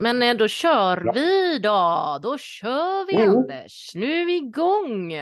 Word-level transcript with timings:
Men 0.00 0.22
eh, 0.22 0.34
då 0.34 0.48
kör 0.48 1.02
Ja. 1.04 1.12
vi 1.12 1.58
då. 1.58 2.18
Då 2.22 2.38
kör 2.38 3.06
vi 3.06 3.14
Mm. 3.16 3.36
Anders. 3.36 3.90
Nu 3.94 4.20
är 4.20 4.26
vi 4.26 4.36
igång. 4.36 5.12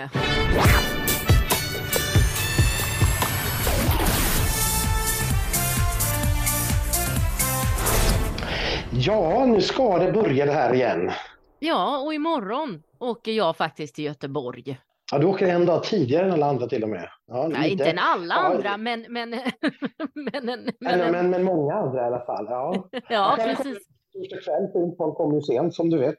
Ja, 8.93 9.47
nu 9.47 9.61
ska 9.61 9.99
det 9.99 10.13
börja 10.13 10.47
det 10.47 10.53
här 10.53 10.75
igen. 10.75 11.11
Ja, 11.59 11.99
och 11.99 12.15
imorgon 12.15 12.83
åker 12.99 13.33
jag 13.33 13.57
faktiskt 13.57 13.95
till 13.95 14.05
Göteborg. 14.05 14.79
Ja, 15.13 15.19
du 15.19 15.27
åker 15.27 15.47
en 15.47 15.67
dag 15.67 15.83
tidigare 15.85 16.27
än 16.27 16.33
alla 16.33 16.47
andra 16.47 16.67
till 16.67 16.83
och 16.83 16.89
med. 16.89 17.09
Ja, 17.27 17.49
Nej, 17.49 17.71
inte 17.73 17.85
än 17.91 17.99
alla 17.99 18.35
Ja, 18.35 18.41
andra, 18.41 18.77
men, 18.77 19.07
men, 19.09 19.31
men, 20.15 20.45
men, 20.45 20.71
Men, 20.81 21.13
men, 21.13 21.31
men 21.31 21.45
många 21.45 21.75
andra 21.75 22.03
i 22.03 22.05
alla 22.05 22.21
fall. 22.21 22.47
Ja. 22.49 22.89
ja, 23.09 23.37
precis. 23.39 23.79
Torsdag 24.17 24.41
kväll, 24.41 24.69
folk 24.97 25.17
kommer 25.17 25.35
ju 25.35 25.43
sent 25.43 25.75
som 25.75 25.91
du 25.91 25.99
vet. 25.99 26.17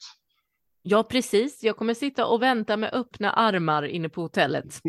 Ja, 0.82 1.04
precis. 1.04 1.64
Jag 1.64 1.78
kommer 1.78 1.94
sitta 1.94 2.28
och 2.28 2.42
vänta 2.42 2.78
med 2.78 2.94
öppna 2.94 3.32
armar 3.32 3.84
inne 3.84 4.10
på 4.10 4.22
hotellet. 4.22 4.66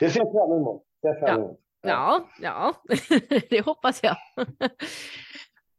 Det 0.00 0.10
ser 0.10 0.20
jag 0.20 0.32
fram 0.32 0.52
emot. 0.52 0.82
Emot. 1.28 1.60
Ja, 1.82 2.28
ja, 2.40 2.74
det 3.50 3.60
hoppas 3.66 4.02
jag. 4.02 4.16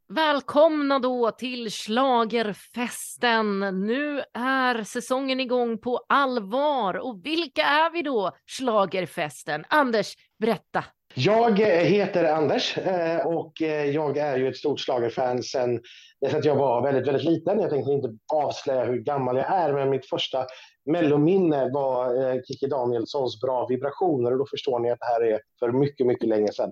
Välkomna 0.07 0.99
då 0.99 1.31
till 1.31 1.71
Schlagerfesten. 1.71 3.59
Nu 3.59 4.21
är 4.33 4.83
säsongen 4.83 5.39
igång 5.39 5.77
på 5.77 6.05
allvar. 6.09 6.93
Och 6.93 7.25
vilka 7.25 7.61
är 7.61 7.91
vi 7.91 8.01
då, 8.01 8.31
Schlagerfesten? 8.45 9.65
Anders, 9.69 10.15
berätta. 10.39 10.83
Jag 11.17 11.59
eh, 11.59 11.67
heter 11.67 12.23
Anders 12.23 12.77
eh, 12.77 13.27
och 13.27 13.61
eh, 13.61 13.85
jag 13.85 14.17
är 14.17 14.37
ju 14.37 14.47
ett 14.47 14.57
stort 14.57 14.79
schlagerfan 14.79 15.43
sen 15.43 15.81
dess 16.21 16.33
att 16.33 16.45
jag 16.45 16.55
var 16.55 16.81
väldigt, 16.81 17.07
väldigt 17.07 17.23
liten. 17.23 17.59
Jag 17.59 17.69
tänkte 17.69 17.91
inte 17.91 18.17
avslöja 18.33 18.83
hur 18.83 18.97
gammal 18.97 19.37
jag 19.37 19.45
är, 19.45 19.73
men 19.73 19.89
mitt 19.89 20.05
första 20.05 20.45
mellominne 20.85 21.69
var 21.73 22.41
Kikki 22.47 22.67
Danielssons 22.67 23.41
Bra 23.41 23.67
vibrationer 23.67 24.31
och 24.31 24.37
då 24.37 24.45
förstår 24.45 24.79
ni 24.79 24.91
att 24.91 24.99
det 24.99 25.05
här 25.05 25.23
är 25.23 25.39
för 25.59 25.71
mycket, 25.71 26.07
mycket 26.07 26.29
länge 26.29 26.51
sedan. 26.51 26.71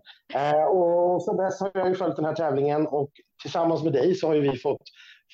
Och 0.70 1.24
sen 1.24 1.38
dess 1.38 1.60
har 1.60 1.72
jag 1.74 1.88
ju 1.88 1.96
följt 1.96 2.16
den 2.16 2.26
här 2.26 2.36
tävlingen 2.36 2.88
och 2.88 3.10
tillsammans 3.42 3.84
med 3.84 3.94
dig 3.94 4.16
så 4.16 4.28
har 4.28 4.34
ju 4.34 4.42
vi 4.42 4.58
fått 4.58 4.82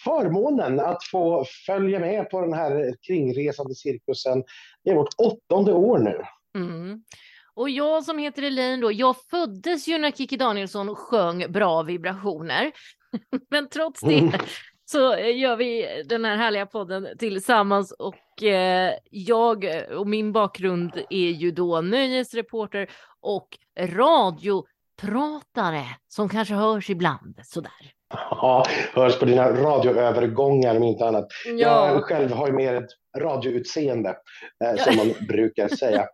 förmånen 0.03 0.79
att 0.79 1.03
få 1.03 1.45
följa 1.65 1.99
med 1.99 2.29
på 2.29 2.41
den 2.41 2.53
här 2.53 2.95
kringresande 3.07 3.75
cirkusen. 3.75 4.43
Det 4.83 4.89
är 4.89 4.95
vårt 4.95 5.15
åttonde 5.17 5.73
år 5.73 5.99
nu. 5.99 6.21
Mm. 6.55 7.03
Och 7.59 7.69
jag 7.69 8.03
som 8.03 8.17
heter 8.17 8.43
Elaine 8.43 8.81
då, 8.81 8.91
jag 8.91 9.15
föddes 9.29 9.87
ju 9.87 9.97
när 9.97 10.11
Kikki 10.11 10.37
Danielsson 10.37 10.95
sjöng 10.95 11.51
Bra 11.51 11.83
vibrationer. 11.83 12.71
Men 13.49 13.69
trots 13.69 14.01
det 14.01 14.19
Mm. 14.19 14.31
så 14.85 15.17
gör 15.17 15.55
vi 15.55 16.03
den 16.09 16.25
här 16.25 16.37
härliga 16.37 16.65
podden 16.65 17.07
tillsammans 17.17 17.91
och 17.91 18.43
eh, 18.43 18.93
jag 19.11 19.65
och 19.97 20.07
min 20.07 20.31
bakgrund 20.31 21.01
är 21.09 21.29
ju 21.29 21.51
då 21.51 21.81
nöjesreporter 21.81 22.89
och 23.19 23.57
radiopratare 23.79 25.85
som 26.07 26.29
kanske 26.29 26.53
hörs 26.53 26.89
ibland 26.89 27.39
sådär. 27.43 27.91
Ja, 28.13 28.65
hörs 28.93 29.19
på 29.19 29.25
dina 29.25 29.51
radioövergångar 29.51 30.75
om 30.75 30.83
inte 30.83 31.05
annat. 31.05 31.27
Jag 31.57 32.03
själv 32.03 32.31
har 32.31 32.47
ju 32.47 32.53
mer 32.53 32.75
ett 32.75 32.89
radioutseende, 33.17 34.15
eh, 34.63 34.83
som 34.83 34.95
man 34.95 35.13
brukar 35.27 35.67
säga. 35.67 36.07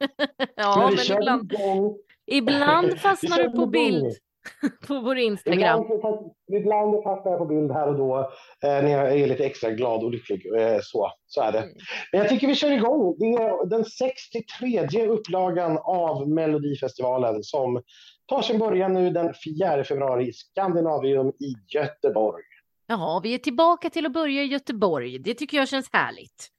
ja 0.56 0.78
men 0.78 0.96
men 0.96 1.18
ibland, 1.18 1.54
igång. 1.54 1.98
ibland 2.32 3.00
fastnar 3.00 3.44
du 3.44 3.52
på 3.52 3.66
bild 3.66 4.16
på 4.88 5.00
vår 5.00 5.18
Instagram. 5.18 5.84
Ibland, 5.84 6.32
ibland 6.52 7.04
fastnar 7.04 7.32
jag 7.32 7.40
på 7.40 7.46
bild 7.46 7.72
här 7.72 7.88
och 7.88 7.98
då 7.98 8.20
eh, 8.64 8.84
när 8.84 8.90
jag 8.90 9.20
är 9.20 9.28
lite 9.28 9.46
extra 9.46 9.72
glad 9.72 10.04
och 10.04 10.12
lycklig. 10.12 10.46
Eh, 10.58 10.80
så, 10.82 11.12
så 11.28 11.42
är 11.42 11.52
det. 11.52 11.60
Mm. 11.60 11.74
Men 12.12 12.22
jag 12.22 12.30
tycker 12.30 12.48
vi 12.48 12.56
kör 12.56 12.72
igång. 12.72 13.16
Det 13.20 13.26
är 13.26 13.66
den 13.66 13.86
63 13.86 15.08
upplagan 15.08 15.78
av 15.78 16.30
Melodifestivalen 16.30 17.44
som 17.44 17.82
tar 18.26 18.42
sin 18.42 18.60
början 18.60 18.94
nu 18.94 19.10
den 19.10 19.34
4 19.60 19.84
februari 19.84 20.28
i 20.28 20.34
Skandinavium 20.34 21.28
i 21.28 21.54
Göteborg. 21.76 22.44
Ja, 22.88 23.20
vi 23.24 23.34
är 23.34 23.38
tillbaka 23.38 23.90
till 23.90 24.06
att 24.06 24.14
börja 24.14 24.44
i 24.44 24.46
Göteborg. 24.46 25.20
Det 25.20 25.34
tycker 25.34 25.58
jag 25.58 25.68
känns 25.68 25.90
härligt. 25.94 26.50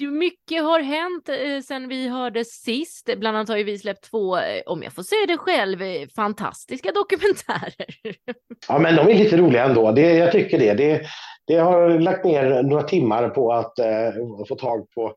Mycket 0.00 0.62
har 0.62 0.80
hänt 0.80 1.28
eh, 1.28 1.62
sen 1.64 1.88
vi 1.88 2.08
hördes 2.08 2.48
sist. 2.48 3.10
Bland 3.16 3.36
annat 3.36 3.48
har 3.48 3.56
ju 3.56 3.64
vi 3.64 3.78
släppt 3.78 4.10
två, 4.10 4.36
eh, 4.36 4.62
om 4.66 4.82
jag 4.82 4.92
får 4.92 5.02
säga 5.02 5.26
det 5.26 5.36
själv, 5.36 5.82
eh, 5.82 6.08
fantastiska 6.16 6.92
dokumentärer. 6.92 7.86
Ja, 8.68 8.78
men 8.78 8.96
de 8.96 9.08
är 9.08 9.14
lite 9.14 9.36
roliga 9.36 9.64
ändå. 9.64 9.92
Det, 9.92 10.14
jag 10.14 10.32
tycker 10.32 10.58
det. 10.58 10.74
det. 10.74 11.02
Det 11.46 11.56
har 11.56 11.98
lagt 11.98 12.24
ner 12.24 12.62
några 12.62 12.82
timmar 12.82 13.28
på 13.28 13.52
att 13.52 13.78
eh, 13.78 14.12
få 14.48 14.54
tag 14.54 14.90
på, 14.90 15.14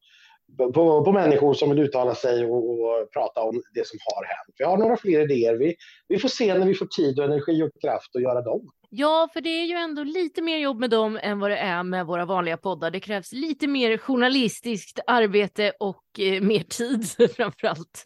på, 0.57 1.03
på 1.03 1.11
människor 1.11 1.53
som 1.53 1.69
vill 1.69 1.79
uttala 1.79 2.15
sig 2.15 2.45
och, 2.45 2.69
och 2.69 3.11
prata 3.13 3.41
om 3.41 3.61
det 3.73 3.87
som 3.87 3.99
har 4.05 4.25
hänt. 4.25 4.55
Vi 4.57 4.65
har 4.65 4.77
några 4.77 4.97
fler 4.97 5.19
idéer. 5.19 5.55
Vi, 5.55 5.75
vi 6.07 6.17
får 6.17 6.29
se 6.29 6.57
när 6.57 6.65
vi 6.65 6.73
får 6.73 6.85
tid 6.85 7.19
och 7.19 7.25
energi 7.25 7.63
och 7.63 7.81
kraft 7.81 8.15
att 8.15 8.21
göra 8.21 8.41
dem. 8.41 8.69
Ja, 8.93 9.29
för 9.33 9.41
det 9.41 9.49
är 9.49 9.65
ju 9.65 9.75
ändå 9.75 10.03
lite 10.03 10.41
mer 10.41 10.57
jobb 10.57 10.79
med 10.79 10.89
dem 10.89 11.19
än 11.21 11.39
vad 11.39 11.51
det 11.51 11.57
är 11.57 11.83
med 11.83 12.05
våra 12.05 12.25
vanliga 12.25 12.57
poddar. 12.57 12.91
Det 12.91 12.99
krävs 12.99 13.31
lite 13.31 13.67
mer 13.67 13.97
journalistiskt 13.97 14.99
arbete 15.07 15.71
och 15.79 16.03
eh, 16.19 16.41
mer 16.41 16.63
tid 16.63 17.31
framför 17.35 17.67
allt. 17.67 18.03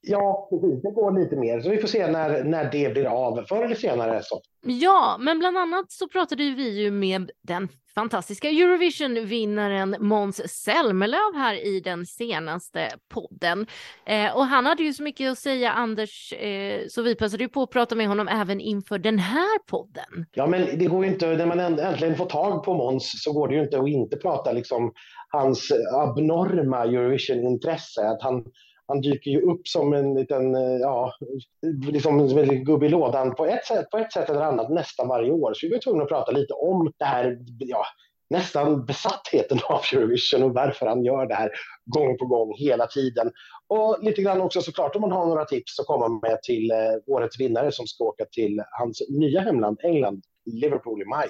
Ja, 0.00 0.48
precis. 0.50 0.82
Det 0.82 0.90
går 0.90 1.20
lite 1.20 1.36
mer. 1.36 1.60
Så 1.60 1.70
vi 1.70 1.78
får 1.78 1.88
se 1.88 2.06
när, 2.06 2.44
när 2.44 2.70
det 2.72 2.92
blir 2.92 3.04
av. 3.04 3.44
Förr 3.48 3.64
eller 3.64 3.74
senare. 3.74 4.20
Så. 4.22 4.40
Ja, 4.66 5.16
men 5.20 5.38
bland 5.38 5.58
annat 5.58 5.92
så 5.92 6.08
pratade 6.08 6.42
vi 6.42 6.80
ju 6.82 6.90
med 6.90 7.30
den 7.42 7.68
fantastiska 7.94 8.48
Eurovision-vinnaren 8.48 9.96
Måns 10.00 10.42
Zelmerlöw 10.48 11.34
här 11.34 11.66
i 11.66 11.80
den 11.80 12.06
senaste 12.06 12.90
podden. 13.08 13.66
Eh, 14.06 14.36
och 14.36 14.44
han 14.44 14.66
hade 14.66 14.82
ju 14.82 14.92
så 14.92 15.02
mycket 15.02 15.32
att 15.32 15.38
säga, 15.38 15.72
Anders, 15.72 16.32
eh, 16.32 16.80
så 16.88 17.02
vi 17.02 17.14
passade 17.14 17.42
ju 17.42 17.48
på 17.48 17.62
att 17.62 17.70
prata 17.70 17.94
med 17.94 18.08
honom 18.08 18.28
även 18.28 18.60
inför 18.60 18.98
den 18.98 19.18
här 19.18 19.58
podden. 19.58 20.26
Ja, 20.32 20.46
men 20.46 20.78
det 20.78 20.86
går 20.86 21.04
ju 21.04 21.10
inte. 21.12 21.26
När 21.26 21.46
man 21.46 21.60
äntligen 21.60 22.16
får 22.16 22.26
tag 22.26 22.64
på 22.64 22.74
Måns 22.74 23.22
så 23.22 23.32
går 23.32 23.48
det 23.48 23.54
ju 23.54 23.62
inte 23.62 23.80
att 23.80 23.88
inte 23.88 24.16
prata 24.16 24.52
liksom 24.52 24.92
hans 25.28 25.72
abnorma 25.92 26.84
Eurovision-intresse. 26.84 28.08
Att 28.08 28.22
han, 28.22 28.44
han 28.92 29.00
dyker 29.00 29.30
ju 29.30 29.40
upp 29.40 29.68
som 29.68 29.92
en 29.92 30.14
liten, 30.14 30.54
eh, 30.54 30.76
ja, 30.80 31.14
liksom 31.90 32.20
en 32.20 32.34
väldigt 32.34 32.64
gubbe 32.64 32.86
i 32.86 32.88
lådan 32.88 33.34
på 33.34 33.46
ett, 33.46 33.64
sätt, 33.64 33.90
på 33.90 33.98
ett 33.98 34.12
sätt 34.12 34.30
eller 34.30 34.40
annat 34.40 34.70
nästan 34.70 35.08
varje 35.08 35.30
år. 35.30 35.54
Så 35.54 35.66
vi 35.66 35.72
var 35.72 35.78
tvungna 35.78 36.02
att 36.02 36.08
prata 36.08 36.32
lite 36.32 36.54
om 36.54 36.92
det 36.98 37.04
här, 37.04 37.38
ja, 37.58 37.84
nästan 38.30 38.84
besattheten 38.84 39.58
av 39.68 39.80
Eurovision 39.92 40.42
och 40.42 40.54
varför 40.54 40.86
han 40.86 41.04
gör 41.04 41.26
det 41.26 41.34
här 41.34 41.50
gång 41.84 42.18
på 42.18 42.26
gång 42.26 42.54
hela 42.56 42.86
tiden. 42.86 43.32
Och 43.66 43.98
lite 44.02 44.22
grann 44.22 44.40
också 44.40 44.60
såklart 44.60 44.96
om 44.96 45.00
man 45.00 45.12
har 45.12 45.26
några 45.26 45.44
tips 45.44 45.80
att 45.80 45.86
komma 45.86 46.08
med 46.08 46.42
till 46.42 46.70
eh, 46.70 46.76
årets 47.14 47.40
vinnare 47.40 47.72
som 47.72 47.86
ska 47.86 48.04
åka 48.04 48.24
till 48.24 48.62
hans 48.80 49.02
nya 49.08 49.40
hemland 49.40 49.80
England, 49.82 50.22
Liverpool 50.44 51.02
i 51.02 51.04
maj. 51.04 51.28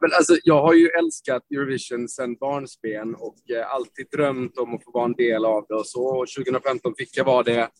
Men 0.00 0.12
alltså, 0.12 0.36
jag 0.44 0.62
har 0.62 0.74
ju 0.74 0.88
älskat 0.88 1.42
Eurovision 1.50 2.08
sedan 2.08 2.36
barnsben 2.36 3.14
och 3.14 3.50
eh, 3.50 3.74
alltid 3.74 4.06
drömt 4.12 4.58
om 4.58 4.74
att 4.74 4.84
få 4.84 4.90
vara 4.90 5.04
en 5.04 5.12
del 5.12 5.44
av 5.44 5.66
det 5.68 5.74
och 5.74 5.86
så. 5.86 6.04
Och 6.04 6.26
2015 6.36 6.94
fick 6.98 7.16
jag 7.16 7.24
vara 7.24 7.42
det. 7.42 7.70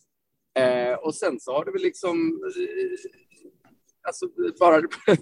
Eh, 0.59 0.93
och 0.93 1.15
sen 1.15 1.39
så 1.39 1.53
har 1.53 1.65
det 1.65 1.71
väl 1.71 1.81
liksom... 1.81 2.41
Eh, 2.57 3.11
alltså, 4.07 4.25
bara... 4.59 4.81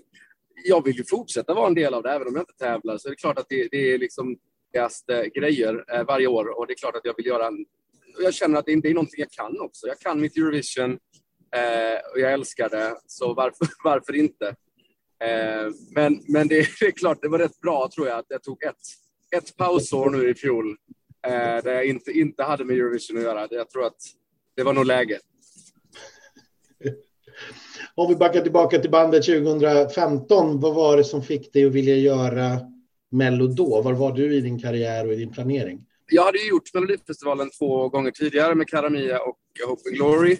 jag 0.63 0.83
vill 0.83 0.95
ju 0.95 1.03
fortsätta 1.03 1.53
vara 1.53 1.67
en 1.67 1.75
del 1.75 1.93
av 1.93 2.03
det, 2.03 2.11
även 2.11 2.27
om 2.27 2.33
jag 2.33 2.41
inte 2.41 2.65
tävlar. 2.65 2.97
Så 2.97 3.07
är 3.07 3.09
det 3.09 3.15
klart 3.15 3.39
att 3.39 3.49
det, 3.49 3.67
det 3.71 3.93
är 3.93 3.97
liksom 3.97 4.37
viktigaste 4.77 5.21
eh, 5.21 5.25
grejer 5.25 5.85
eh, 5.93 6.03
varje 6.05 6.27
år. 6.27 6.59
Och 6.59 6.67
det 6.67 6.73
är 6.73 6.77
klart 6.77 6.95
att 6.95 7.05
jag 7.05 7.17
vill 7.17 7.25
göra 7.25 7.47
en... 7.47 7.65
och 8.17 8.23
Jag 8.23 8.33
känner 8.33 8.59
att 8.59 8.65
det, 8.65 8.81
det 8.81 8.89
är 8.89 8.93
någonting 8.93 9.19
jag 9.19 9.31
kan 9.31 9.59
också. 9.59 9.87
Jag 9.87 9.99
kan 9.99 10.21
mitt 10.21 10.37
Eurovision 10.37 10.91
eh, 11.55 12.11
och 12.13 12.19
jag 12.19 12.33
älskar 12.33 12.69
det. 12.69 12.95
Så 13.07 13.33
varför, 13.33 13.67
varför 13.83 14.15
inte? 14.15 14.55
Eh, 15.23 15.71
men 15.95 16.23
men 16.27 16.47
det, 16.47 16.57
är 16.59 16.91
klart, 16.91 17.21
det 17.21 17.27
var 17.27 17.39
rätt 17.39 17.59
bra 17.59 17.89
tror 17.95 18.07
jag 18.07 18.19
att 18.19 18.25
jag 18.29 18.43
tog 18.43 18.63
ett, 18.63 18.75
ett 19.37 19.57
pausår 19.57 20.09
nu 20.09 20.29
i 20.29 20.35
fjol 20.35 20.77
eh, 21.27 21.63
där 21.63 21.73
jag 21.73 21.85
inte, 21.85 22.11
inte 22.11 22.43
hade 22.43 22.65
med 22.65 22.75
Eurovision 22.77 23.17
att 23.17 23.23
göra. 23.23 23.47
Jag 23.51 23.69
tror 23.69 23.85
att 23.85 23.97
det 24.55 24.63
var 24.63 24.73
nog 24.73 24.85
läge. 24.85 25.19
Om 27.95 28.09
vi 28.09 28.15
backar 28.15 28.41
tillbaka 28.41 28.79
till 28.79 28.91
bandet 28.91 29.25
2015, 29.25 30.59
vad 30.59 30.75
var 30.75 30.97
det 30.97 31.03
som 31.03 31.23
fick 31.23 31.53
dig 31.53 31.65
att 31.65 31.71
vilja 31.71 31.95
göra 31.95 32.59
Mello 33.11 33.47
då? 33.47 33.81
Var 33.81 33.93
var 33.93 34.11
du 34.11 34.35
i 34.35 34.41
din 34.41 34.59
karriär 34.59 35.07
och 35.07 35.13
i 35.13 35.15
din 35.15 35.31
planering? 35.31 35.85
Jag 36.11 36.23
hade 36.23 36.37
ju 36.37 36.49
gjort 36.49 36.73
Melodifestivalen 36.73 37.49
två 37.49 37.89
gånger 37.89 38.11
tidigare 38.11 38.55
med 38.55 38.67
Karamia 38.67 39.19
och 39.19 39.37
Hope 39.67 39.81
and 39.89 39.95
Glory. 39.95 40.37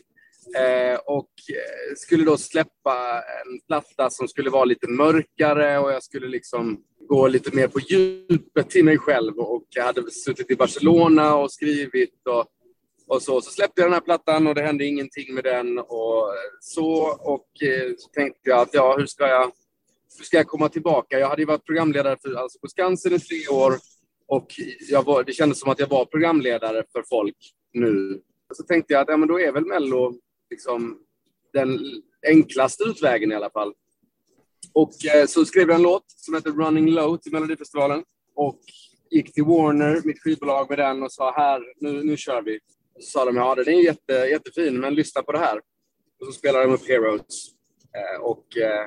Eh, 0.56 1.00
och 1.06 1.32
eh, 1.50 1.96
skulle 1.96 2.24
då 2.24 2.38
släppa 2.38 3.24
en 3.46 3.60
platta 3.68 4.10
som 4.10 4.28
skulle 4.28 4.50
vara 4.50 4.66
lite 4.66 4.88
mörkare 4.88 5.80
och 5.80 5.92
jag 5.92 6.04
skulle 6.04 6.28
liksom 6.28 6.84
gå 7.08 7.28
lite 7.28 7.56
mer 7.56 7.68
på 7.68 7.80
djupet 7.80 8.70
till 8.70 8.86
mig 8.86 8.98
själv. 8.98 9.40
Och 9.40 9.66
jag 9.70 9.84
hade 9.84 10.12
suttit 10.12 10.52
i 10.52 10.56
Barcelona 10.56 11.36
och 11.36 11.52
skrivit 11.52 12.28
och, 12.28 12.46
och 13.08 13.22
så. 13.22 13.42
Så 13.42 13.52
släppte 13.52 13.82
jag 13.82 13.86
den 13.86 13.94
här 13.94 14.02
plattan 14.02 14.48
och 14.48 14.56
det 14.56 14.62
hände 14.62 14.86
ingenting 14.86 15.34
med 15.34 15.44
den 15.44 15.80
och 15.80 16.34
så. 16.60 16.94
Och 17.20 17.64
eh, 17.64 17.92
så 17.98 18.10
tänkte 18.10 18.50
jag 18.50 18.60
att 18.60 18.74
ja, 18.74 18.96
hur 18.98 19.06
ska 19.06 19.28
jag 19.28 19.52
hur 20.18 20.26
ska 20.26 20.38
jag 20.38 20.48
komma 20.48 20.70
tillbaka? 20.70 21.20
Jag 21.20 21.30
hade 21.30 21.42
ju 21.42 21.46
varit 21.46 21.66
programledare 21.66 22.18
för, 22.22 22.34
alltså 22.36 22.60
på 22.60 22.68
Skansen 22.68 23.14
i 23.14 23.20
tre 23.20 23.48
år 23.48 23.74
och 24.28 24.48
jag 24.90 25.04
var, 25.06 25.24
det 25.24 25.34
kändes 25.34 25.60
som 25.60 25.72
att 25.72 25.80
jag 25.80 25.88
var 25.88 26.06
programledare 26.06 26.84
för 26.92 27.04
folk 27.10 27.36
nu. 27.74 28.22
Så 28.54 28.64
tänkte 28.64 28.94
jag 28.94 29.02
att 29.02 29.10
ja, 29.10 29.18
men 29.18 29.28
då 29.28 29.40
är 29.40 29.52
väl 29.52 29.66
Mello 29.66 30.14
liksom 30.50 31.00
den 31.54 31.80
enklaste 32.28 32.84
utvägen 32.84 33.32
i 33.32 33.36
alla 33.36 33.50
fall. 33.50 33.74
Och 34.74 35.06
eh, 35.16 35.26
så 35.26 35.46
skrev 35.46 35.68
jag 35.68 35.76
en 35.76 35.82
låt 35.82 36.04
som 36.08 36.34
heter 36.34 36.52
Running 36.52 36.92
Low 36.92 37.18
till 37.18 37.32
Melodifestivalen 37.32 38.04
och 38.36 38.60
gick 39.12 39.34
till 39.34 39.44
Warner, 39.44 40.02
mitt 40.06 40.22
skivbolag, 40.22 40.70
med 40.70 40.80
den 40.80 41.04
och 41.04 41.12
sa 41.12 41.34
här, 41.36 41.62
nu, 41.80 42.04
nu 42.04 42.18
kör 42.18 42.42
vi. 42.42 42.60
Så 43.00 43.10
sa 43.10 43.26
de, 43.26 43.36
ja 43.36 43.56
den 43.56 43.68
är 43.68 43.82
jätte, 43.82 44.14
jättefin, 44.14 44.80
men 44.80 44.96
lyssna 44.96 45.22
på 45.22 45.32
det 45.32 45.40
här. 45.40 45.58
Och 46.20 46.26
så 46.26 46.32
spelade 46.32 46.66
de 46.66 46.74
upp 46.74 46.88
Heroes. 46.88 47.52
Eh, 47.98 48.22
och 48.22 48.58
eh, 48.58 48.86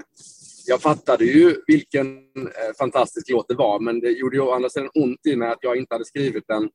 jag 0.67 0.83
fattade 0.83 1.25
ju 1.25 1.57
vilken 1.67 2.19
eh, 2.35 2.75
fantastisk 2.79 3.31
låt 3.31 3.49
det 3.49 3.55
var, 3.55 3.81
men 3.81 4.01
det 4.01 4.11
gjorde 4.11 4.37
ju 4.37 4.43
å 4.43 4.53
andra 4.53 4.71
sidan 4.71 4.91
ont 4.95 5.27
i 5.27 5.37
mig 5.37 5.49
att 5.49 5.59
jag 5.63 5.77
inte 5.77 5.95
hade 5.95 6.05
skrivit 6.05 6.45
den. 6.47 6.71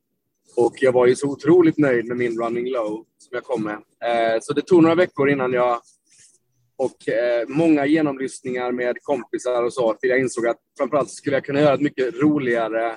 Och 0.56 0.76
jag 0.80 0.92
var 0.92 1.08
ju 1.08 1.16
så 1.16 1.28
otroligt 1.28 1.78
nöjd 1.78 2.06
med 2.08 2.18
min 2.18 2.40
Running 2.42 2.70
Low 2.70 3.06
som 3.18 3.30
jag 3.32 3.44
kom 3.44 3.64
med. 3.64 3.74
Eh, 3.76 4.40
så 4.42 4.54
det 4.54 4.62
tog 4.62 4.84
några 4.84 4.96
veckor 4.96 5.30
innan 5.30 5.54
jag 5.54 5.80
och 6.78 7.10
eh, 7.10 7.48
många 7.48 7.86
genomlyssningar 7.86 8.72
med 8.72 8.98
kompisar 9.02 9.64
och 9.64 9.74
så 9.74 9.94
till 9.94 10.10
jag 10.10 10.20
insåg 10.20 10.48
att 10.48 10.58
framförallt 10.78 11.12
skulle 11.12 11.36
jag 11.36 11.46
kunna 11.46 11.62
göra 11.62 11.74
ett 11.74 11.82
mycket 11.82 12.22
roligare 12.22 12.96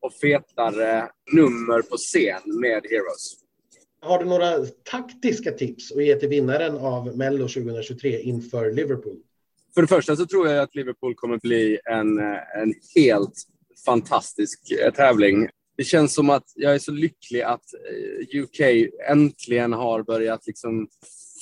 och 0.00 0.12
fetare 0.14 1.08
nummer 1.32 1.82
på 1.82 1.96
scen 1.96 2.60
med 2.60 2.82
Heroes. 2.90 3.40
Har 4.02 4.18
du 4.18 4.24
några 4.24 4.66
taktiska 4.90 5.52
tips 5.52 5.92
att 5.92 6.04
ge 6.04 6.14
till 6.14 6.28
vinnaren 6.28 6.76
av 6.76 7.16
Mello 7.16 7.48
2023 7.48 8.20
inför 8.20 8.72
Liverpool? 8.72 9.16
För 9.74 9.80
det 9.82 9.88
första 9.88 10.16
så 10.16 10.26
tror 10.26 10.48
jag 10.48 10.58
att 10.58 10.74
Liverpool 10.74 11.14
kommer 11.14 11.38
bli 11.38 11.78
en, 11.84 12.18
en 12.62 12.74
helt 12.96 13.34
fantastisk 13.84 14.70
eh, 14.70 14.92
tävling. 14.92 15.48
Det 15.80 15.84
känns 15.84 16.14
som 16.14 16.30
att 16.30 16.44
jag 16.54 16.74
är 16.74 16.78
så 16.78 16.92
lycklig 16.92 17.42
att 17.42 17.64
eh, 17.74 18.40
UK 18.40 18.60
äntligen 19.08 19.72
har 19.72 20.02
börjat 20.02 20.46
liksom 20.46 20.88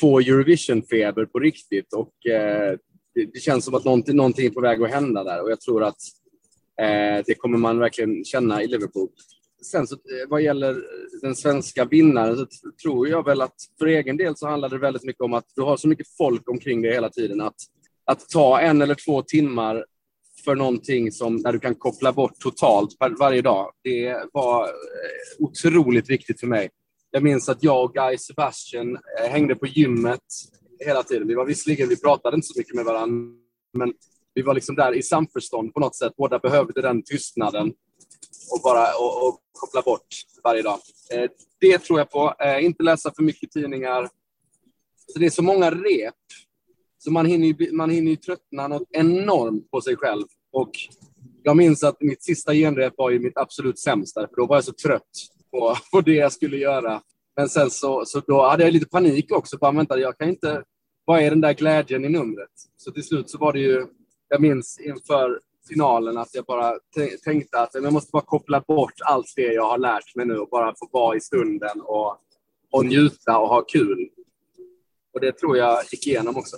få 0.01 0.21
Eurovision-feber 0.21 1.27
på 1.27 1.39
riktigt 1.39 1.93
och 1.93 2.27
eh, 2.27 2.79
det, 3.15 3.25
det, 3.33 3.41
känns 3.41 3.65
som 3.65 3.75
att 3.75 3.85
någonting, 3.85 4.17
någonting 4.17 4.47
är 4.47 4.51
på 4.51 4.61
väg 4.61 4.83
att 4.83 4.91
hända 4.91 5.25
där 5.25 5.43
och 5.43 5.51
jag 5.51 5.61
tror 5.61 5.85
att 5.85 5.97
eh, 6.81 7.25
det 7.27 7.35
kommer 7.39 7.59
man 7.59 7.79
verkligen 7.79 8.25
känna 8.25 8.63
i 8.63 8.67
Liverpool. 8.67 9.09
Sen 9.63 9.87
så, 9.87 9.95
eh, 9.95 10.29
vad 10.29 10.43
gäller 10.43 10.77
den 11.23 11.37
svenska 11.37 11.85
vinnaren 11.85 12.37
så 12.37 12.47
tror 12.83 13.09
jag 13.09 13.25
väl 13.25 13.41
att 13.41 13.57
för 13.79 13.87
egen 13.87 14.17
del 14.17 14.37
så 14.37 14.49
handlar 14.49 14.69
det 14.69 14.79
väldigt 14.79 15.05
mycket 15.05 15.23
om 15.23 15.35
att 15.35 15.47
du 15.55 15.63
har 15.63 15.77
så 15.77 15.89
mycket 15.89 16.09
folk 16.19 16.49
omkring 16.49 16.83
dig 16.83 16.93
hela 16.93 17.11
tiden 17.11 17.41
att, 17.41 17.57
att 18.05 18.29
ta 18.29 18.61
en 18.61 18.83
eller 18.83 18.97
två 19.07 19.23
timmar 19.23 19.85
för 20.49 20.55
någonting 20.55 21.13
som 21.13 21.37
när 21.37 21.53
du 21.53 21.61
kan 21.61 21.75
koppla 21.75 22.13
bort 22.13 22.39
totalt 22.39 22.97
varje 23.19 23.43
dag. 23.43 23.73
Det 23.83 24.17
var 24.33 24.65
eh, 24.65 24.71
otroligt 25.39 26.11
viktigt 26.11 26.41
för 26.41 26.47
mig. 26.47 26.71
Jag 27.11 27.23
minns 27.23 27.49
att 27.49 27.63
jag 27.63 27.85
och 27.85 27.95
Guy 27.95 28.19
Sebastian 28.19 28.97
eh, 28.97 29.31
hängde 29.31 29.55
på 29.55 29.67
gymmet 29.67 30.21
hela 30.87 31.03
tiden. 31.03 31.29
Vi 31.29 31.35
var 31.35 31.47
visserligen, 31.47 31.89
vi 31.89 32.01
pratade 32.01 32.35
inte 32.37 32.47
så 32.47 32.59
mycket 32.59 32.75
med 32.75 32.85
varandra, 32.85 33.37
men 33.79 33.93
vi 34.35 34.43
var 34.43 34.55
liksom 34.55 34.75
där 34.75 34.95
i 34.95 35.03
samförstånd 35.03 35.75
på 35.75 35.81
något 35.81 35.97
sätt. 35.97 36.13
Båda 36.17 36.39
behövde 36.39 36.83
den 36.83 37.03
tystnaden 37.03 37.67
och 38.53 38.61
bara 38.65 38.87
och, 39.01 39.29
och 39.29 39.41
koppla 39.53 39.83
bort 39.83 40.07
varje 40.45 40.63
dag. 40.63 40.79
Eh, 41.15 41.31
det 41.61 41.79
tror 41.79 41.99
jag 41.99 42.11
på. 42.11 42.35
Eh, 42.41 42.65
inte 42.65 42.83
läsa 42.83 43.13
för 43.17 43.23
mycket 43.23 43.51
tidningar. 43.51 44.09
Så 45.07 45.19
det 45.19 45.27
är 45.27 45.31
så 45.31 45.43
många 45.43 45.71
rep, 45.71 46.15
så 46.99 47.11
man 47.11 47.27
hinner 47.27 47.47
ju, 47.47 47.73
man 47.73 47.91
hinner 47.91 48.11
ju 48.11 48.17
tröttna 48.17 48.69
något 48.69 48.89
enormt 48.91 49.71
på 49.71 49.81
sig 49.81 49.97
själv. 49.97 50.25
Och 50.59 50.71
jag 51.43 51.57
minns 51.57 51.85
att 51.85 52.01
mitt 52.01 52.23
sista 52.23 52.55
genrep 52.55 52.95
var 52.97 53.11
ju 53.11 53.19
mitt 53.19 53.37
absolut 53.37 53.79
sämsta, 53.79 54.21
för 54.21 54.37
då 54.37 54.47
var 54.47 54.57
jag 54.57 54.65
så 54.65 54.73
trött 54.73 55.11
på, 55.51 55.77
på 55.93 56.01
det 56.01 56.15
jag 56.15 56.33
skulle 56.33 56.57
göra. 56.57 57.03
Men 57.37 57.49
sen 57.49 57.71
så, 57.71 58.05
så 58.07 58.21
då 58.21 58.43
hade 58.43 58.65
jag 58.65 58.73
lite 58.73 58.89
panik 58.89 59.33
också. 59.33 59.59
Bara, 59.59 59.73
vänta, 59.73 59.99
jag 59.99 60.19
kan 60.19 60.29
inte... 60.29 60.63
Vad 61.05 61.23
är 61.23 61.31
den 61.31 61.41
där 61.41 61.53
glädjen 61.53 62.05
i 62.05 62.09
numret? 62.09 62.51
Så 62.77 62.93
till 62.93 63.05
slut 63.05 63.31
så 63.31 63.39
var 63.39 63.53
det 63.53 63.59
ju... 63.59 63.87
Jag 64.29 64.41
minns 64.41 64.81
inför 64.81 65.41
finalen 65.69 66.19
att 66.19 66.35
jag 66.35 66.45
bara 66.45 66.75
tänkte 67.25 67.61
att 67.61 67.71
jag 67.75 67.93
måste 67.93 68.11
bara 68.13 68.23
koppla 68.23 68.61
bort 68.61 68.95
allt 69.05 69.33
det 69.37 69.53
jag 69.53 69.71
har 69.71 69.79
lärt 69.79 70.17
mig 70.17 70.27
nu 70.27 70.39
och 70.39 70.49
bara 70.49 70.75
få 70.79 70.89
vara 70.93 71.17
i 71.17 71.21
stunden 71.21 71.81
och, 71.81 72.17
och 72.71 72.87
njuta 72.87 73.39
och 73.39 73.49
ha 73.49 73.63
kul. 73.63 74.09
Och 75.15 75.21
det 75.21 75.33
tror 75.33 75.57
jag 75.57 75.85
gick 75.93 76.07
igenom 76.07 76.37
också. 76.37 76.57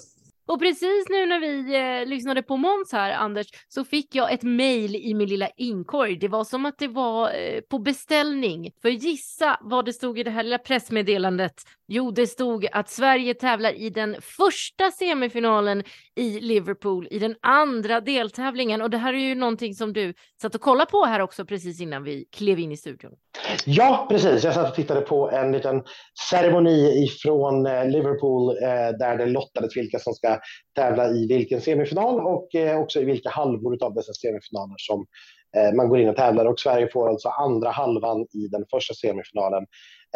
Och 0.51 0.61
precis 0.61 1.09
nu 1.09 1.27
när 1.27 1.41
vi 1.41 1.77
eh, 1.77 2.09
lyssnade 2.09 2.43
på 2.43 2.57
Måns 2.57 2.93
här, 2.93 3.13
Anders, 3.13 3.47
så 3.69 3.85
fick 3.85 4.15
jag 4.15 4.33
ett 4.33 4.43
mejl 4.43 4.97
i 4.97 5.15
min 5.15 5.29
lilla 5.29 5.49
inkorg. 5.57 6.17
Det 6.17 6.29
var 6.29 6.45
som 6.45 6.67
att 6.67 6.79
det 6.79 6.89
var 6.89 7.33
eh, 7.35 7.61
på 7.61 7.79
beställning. 7.79 8.73
För 8.83 8.89
gissa 8.89 9.59
vad 9.61 9.85
det 9.85 9.93
stod 9.93 10.19
i 10.19 10.23
det 10.23 10.31
här 10.31 10.43
lilla 10.43 10.59
pressmeddelandet. 10.59 11.55
Jo, 11.93 12.11
det 12.11 12.27
stod 12.27 12.67
att 12.73 12.89
Sverige 12.89 13.35
tävlar 13.35 13.73
i 13.73 13.91
den 13.91 14.17
första 14.21 14.91
semifinalen 14.91 15.83
i 16.17 16.41
Liverpool 16.41 17.09
i 17.11 17.19
den 17.19 17.37
andra 17.41 18.01
deltävlingen. 18.01 18.83
Och 18.83 18.91
det 18.91 18.99
här 18.99 19.15
är 19.15 19.19
ju 19.19 19.35
någonting 19.35 19.75
som 19.75 19.93
du 19.93 20.15
satt 20.43 20.55
och 20.55 20.61
kollade 20.61 20.91
på 20.91 21.05
här 21.05 21.21
också 21.21 21.45
precis 21.45 21.81
innan 21.81 22.05
vi 22.05 22.25
klev 22.33 22.59
in 22.59 22.73
i 22.73 22.77
studion. 22.77 23.13
Ja, 23.65 24.07
precis. 24.11 24.45
Jag 24.45 24.55
satt 24.55 24.69
och 24.69 24.75
tittade 24.75 25.01
på 25.01 25.31
en 25.31 25.53
liten 25.53 25.83
ceremoni 26.31 27.05
ifrån 27.05 27.67
eh, 27.67 27.89
Liverpool 27.89 28.49
eh, 28.49 28.99
där 28.99 29.17
det 29.19 29.27
lottades 29.27 29.77
vilka 29.77 29.99
som 29.99 30.15
ska 30.15 30.39
tävla 30.77 31.09
i 31.09 31.27
vilken 31.27 31.61
semifinal 31.61 32.21
och 32.21 32.55
eh, 32.55 32.81
också 32.81 33.01
i 33.01 33.05
vilka 33.05 33.31
halvor 33.31 33.85
av 33.85 33.95
dessa 33.95 34.13
semifinaler 34.13 34.77
som 34.79 35.07
man 35.77 35.89
går 35.89 36.01
in 36.01 36.09
och 36.09 36.17
tävlar. 36.17 36.47
Och 36.47 36.61
Sverige 36.61 36.89
får 36.93 37.09
alltså 37.09 37.29
andra 37.29 37.71
halvan 37.71 38.21
i 38.21 38.49
den 38.51 38.65
första 38.71 38.95
semifinalen. 38.95 39.67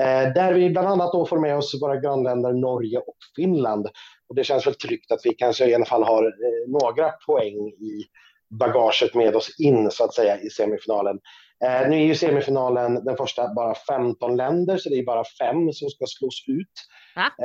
Eh, 0.00 0.32
där 0.32 0.52
vi 0.52 0.70
bland 0.70 0.88
annat 0.88 1.12
då 1.12 1.26
får 1.26 1.38
med 1.38 1.56
oss 1.56 1.82
våra 1.82 1.96
grannländer 1.96 2.52
Norge 2.52 2.98
och 2.98 3.16
Finland. 3.36 3.88
Och 4.28 4.34
det 4.34 4.44
känns 4.44 4.66
väl 4.66 4.74
tryggt 4.74 5.12
att 5.12 5.20
vi 5.24 5.34
kanske 5.34 5.66
i 5.66 5.74
alla 5.74 5.84
fall 5.84 6.02
har 6.02 6.32
några 6.66 7.10
poäng 7.26 7.68
i 7.68 8.04
bagaget 8.50 9.14
med 9.14 9.36
oss 9.36 9.60
in 9.60 9.90
så 9.90 10.04
att 10.04 10.14
säga 10.14 10.40
i 10.40 10.50
semifinalen. 10.50 11.18
Eh, 11.64 11.88
nu 11.88 11.96
är 11.96 12.04
ju 12.04 12.14
semifinalen 12.14 13.04
den 13.04 13.16
första 13.16 13.54
bara 13.54 13.74
15 13.74 14.36
länder, 14.36 14.76
så 14.76 14.88
det 14.88 14.98
är 14.98 15.04
bara 15.04 15.24
fem 15.40 15.72
som 15.72 15.88
ska 15.88 16.04
slås 16.06 16.44
ut. 16.48 16.72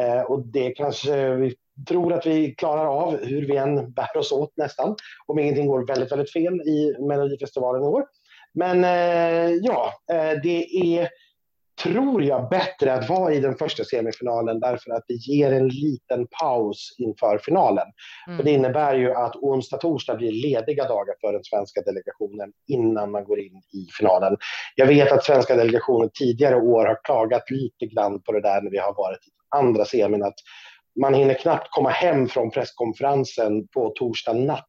Eh, 0.01 0.21
och 0.21 0.47
det 0.47 0.71
kanske 0.71 1.35
vi 1.35 1.55
tror 1.87 2.13
att 2.13 2.25
vi 2.25 2.55
klarar 2.55 2.85
av 2.85 3.25
hur 3.25 3.47
vi 3.47 3.57
än 3.57 3.91
bär 3.91 4.17
oss 4.17 4.31
åt 4.31 4.57
nästan. 4.57 4.95
Om 5.27 5.39
ingenting 5.39 5.67
går 5.67 5.87
väldigt, 5.87 6.11
väldigt 6.11 6.33
fel 6.33 6.53
i 6.53 6.95
Melodifestivalen 7.07 7.83
i 7.83 7.85
år. 7.85 8.05
Men 8.53 8.83
eh, 8.83 9.53
ja, 9.61 9.93
eh, 10.11 10.41
det 10.43 10.65
är 10.75 11.09
tror 11.83 12.23
jag, 12.23 12.49
bättre 12.49 12.93
att 12.93 13.09
vara 13.09 13.33
i 13.33 13.39
den 13.39 13.55
första 13.55 13.83
semifinalen 13.83 14.59
därför 14.59 14.91
att 14.91 15.03
det 15.07 15.13
ger 15.13 15.53
en 15.53 15.67
liten 15.67 16.27
paus 16.27 16.95
inför 16.97 17.37
finalen. 17.37 17.87
Mm. 18.27 18.37
För 18.37 18.43
det 18.43 18.51
innebär 18.51 18.95
ju 18.95 19.13
att 19.13 19.35
onsdag, 19.35 19.77
torsdag 19.77 20.15
blir 20.15 20.31
lediga 20.31 20.87
dagar 20.87 21.15
för 21.21 21.33
den 21.33 21.43
svenska 21.43 21.81
delegationen 21.81 22.51
innan 22.67 23.11
man 23.11 23.23
går 23.23 23.39
in 23.39 23.61
i 23.73 23.87
finalen. 23.97 24.37
Jag 24.75 24.85
vet 24.85 25.11
att 25.11 25.23
svenska 25.23 25.55
delegationen 25.55 26.09
tidigare 26.13 26.55
år 26.55 26.85
har 26.85 26.99
klagat 27.03 27.51
lite 27.51 27.85
grann 27.85 28.21
på 28.21 28.31
det 28.31 28.41
där 28.41 28.61
när 28.61 28.71
vi 28.71 28.77
har 28.77 28.93
varit 28.93 29.19
i 29.27 29.31
andra 29.57 29.85
semin, 29.85 30.23
att 30.23 30.37
man 31.01 31.13
hinner 31.13 31.33
knappt 31.33 31.67
komma 31.71 31.89
hem 31.89 32.27
från 32.27 32.51
presskonferensen 32.51 33.67
på 33.67 33.89
torsdag 33.89 34.33
natt 34.33 34.65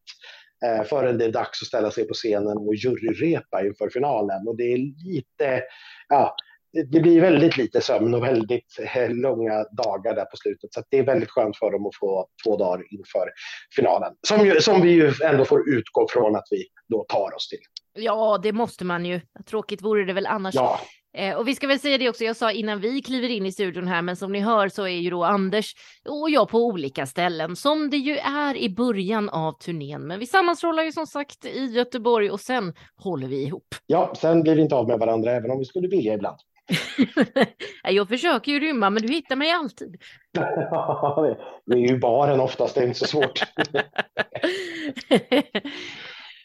eh, 0.64 0.84
förrän 0.84 1.18
det 1.18 1.24
är 1.24 1.32
dags 1.32 1.62
att 1.62 1.68
ställa 1.68 1.90
sig 1.90 2.08
på 2.08 2.14
scenen 2.14 2.58
och 2.58 2.74
juryrepa 2.74 3.66
inför 3.66 3.90
finalen. 3.90 4.48
Och 4.48 4.56
det 4.56 4.72
är 4.72 4.78
lite, 5.06 5.62
ja, 6.08 6.36
det 6.72 7.00
blir 7.00 7.20
väldigt 7.20 7.56
lite 7.56 7.80
sömn 7.80 8.14
och 8.14 8.22
väldigt 8.22 8.78
eh, 8.94 9.10
långa 9.10 9.64
dagar 9.64 10.14
där 10.14 10.24
på 10.24 10.36
slutet. 10.36 10.74
Så 10.74 10.82
det 10.90 10.98
är 10.98 11.02
väldigt 11.02 11.30
skönt 11.30 11.56
för 11.56 11.70
dem 11.70 11.86
att 11.86 11.96
få 11.96 12.28
två 12.44 12.56
dagar 12.56 12.84
inför 12.90 13.30
finalen. 13.76 14.12
Som, 14.28 14.46
ju, 14.46 14.60
som 14.60 14.82
vi 14.82 14.90
ju 14.90 15.12
ändå 15.24 15.44
får 15.44 15.68
utgå 15.68 16.06
från 16.10 16.36
att 16.36 16.46
vi 16.50 16.64
då 16.88 17.04
tar 17.08 17.34
oss 17.36 17.48
till. 17.48 17.58
Ja, 17.92 18.40
det 18.42 18.52
måste 18.52 18.84
man 18.84 19.06
ju. 19.06 19.20
Tråkigt 19.46 19.82
vore 19.82 20.04
det 20.04 20.12
väl 20.12 20.26
annars. 20.26 20.54
Ja. 20.54 20.80
Eh, 21.16 21.36
och 21.36 21.48
vi 21.48 21.54
ska 21.54 21.66
väl 21.66 21.78
säga 21.78 21.98
det 21.98 22.08
också, 22.08 22.24
jag 22.24 22.36
sa 22.36 22.52
innan 22.52 22.80
vi 22.80 23.02
kliver 23.02 23.28
in 23.28 23.46
i 23.46 23.52
studion 23.52 23.88
här, 23.88 24.02
men 24.02 24.16
som 24.16 24.32
ni 24.32 24.40
hör 24.40 24.68
så 24.68 24.82
är 24.82 24.88
ju 24.88 25.10
då 25.10 25.24
Anders 25.24 25.74
och 26.08 26.30
jag 26.30 26.48
på 26.48 26.58
olika 26.58 27.06
ställen, 27.06 27.56
som 27.56 27.90
det 27.90 27.96
ju 27.96 28.16
är 28.16 28.56
i 28.56 28.70
början 28.70 29.28
av 29.28 29.52
turnén. 29.52 30.06
Men 30.06 30.18
vi 30.18 30.26
sammanstrålar 30.26 30.82
ju 30.82 30.92
som 30.92 31.06
sagt 31.06 31.44
i 31.44 31.64
Göteborg 31.64 32.30
och 32.30 32.40
sen 32.40 32.74
håller 32.96 33.28
vi 33.28 33.42
ihop. 33.42 33.74
Ja, 33.86 34.14
sen 34.16 34.42
blir 34.42 34.54
vi 34.54 34.62
inte 34.62 34.74
av 34.74 34.88
med 34.88 34.98
varandra, 34.98 35.32
även 35.32 35.50
om 35.50 35.58
vi 35.58 35.64
skulle 35.64 35.88
vilja 35.88 36.14
ibland. 36.14 36.38
jag 37.82 38.08
försöker 38.08 38.52
ju 38.52 38.60
rymma, 38.60 38.90
men 38.90 39.02
du 39.02 39.08
hittar 39.08 39.36
mig 39.36 39.52
alltid. 39.52 39.96
det 41.66 41.74
är 41.74 41.88
ju 41.88 41.98
baren 41.98 42.40
oftast, 42.40 42.74
det 42.74 42.80
är 42.80 42.86
inte 42.86 42.98
så 42.98 43.06
svårt. 43.06 43.42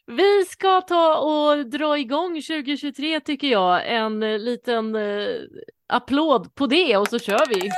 Vi 0.07 0.45
ska 0.45 0.81
ta 0.81 1.17
och 1.17 1.69
dra 1.69 1.97
igång 1.97 2.33
2023 2.33 3.19
tycker 3.19 3.47
jag. 3.47 3.81
En 3.95 4.19
liten 4.19 4.95
eh, 4.95 5.27
applåd 5.87 6.55
på 6.55 6.67
det 6.67 6.97
och 6.97 7.07
så 7.07 7.19
kör 7.19 7.45
vi. 7.49 7.71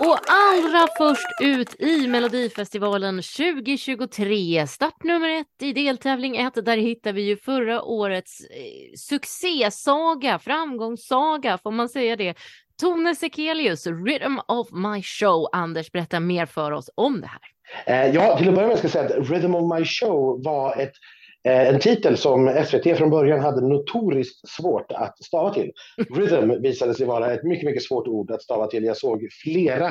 Och 0.00 0.18
allra 0.28 0.86
först 0.98 1.26
ut 1.40 1.80
i 1.80 2.06
Melodifestivalen 2.06 3.16
2023, 3.16 4.66
start 4.66 5.04
nummer 5.04 5.28
ett 5.28 5.62
i 5.62 5.72
deltävling 5.72 6.36
ett, 6.36 6.64
där 6.64 6.76
hittar 6.76 7.12
vi 7.12 7.22
ju 7.22 7.36
förra 7.36 7.82
årets 7.82 8.40
eh, 8.40 8.96
succésaga, 8.96 10.38
framgångssaga, 10.38 11.58
får 11.58 11.70
man 11.70 11.88
säga 11.88 12.16
det? 12.16 12.34
Tone 12.80 13.14
Sekelius, 13.14 13.86
Rhythm 13.86 14.38
of 14.48 14.68
my 14.72 15.02
show. 15.02 15.48
Anders, 15.52 15.92
berätta 15.92 16.20
mer 16.20 16.46
för 16.46 16.72
oss 16.72 16.90
om 16.94 17.20
det 17.20 17.26
här. 17.26 17.40
Eh, 17.86 18.14
ja, 18.14 18.38
till 18.38 18.48
att 18.48 18.54
börja 18.54 18.68
med 18.68 18.78
ska 18.78 18.84
jag 18.84 18.92
säga 18.92 19.04
att 19.04 19.30
Rhythm 19.30 19.54
of 19.54 19.78
my 19.78 19.84
show 19.84 20.44
var 20.44 20.76
ett 20.76 20.92
en 21.44 21.80
titel 21.80 22.16
som 22.16 22.64
SVT 22.66 22.98
från 22.98 23.10
början 23.10 23.40
hade 23.40 23.60
notoriskt 23.60 24.48
svårt 24.48 24.92
att 24.92 25.24
stava 25.24 25.54
till. 25.54 25.72
Rhythm 26.16 26.62
visade 26.62 26.94
sig 26.94 27.06
vara 27.06 27.32
ett 27.32 27.44
mycket, 27.44 27.66
mycket 27.66 27.82
svårt 27.82 28.08
ord 28.08 28.30
att 28.30 28.42
stava 28.42 28.66
till. 28.66 28.84
Jag 28.84 28.96
såg 28.96 29.28
flera 29.42 29.86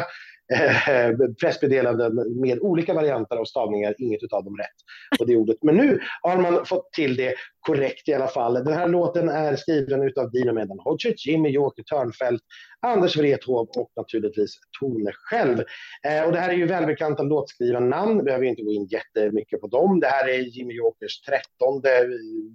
eh, 0.53 1.11
pressmeddelanden 1.41 2.39
med 2.41 2.59
olika 2.59 2.93
varianter 2.93 3.35
av 3.35 3.45
stavningar, 3.45 3.95
inget 3.97 4.33
av 4.33 4.43
dem 4.43 4.57
rätt 4.57 5.19
på 5.19 5.25
det 5.25 5.35
ordet. 5.35 5.57
Men 5.61 5.75
nu 5.75 5.99
har 6.21 6.37
man 6.37 6.65
fått 6.65 6.93
till 6.93 7.15
det 7.15 7.33
korrekt 7.59 8.09
i 8.09 8.13
alla 8.13 8.27
fall. 8.27 8.53
Den 8.53 8.73
här 8.73 8.87
låten 8.87 9.29
är 9.29 9.55
skriven 9.55 10.11
av 10.15 10.31
Dino 10.31 10.53
Medan 10.53 10.79
Hodgic, 10.79 11.27
Jimmy 11.27 11.49
Joker 11.49 11.83
Törnfeldt, 11.83 12.43
Anders 12.81 13.17
Wrethov 13.17 13.67
och 13.77 13.91
naturligtvis 13.95 14.59
Tone 14.79 15.11
själv. 15.13 15.59
Eh, 16.03 16.23
och 16.25 16.31
det 16.31 16.39
här 16.39 16.49
är 16.49 16.53
ju 16.53 16.65
välbekanta 16.65 17.23
låtskrivarnamn, 17.23 18.23
behöver 18.23 18.45
inte 18.45 18.61
gå 18.61 18.71
in 18.71 18.85
jättemycket 18.85 19.61
på 19.61 19.67
dem. 19.67 19.99
Det 19.99 20.07
här 20.07 20.29
är 20.29 20.37
Jimmy 20.37 20.73
Jokers 20.73 21.21
trettonde 21.21 22.07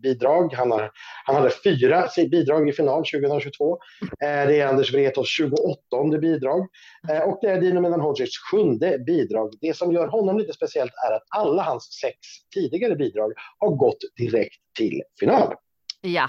bidrag. 0.03 0.55
Han, 0.55 0.71
har, 0.71 0.91
han 1.27 1.37
hade 1.37 1.51
fyra 1.51 2.09
bidrag 2.31 2.69
i 2.69 2.73
final 2.73 3.05
2022. 3.05 3.73
Eh, 3.73 3.79
det 4.21 4.61
är 4.61 4.67
Anders 4.67 4.93
Wrethovs 4.95 5.29
28 5.29 6.19
bidrag 6.21 6.69
eh, 7.11 7.23
och 7.23 7.39
det 7.43 7.49
är 7.49 7.61
Dino 7.61 7.81
Medan 7.81 8.15
sjunde 8.51 8.99
bidrag. 8.99 9.53
Det 9.61 9.77
som 9.77 9.93
gör 9.93 10.07
honom 10.07 10.39
lite 10.39 10.53
speciellt 10.53 10.93
är 11.09 11.15
att 11.17 11.23
alla 11.37 11.63
hans 11.63 11.99
sex 12.01 12.17
tidigare 12.55 12.97
bidrag 12.97 13.33
har 13.59 13.71
gått 13.71 13.99
direkt 14.17 14.61
till 14.79 15.03
final. 15.21 15.55
Ja. 16.03 16.29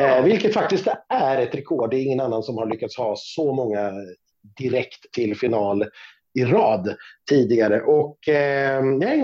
Eh, 0.00 0.24
vilket 0.24 0.54
faktiskt 0.54 0.88
är 1.08 1.38
ett 1.38 1.54
rekord. 1.54 1.90
Det 1.90 1.96
är 1.96 2.02
ingen 2.02 2.20
annan 2.20 2.42
som 2.42 2.56
har 2.56 2.66
lyckats 2.66 2.96
ha 2.96 3.14
så 3.18 3.52
många 3.52 3.92
direkt 4.58 5.12
till 5.12 5.36
final 5.36 5.84
i 6.34 6.44
rad 6.44 6.96
tidigare. 7.28 7.80
Och 7.80 8.28
eh, 8.28 8.76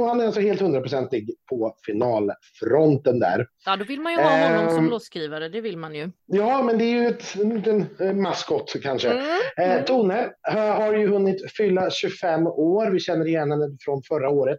han 0.09 0.21
är 0.21 0.27
alltså 0.27 0.41
helt 0.41 0.61
hundraprocentig 0.61 1.31
på 1.49 1.75
finalfronten 1.87 3.19
där. 3.19 3.47
Ja, 3.67 3.77
då 3.77 3.85
vill 3.85 4.01
man 4.01 4.13
ju 4.13 4.19
ha 4.19 4.49
honom 4.49 4.67
eh, 4.67 4.75
som 4.75 4.91
låtskrivare, 4.91 5.49
det 5.49 5.61
vill 5.61 5.77
man 5.77 5.95
ju. 5.95 6.11
Ja, 6.27 6.63
men 6.63 6.79
det 6.79 6.85
är 6.85 7.01
ju 7.01 7.07
ett, 7.07 7.35
en, 7.67 7.87
en 7.99 8.23
maskot 8.23 8.77
kanske. 8.83 9.09
Mm. 9.09 9.25
Eh, 9.59 9.73
mm. 9.73 9.85
Tone 9.85 10.31
har 10.43 10.95
ju 10.95 11.09
hunnit 11.09 11.53
fylla 11.53 11.91
25 11.91 12.47
år. 12.47 12.91
Vi 12.91 13.01
känner 13.01 13.27
igen 13.27 13.51
henne 13.51 13.77
från 13.85 14.03
förra 14.03 14.31
året. 14.31 14.59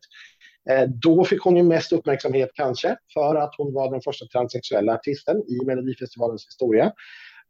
Eh, 0.69 0.87
då 0.87 1.23
fick 1.25 1.41
hon 1.41 1.57
ju 1.57 1.63
mest 1.63 1.93
uppmärksamhet 1.93 2.49
kanske 2.53 2.97
för 3.13 3.35
att 3.35 3.55
hon 3.57 3.73
var 3.73 3.91
den 3.91 4.01
första 4.01 4.25
transsexuella 4.25 4.93
artisten 4.93 5.37
i 5.37 5.65
Melodifestivalens 5.65 6.47
historia. 6.47 6.91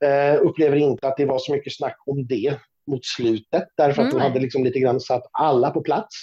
Uh, 0.05 0.41
upplever 0.41 0.77
inte 0.77 1.07
att 1.07 1.17
det 1.17 1.25
var 1.25 1.39
så 1.39 1.51
mycket 1.51 1.75
snack 1.75 1.97
om 2.05 2.27
det 2.27 2.59
mot 2.91 3.05
slutet 3.05 3.63
därför 3.77 4.01
att 4.01 4.11
mm. 4.11 4.13
hon 4.13 4.21
hade 4.21 4.39
liksom 4.39 4.63
lite 4.63 4.79
grann 4.79 4.99
satt 4.99 5.23
alla 5.31 5.69
på 5.69 5.81
plats 5.81 6.15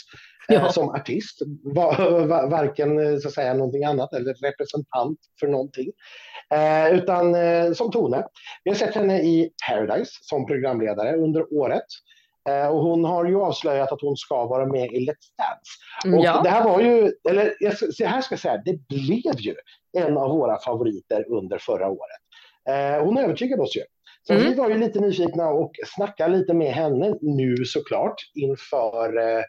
uh, 0.52 0.56
ja. 0.56 0.72
som 0.72 0.88
artist. 0.88 1.38
Var, 1.62 2.26
var, 2.26 2.50
varken 2.50 3.20
så 3.20 3.28
att 3.28 3.34
säga 3.34 3.54
någonting 3.54 3.84
annat 3.84 4.14
eller 4.14 4.34
representant 4.34 5.18
för 5.40 5.46
någonting. 5.46 5.92
utan 6.92 7.34
som 7.74 7.90
Tone. 7.90 8.24
Vi 8.64 8.70
har 8.70 8.76
sett 8.76 8.94
henne 8.94 9.22
i 9.22 9.50
Paradise 9.68 10.10
som 10.22 10.46
programledare 10.46 11.16
under 11.16 11.52
året. 11.52 11.86
Eh, 12.48 12.68
och 12.68 12.82
hon 12.82 13.04
har 13.04 13.24
ju 13.24 13.40
avslöjat 13.40 13.92
att 13.92 14.00
hon 14.00 14.16
ska 14.16 14.46
vara 14.46 14.66
med 14.66 14.92
i 14.92 15.06
Let's 15.06 15.28
Dance. 15.38 15.70
Mm, 16.04 16.18
och 16.18 16.24
ja. 16.24 16.40
det 16.42 16.50
här 16.50 16.64
var 16.64 16.80
ju, 16.80 17.12
eller 17.30 17.54
så 17.92 18.04
här 18.04 18.20
ska 18.20 18.32
jag 18.32 18.40
säga, 18.40 18.62
det 18.64 18.86
blev 18.88 19.40
ju 19.40 19.54
en 19.98 20.16
av 20.16 20.30
våra 20.30 20.58
favoriter 20.58 21.32
under 21.32 21.58
förra 21.58 21.88
året. 21.88 22.20
Eh, 22.68 23.04
hon 23.04 23.18
övertygade 23.18 23.62
oss 23.62 23.76
ju. 23.76 23.82
Så 24.22 24.32
mm. 24.32 24.44
vi 24.46 24.54
var 24.54 24.68
ju 24.68 24.78
lite 24.78 25.00
nyfikna 25.00 25.48
och 25.48 25.72
snackade 25.86 26.36
lite 26.36 26.54
med 26.54 26.72
henne 26.72 27.14
nu 27.20 27.56
såklart 27.64 28.14
inför 28.34 29.18
eh, 29.18 29.42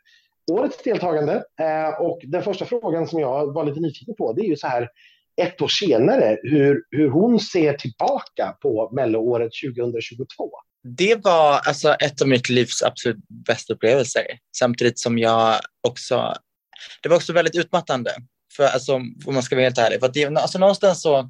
årets 0.51 0.83
deltagande. 0.83 1.43
Eh, 1.61 2.01
och 2.01 2.19
den 2.23 2.43
första 2.43 2.65
frågan 2.65 3.07
som 3.07 3.19
jag 3.19 3.53
var 3.53 3.63
lite 3.63 3.79
nyfiken 3.79 4.15
på 4.15 4.33
det 4.33 4.41
är 4.41 4.49
ju 4.49 4.55
så 4.55 4.67
här 4.67 4.89
ett 5.41 5.61
år 5.61 5.67
senare 5.67 6.37
hur, 6.43 6.83
hur 6.91 7.09
hon 7.09 7.39
ser 7.39 7.73
tillbaka 7.73 8.57
på 8.61 8.89
melloåret 8.91 9.51
2022 9.75 10.49
det 10.83 11.15
var 11.15 11.59
alltså 11.59 11.93
ett 11.93 12.21
av 12.21 12.27
mitt 12.27 12.49
livs 12.49 12.83
absolut 12.83 13.17
bästa 13.29 13.73
upplevelser. 13.73 14.23
Samtidigt 14.57 14.99
som 14.99 15.17
jag 15.17 15.59
också... 15.87 16.35
Det 17.03 17.09
var 17.09 17.15
också 17.15 17.33
väldigt 17.33 17.55
utmattande, 17.55 18.15
för, 18.55 18.63
alltså, 18.63 18.93
om 18.95 19.33
man 19.33 19.43
ska 19.43 19.55
vara 19.55 19.63
helt 19.63 19.77
ärlig. 19.77 19.99
För 19.99 20.07
att 20.07 20.13
det, 20.13 20.25
alltså, 20.25 20.59
någonstans 20.59 21.01
så... 21.01 21.29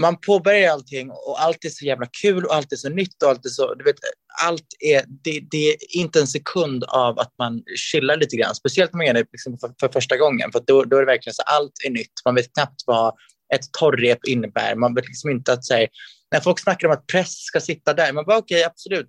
Man 0.00 0.20
påbörjar 0.20 0.72
allting 0.72 1.10
och 1.10 1.42
allt 1.42 1.64
är 1.64 1.68
så 1.68 1.84
jävla 1.84 2.06
kul 2.22 2.44
och 2.44 2.54
allt 2.54 2.72
är 2.72 2.76
så 2.76 2.88
nytt 2.88 3.22
och 3.22 3.28
allt 3.28 3.46
är 3.46 3.48
så... 3.48 3.74
Du 3.74 3.84
vet, 3.84 3.96
allt 4.42 4.66
är, 4.78 5.04
det, 5.24 5.40
det 5.50 5.70
är 5.70 5.76
inte 5.96 6.20
en 6.20 6.26
sekund 6.26 6.84
av 6.84 7.18
att 7.18 7.32
man 7.38 7.62
chillar 7.76 8.16
lite 8.16 8.36
grann. 8.36 8.54
Speciellt 8.54 8.92
om 8.92 8.98
man 8.98 9.06
gör 9.06 9.14
det 9.14 9.26
liksom 9.32 9.58
för, 9.58 9.72
för, 9.80 9.88
första 9.88 10.16
gången. 10.16 10.52
För 10.52 10.62
då, 10.66 10.84
då 10.84 10.96
är 10.96 11.00
det 11.00 11.06
verkligen 11.06 11.34
så 11.34 11.42
allt 11.42 11.72
är 11.86 11.90
nytt. 11.90 12.12
Man 12.24 12.34
vet 12.34 12.52
knappt 12.54 12.82
vad 12.86 13.14
ett 13.54 13.72
torrrep 13.78 14.18
innebär. 14.28 14.74
Man 14.74 14.94
vet 14.94 15.06
liksom 15.06 15.30
inte 15.30 15.52
att 15.52 15.64
säga 15.64 15.88
när 16.30 16.40
folk 16.40 16.60
snackar 16.60 16.88
om 16.88 16.94
att 16.94 17.06
press 17.06 17.44
ska 17.44 17.60
sitta 17.60 17.94
där, 17.94 18.12
man 18.12 18.24
bara 18.24 18.38
okej, 18.38 18.56
okay, 18.56 18.66
absolut. 18.66 19.08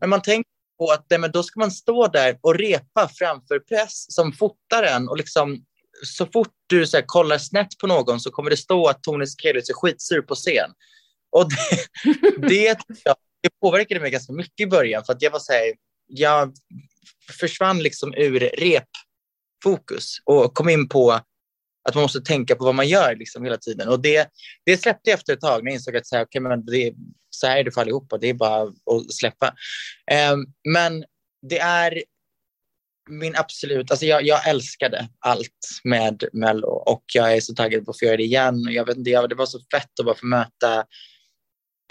Men 0.00 0.10
man 0.10 0.22
tänker 0.22 0.50
på 0.78 0.90
att 0.90 1.20
men 1.20 1.30
då 1.30 1.42
ska 1.42 1.60
man 1.60 1.70
stå 1.70 2.06
där 2.06 2.38
och 2.40 2.54
repa 2.54 3.08
framför 3.08 3.58
press 3.58 4.14
som 4.14 4.32
fotar 4.32 4.82
en 4.82 5.08
och 5.08 5.16
liksom 5.16 5.64
så 6.04 6.26
fort 6.26 6.54
du 6.66 6.86
så 6.86 6.96
här, 6.96 7.04
kollar 7.06 7.38
snett 7.38 7.78
på 7.78 7.86
någon 7.86 8.20
så 8.20 8.30
kommer 8.30 8.50
det 8.50 8.56
stå 8.56 8.86
att 8.86 9.02
Tone 9.02 9.26
Sekelius 9.26 9.70
är 9.70 9.74
skitsur 9.74 10.22
på 10.22 10.34
scen. 10.34 10.70
Och 11.30 11.48
det, 11.50 12.38
det, 12.48 12.78
det 13.42 13.50
påverkade 13.60 14.00
mig 14.00 14.10
ganska 14.10 14.32
mycket 14.32 14.60
i 14.60 14.66
början 14.66 15.04
för 15.04 15.12
att 15.12 15.22
jag 15.22 15.30
var 15.30 15.38
så 15.38 15.52
här, 15.52 15.72
jag 16.06 16.52
försvann 17.40 17.78
liksom 17.78 18.14
ur 18.14 18.40
repfokus 18.40 20.16
och 20.24 20.54
kom 20.54 20.68
in 20.68 20.88
på 20.88 21.20
att 21.88 21.94
man 21.94 22.02
måste 22.02 22.20
tänka 22.20 22.56
på 22.56 22.64
vad 22.64 22.74
man 22.74 22.88
gör 22.88 23.16
liksom 23.16 23.44
hela 23.44 23.56
tiden. 23.56 23.88
Och 23.88 24.00
det, 24.00 24.28
det 24.66 24.76
släppte 24.76 25.10
jag 25.10 25.18
efter 25.18 25.32
ett 25.32 25.40
tag 25.40 25.64
när 25.64 25.70
jag 25.70 25.74
insåg 25.74 25.96
att 25.96 26.06
så 26.06 26.16
här, 26.16 26.24
okay, 26.24 26.40
men 26.40 26.66
det, 26.66 26.92
så 27.30 27.46
här 27.46 27.56
är 27.56 27.64
det 27.64 27.70
för 27.70 27.80
allihopa, 27.80 28.18
det 28.18 28.28
är 28.28 28.34
bara 28.34 28.62
att 28.62 29.12
släppa. 29.12 29.46
Eh, 30.10 30.36
men 30.68 31.04
det 31.48 31.58
är 31.58 32.02
min 33.10 33.36
absolut, 33.36 33.90
alltså 33.90 34.06
jag, 34.06 34.22
jag 34.22 34.48
älskade 34.48 35.08
allt 35.18 35.80
med 35.84 36.24
Mello 36.32 36.68
och 36.68 37.04
jag 37.14 37.36
är 37.36 37.40
så 37.40 37.54
taggad 37.54 37.84
på 37.84 37.90
att 37.90 37.98
få 37.98 38.04
göra 38.04 38.16
det 38.16 38.22
igen. 38.22 38.62
Jag 38.70 38.86
vet 38.86 38.96
inte, 38.96 39.26
det 39.26 39.34
var 39.34 39.46
så 39.46 39.58
fett 39.74 40.00
att 40.00 40.06
bara 40.06 40.14
få 40.14 40.26
möta 40.26 40.84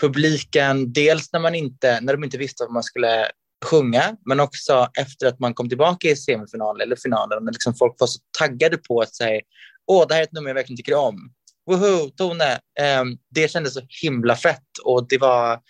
publiken, 0.01 0.93
dels 0.93 1.33
när 1.33 1.39
man 1.39 1.55
inte, 1.55 2.01
när 2.01 2.13
de 2.13 2.23
inte 2.23 2.37
visste 2.37 2.63
vad 2.63 2.73
man 2.73 2.83
skulle 2.83 3.31
sjunga, 3.65 4.15
men 4.25 4.39
också 4.39 4.87
efter 4.97 5.27
att 5.27 5.39
man 5.39 5.53
kom 5.53 5.69
tillbaka 5.69 6.07
i 6.07 6.15
semifinalen 6.15 6.81
eller 6.81 6.95
finalen, 6.95 7.45
när 7.45 7.51
liksom 7.51 7.75
folk 7.75 7.95
var 7.99 8.07
så 8.07 8.19
taggade 8.39 8.77
på 8.77 9.01
att 9.01 9.15
säga 9.15 9.41
åh, 9.89 10.07
det 10.07 10.13
här 10.13 10.21
är 10.21 10.25
ett 10.25 10.31
nummer 10.31 10.49
jag 10.49 10.55
verkligen 10.55 10.77
tycker 10.77 10.95
om. 10.95 11.33
Woho, 11.65 12.09
Tone! 12.09 12.59
Um, 13.01 13.17
det 13.29 13.51
kändes 13.51 13.73
så 13.73 13.81
himla 14.01 14.35
fett 14.35 14.77
och 14.83 15.07
det 15.07 15.17
var, 15.17 15.61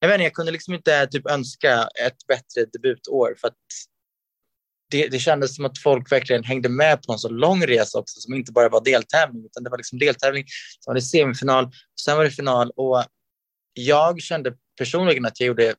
jag 0.00 0.08
vet 0.08 0.14
inte, 0.14 0.24
jag 0.24 0.32
kunde 0.32 0.52
liksom 0.52 0.74
inte 0.74 1.06
typ 1.06 1.30
önska 1.30 1.88
ett 2.04 2.26
bättre 2.28 2.64
debutår 2.72 3.34
för 3.40 3.48
att 3.48 3.54
det, 4.90 5.08
det 5.08 5.18
kändes 5.18 5.56
som 5.56 5.64
att 5.64 5.78
folk 5.78 6.12
verkligen 6.12 6.44
hängde 6.44 6.68
med 6.68 7.02
på 7.02 7.12
en 7.12 7.18
så 7.18 7.28
lång 7.28 7.66
resa 7.66 7.98
också 7.98 8.20
som 8.20 8.34
inte 8.34 8.52
bara 8.52 8.68
var 8.68 8.84
deltävling 8.84 9.44
utan 9.44 9.64
det 9.64 9.70
var 9.70 9.78
liksom 9.78 9.98
deltävling, 9.98 10.44
sen 10.84 10.90
var 10.90 10.94
det 10.94 11.02
semifinal, 11.02 11.70
sen 12.04 12.16
var 12.16 12.24
det 12.24 12.30
final 12.30 12.70
och 12.76 13.04
jag 13.72 14.20
kände 14.20 14.54
personligen 14.78 15.24
att 15.24 15.40
jag 15.40 15.46
gjorde 15.46 15.74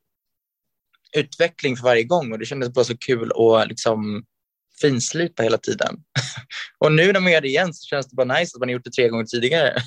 utveckling 1.17 1.77
för 1.77 1.83
varje 1.83 2.03
gång 2.03 2.31
och 2.31 2.39
det 2.39 2.45
kändes 2.45 2.73
bara 2.73 2.85
så 2.85 2.97
kul 2.97 3.31
att 3.31 3.67
liksom 3.67 4.25
finslipa 4.81 5.43
hela 5.43 5.57
tiden. 5.57 5.97
och 6.79 6.91
nu 6.91 7.13
när 7.13 7.19
man 7.19 7.31
gör 7.31 7.41
det 7.41 7.47
igen 7.47 7.73
så 7.73 7.85
känns 7.85 8.07
det 8.07 8.15
bara 8.15 8.39
nice 8.39 8.55
att 8.55 8.59
man 8.59 8.69
har 8.69 8.73
gjort 8.73 8.85
det 8.85 8.91
tre 8.91 9.09
gånger 9.09 9.25
tidigare. 9.25 9.73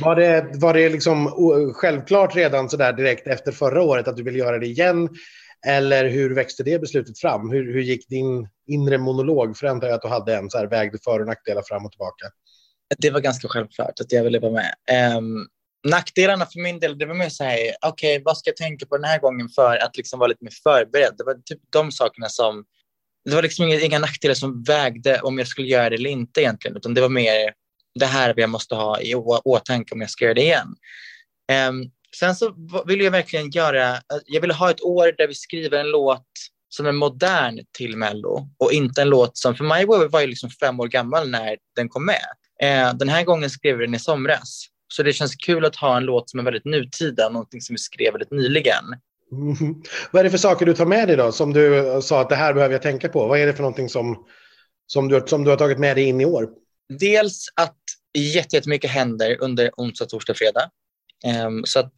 var 0.00 0.16
det, 0.16 0.50
var 0.54 0.74
det 0.74 0.88
liksom 0.88 1.30
självklart 1.74 2.36
redan 2.36 2.70
så 2.70 2.76
där 2.76 2.92
direkt 2.92 3.26
efter 3.26 3.52
förra 3.52 3.82
året 3.82 4.08
att 4.08 4.16
du 4.16 4.22
vill 4.22 4.36
göra 4.36 4.58
det 4.58 4.66
igen? 4.66 5.08
Eller 5.66 6.08
hur 6.08 6.34
växte 6.34 6.62
det 6.62 6.78
beslutet 6.78 7.18
fram? 7.18 7.50
Hur, 7.50 7.72
hur 7.72 7.82
gick 7.82 8.08
din 8.08 8.48
inre 8.66 8.98
monolog? 8.98 9.56
För 9.56 9.66
jag 9.66 9.84
att 9.84 10.02
du 10.02 10.08
hade 10.08 10.36
en 10.36 10.50
så 10.50 10.58
här 10.58 10.66
vägde 10.66 10.98
för 11.04 11.20
och 11.20 11.26
nackdelar 11.26 11.62
fram 11.62 11.86
och 11.86 11.92
tillbaka. 11.92 12.26
Det 12.98 13.10
var 13.10 13.20
ganska 13.20 13.48
självklart 13.48 14.00
att 14.00 14.12
jag 14.12 14.24
ville 14.24 14.38
vara 14.38 14.52
med. 14.52 14.74
Um, 15.16 15.48
nackdelarna 15.84 16.46
för 16.46 16.60
min 16.60 16.80
del, 16.80 16.98
det 16.98 17.06
var 17.06 17.14
mer 17.14 17.28
så 17.28 17.44
här, 17.44 17.58
okej, 17.86 18.16
okay, 18.16 18.22
vad 18.24 18.38
ska 18.38 18.50
jag 18.50 18.56
tänka 18.56 18.86
på 18.86 18.96
den 18.96 19.04
här 19.04 19.18
gången 19.18 19.48
för 19.48 19.76
att 19.76 19.96
liksom 19.96 20.18
vara 20.18 20.28
lite 20.28 20.44
mer 20.44 20.52
förberedd? 20.62 21.14
Det 21.18 21.24
var 21.24 21.34
typ 21.34 21.60
de 21.72 21.92
sakerna 21.92 22.28
som, 22.28 22.64
det 23.24 23.34
var 23.34 23.42
liksom 23.42 23.64
inga, 23.64 23.80
inga 23.80 23.98
nackdelar 23.98 24.34
som 24.34 24.62
vägde 24.62 25.20
om 25.20 25.38
jag 25.38 25.46
skulle 25.46 25.68
göra 25.68 25.90
det 25.90 25.96
eller 25.96 26.10
inte 26.10 26.40
egentligen, 26.40 26.76
utan 26.76 26.94
det 26.94 27.00
var 27.00 27.08
mer 27.08 27.54
det 27.94 28.06
här 28.06 28.34
jag 28.36 28.50
måste 28.50 28.74
ha 28.74 29.00
i 29.00 29.14
åtanke 29.44 29.94
om 29.94 30.00
jag 30.00 30.10
ska 30.10 30.24
göra 30.24 30.34
det 30.34 30.42
igen. 30.42 30.74
Um, 31.68 31.90
sen 32.16 32.36
så 32.36 32.54
vill 32.86 33.00
jag 33.00 33.10
verkligen 33.10 33.50
göra, 33.50 33.96
jag 34.26 34.40
vill 34.40 34.50
ha 34.50 34.70
ett 34.70 34.82
år 34.82 35.14
där 35.18 35.28
vi 35.28 35.34
skriver 35.34 35.78
en 35.78 35.90
låt 35.90 36.26
som 36.68 36.86
är 36.86 36.92
modern 36.92 37.60
till 37.78 37.96
Mello 37.96 38.48
och 38.58 38.72
inte 38.72 39.02
en 39.02 39.08
låt 39.08 39.36
som, 39.36 39.54
för 39.54 39.64
My 39.64 39.84
Way 39.84 40.08
var 40.08 40.20
ju 40.20 40.26
liksom 40.26 40.50
fem 40.50 40.80
år 40.80 40.88
gammal 40.88 41.30
när 41.30 41.56
den 41.76 41.88
kom 41.88 42.06
med. 42.06 42.24
Uh, 42.62 42.98
den 42.98 43.08
här 43.08 43.24
gången 43.24 43.50
skrev 43.50 43.76
vi 43.76 43.86
den 43.86 43.94
i 43.94 43.98
somras. 43.98 44.68
Så 44.88 45.02
det 45.02 45.12
känns 45.12 45.36
kul 45.36 45.64
att 45.64 45.76
ha 45.76 45.96
en 45.96 46.04
låt 46.04 46.30
som 46.30 46.40
är 46.40 46.44
väldigt 46.44 46.64
nutida, 46.64 47.28
någonting 47.28 47.60
som 47.60 47.74
vi 47.74 47.78
skrev 47.78 48.12
väldigt 48.12 48.30
nyligen. 48.30 48.84
Mm. 49.32 49.82
Vad 50.10 50.20
är 50.20 50.24
det 50.24 50.30
för 50.30 50.38
saker 50.38 50.66
du 50.66 50.74
tar 50.74 50.86
med 50.86 51.08
dig 51.08 51.16
då, 51.16 51.32
som 51.32 51.52
du 51.52 51.98
sa 52.02 52.20
att 52.20 52.28
det 52.28 52.36
här 52.36 52.54
behöver 52.54 52.74
jag 52.74 52.82
tänka 52.82 53.08
på? 53.08 53.26
Vad 53.26 53.38
är 53.38 53.46
det 53.46 53.52
för 53.52 53.62
någonting 53.62 53.88
som, 53.88 54.26
som, 54.86 55.08
du, 55.08 55.22
som 55.26 55.44
du 55.44 55.50
har 55.50 55.56
tagit 55.56 55.78
med 55.78 55.96
dig 55.96 56.04
in 56.04 56.20
i 56.20 56.24
år? 56.24 56.48
Dels 56.98 57.46
att 57.54 57.78
jättemycket 58.18 58.90
händer 58.90 59.36
under 59.40 59.70
onsdag, 59.76 60.06
torsdag, 60.06 60.34
fredag. 60.34 60.70
Um, 61.46 61.64
så 61.66 61.78
att 61.78 61.92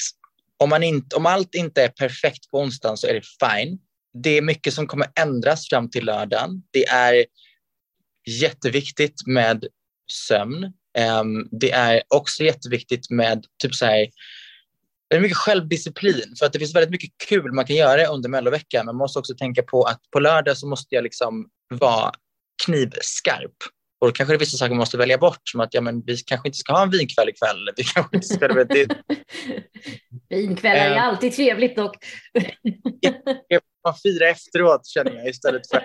om, 0.57 0.71
man 0.71 0.83
inte, 0.83 1.16
om 1.16 1.26
allt 1.26 1.55
inte 1.55 1.83
är 1.83 1.88
perfekt 1.88 2.50
på 2.50 2.61
onsdagen 2.61 2.97
så 2.97 3.07
är 3.07 3.14
det 3.14 3.23
fine. 3.23 3.78
Det 4.23 4.31
är 4.31 4.43
mycket 4.43 4.75
som 4.75 4.87
kommer 4.87 5.09
ändras 5.21 5.69
fram 5.69 5.90
till 5.90 6.05
lördagen. 6.05 6.62
Det 6.71 6.87
är 6.87 7.25
jätteviktigt 8.40 9.26
med 9.26 9.64
sömn. 10.28 10.73
Um, 10.99 11.49
det 11.50 11.71
är 11.71 12.03
också 12.09 12.43
jätteviktigt 12.43 13.11
med 13.11 13.45
typ 13.62 13.75
så 13.75 13.87
här, 13.87 14.07
det 15.11 15.17
är 15.17 15.21
mycket 15.21 15.37
självdisciplin 15.37 16.35
för 16.38 16.47
att 16.47 16.53
det 16.53 16.59
finns 16.59 16.75
väldigt 16.75 16.91
mycket 16.91 17.11
kul 17.29 17.53
man 17.53 17.67
kan 17.67 17.76
göra 17.76 18.07
under 18.07 18.29
melloveckan. 18.29 18.87
Man 18.87 18.97
måste 18.97 19.19
också 19.19 19.35
tänka 19.35 19.62
på 19.62 19.83
att 19.83 20.00
på 20.11 20.21
lördag 20.21 20.57
så 20.57 20.67
måste 20.67 20.95
jag 20.95 21.05
liksom 21.05 21.49
vara 21.69 22.12
knivskarp. 22.65 23.57
Och 24.00 24.07
då 24.07 24.12
kanske 24.12 24.33
det 24.33 24.37
är 24.37 24.38
vissa 24.38 24.57
saker 24.57 24.71
man 24.71 24.79
måste 24.79 24.99
välja 24.99 25.19
bort, 25.19 25.41
som 25.45 25.61
att 25.61 25.75
ja, 25.75 25.81
men 25.81 26.03
vi 26.07 26.17
kanske 26.17 26.49
inte 26.49 26.59
ska 26.59 26.73
ha 26.73 26.83
en 26.83 26.91
vinkväll 26.91 27.29
ikväll. 27.29 27.71
Vi 27.76 27.85
kanske 27.85 28.17
inte 28.17 28.29
ska, 28.29 28.49
det... 28.65 28.88
Vinkvällar 30.29 30.87
är 30.87 30.95
uh, 30.95 31.03
alltid 31.03 31.33
trevligt 31.33 31.76
dock. 31.76 31.97
man 33.85 33.95
firar 34.03 34.26
efteråt 34.26 34.87
känner 34.87 35.12
jag 35.12 35.29
istället 35.29 35.71
för... 35.71 35.85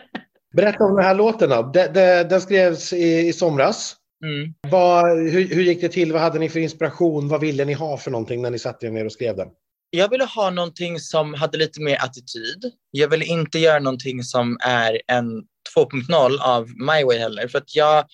Berätta 0.54 0.84
om 0.84 0.96
den 0.96 1.06
här 1.06 1.16
låten 1.16 1.50
då. 1.50 1.72
Den, 1.74 1.94
den 2.28 2.42
skrevs 2.42 2.94
i, 2.94 3.28
i 3.28 3.34
somras. 3.34 3.96
Mm. 4.24 4.54
Vad, 4.70 5.18
hur, 5.18 5.48
hur, 5.48 5.64
gick 5.64 5.82
det 5.82 5.90
till? 5.90 6.12
Vad 6.14 6.22
hade 6.22 6.40
ni 6.40 6.50
för 6.50 6.60
inspiration? 6.60 7.28
Vad 7.28 7.42
ville 7.42 7.66
ni 7.66 7.74
ha 7.74 7.98
för 7.98 8.12
någonting 8.12 8.42
när 8.42 8.50
ni 8.50 8.60
satte 8.60 8.86
er 8.86 8.92
ner 8.92 9.06
och 9.06 9.12
skrev 9.12 9.36
den? 9.36 9.48
Jag 9.90 10.10
ville 10.10 10.26
ha 10.26 10.50
någonting 10.50 11.00
som 11.00 11.34
hade 11.34 11.58
lite 11.58 11.82
mer 11.82 11.98
attityd. 12.02 12.72
Jag 12.92 13.08
ville 13.08 13.26
inte 13.26 13.60
göra 13.60 13.80
någonting 13.80 14.24
som 14.24 14.58
är 14.62 15.02
en 15.08 15.44
2.0 15.78 16.40
av 16.42 16.68
My 16.68 17.04
Way 17.04 17.18
heller. 17.18 17.48
För 17.48 17.58
att 17.58 17.76
jag, 17.76 18.06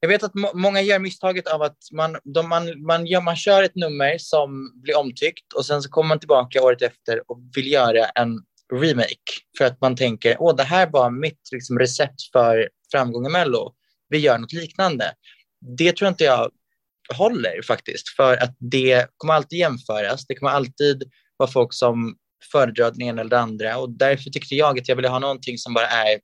jag 0.00 0.08
vet 0.08 0.22
att 0.22 0.34
må 0.34 0.50
många 0.54 0.80
gör 0.80 0.98
misstaget 0.98 1.46
av 1.46 1.62
att 1.62 1.78
man, 1.92 2.16
de, 2.24 2.48
man, 2.48 2.82
man, 2.86 3.06
gör, 3.06 3.20
man 3.20 3.36
kör 3.36 3.62
ett 3.62 3.74
nummer 3.74 4.18
som 4.18 4.80
blir 4.82 4.98
omtyckt 4.98 5.52
och 5.52 5.66
sen 5.66 5.82
så 5.82 5.90
kommer 5.90 6.08
man 6.08 6.18
tillbaka 6.18 6.62
året 6.62 6.82
efter 6.82 7.30
och 7.30 7.38
vill 7.56 7.72
göra 7.72 8.04
en 8.04 8.42
remake 8.72 9.32
för 9.58 9.64
att 9.64 9.80
man 9.80 9.96
tänker 9.96 10.36
åh 10.38 10.56
det 10.56 10.62
här 10.62 10.90
var 10.90 11.10
mitt 11.10 11.48
liksom, 11.52 11.78
recept 11.78 12.22
för 12.32 12.68
framgång 12.92 13.26
i 13.26 13.30
Mello. 13.30 13.74
Vi 14.10 14.18
gör 14.18 14.38
något 14.38 14.52
liknande. 14.52 15.14
Det 15.76 15.96
tror 15.96 16.08
inte 16.08 16.24
jag 16.24 16.50
håller 17.14 17.62
faktiskt 17.62 18.08
för 18.08 18.36
att 18.36 18.56
det 18.58 19.06
kommer 19.16 19.34
alltid 19.34 19.58
jämföras. 19.58 20.26
Det 20.26 20.34
kommer 20.34 20.52
alltid 20.52 21.10
vara 21.36 21.50
folk 21.50 21.74
som 21.74 22.16
föredrar 22.52 22.90
den 22.90 23.02
ena 23.02 23.20
eller 23.20 23.30
den 23.30 23.42
andra 23.42 23.78
och 23.78 23.90
därför 23.90 24.30
tyckte 24.30 24.54
jag 24.54 24.78
att 24.78 24.88
jag 24.88 24.96
ville 24.96 25.08
ha 25.08 25.18
någonting 25.18 25.58
som 25.58 25.74
bara 25.74 25.86
är 25.86 26.20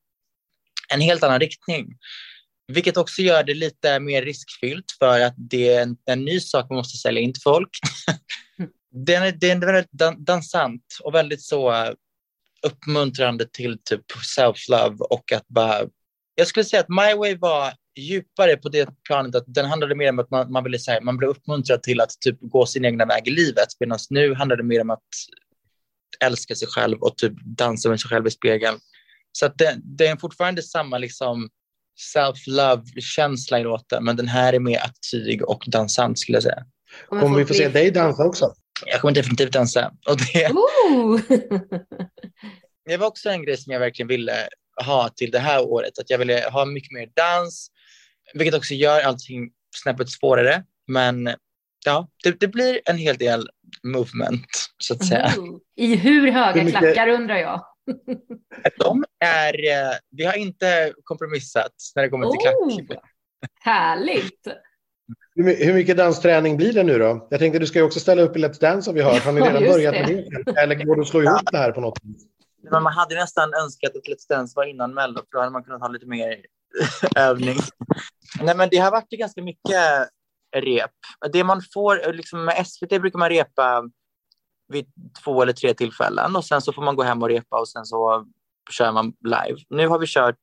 en 0.94 1.00
helt 1.00 1.22
annan 1.22 1.40
riktning. 1.40 1.86
Vilket 2.72 2.96
också 2.96 3.22
gör 3.22 3.42
det 3.42 3.54
lite 3.54 4.00
mer 4.00 4.22
riskfyllt 4.22 4.84
för 4.98 5.20
att 5.20 5.34
det 5.36 5.68
är 5.68 5.82
en, 5.82 5.96
en 6.04 6.24
ny 6.24 6.40
sak 6.40 6.66
man 6.70 6.76
måste 6.76 6.98
sälja 6.98 7.20
in 7.20 7.32
till 7.32 7.42
folk. 7.42 7.70
den 9.06 9.22
är, 9.22 9.32
den 9.32 9.62
är 9.62 9.66
väldigt 9.66 10.26
dansant 10.26 10.84
och 11.02 11.14
väldigt 11.14 11.42
så 11.42 11.94
uppmuntrande 12.62 13.46
till 13.52 13.78
typ 13.84 14.04
self-love 14.38 14.98
och 14.98 15.32
att 15.32 15.48
bara... 15.48 15.82
Jag 16.38 16.46
skulle 16.46 16.64
säga 16.64 16.80
att 16.80 16.88
My 16.88 17.14
Way 17.18 17.36
var 17.36 17.72
djupare 17.98 18.56
på 18.56 18.68
det 18.68 18.88
planet 19.06 19.34
att 19.34 19.44
den 19.46 19.66
handlade 19.66 19.94
mer 19.94 20.10
om 20.10 20.18
att 20.18 20.30
man, 20.30 20.52
man 20.52 20.64
ville 20.64 20.78
säga, 20.78 21.00
man 21.00 21.16
blev 21.16 21.30
uppmuntrad 21.30 21.82
till 21.82 22.00
att 22.00 22.10
typ 22.20 22.38
gå 22.40 22.66
sin 22.66 22.84
egna 22.84 23.06
väg 23.06 23.28
i 23.28 23.30
livet 23.30 23.68
medan 23.80 23.98
nu 24.10 24.34
handlar 24.34 24.56
det 24.56 24.62
mer 24.62 24.80
om 24.80 24.90
att 24.90 25.08
älska 26.20 26.54
sig 26.54 26.68
själv 26.68 26.98
och 27.02 27.16
typ 27.16 27.32
dansa 27.44 27.88
med 27.88 28.00
sig 28.00 28.10
själv 28.10 28.26
i 28.26 28.30
spegeln. 28.30 28.78
Så 29.32 29.46
att 29.46 29.58
det, 29.58 29.76
det 29.84 30.06
är 30.06 30.16
fortfarande 30.16 30.62
samma 30.62 30.98
liksom 30.98 31.48
self-love-känsla 32.14 33.60
i 33.60 33.62
låten, 33.62 34.04
men 34.04 34.16
den 34.16 34.28
här 34.28 34.52
är 34.52 34.60
mer 34.60 34.78
attityd 34.78 35.42
och 35.42 35.64
dansant 35.66 36.18
skulle 36.18 36.36
jag 36.36 36.42
säga. 36.42 36.64
Kommer 37.06 37.38
vi 37.38 37.46
få 37.46 37.54
se 37.54 37.68
dig 37.68 37.90
dansa 37.90 38.24
också? 38.24 38.54
Jag 38.86 39.00
kommer 39.00 39.14
definitivt 39.14 39.52
dansa. 39.52 39.92
Och 40.08 40.16
det, 40.16 40.52
det 42.86 42.96
var 42.96 43.06
också 43.06 43.28
en 43.28 43.42
grej 43.42 43.56
som 43.56 43.72
jag 43.72 43.80
verkligen 43.80 44.08
ville 44.08 44.48
ha 44.84 45.08
till 45.08 45.30
det 45.30 45.38
här 45.38 45.64
året, 45.64 45.98
att 45.98 46.10
jag 46.10 46.18
ville 46.18 46.48
ha 46.52 46.64
mycket 46.64 46.92
mer 46.92 47.08
dans, 47.14 47.70
vilket 48.34 48.54
också 48.54 48.74
gör 48.74 49.00
allting 49.00 49.50
snäppet 49.76 50.10
svårare. 50.10 50.64
Men 50.86 51.30
ja, 51.84 52.08
det, 52.24 52.40
det 52.40 52.48
blir 52.48 52.80
en 52.84 52.98
hel 52.98 53.16
del 53.16 53.48
movement, 53.82 54.46
så 54.78 54.94
att 54.94 55.06
säga. 55.06 55.26
Mm. 55.26 55.60
I 55.76 55.96
hur 55.96 56.30
höga 56.30 56.64
mycket... 56.64 56.80
klackar 56.80 57.08
undrar 57.08 57.36
jag? 57.36 57.66
De 58.78 59.04
är, 59.24 59.54
eh, 59.54 59.96
vi 60.10 60.24
har 60.24 60.34
inte 60.34 60.92
kompromissat 61.04 61.72
när 61.94 62.02
det 62.02 62.08
kommer 62.08 62.30
till 62.30 62.48
oh, 62.48 62.86
klack. 62.86 63.02
Härligt! 63.60 64.48
Hur 65.36 65.74
mycket 65.74 65.96
dansträning 65.96 66.56
blir 66.56 66.72
det 66.72 66.82
nu 66.82 66.98
då? 66.98 67.28
Jag 67.30 67.40
tänkte 67.40 67.58
du 67.58 67.66
ska 67.66 67.78
ju 67.78 67.84
också 67.84 68.00
ställa 68.00 68.22
upp 68.22 68.36
i 68.36 68.38
Let's 68.38 68.60
Dance 68.60 68.90
har 68.90 68.94
vi 68.94 69.02
hört. 69.02 69.24
Har 69.24 69.32
ni 69.32 69.40
redan 69.40 69.64
ja, 69.64 69.72
börjat 69.72 69.94
det. 69.94 70.14
med 70.14 70.44
det? 70.46 70.60
Eller 70.60 70.74
går 70.74 70.96
det 70.96 71.02
att 71.02 71.08
slå 71.08 71.22
ihop 71.22 71.52
det 71.52 71.58
här 71.58 71.72
på 71.72 71.80
något 71.80 71.98
vis? 72.02 72.26
Men 72.62 72.82
man 72.82 72.92
hade 72.92 73.14
nästan 73.14 73.54
önskat 73.54 73.96
att 73.96 74.06
Let's 74.08 74.28
Dance 74.28 74.52
var 74.56 74.64
innan 74.64 74.94
Mello, 74.94 75.14
för 75.14 75.28
då 75.30 75.38
hade 75.38 75.52
man 75.52 75.64
kunnat 75.64 75.80
ha 75.80 75.88
lite 75.88 76.06
mer 76.06 76.44
övning. 77.16 77.58
Nej, 78.40 78.56
men 78.56 78.68
det 78.70 78.76
har 78.76 78.90
varit 78.90 79.10
ganska 79.10 79.42
mycket 79.42 80.08
rep. 80.56 80.90
Det 81.32 81.44
man 81.44 81.62
får, 81.74 82.12
liksom 82.12 82.44
med 82.44 82.66
SVT 82.66 82.88
brukar 82.88 83.18
man 83.18 83.28
repa 83.28 83.90
vid 84.68 84.86
två 85.24 85.42
eller 85.42 85.52
tre 85.52 85.74
tillfällen 85.74 86.36
och 86.36 86.44
sen 86.44 86.62
så 86.62 86.72
får 86.72 86.82
man 86.82 86.96
gå 86.96 87.02
hem 87.02 87.22
och 87.22 87.28
repa 87.28 87.60
och 87.60 87.68
sen 87.68 87.84
så 87.84 88.26
kör 88.70 88.92
man 88.92 89.12
live. 89.24 89.58
Nu 89.68 89.88
har 89.88 89.98
vi 89.98 90.06
kört, 90.06 90.38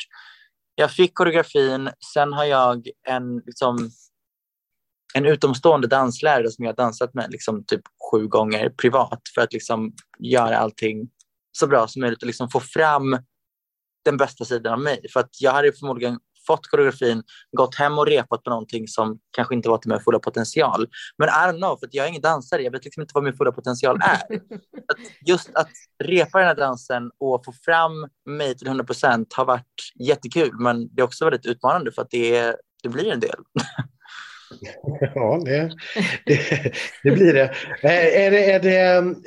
jag 0.76 0.91
fick 0.91 1.13
koreografin, 1.13 1.89
sen 2.13 2.34
har 2.34 2.45
jag 2.45 2.88
en, 3.08 3.38
liksom, 3.38 3.89
en 5.13 5.26
utomstående 5.26 5.88
danslärare 5.88 6.52
som 6.52 6.65
jag 6.65 6.71
har 6.71 6.76
dansat 6.76 7.13
med 7.13 7.32
liksom, 7.32 7.65
typ 7.65 7.82
sju 8.12 8.28
gånger 8.28 8.69
privat 8.69 9.21
för 9.36 9.41
att 9.41 9.54
liksom, 9.54 9.93
göra 10.19 10.58
allting 10.58 11.10
så 11.58 11.68
bra 11.68 11.88
som 11.88 12.00
möjligt 12.00 12.22
och 12.22 12.28
liksom, 12.28 12.50
få 12.50 12.60
fram 12.60 13.18
den 14.06 14.18
bästa 14.18 14.46
sidan 14.46 14.74
av 14.74 14.80
mig. 14.80 15.06
För 15.13 15.20
att 15.20 15.42
jag 15.42 15.52
hade 15.52 15.74
förmodligen 15.74 16.20
fått 16.48 16.68
koreografin, 16.68 17.24
gått 17.58 17.76
hem 17.76 18.00
och 18.00 18.08
repat 18.08 18.44
på 18.44 18.50
någonting 18.50 18.88
som 18.88 19.20
kanske 19.32 19.56
inte 19.56 19.70
var 19.70 19.78
till 19.78 19.89
min 19.89 20.00
fulla 20.00 20.20
potential. 20.20 20.88
Men 21.18 21.30
I 21.30 21.32
don't 21.32 21.58
know, 21.58 21.78
för 21.80 21.89
jag 21.92 22.06
är 22.06 22.10
ingen 22.10 22.22
dansare, 22.22 22.62
jag 22.62 22.72
vet 22.72 22.84
liksom 22.84 23.02
inte 23.02 23.12
vad 23.13 23.24
min 23.24 23.34
fulla 23.34 23.52
potential 23.52 24.00
är. 24.02 24.36
Att 24.88 24.98
just 25.28 25.56
att 25.56 25.70
repa 26.04 26.39
den 26.39 26.48
här 26.48 26.56
dansen 26.56 27.12
och 27.20 27.46
få 27.46 27.54
fram 27.66 28.08
mig 28.26 28.58
till 28.58 28.68
100 28.68 28.84
procent 28.84 29.34
har 29.34 29.46
varit 29.46 29.92
jättekul, 30.00 30.60
men 30.60 30.96
det 30.96 31.02
är 31.02 31.04
också 31.04 31.26
väldigt 31.26 31.46
utmanande 31.46 31.92
för 31.92 32.02
att 32.02 32.10
det, 32.10 32.56
det 32.84 32.89
blir 32.89 33.12
en 33.12 33.20
del. 33.20 33.36
Ja, 35.15 35.41
det, 35.45 35.71
det, 36.26 36.73
det, 37.04 37.12
blir 37.12 37.34
det. 37.34 37.43
Eh, 37.84 38.26
är, 38.26 38.32
det, 38.32 38.52
är, 38.52 38.60
det. 38.60 38.78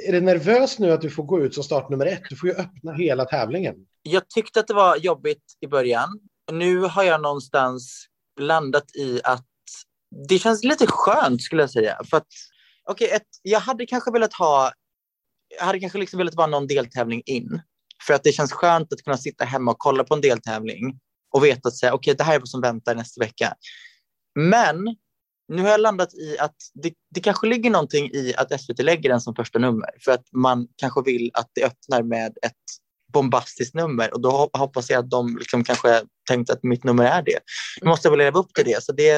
är 0.09 0.13
det 0.13 0.21
nervöst 0.21 0.79
nu 0.79 0.93
att 0.93 1.01
du 1.01 1.11
får 1.11 1.23
gå 1.23 1.41
ut 1.41 1.55
som 1.55 1.65
startnummer 1.65 2.07
ett? 2.07 2.23
Du 2.31 2.37
får 2.37 2.49
ju 2.49 2.55
öppna 2.55 2.93
hela 2.93 3.25
tävlingen. 3.25 3.75
Jag 4.03 4.29
tyckte 4.29 4.61
att 4.61 4.67
det 4.67 4.75
var 4.75 4.97
jobbigt 4.97 5.43
i 5.61 5.67
början 5.67 6.21
nu 6.53 6.79
har 6.79 7.03
jag 7.03 7.23
någonstans 7.23 8.07
landat 8.41 8.97
i 8.97 9.21
att 9.25 9.47
det 10.29 10.39
känns 10.39 10.65
lite 10.65 10.87
skönt 10.87 11.43
skulle 11.43 11.63
jag 11.63 11.71
säga. 11.71 12.01
För 12.11 12.17
att, 12.17 12.27
okay, 12.91 13.09
ett, 13.09 13.27
jag 13.43 13.61
hade 13.61 13.87
kanske 13.87 14.11
velat 14.11 14.35
ha, 14.35 14.73
jag 15.59 15.67
hade 15.67 15.81
kanske 15.81 15.99
liksom 15.99 16.19
velat 16.19 16.35
vara 16.35 16.47
någon 16.47 16.67
deltävling 16.67 17.23
in. 17.27 17.61
För 18.07 18.15
att 18.15 18.25
det 18.25 18.33
känns 18.33 18.53
skönt 18.53 18.93
att 18.93 19.03
kunna 19.03 19.17
sitta 19.17 19.45
hemma 19.45 19.71
och 19.71 19.79
kolla 19.79 20.05
på 20.05 20.15
en 20.15 20.21
deltävling 20.21 20.99
och 21.35 21.45
veta 21.45 21.69
att 21.69 21.77
säga, 21.77 21.95
okay, 21.95 22.15
det 22.15 22.25
här 22.25 22.35
är 22.35 22.39
vad 22.39 22.49
som 22.49 22.61
väntar 22.61 22.95
nästa 22.95 23.21
vecka. 23.21 23.55
Men 24.35 24.97
nu 25.49 25.63
har 25.63 25.69
jag 25.69 25.81
landat 25.81 26.15
i 26.15 26.39
att 26.39 26.57
det, 26.75 26.93
det 27.15 27.21
kanske 27.21 27.47
ligger 27.47 27.71
någonting 27.71 28.11
i 28.13 28.35
att 28.37 28.61
SVT 28.61 28.79
lägger 28.79 29.11
den 29.11 29.21
som 29.21 29.35
första 29.35 29.59
nummer 29.59 29.91
för 30.05 30.13
att 30.13 30.25
man 30.33 30.69
kanske 30.77 31.03
vill 31.03 31.31
att 31.35 31.51
det 31.55 31.65
öppnar 31.65 32.03
med 32.03 32.39
ett 32.43 32.53
bombastiskt 33.13 33.75
nummer 33.75 34.15
och 34.15 34.21
då 34.21 34.51
hoppas 34.53 34.91
jag 34.91 34.99
att 34.99 35.11
de 35.11 35.37
liksom 35.37 35.65
kanske 35.65 36.03
tänkte 36.29 36.53
att 36.53 36.63
mitt 36.63 36.85
nummer 36.85 37.05
är 37.05 37.23
det. 37.23 37.39
Jag 37.81 37.89
måste 37.89 38.11
väl 38.11 38.19
leva 38.19 38.41
upp 38.41 38.55
till 38.55 38.65
det, 38.65 38.83
så 38.83 38.93
det 38.93 39.11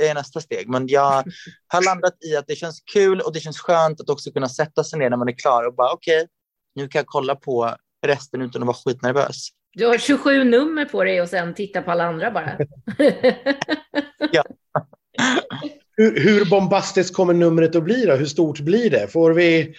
är 0.00 0.14
nästa 0.14 0.40
steg. 0.40 0.68
Men 0.68 0.88
jag 0.88 1.24
har 1.66 1.84
landat 1.84 2.14
i 2.24 2.36
att 2.36 2.46
det 2.46 2.56
känns 2.56 2.80
kul 2.92 3.20
och 3.20 3.32
det 3.32 3.40
känns 3.40 3.58
skönt 3.58 4.00
att 4.00 4.10
också 4.10 4.30
kunna 4.30 4.48
sätta 4.48 4.84
sig 4.84 4.98
ner 4.98 5.10
när 5.10 5.16
man 5.16 5.28
är 5.28 5.38
klar 5.38 5.66
och 5.66 5.74
bara 5.74 5.92
okej, 5.92 6.16
okay, 6.16 6.28
nu 6.74 6.88
kan 6.88 6.98
jag 6.98 7.06
kolla 7.06 7.36
på 7.36 7.74
resten 8.06 8.42
utan 8.42 8.62
att 8.62 8.66
vara 8.66 8.76
skitnervös. 8.76 9.48
Du 9.72 9.86
har 9.86 9.98
27 9.98 10.44
nummer 10.44 10.84
på 10.84 11.04
dig 11.04 11.20
och 11.20 11.28
sen 11.28 11.54
titta 11.54 11.82
på 11.82 11.90
alla 11.90 12.04
andra 12.04 12.30
bara. 12.30 12.58
ja. 14.32 14.44
Hur, 15.96 16.20
hur 16.20 16.44
bombastiskt 16.50 17.14
kommer 17.16 17.34
numret 17.34 17.76
att 17.76 17.84
bli 17.84 18.04
då? 18.06 18.14
Hur 18.14 18.26
stort 18.26 18.60
blir 18.60 18.90
det? 18.90 19.08
Får 19.08 19.32
vi 19.32 19.74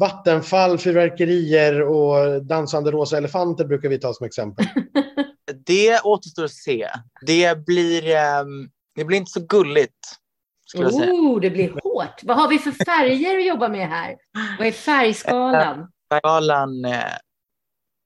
vattenfall, 0.00 0.78
fyrverkerier 0.78 1.82
och 1.82 2.44
dansande 2.44 2.90
rosa 2.90 3.16
elefanter 3.18 3.64
brukar 3.64 3.88
vi 3.88 3.98
ta 4.00 4.14
som 4.14 4.26
exempel. 4.26 4.66
Det 5.66 6.00
återstår 6.00 6.44
att 6.44 6.50
se. 6.52 6.88
Det 7.26 7.66
blir, 7.66 8.02
um, 8.40 8.70
det 8.96 9.04
blir 9.04 9.18
inte 9.18 9.30
så 9.30 9.40
gulligt. 9.40 9.92
Oh, 10.76 11.40
det 11.40 11.50
blir 11.50 11.68
hårt. 11.82 12.20
Vad 12.22 12.36
har 12.36 12.48
vi 12.48 12.58
för 12.58 12.70
färger 12.70 13.38
att 13.38 13.46
jobba 13.46 13.68
med 13.68 13.88
här? 13.88 14.16
Vad 14.58 14.66
är 14.66 14.72
färgskalan? 14.72 15.88
Skalan, 16.06 16.84
eh, 16.84 16.92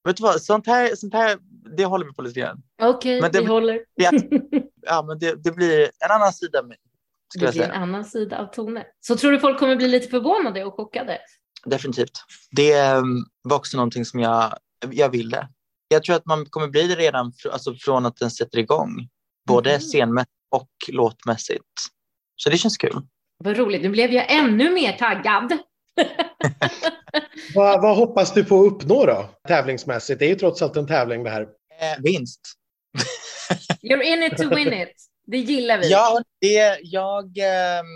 vet 0.04 0.16
du 0.16 0.22
vad, 0.22 0.42
sånt 0.42 0.66
här, 0.66 0.94
sånt 0.94 1.14
här 1.14 1.38
det 1.76 1.84
håller 1.84 2.06
vi 2.06 2.12
på 2.12 2.22
lite 2.22 2.40
grann. 2.40 2.62
Okej, 2.82 3.20
det- 3.32 3.40
vi 3.40 3.46
håller. 3.46 3.80
Ja, 3.94 4.10
ja 4.88 5.02
men 5.02 5.18
det, 5.18 5.44
det 5.44 5.50
blir 5.52 5.90
en 6.04 6.10
annan 6.10 6.32
sida. 6.32 6.58
Skulle 7.28 7.46
Det 7.46 7.46
jag 7.46 7.54
blir 7.54 7.76
en 7.76 7.82
annan 7.82 8.04
sida 8.04 8.38
av 8.38 8.46
Tone. 8.46 8.84
Så 9.00 9.16
tror 9.16 9.32
du 9.32 9.40
folk 9.40 9.58
kommer 9.58 9.76
bli 9.76 9.88
lite 9.88 10.08
förvånade 10.08 10.64
och 10.64 10.74
chockade? 10.74 11.18
Definitivt. 11.64 12.10
Det 12.50 12.92
um, 12.92 13.24
var 13.42 13.56
också 13.56 13.76
någonting 13.76 14.04
som 14.04 14.20
jag, 14.20 14.58
jag 14.90 15.08
ville. 15.10 15.48
Jag 15.88 16.02
tror 16.04 16.16
att 16.16 16.26
man 16.26 16.46
kommer 16.46 16.68
bli 16.68 16.82
det 16.86 16.94
redan 16.94 17.32
fr- 17.32 17.50
alltså 17.50 17.74
från 17.74 18.06
att 18.06 18.16
den 18.16 18.30
sätter 18.30 18.58
igång. 18.58 19.08
Både 19.46 19.70
Mhm. 19.70 19.80
scenmässigt 19.80 20.32
och 20.50 20.68
låtmässigt. 20.88 21.62
Så 22.36 22.50
det 22.50 22.58
känns 22.58 22.76
kul. 22.76 23.00
Vad 23.44 23.56
roligt, 23.56 23.82
nu 23.82 23.88
blev 23.88 24.10
jag 24.12 24.32
ännu 24.32 24.70
mer 24.70 24.92
taggad. 24.92 25.58
Vad, 27.54 27.82
vad 27.82 27.96
hoppas 27.96 28.34
du 28.34 28.44
på 28.44 28.60
att 28.66 28.72
uppnå 28.72 29.06
då, 29.06 29.30
tävlingsmässigt? 29.48 30.18
Det 30.18 30.24
är 30.24 30.28
ju 30.28 30.34
trots 30.34 30.62
allt 30.62 30.76
en 30.76 30.86
tävling 30.86 31.24
det 31.24 31.30
här. 31.30 31.42
Eh, 31.42 32.02
vinst. 32.02 32.40
You're 33.82 34.02
in 34.02 34.22
it 34.22 34.36
to 34.36 34.48
win 34.48 34.72
it. 34.72 34.94
Det 35.26 35.38
gillar 35.38 35.78
vi. 35.78 35.90
Ja, 35.90 36.22
det, 36.40 36.78
jag 36.82 37.38
ehm, 37.38 37.86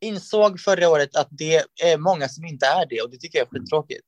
insåg 0.00 0.60
förra 0.60 0.88
året 0.88 1.16
att 1.16 1.28
det 1.30 1.64
är 1.82 1.98
många 1.98 2.28
som 2.28 2.44
inte 2.44 2.66
är 2.66 2.86
det 2.86 3.00
och 3.02 3.10
det 3.10 3.16
tycker 3.16 3.38
jag 3.38 3.46
är 3.46 3.50
skittråkigt. 3.50 4.06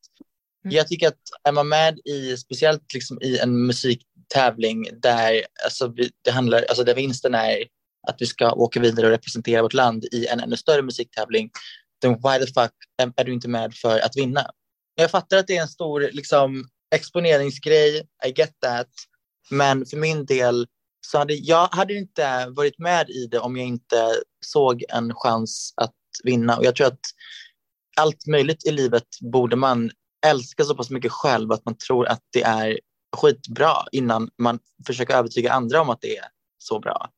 Mm. 0.64 0.76
Jag 0.76 0.88
tycker 0.88 1.08
att 1.08 1.20
är 1.48 1.52
man 1.52 1.68
med 1.68 1.98
i, 2.04 2.36
speciellt 2.36 2.94
liksom 2.94 3.22
i 3.22 3.38
en 3.38 3.66
musiktävling 3.66 4.88
där, 4.92 5.42
alltså, 5.64 5.88
vi, 5.88 6.10
det 6.22 6.30
handlar, 6.30 6.62
alltså 6.62 6.84
där 6.84 6.94
vinsten 6.94 7.34
är 7.34 7.64
att 8.08 8.16
vi 8.18 8.26
ska 8.26 8.52
åka 8.52 8.80
vidare 8.80 9.06
och 9.06 9.12
representera 9.12 9.62
vårt 9.62 9.72
land 9.72 10.04
i 10.12 10.26
en 10.26 10.40
ännu 10.40 10.56
större 10.56 10.82
musiktävling, 10.82 11.50
then 12.02 12.12
why 12.12 12.46
the 12.46 12.46
fuck 12.46 12.72
är, 13.02 13.12
är 13.16 13.24
du 13.24 13.32
inte 13.32 13.48
med 13.48 13.74
för 13.74 13.98
att 13.98 14.16
vinna? 14.16 14.50
Jag 14.94 15.10
fattar 15.10 15.36
att 15.36 15.46
det 15.46 15.56
är 15.56 15.62
en 15.62 15.68
stor 15.68 16.08
liksom, 16.12 16.68
exponeringsgrej, 16.94 17.98
I 18.26 18.32
get 18.36 18.52
that, 18.62 18.88
men 19.50 19.86
för 19.86 19.96
min 19.96 20.26
del 20.26 20.66
så 21.10 21.18
hade 21.18 21.34
jag 21.34 21.68
hade 21.68 21.94
inte 21.94 22.46
varit 22.50 22.78
med 22.78 23.10
i 23.10 23.26
det 23.26 23.38
om 23.38 23.56
jag 23.56 23.66
inte 23.66 24.14
såg 24.46 24.84
en 24.88 25.14
chans 25.14 25.74
att 25.76 25.94
vinna. 26.24 26.56
Och 26.56 26.64
jag 26.64 26.76
tror 26.76 26.86
att 26.86 27.00
allt 27.96 28.26
möjligt 28.26 28.66
i 28.66 28.70
livet 28.70 29.06
borde 29.20 29.56
man 29.56 29.90
älska 30.26 30.64
så 30.64 30.76
pass 30.76 30.90
mycket 30.90 31.12
själv 31.12 31.52
att 31.52 31.64
man 31.64 31.76
tror 31.76 32.06
att 32.06 32.22
det 32.32 32.42
är 32.42 32.80
skitbra 33.16 33.72
innan 33.92 34.30
man 34.38 34.58
försöker 34.86 35.14
övertyga 35.14 35.52
andra 35.52 35.80
om 35.80 35.90
att 35.90 36.00
det 36.00 36.16
är 36.16 36.24
så 36.58 36.80
bra. 36.80 37.10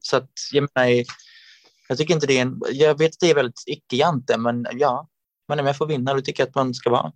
Så 0.00 0.16
att 0.16 0.30
jag 0.52 0.68
menar, 0.74 1.04
jag 1.88 1.98
tycker 1.98 2.14
inte 2.14 2.26
det 2.26 2.38
är 2.38 2.42
en, 2.42 2.60
jag 2.70 2.98
vet 2.98 3.12
att 3.12 3.20
det 3.20 3.30
är 3.30 3.34
väldigt 3.34 3.62
icke-jante, 3.66 4.38
men 4.38 4.66
ja, 4.72 5.08
man 5.48 5.58
är 5.58 5.62
med 5.62 5.76
för 5.76 5.84
att 5.84 5.90
vinna 5.90 6.10
och 6.10 6.16
det 6.16 6.22
tycker 6.22 6.42
jag 6.42 6.48
att 6.48 6.54
man 6.54 6.74
ska 6.74 6.90
vara. 6.90 7.12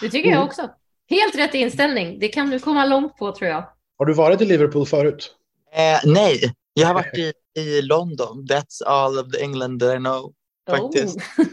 Det 0.00 0.10
tycker 0.10 0.30
jag 0.30 0.44
också. 0.44 0.70
Helt 1.08 1.34
rätt 1.34 1.54
inställning. 1.54 2.18
Det 2.18 2.28
kan 2.28 2.50
du 2.50 2.58
komma 2.58 2.84
långt 2.84 3.16
på 3.16 3.32
tror 3.32 3.50
jag. 3.50 3.75
Har 3.98 4.06
du 4.06 4.12
varit 4.12 4.40
i 4.40 4.44
Liverpool 4.44 4.86
förut? 4.86 5.34
Eh, 5.72 6.10
nej, 6.12 6.52
jag 6.74 6.86
har 6.86 6.94
varit 6.94 7.18
i, 7.18 7.32
i 7.60 7.82
London. 7.82 8.46
That's 8.50 8.82
all 8.86 9.18
of 9.18 9.32
the 9.32 9.42
England 9.42 9.78
that 9.80 9.94
I 9.94 9.98
know. 9.98 10.32
Faktiskt. 10.70 11.16
Oh. 11.16 11.44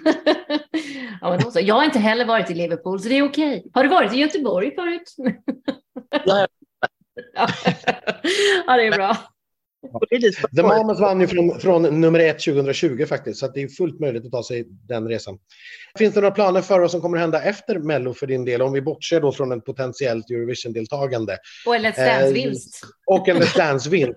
ja, 1.22 1.38
men. 1.54 1.66
Jag 1.66 1.76
har 1.76 1.84
inte 1.84 2.00
heller 2.00 2.26
varit 2.26 2.50
i 2.50 2.54
Liverpool, 2.54 3.00
så 3.00 3.10
det 3.10 3.18
är 3.18 3.24
okej. 3.24 3.66
Har 3.74 3.84
du 3.84 3.90
varit 3.90 4.14
i 4.14 4.18
Göteborg 4.18 4.76
förut? 4.76 5.16
Ja, 6.26 6.48
ja. 7.34 7.48
ja, 8.68 8.78
det 8.78 8.88
är 8.88 8.92
bra. 8.92 9.18
The. 10.56 10.64
Mamas 10.64 11.00
vann 11.00 11.22
ju 11.22 11.28
från, 11.28 11.60
från 11.60 12.02
nummer 12.02 12.20
ett 12.20 12.40
2020 12.46 13.06
faktiskt, 13.06 13.40
så 13.40 13.46
att 13.46 13.54
det 13.54 13.62
är 13.62 13.68
fullt 13.68 14.00
möjligt 14.00 14.26
att 14.26 14.32
ta 14.32 14.44
sig 14.44 14.66
den 14.88 15.08
resan. 15.08 15.38
Finns 15.98 16.14
det 16.14 16.22
några 16.22 16.34
planer 16.36 16.62
för 16.62 16.80
vad 16.80 16.92
som 16.92 17.02
kommer 17.02 17.18
hända 17.18 17.42
efter 17.44 17.80
Mello 17.80 18.14
för 18.14 18.28
din 18.28 18.46
del, 18.46 18.62
om 18.62 18.74
vi 18.74 18.82
bortser 18.82 19.22
då 19.22 19.32
från 19.32 19.52
ett 19.52 19.66
potentiellt 19.66 20.30
Eurovision-deltagande 20.30 21.38
Och 21.66 21.76
en 21.76 21.86
Let's 21.86 22.06
Dance-vinst. 22.06 22.82
och 23.06 23.28
en 23.30 23.38
Let's 23.38 23.58
Dance-vinst? 23.58 24.16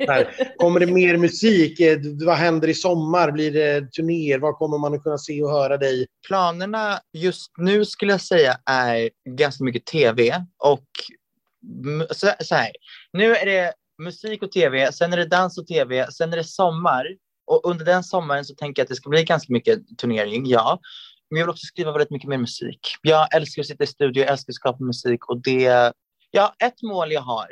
Kommer 0.57 0.81
det 0.81 0.87
mer 0.87 1.17
musik? 1.17 1.81
Eh, 1.81 1.99
Vad 2.27 2.37
händer 2.37 2.69
i 2.69 2.75
sommar? 2.75 3.31
Blir 3.33 3.51
det 3.53 3.93
turnéer? 3.93 4.39
Var 4.39 4.53
kommer 4.53 4.79
man 4.79 4.95
att 4.95 5.03
kunna 5.03 5.19
se 5.19 5.43
och 5.43 5.51
höra 5.51 5.77
dig? 5.77 6.07
Planerna 6.27 7.01
just 7.13 7.53
nu 7.59 7.85
skulle 7.85 8.13
jag 8.13 8.21
säga 8.21 8.57
är 8.71 9.11
ganska 9.31 9.65
mycket 9.65 9.85
tv 9.87 10.45
och 10.65 10.85
så, 12.11 12.31
så 12.41 12.55
här. 12.55 12.71
Nu 13.13 13.37
är 13.37 13.47
det 13.47 13.73
musik 13.99 14.43
och 14.43 14.53
tv, 14.53 14.93
sen 14.93 15.13
är 15.13 15.17
det 15.17 15.27
dans 15.27 15.59
och 15.59 15.67
tv, 15.67 16.11
sen 16.11 16.33
är 16.33 16.37
det 16.37 16.45
sommar 16.45 17.07
och 17.47 17.71
under 17.71 17.85
den 17.85 18.05
sommaren 18.05 18.45
så 18.45 18.55
tänker 18.55 18.81
jag 18.81 18.85
att 18.85 18.89
det 18.89 18.95
ska 18.95 19.11
bli 19.11 19.25
ganska 19.25 19.53
mycket 19.53 19.99
turnering, 19.99 20.47
ja. 20.47 20.81
Men 21.31 21.39
jag 21.39 21.47
vill 21.47 21.51
också 21.51 21.67
skriva 21.67 21.93
väldigt 21.93 22.11
mycket 22.11 22.29
mer 22.29 22.39
musik. 22.39 22.81
Jag 23.03 23.35
älskar 23.35 23.63
att 23.63 23.67
sitta 23.67 23.85
i 23.85 23.87
studio, 23.87 24.23
jag 24.23 24.33
älskar 24.33 24.51
att 24.51 24.55
skapa 24.55 24.85
musik 24.85 25.29
och 25.29 25.43
det, 25.43 25.93
ja, 26.31 26.55
ett 26.59 26.83
mål 26.83 27.13
jag 27.13 27.21
har 27.21 27.49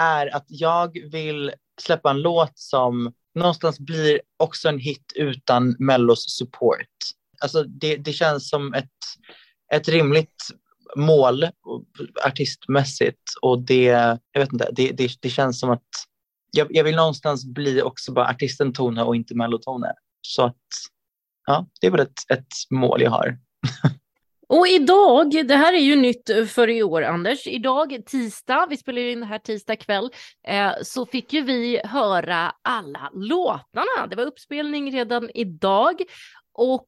är 0.00 0.36
att 0.36 0.46
jag 0.48 1.10
vill 1.10 1.52
släppa 1.80 2.10
en 2.10 2.20
låt 2.20 2.58
som 2.58 3.12
någonstans 3.34 3.80
blir 3.80 4.20
också 4.36 4.68
en 4.68 4.78
hit 4.78 5.12
utan 5.14 5.76
Mellos 5.78 6.24
support. 6.38 6.88
Alltså 7.40 7.62
det, 7.62 7.96
det 7.96 8.12
känns 8.12 8.48
som 8.48 8.74
ett, 8.74 8.88
ett 9.72 9.88
rimligt 9.88 10.48
mål 10.96 11.46
artistmässigt 12.26 13.22
och 13.42 13.58
det, 13.58 13.84
jag 14.32 14.40
vet 14.40 14.52
inte, 14.52 14.68
det, 14.72 14.92
det, 14.92 15.10
det 15.20 15.30
känns 15.30 15.60
som 15.60 15.70
att 15.70 15.88
jag, 16.52 16.66
jag 16.70 16.84
vill 16.84 16.96
någonstans 16.96 17.46
bli 17.46 17.82
också 17.82 18.12
bara 18.12 18.28
artisten 18.28 18.72
Tone 18.72 19.02
och 19.02 19.16
inte 19.16 19.34
Mellotone. 19.34 19.92
Så 20.20 20.42
att, 20.42 20.56
ja, 21.46 21.66
det 21.80 21.86
är 21.86 21.90
väl 21.90 22.00
ett, 22.00 22.30
ett 22.30 22.46
mål 22.70 23.02
jag 23.02 23.10
har. 23.10 23.38
Och 24.48 24.68
idag, 24.68 25.46
det 25.48 25.56
här 25.56 25.72
är 25.72 25.78
ju 25.78 25.96
nytt 25.96 26.30
för 26.48 26.70
i 26.70 26.82
år 26.82 27.02
Anders, 27.02 27.46
idag 27.46 28.02
tisdag, 28.06 28.66
vi 28.70 28.76
spelar 28.76 29.00
ju 29.00 29.12
in 29.12 29.20
det 29.20 29.26
här 29.26 29.38
tisdag 29.38 29.76
kväll, 29.76 30.10
eh, 30.48 30.72
så 30.82 31.06
fick 31.06 31.32
ju 31.32 31.42
vi 31.42 31.80
höra 31.84 32.52
alla 32.62 33.10
låtarna. 33.14 34.06
Det 34.10 34.16
var 34.16 34.24
uppspelning 34.24 34.92
redan 34.92 35.30
idag. 35.34 36.02
Och 36.54 36.86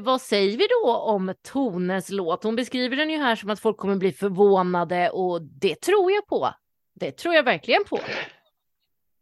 vad 0.00 0.20
säger 0.20 0.58
vi 0.58 0.66
då 0.82 0.96
om 0.96 1.34
Tones 1.52 2.10
låt? 2.10 2.44
Hon 2.44 2.56
beskriver 2.56 2.96
den 2.96 3.10
ju 3.10 3.16
här 3.16 3.36
som 3.36 3.50
att 3.50 3.60
folk 3.60 3.76
kommer 3.76 3.96
bli 3.96 4.12
förvånade 4.12 5.10
och 5.10 5.42
det 5.42 5.80
tror 5.80 6.12
jag 6.12 6.26
på. 6.26 6.48
Det 6.94 7.10
tror 7.12 7.34
jag 7.34 7.42
verkligen 7.42 7.84
på. 7.84 7.98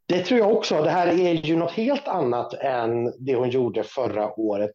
Det 0.07 0.23
tror 0.25 0.41
jag 0.41 0.53
också. 0.53 0.83
Det 0.83 0.91
här 0.91 1.07
är 1.07 1.33
ju 1.33 1.57
något 1.57 1.71
helt 1.73 2.09
annat 2.09 2.55
än 2.55 3.13
det 3.19 3.35
hon 3.35 3.51
gjorde 3.51 3.83
förra 3.83 4.41
året. 4.41 4.71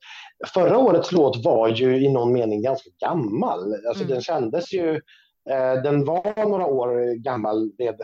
Förra 0.53 0.77
årets 0.77 1.11
låt 1.11 1.45
var 1.45 1.67
ju 1.67 2.05
i 2.05 2.09
någon 2.09 2.33
mening 2.33 2.61
ganska 2.61 2.89
gammal. 3.05 3.73
Alltså 3.87 4.03
Mm. 4.03 4.13
den 4.13 4.21
kändes 4.21 4.73
ju... 4.73 5.01
Eh, 5.49 5.81
den 5.83 6.05
var 6.05 6.49
några 6.49 6.65
år 6.65 7.13
gammal 7.23 7.71
red, 7.79 7.95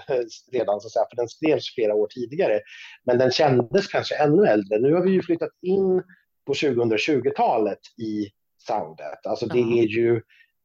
redan, 0.52 0.82
så 0.82 0.88
att 0.88 0.92
säga, 0.92 1.06
för 1.10 1.16
den 1.16 1.28
skrevs 1.28 1.76
flera 1.76 1.96
år 1.96 2.08
tidigare. 2.08 2.60
Men 3.06 3.18
den 3.18 3.32
kändes 3.32 3.88
kanske 3.88 4.16
ännu 4.16 4.46
äldre. 4.48 4.80
Nu 4.80 4.94
har 4.94 5.02
vi 5.02 5.12
ju 5.12 5.22
flyttat 5.22 5.50
in 5.62 6.04
på 6.46 6.54
2020-talet 6.54 7.80
i 7.98 8.30
soundet. 8.58 9.26
Alltså 9.26 9.46
det 9.46 9.60
är 9.60 9.84
ju 9.88 10.16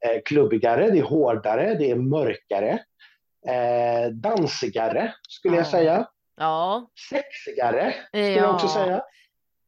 eh, 0.07 0.21
klubbigare, 0.25 0.91
det 0.91 0.99
är 0.99 1.03
hårdare, 1.03 1.75
det 1.75 1.91
är 1.91 1.97
mörkare. 1.97 2.79
Eh, 3.47 4.11
dansigare, 4.13 5.15
skulle 5.29 5.57
jag 5.57 5.67
Ja. 5.67 5.71
säga 5.71 6.09
Ja, 6.37 6.91
sexigare, 7.11 7.95
skulle 8.09 8.31
jag 8.31 8.55
också 8.55 8.69
säga. 8.69 9.03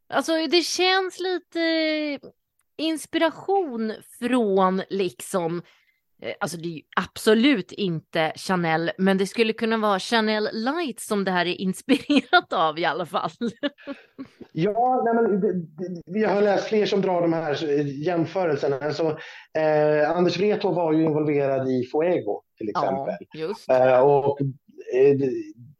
Alltså 0.09 0.47
det 0.47 0.63
känns 0.63 1.21
lite 1.21 1.59
inspiration 2.77 3.93
från 4.19 4.83
liksom, 4.89 5.63
alltså 6.41 6.57
det 6.57 6.69
är 6.69 6.77
ju 6.77 6.83
absolut 6.97 7.73
inte 7.73 8.33
Chanel, 8.37 8.91
men 8.99 9.19
det 9.19 9.27
skulle 9.27 9.53
kunna 9.53 9.77
vara 9.77 9.99
Chanel 9.99 10.49
Light 10.53 11.01
som 11.01 11.25
det 11.25 11.31
här 11.31 11.47
är 11.47 11.61
inspirerat 11.61 12.53
av 12.53 12.79
i 12.79 12.85
alla 12.85 13.07
fall. 13.07 13.31
Ja, 14.53 15.03
nej 15.05 15.15
men, 15.15 15.41
det, 15.41 15.53
det, 15.55 16.03
vi 16.07 16.25
har 16.25 16.43
läst 16.43 16.69
fler 16.69 16.87
som 16.87 17.01
drar 17.01 17.23
de 17.23 17.33
här 17.33 17.71
eh, 17.71 18.03
jämförelserna. 18.03 18.79
Alltså, 18.79 19.19
eh, 19.59 20.11
Anders 20.11 20.39
Wrethov 20.39 20.75
var 20.75 20.93
ju 20.93 21.05
involverad 21.05 21.69
i 21.69 21.85
Fuego 21.93 22.43
till 22.63 22.69
exempel. 22.69 23.15
just. 23.35 23.71
Eh, 23.71 24.01
och 24.01 24.41
eh, 24.41 24.47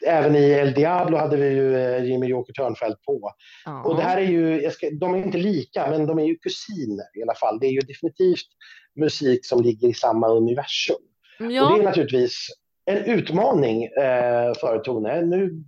även 0.07 0.37
i 0.37 0.51
El 0.51 0.75
Diablo 0.75 1.17
hade 1.17 1.37
vi 1.37 1.49
ju 1.49 1.77
eh, 1.77 2.05
Jimmy 2.05 2.27
Joker 2.27 2.53
Törnfeldt 2.53 3.03
på. 3.03 3.33
Ja. 3.65 3.83
Och 3.83 3.97
det 3.97 4.03
här 4.03 4.17
är 4.17 4.27
ju, 4.27 4.71
ska, 4.71 4.91
de 4.91 5.15
är 5.15 5.19
inte 5.19 5.39
lika, 5.39 5.91
men 5.91 6.07
de 6.07 6.19
är 6.19 6.25
ju 6.25 6.37
kusiner 6.37 7.19
i 7.19 7.23
alla 7.23 7.35
fall. 7.35 7.59
Det 7.61 7.67
är 7.67 7.71
ju 7.71 7.81
definitivt 7.81 8.49
musik 8.97 9.47
som 9.47 9.63
ligger 9.63 9.89
i 9.89 9.95
samma 9.95 10.29
universum. 10.29 10.97
Och 11.41 11.49
det 11.49 11.55
är 11.55 11.57
ja, 11.57 11.77
naturligtvis 11.77 12.47
en 12.85 12.99
utmaning 12.99 13.85
eh, 13.85 14.55
för 14.61 14.83
Tone. 14.85 15.23
Nu 15.23 15.65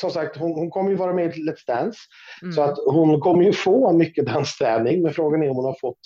som 0.00 0.10
sagt, 0.10 0.36
hon, 0.36 0.52
hon 0.52 0.70
kommer 0.70 0.90
ju 0.90 0.96
vara 0.96 1.14
med 1.14 1.36
i 1.36 1.42
Let's 1.42 1.66
Dance. 1.66 1.98
Mm. 2.42 2.52
Så 2.52 2.62
att 2.62 2.78
hon 2.86 3.20
kommer 3.20 3.44
ju 3.44 3.52
få 3.52 3.92
mycket 3.92 4.26
dansträning, 4.26 5.02
men 5.02 5.12
frågan 5.12 5.42
är 5.42 5.50
om 5.50 5.56
hon 5.56 5.64
har 5.64 5.76
fått 5.80 5.98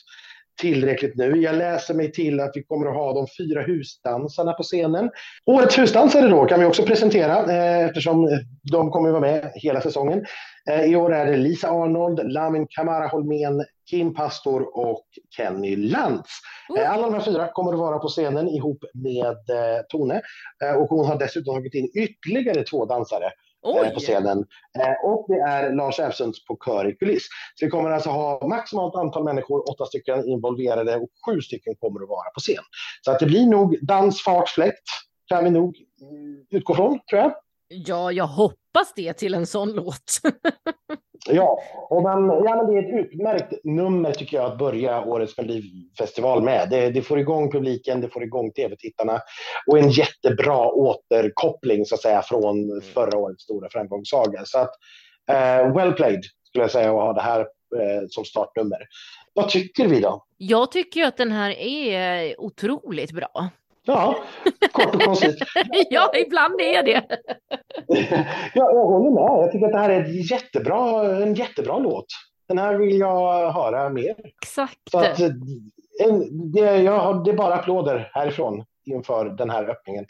tillräckligt 0.60 1.16
nu. 1.16 1.36
Jag 1.36 1.56
läser 1.56 1.94
mig 1.94 2.12
till 2.12 2.40
att 2.40 2.50
vi 2.54 2.62
kommer 2.62 2.86
att 2.86 2.94
ha 2.94 3.12
de 3.12 3.26
fyra 3.38 3.62
husdansarna 3.62 4.52
på 4.52 4.62
scenen. 4.62 5.10
Årets 5.46 5.78
husdansare 5.78 6.28
då 6.28 6.44
kan 6.44 6.60
vi 6.60 6.66
också 6.66 6.82
presentera 6.82 7.52
eh, 7.52 7.86
eftersom 7.86 8.40
de 8.70 8.90
kommer 8.90 9.08
att 9.08 9.12
vara 9.12 9.32
med 9.32 9.52
hela 9.54 9.80
säsongen. 9.80 10.24
Eh, 10.70 10.84
I 10.84 10.96
år 10.96 11.14
är 11.14 11.26
det 11.26 11.36
Lisa 11.36 11.68
Arnold, 11.68 12.32
Lamin 12.32 12.66
Kamara 12.70 13.06
Holmén, 13.06 13.64
Kim 13.90 14.14
Pastor 14.14 14.78
och 14.78 15.06
Kenny 15.36 15.76
Lantz. 15.76 16.30
Eh, 16.78 16.92
alla 16.92 17.02
de 17.02 17.14
här 17.14 17.20
fyra 17.20 17.48
kommer 17.52 17.72
att 17.72 17.78
vara 17.78 17.98
på 17.98 18.08
scenen 18.08 18.48
ihop 18.48 18.84
med 18.94 19.26
eh, 19.26 19.82
Tone 19.88 20.22
eh, 20.64 20.76
och 20.76 20.88
hon 20.88 21.06
har 21.06 21.18
dessutom 21.18 21.54
tagit 21.54 21.74
in 21.74 21.90
ytterligare 21.94 22.62
två 22.62 22.84
dansare 22.84 23.30
Oj! 23.62 23.86
eh, 23.86 23.94
på 23.94 24.00
scenen. 24.00 24.38
Eh, 24.78 25.10
Och 25.10 25.26
det 25.28 25.40
är 25.40 25.72
Lars 25.72 25.98
Äfsunds 26.00 26.44
på 26.44 26.58
kör 26.64 26.88
i 26.88 26.94
kuliss. 26.94 27.26
Så 27.54 27.64
vi 27.64 27.70
kommer 27.70 27.90
alltså 27.90 28.10
ha 28.10 28.48
maximalt 28.48 28.94
antal 28.94 29.24
människor, 29.24 29.70
åtta 29.70 29.86
stycken 29.86 30.28
involverade 30.28 30.96
och 30.96 31.08
sju 31.26 31.40
stycken 31.40 31.74
kommer 31.80 32.02
att 32.02 32.08
vara 32.08 32.30
på 32.34 32.40
scen. 32.40 32.64
Så 33.04 33.10
att 33.10 33.18
det 33.18 33.26
blir 33.26 33.46
nog 33.46 33.78
dans, 33.82 34.22
fart, 34.22 34.48
fläkt 34.48 34.84
kan 35.26 35.44
vi 35.44 35.50
nog 35.50 35.76
mm, 36.00 36.46
utgå 36.50 36.74
från, 36.74 36.98
tror 37.10 37.20
jag. 37.22 37.32
Ja, 37.68 38.12
jag 38.12 38.26
hoppas 38.26 38.92
det 38.96 39.12
till 39.12 39.34
en 39.34 39.46
sån 39.46 39.72
låt. 39.72 40.20
Ja, 41.28 41.60
och 41.88 42.02
man, 42.02 42.28
ja 42.44 42.56
men 42.56 42.66
det 42.66 42.78
är 42.78 42.82
ett 42.82 43.04
utmärkt 43.04 43.64
nummer 43.64 44.12
tycker 44.12 44.36
jag 44.36 44.52
att 44.52 44.58
börja 44.58 45.04
årets 45.04 45.38
Melodifestival 45.38 46.42
med. 46.42 46.70
Det, 46.70 46.90
det 46.90 47.02
får 47.02 47.18
igång 47.18 47.52
publiken, 47.52 48.00
det 48.00 48.08
får 48.08 48.22
igång 48.22 48.50
tv-tittarna 48.52 49.20
och 49.66 49.78
en 49.78 49.90
jättebra 49.90 50.68
återkoppling 50.68 51.86
så 51.86 51.94
att 51.94 52.00
säga 52.00 52.22
från 52.22 52.80
förra 52.94 53.18
årets 53.18 53.42
stora 53.42 53.68
framgångssaga. 53.70 54.42
Så 54.44 54.58
att 54.58 54.70
eh, 55.30 55.74
well 55.76 55.92
played 55.92 56.22
skulle 56.48 56.64
jag 56.64 56.70
säga 56.70 56.88
att 56.88 56.94
ha 56.94 57.12
det 57.12 57.20
här 57.20 57.40
eh, 57.40 58.06
som 58.08 58.24
startnummer. 58.24 58.78
Vad 59.34 59.48
tycker 59.48 59.86
vi 59.86 60.00
då? 60.00 60.24
Jag 60.36 60.72
tycker 60.72 61.00
ju 61.00 61.06
att 61.06 61.16
den 61.16 61.32
här 61.32 61.50
är 61.58 62.40
otroligt 62.40 63.12
bra. 63.12 63.50
Ja, 63.82 64.16
kort 64.72 64.94
och 64.94 65.02
koncist. 65.02 65.38
ja, 65.90 66.12
ibland 66.14 66.60
är 66.60 66.82
det. 66.82 67.02
ja, 68.54 68.72
jag 68.72 68.84
håller 68.84 69.10
med. 69.10 69.44
Jag 69.44 69.52
tycker 69.52 69.66
att 69.66 69.72
det 69.72 69.78
här 69.78 69.90
är 69.90 70.04
ett 70.04 70.30
jättebra, 70.30 71.06
en 71.22 71.34
jättebra 71.34 71.78
låt. 71.78 72.06
Den 72.48 72.58
här 72.58 72.74
vill 72.74 72.98
jag 72.98 73.52
höra 73.52 73.88
mer. 73.88 74.14
Exakt. 74.42 74.90
Så 74.90 74.98
att, 74.98 75.20
en, 76.00 76.50
det, 76.52 76.76
jag 76.76 76.98
har, 76.98 77.24
det 77.24 77.30
är 77.30 77.36
bara 77.36 77.54
applåder 77.54 78.10
härifrån 78.14 78.64
inför 78.86 79.24
den 79.24 79.50
här 79.50 79.70
öppningen. 79.70 80.06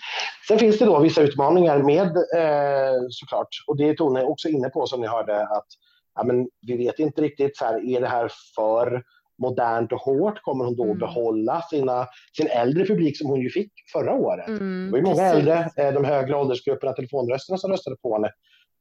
Sen 0.48 0.58
finns 0.58 0.78
det 0.78 0.84
då 0.84 0.98
vissa 0.98 1.22
utmaningar 1.22 1.78
med 1.78 2.16
eh, 2.16 3.00
såklart, 3.10 3.48
och 3.66 3.76
det 3.76 3.88
är 3.88 3.94
Tone 3.94 4.24
också 4.24 4.48
inne 4.48 4.68
på 4.68 4.86
som 4.86 5.00
ni 5.00 5.06
hörde 5.06 5.42
att 5.42 5.66
ja, 6.14 6.24
men 6.24 6.48
vi 6.66 6.76
vet 6.76 6.98
inte 6.98 7.22
riktigt, 7.22 7.56
så 7.56 7.64
här, 7.64 7.88
är 7.88 8.00
det 8.00 8.08
här 8.08 8.30
för 8.54 9.02
modernt 9.40 9.92
och 9.92 10.00
hårt? 10.00 10.42
Kommer 10.42 10.64
hon 10.64 10.76
då 10.76 10.84
Mm. 10.84 10.98
behålla 10.98 11.62
sina, 11.70 12.06
sin 12.36 12.46
äldre 12.46 12.84
publik 12.86 13.18
som 13.18 13.30
hon 13.30 13.40
ju 13.40 13.50
fick 13.50 13.72
förra 13.92 14.14
året? 14.14 14.48
Mm, 14.48 14.86
Det 14.86 14.90
var 14.90 14.98
ju 14.98 15.04
många 15.04 15.16
precis. 15.16 15.38
äldre, 15.38 15.70
eh, 15.76 15.92
de 15.94 16.04
högre 16.04 16.36
åldersgrupperna, 16.36 16.92
telefonrösterna 16.92 17.58
som 17.58 17.70
röstade 17.70 17.96
på 18.02 18.14
henne. 18.14 18.30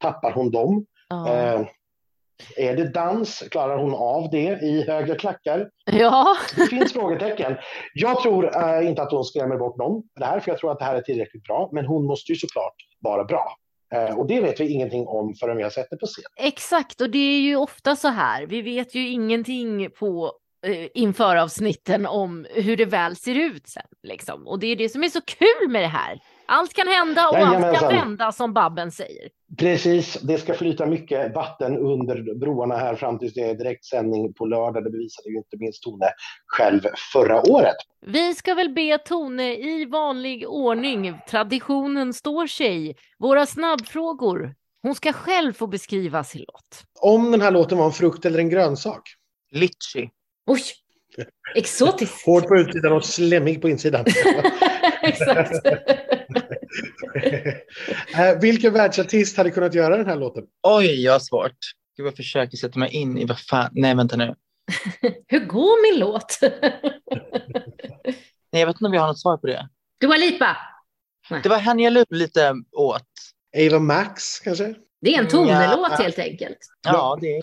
Tappar 0.01 0.31
hon 0.31 0.51
dem? 0.51 0.85
Ja. 1.09 1.29
Eh, 1.33 1.61
är 2.57 2.75
det 2.75 2.93
dans? 2.93 3.39
Klarar 3.51 3.77
hon 3.77 3.93
av 3.93 4.29
det 4.31 4.59
i 4.61 4.83
högre 4.87 5.15
klackar? 5.15 5.69
ja. 5.91 6.35
Det 6.55 6.65
finns 6.67 6.93
frågetecken. 6.93 7.55
Jag 7.93 8.21
tror 8.21 8.57
eh, 8.57 8.87
inte 8.89 9.01
att 9.01 9.11
hon 9.11 9.23
skrämmer 9.25 9.57
bort 9.57 9.77
någon 9.77 9.93
med 9.95 10.03
det 10.15 10.25
här, 10.25 10.39
för 10.39 10.51
jag 10.51 10.57
tror 10.59 10.71
att 10.71 10.79
det 10.79 10.85
här 10.85 10.95
är 10.95 11.01
tillräckligt 11.01 11.43
bra. 11.43 11.69
Men 11.71 11.85
hon 11.85 12.05
måste 12.05 12.31
ju 12.31 12.35
såklart 12.35 12.75
vara 12.99 13.23
bra. 13.23 13.51
Eh, 13.95 14.17
och 14.19 14.27
det 14.27 14.41
vet 14.41 14.59
vi 14.59 14.69
ingenting 14.69 15.07
om 15.07 15.33
förrän 15.39 15.57
vi 15.57 15.63
har 15.63 15.69
sett 15.69 15.87
det 15.89 15.97
på 15.97 16.05
scen. 16.05 16.23
Exakt, 16.47 17.01
och 17.01 17.09
det 17.09 17.17
är 17.17 17.39
ju 17.39 17.55
ofta 17.55 17.95
så 17.95 18.07
här. 18.07 18.45
Vi 18.45 18.61
vet 18.61 18.95
ju 18.95 19.09
ingenting 19.09 19.89
på 19.99 20.31
inför 20.93 21.35
avsnitten 21.35 22.05
om 22.05 22.45
hur 22.49 22.77
det 22.77 22.85
väl 22.85 23.15
ser 23.15 23.35
ut 23.35 23.67
sen. 23.67 23.83
Liksom. 24.03 24.47
Och 24.47 24.59
det 24.59 24.67
är 24.67 24.75
det 24.75 24.89
som 24.89 25.03
är 25.03 25.09
så 25.09 25.21
kul 25.21 25.69
med 25.69 25.81
det 25.81 25.87
här. 25.87 26.19
Allt 26.45 26.73
kan 26.73 26.87
hända 26.87 27.29
och 27.29 27.37
allt 27.37 27.45
kan 27.45 27.61
Jajamensan. 27.61 27.93
vända 27.95 28.31
som 28.31 28.53
Babben 28.53 28.91
säger. 28.91 29.29
Precis, 29.57 30.13
det 30.21 30.37
ska 30.37 30.53
flyta 30.53 30.85
mycket 30.85 31.35
vatten 31.35 31.77
under 31.77 32.39
broarna 32.39 32.77
här 32.77 32.95
fram 32.95 33.19
tills 33.19 33.33
det 33.33 33.41
är 33.41 33.53
direktsändning 33.55 34.33
på 34.33 34.45
lördag. 34.45 34.83
Det 34.83 34.89
bevisade 34.89 35.29
ju 35.29 35.37
inte 35.37 35.57
minst 35.59 35.83
Tone 35.83 36.05
själv 36.47 36.81
förra 37.13 37.41
året. 37.51 37.75
Vi 38.05 38.33
ska 38.35 38.53
väl 38.53 38.69
be 38.69 38.97
Tone 38.97 39.55
i 39.55 39.85
vanlig 39.85 40.47
ordning. 40.47 41.19
Traditionen 41.29 42.13
står 42.13 42.47
sig. 42.47 42.95
Våra 43.19 43.45
snabbfrågor. 43.45 44.53
Hon 44.81 44.95
ska 44.95 45.13
själv 45.13 45.53
få 45.53 45.67
beskriva 45.67 46.23
sin 46.23 46.41
låt. 46.47 46.83
Om 47.01 47.31
den 47.31 47.41
här 47.41 47.51
låten 47.51 47.77
var 47.77 47.85
en 47.85 47.91
frukt 47.91 48.25
eller 48.25 48.39
en 48.39 48.49
grönsak? 48.49 49.01
Litchi. 49.51 50.09
Oj, 50.49 50.61
exotiskt. 51.55 52.21
Hård 52.25 52.47
på 52.47 52.55
utsidan 52.57 52.91
och 52.93 53.05
slemmig 53.05 53.61
på 53.61 53.69
insidan. 53.69 54.05
Exakt. 55.01 55.51
Eh, 58.17 58.39
Vilken 58.41 58.73
världsartist 58.73 59.37
hade 59.37 59.51
kunnat 59.51 59.73
göra 59.73 59.97
den 59.97 60.05
här 60.05 60.15
låten? 60.15 60.43
Oj, 60.63 61.03
jag 61.03 61.11
har 61.11 61.19
svårt. 61.19 61.57
Gud, 61.97 62.07
jag 62.07 62.15
försöker 62.15 62.57
sätta 62.57 62.79
mig 62.79 62.89
in 62.95 63.17
i 63.17 63.25
vad 63.25 63.39
fan. 63.39 63.69
Nej, 63.71 63.95
vänta 63.95 64.15
nu. 64.15 64.35
Hur 65.27 65.45
går 65.45 65.91
min 65.91 65.99
låt? 65.99 66.39
Nej, 68.51 68.61
jag 68.61 68.67
vet 68.67 68.75
inte 68.75 68.85
om 68.85 68.91
vi 68.91 68.97
har 68.97 69.07
något 69.07 69.19
svar 69.19 69.37
på 69.37 69.47
det. 69.47 69.69
Dua 70.01 70.17
Lipa. 70.17 70.57
Det 71.43 71.49
var 71.49 71.57
henne 71.57 71.83
jag 71.83 71.93
lurade 71.93 72.15
lite 72.15 72.53
åt. 72.71 73.03
Ava 73.67 73.79
Max 73.79 74.39
kanske? 74.39 74.75
Det 75.01 75.15
är 75.15 75.19
en 75.19 75.23
Ja. 75.25 75.29
Tone-låt 75.29 75.99
helt 75.99 76.19
enkelt. 76.19 76.57
Ja, 76.83 77.17
det 77.21 77.27
är 77.37 77.41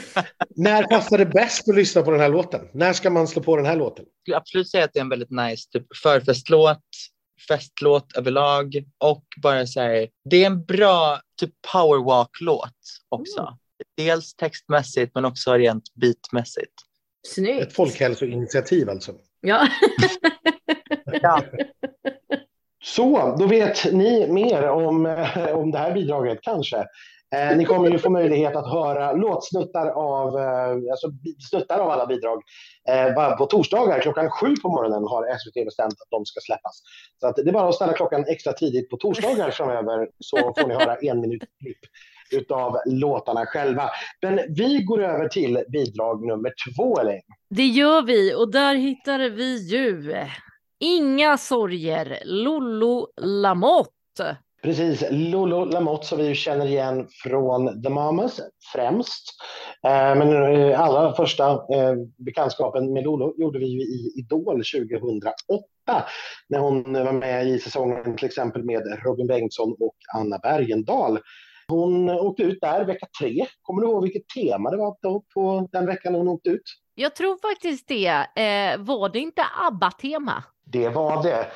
När 0.56 0.82
passar 0.82 1.18
det 1.18 1.26
bäst 1.26 1.68
att 1.68 1.76
lyssna 1.76 2.02
på 2.02 2.10
den 2.10 2.20
här 2.20 2.28
låten? 2.28 2.68
När 2.72 2.92
ska 2.92 3.10
man 3.10 3.28
slå 3.28 3.42
på 3.42 3.56
den 3.56 3.66
här 3.66 3.76
låten? 3.76 4.04
Jag 4.04 4.22
skulle 4.22 4.36
absolut 4.36 4.70
säga 4.70 4.84
att 4.84 4.92
det 4.92 4.98
är 4.98 5.02
en 5.02 5.08
väldigt 5.08 5.30
nice 5.30 5.70
typ, 5.70 5.86
förfestlåt, 6.02 6.82
festlåt 7.48 8.16
överlag 8.16 8.84
och 8.98 9.24
bara 9.42 9.66
så 9.66 9.80
här, 9.80 10.08
det 10.30 10.42
är 10.42 10.46
en 10.46 10.64
bra 10.64 11.20
typ 11.40 11.50
powerwalk-låt 11.72 12.76
också. 13.08 13.40
Mm. 13.40 13.54
Dels 13.96 14.34
textmässigt 14.34 15.14
men 15.14 15.24
också 15.24 15.52
rent 15.52 15.84
beatmässigt. 15.94 16.72
Snyggt. 17.26 17.62
Ett 17.62 17.72
folkhälsoinitiativ 17.72 18.90
alltså. 18.90 19.12
Ja. 19.40 19.68
Ja. 21.22 21.42
Så, 22.84 23.36
då 23.38 23.46
vet 23.46 23.92
ni 23.92 24.26
mer 24.28 24.68
om, 24.68 25.06
eh, 25.06 25.46
om 25.46 25.70
det 25.70 25.78
här 25.78 25.94
bidraget 25.94 26.38
kanske. 26.42 26.86
Eh, 27.32 27.56
ni 27.56 27.64
kommer 27.64 27.90
ju 27.90 27.98
få 27.98 28.10
möjlighet 28.10 28.56
att 28.56 28.70
höra 28.70 29.12
låtsnuttar 29.12 29.86
av, 29.88 30.38
eh, 30.38 30.90
alltså 30.90 31.10
snuttar 31.50 31.78
av 31.78 31.90
alla 31.90 32.06
bidrag. 32.06 32.42
Eh, 32.88 33.14
bara 33.14 33.36
på 33.36 33.46
torsdagar 33.46 34.00
klockan 34.00 34.30
sju 34.30 34.54
på 34.62 34.68
morgonen 34.68 35.04
har 35.04 35.38
SVT 35.38 35.64
bestämt 35.64 35.92
att 35.92 36.10
de 36.10 36.26
ska 36.26 36.40
släppas. 36.40 36.82
Så 37.20 37.26
att 37.26 37.36
det 37.36 37.48
är 37.48 37.52
bara 37.52 37.68
att 37.68 37.74
ställa 37.74 37.92
klockan 37.92 38.24
extra 38.28 38.52
tidigt 38.52 38.90
på 38.90 38.96
torsdagar 38.96 39.50
framöver 39.50 40.08
så 40.18 40.36
får 40.36 40.68
ni 40.68 40.74
höra 40.74 40.96
en 40.96 41.20
minut 41.20 41.42
klipp 41.60 41.78
utav 42.32 42.76
låtarna 42.86 43.46
själva. 43.46 43.90
Men 44.22 44.40
vi 44.48 44.82
går 44.82 45.02
över 45.02 45.28
till 45.28 45.64
bidrag 45.68 46.26
nummer 46.26 46.52
två, 46.76 47.00
Elaine. 47.00 47.22
Det 47.50 47.66
gör 47.66 48.02
vi 48.02 48.34
och 48.34 48.50
där 48.52 48.74
hittar 48.74 49.18
vi 49.18 49.56
ju 49.68 50.14
Inga 50.84 51.38
sorger, 51.38 52.22
Lollo 52.24 53.08
Lamotte. 53.20 54.36
Precis, 54.62 55.04
Lolo 55.10 55.64
Lamotte 55.64 56.06
som 56.06 56.18
vi 56.18 56.26
ju 56.26 56.34
känner 56.34 56.66
igen 56.66 57.08
från 57.22 57.82
The 57.82 57.88
Mamas 57.88 58.40
främst. 58.72 59.24
Eh, 59.84 60.14
men 60.14 60.54
eh, 60.54 60.80
allra 60.80 61.14
första 61.14 61.50
eh, 61.50 61.94
bekantskapen 62.16 62.92
med 62.92 63.04
Lolo 63.04 63.34
gjorde 63.38 63.58
vi 63.58 63.66
ju 63.66 63.80
i 63.80 64.12
Idol 64.18 64.62
2008 64.64 66.04
när 66.48 66.58
hon 66.58 66.92
var 66.92 67.12
med 67.12 67.48
i 67.48 67.58
säsongen 67.58 68.16
till 68.16 68.26
exempel 68.26 68.64
med 68.64 68.82
Robin 69.04 69.26
Bengtsson 69.26 69.76
och 69.80 69.96
Anna 70.14 70.38
Bergendahl. 70.38 71.18
Hon 71.68 72.10
åkte 72.10 72.42
ut 72.42 72.60
där 72.60 72.84
vecka 72.84 73.06
tre. 73.20 73.46
Kommer 73.62 73.82
du 73.82 73.88
ihåg 73.88 74.02
vilket 74.02 74.28
tema 74.28 74.70
det 74.70 74.76
var 74.76 74.96
då 75.02 75.24
på 75.34 75.68
den 75.72 75.86
veckan 75.86 76.14
hon 76.14 76.28
åkte 76.28 76.50
ut? 76.50 76.62
Jag 76.94 77.14
tror 77.14 77.38
faktiskt 77.50 77.88
det. 77.88 78.06
Eh, 78.42 78.78
var 78.78 79.08
det 79.08 79.18
inte 79.18 79.42
ABBA-tema? 79.68 80.44
Det 80.64 80.88
var 80.88 81.22
det. 81.22 81.46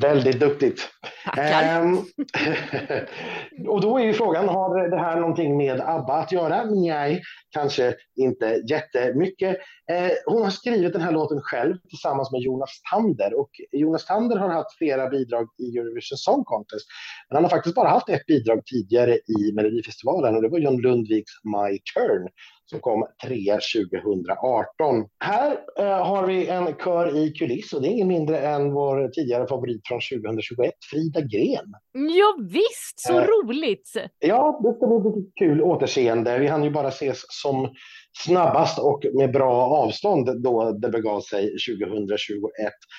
Väldigt 0.00 0.40
duktigt. 0.40 0.88
Ehm, 1.36 1.96
och 3.68 3.80
då 3.80 3.98
är 3.98 4.04
ju 4.04 4.12
frågan, 4.12 4.48
har 4.48 4.88
det 4.88 4.98
här 4.98 5.20
någonting 5.20 5.56
med 5.56 5.80
ABBA 5.80 6.14
att 6.14 6.32
göra? 6.32 6.64
Nej, 6.64 7.22
kanske 7.50 7.94
inte 8.16 8.62
jättemycket. 8.70 9.56
Eh, 9.90 10.10
hon 10.26 10.42
har 10.42 10.50
skrivit 10.50 10.92
den 10.92 11.02
här 11.02 11.12
låten 11.12 11.40
själv 11.42 11.76
tillsammans 11.88 12.32
med 12.32 12.40
Jonas 12.40 12.70
Tander 12.90 13.40
och 13.40 13.50
Jonas 13.72 14.06
Tander 14.06 14.36
har 14.36 14.48
haft 14.48 14.78
flera 14.78 15.08
bidrag 15.08 15.48
i 15.58 15.78
Eurovision 15.78 16.16
Song 16.16 16.44
Contest. 16.44 16.86
Men 17.28 17.36
han 17.36 17.44
har 17.44 17.50
faktiskt 17.50 17.74
bara 17.74 17.88
haft 17.88 18.08
ett 18.08 18.26
bidrag 18.26 18.66
tidigare 18.66 19.14
i 19.14 19.52
Melodifestivalen 19.54 20.36
och 20.36 20.42
det 20.42 20.48
var 20.48 20.58
John 20.58 20.80
Lundviks 20.80 21.32
My 21.44 21.78
Turn 21.78 22.28
som 22.66 22.80
kom 22.80 23.06
trea 23.24 23.54
2018. 23.54 25.06
Här 25.24 25.56
eh, 25.78 26.06
har 26.06 26.26
vi 26.26 26.48
en 26.48 26.74
kör 26.84 27.16
i 27.16 27.32
kuliss 27.32 27.72
och 27.72 27.82
det 27.82 27.88
är 27.88 27.90
ingen 27.90 28.08
mindre 28.08 28.38
än 28.38 28.72
vår 28.72 29.08
tidigare 29.08 29.46
favorit 29.46 29.82
från 29.88 30.00
2021, 30.20 30.72
Frida 30.90 31.20
Gren. 31.20 31.72
Ja, 31.92 32.36
visst, 32.50 33.00
så 33.00 33.18
eh, 33.18 33.26
roligt! 33.26 33.92
Ja, 34.18 34.60
det 34.62 34.74
ska 34.74 34.86
bli 34.86 35.10
lite 35.10 35.30
kul 35.38 35.62
återseende. 35.62 36.38
Vi 36.38 36.46
hann 36.46 36.64
ju 36.64 36.70
bara 36.70 36.88
ses 36.88 37.22
som 37.28 37.74
snabbast 38.18 38.78
och 38.78 39.04
med 39.14 39.32
bra 39.32 39.52
avstånd 39.54 40.42
då 40.42 40.72
det 40.72 40.88
begav 40.88 41.20
sig 41.20 41.42
2021. 41.42 42.50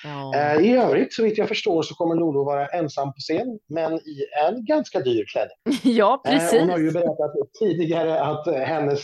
Ja. 0.04 0.34
Eh, 0.36 0.66
I 0.66 0.76
övrigt, 0.76 1.14
så 1.14 1.22
vitt 1.22 1.38
jag 1.38 1.48
förstår, 1.48 1.82
så 1.82 1.94
kommer 1.94 2.14
Lolo 2.14 2.44
vara 2.44 2.66
ensam 2.66 3.08
på 3.08 3.18
scen, 3.18 3.58
men 3.68 3.94
i 3.94 4.26
en 4.48 4.64
ganska 4.64 5.00
dyr 5.00 5.24
klädning. 5.32 5.80
Ja, 5.96 6.22
precis. 6.24 6.52
Eh, 6.52 6.60
hon 6.60 6.70
har 6.70 6.78
ju 6.78 6.92
berättat 6.92 7.32
tidigare 7.60 8.20
att 8.20 8.46
hennes 8.46 9.02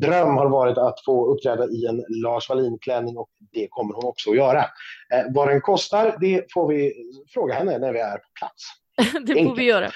dröm 0.00 0.36
har 0.36 0.48
varit 0.48 0.78
att 0.78 1.04
få 1.04 1.26
uppträda 1.26 1.68
i 1.68 1.86
en 1.86 2.04
Lars 2.08 2.48
Wallin-klänning 2.48 3.16
och 3.16 3.28
det 3.52 3.66
kommer 3.70 3.94
hon 3.94 4.04
också 4.04 4.30
att 4.30 4.36
göra. 4.36 4.64
Vad 5.30 5.48
den 5.48 5.60
kostar, 5.60 6.16
det 6.20 6.52
får 6.52 6.68
vi 6.68 6.92
fråga 7.34 7.54
henne 7.54 7.78
när 7.78 7.92
vi 7.92 7.98
är 7.98 8.16
på 8.16 8.28
plats. 8.38 8.64
det 9.26 9.32
får 9.32 9.38
Enkelt. 9.38 9.58
vi 9.58 9.64
göra. 9.64 9.90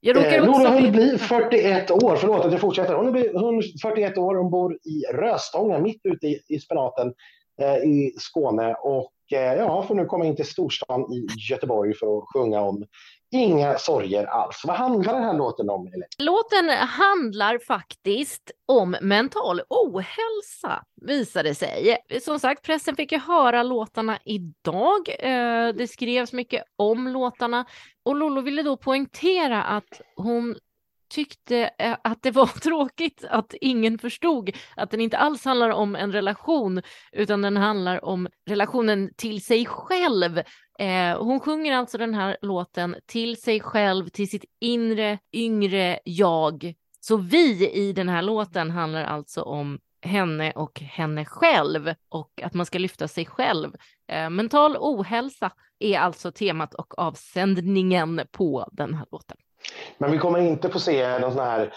Jag 0.00 0.16
råkar 0.16 0.48
också... 0.48 0.60
Nora 0.60 0.70
hunnit 0.70 0.92
bli 0.92 1.18
41 1.18 1.90
år, 1.90 2.16
förlåt 2.16 2.44
att 2.44 2.52
jag 2.52 2.60
fortsätter. 2.60 2.94
Hon 2.94 3.16
är 3.16 3.80
41 3.82 4.18
år, 4.18 4.34
hon 4.34 4.50
bor 4.50 4.74
i 4.74 5.02
Röstånga, 5.12 5.78
mitt 5.78 6.00
ute 6.04 6.26
i, 6.26 6.40
i 6.48 6.60
spenaten 6.60 7.14
eh, 7.62 7.76
i 7.76 8.14
Skåne. 8.18 8.74
Och 8.74 9.12
eh, 9.32 9.54
ja, 9.54 9.82
får 9.82 9.94
nu 9.94 10.04
komma 10.04 10.24
in 10.24 10.36
till 10.36 10.46
storstan 10.46 11.00
i 11.12 11.26
Göteborg 11.50 11.94
för 11.94 12.18
att 12.18 12.24
sjunga 12.34 12.60
om 12.60 12.84
Inga 13.30 13.78
sorger 13.78 14.24
alls. 14.26 14.62
Vad 14.64 14.76
handlar 14.76 15.12
den 15.12 15.22
här 15.22 15.34
låten 15.34 15.70
om? 15.70 15.86
Eller? 15.86 16.06
Låten 16.18 16.68
handlar 16.88 17.58
faktiskt 17.58 18.50
om 18.66 18.96
mental 19.00 19.60
ohälsa, 19.68 20.84
visade 21.02 21.54
sig. 21.54 21.96
Som 22.22 22.38
sagt, 22.38 22.62
pressen 22.62 22.96
fick 22.96 23.12
ju 23.12 23.18
höra 23.18 23.62
låtarna 23.62 24.18
idag. 24.24 25.08
Eh, 25.18 25.68
det 25.74 25.88
skrevs 25.90 26.32
mycket 26.32 26.64
om 26.76 27.08
låtarna 27.08 27.64
och 28.04 28.16
Lollo 28.16 28.40
ville 28.40 28.62
då 28.62 28.76
poängtera 28.76 29.62
att 29.62 30.00
hon 30.16 30.56
tyckte 31.08 31.70
eh, 31.78 31.96
att 32.04 32.22
det 32.22 32.30
var 32.30 32.46
tråkigt 32.60 33.24
att 33.30 33.54
ingen 33.60 33.98
förstod 33.98 34.56
att 34.76 34.90
den 34.90 35.00
inte 35.00 35.18
alls 35.18 35.44
handlar 35.44 35.70
om 35.70 35.96
en 35.96 36.12
relation 36.12 36.82
utan 37.12 37.42
den 37.42 37.56
handlar 37.56 38.04
om 38.04 38.28
relationen 38.48 39.10
till 39.16 39.44
sig 39.44 39.66
själv. 39.66 40.42
Eh, 40.78 41.22
hon 41.22 41.40
sjunger 41.40 41.76
alltså 41.76 41.98
den 41.98 42.14
här 42.14 42.36
låten 42.42 42.96
till 43.06 43.40
sig 43.40 43.60
själv, 43.60 44.08
till 44.08 44.30
sitt 44.30 44.44
inre, 44.60 45.18
yngre 45.32 45.98
jag. 46.04 46.74
Så 47.00 47.16
vi 47.16 47.70
i 47.70 47.92
den 47.92 48.08
här 48.08 48.22
låten 48.22 48.70
handlar 48.70 49.04
alltså 49.04 49.42
om 49.42 49.78
henne 50.02 50.52
och 50.52 50.80
henne 50.80 51.24
själv 51.24 51.94
och 52.08 52.42
att 52.42 52.54
man 52.54 52.66
ska 52.66 52.78
lyfta 52.78 53.08
sig 53.08 53.26
själv. 53.26 53.72
Eh, 54.12 54.30
mental 54.30 54.76
ohälsa 54.76 55.50
är 55.78 55.98
alltså 55.98 56.32
temat 56.32 56.74
och 56.74 56.98
avsändningen 56.98 58.20
på 58.30 58.68
den 58.72 58.94
här 58.94 59.06
låten. 59.10 59.36
Men 59.98 60.12
vi 60.12 60.18
kommer 60.18 60.38
inte 60.38 60.68
få 60.68 60.78
se 60.78 61.18
någon 61.18 61.32
sån 61.32 61.44
här 61.44 61.72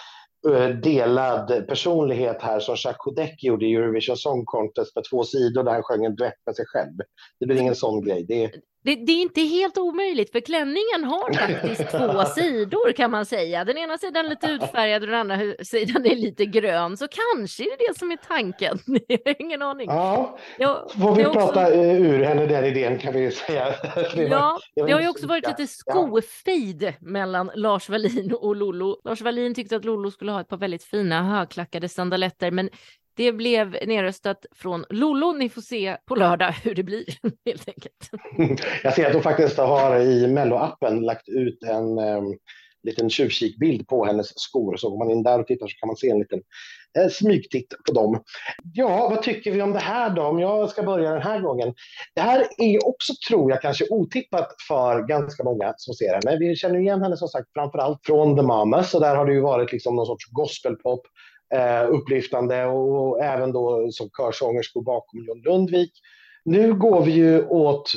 eh, 0.50 0.70
delad 0.70 1.68
personlighet 1.68 2.42
här 2.42 2.60
som 2.60 2.76
Jacques 2.76 2.98
Kodek 2.98 3.44
gjorde 3.44 3.66
i 3.66 3.76
Eurovision 3.76 4.18
Song 4.18 4.46
Contest 4.46 4.96
med 4.96 5.04
två 5.10 5.24
sidor 5.24 5.64
där 5.64 5.72
han 5.72 5.84
sjöng 5.84 6.06
en 6.06 6.16
duett 6.16 6.46
med 6.46 6.56
sig 6.56 6.66
själv. 6.68 6.98
Det 7.40 7.46
blir 7.46 7.62
ingen 7.62 7.76
sån 7.76 8.06
grej. 8.06 8.26
Det, 8.28 8.52
det, 8.84 8.96
det, 8.96 9.12
är 9.12 9.22
inte 9.22 9.42
helt 9.42 9.78
omöjligt, 9.78 10.32
för 10.32 10.40
klänningen 10.40 11.04
har 11.04 11.34
faktiskt 11.34 11.92
två 11.92 12.26
sidor 12.26 12.92
kan 12.92 13.12
man 13.12 13.26
säga. 13.26 13.66
Den 13.66 13.78
ena 13.78 13.98
sidan 13.98 14.26
är 14.26 14.30
lite 14.30 14.48
utfärgad 14.48 15.02
och 15.02 15.08
den 15.08 15.20
andra 15.20 15.54
sidan 15.64 16.06
är 16.06 16.16
lite 16.16 16.46
grön. 16.46 16.98
Så 16.98 17.08
kanske 17.08 17.64
är 17.64 17.78
det 17.78 17.86
det 17.88 18.00
som 18.00 18.12
är 18.12 18.18
tanken. 18.18 18.80
Jag 19.08 19.20
har 19.26 19.42
ingen 19.42 19.62
aning. 19.62 19.90
Ja, 19.90 20.38
jag, 20.58 20.92
får 20.92 21.16
vi 21.16 21.26
också... 21.26 21.40
prata 21.40 21.74
ur 21.76 22.24
henne 22.24 22.46
den 22.46 22.66
idén 22.66 22.98
kan 22.98 23.14
vi 23.14 23.32
säga. 23.32 23.74
ja, 24.16 24.60
det 24.76 24.92
har 24.92 25.02
ju 25.02 25.10
också 25.10 25.28
varit 25.28 25.48
lite 25.48 25.68
skofejd 25.68 26.84
ja. 26.84 26.92
mellan 27.00 27.52
Lars 27.56 27.90
Wallin 27.90 28.34
och 28.34 28.56
Lollo. 28.56 29.02
Lars 29.04 29.22
Wallin 29.22 29.56
tyckte 29.56 29.76
att 29.76 29.86
Lollo 29.86 30.12
skulle 30.12 30.32
ha 30.32 30.42
ett 30.42 30.48
par 30.48 30.58
väldigt 30.58 30.84
fina 30.84 31.24
högklackade 31.24 31.90
sandaletter, 31.90 32.52
men 32.52 32.70
det 33.20 33.32
blev 33.32 33.78
nedröstat 33.88 34.46
från 34.56 34.86
Lollo. 34.90 35.32
Ni 35.32 35.50
får 35.50 35.62
se 35.62 35.98
på 36.06 36.16
lördag 36.16 36.52
hur 36.52 36.76
det 36.76 36.84
blir 36.84 37.06
helt 37.46 37.68
enkelt. 37.68 38.10
Jag 38.84 38.94
ser 38.94 39.06
att 39.06 39.14
de 39.14 39.22
faktiskt 39.22 39.58
har 39.58 40.00
i 40.00 40.28
Mello-appen 40.28 41.02
lagt 41.02 41.30
ut 41.30 41.64
en 41.64 42.00
um, 42.00 42.38
liten 42.84 43.10
tjuvkikbild 43.10 43.88
på 43.88 44.06
hennes 44.06 44.40
skor. 44.40 44.78
Så 44.78 44.90
går 44.90 44.98
man 44.98 45.12
in 45.12 45.24
där 45.24 45.40
och 45.40 45.48
tittar 45.48 45.68
så 45.68 45.78
kan 45.80 45.88
man 45.88 45.96
se 45.96 46.10
en 46.10 46.20
liten 46.20 46.42
eh, 47.00 47.10
smygtitt 47.10 47.74
på 47.88 47.94
dem. 47.94 48.24
Ja, 48.74 49.10
vad 49.10 49.24
tycker 49.24 49.52
vi 49.52 49.62
om 49.62 49.74
det 49.74 49.80
här 49.80 50.10
då? 50.10 50.22
Om 50.22 50.40
jag 50.40 50.70
ska 50.70 50.84
börja 50.84 51.12
den 51.12 51.22
här 51.22 51.40
gången. 51.40 51.74
Det 52.16 52.22
här 52.22 52.48
är 52.58 52.88
också, 52.88 53.14
tror 53.30 53.52
jag, 53.52 53.62
kanske 53.62 53.86
otippat 53.90 54.56
för 54.68 55.08
ganska 55.08 55.44
många 55.44 55.74
som 55.78 55.94
ser 55.94 56.14
henne. 56.14 56.38
Vi 56.40 56.56
känner 56.56 56.80
igen 56.80 57.02
henne 57.02 57.18
som 57.18 57.28
sagt 57.28 57.54
framför 57.54 57.80
allt 57.80 58.00
från 58.04 58.36
The 58.36 58.44
Mamas 58.44 58.94
och 58.94 59.02
där 59.02 59.16
har 59.16 59.26
det 59.26 59.34
ju 59.34 59.42
varit 59.42 59.72
liksom 59.72 59.96
någon 59.96 60.06
sorts 60.06 60.26
gospelpop 60.32 61.02
upplyftande 61.90 62.66
och 62.66 63.24
även 63.24 63.52
då 63.52 63.92
som 63.92 64.10
körsångerskor 64.18 64.82
bakom 64.82 65.26
John 65.26 65.42
Lundvik. 65.42 65.92
Nu 66.46 66.74
går 66.74 67.06
vi 67.06 67.12
ju 67.12 67.48
åt 67.48 67.92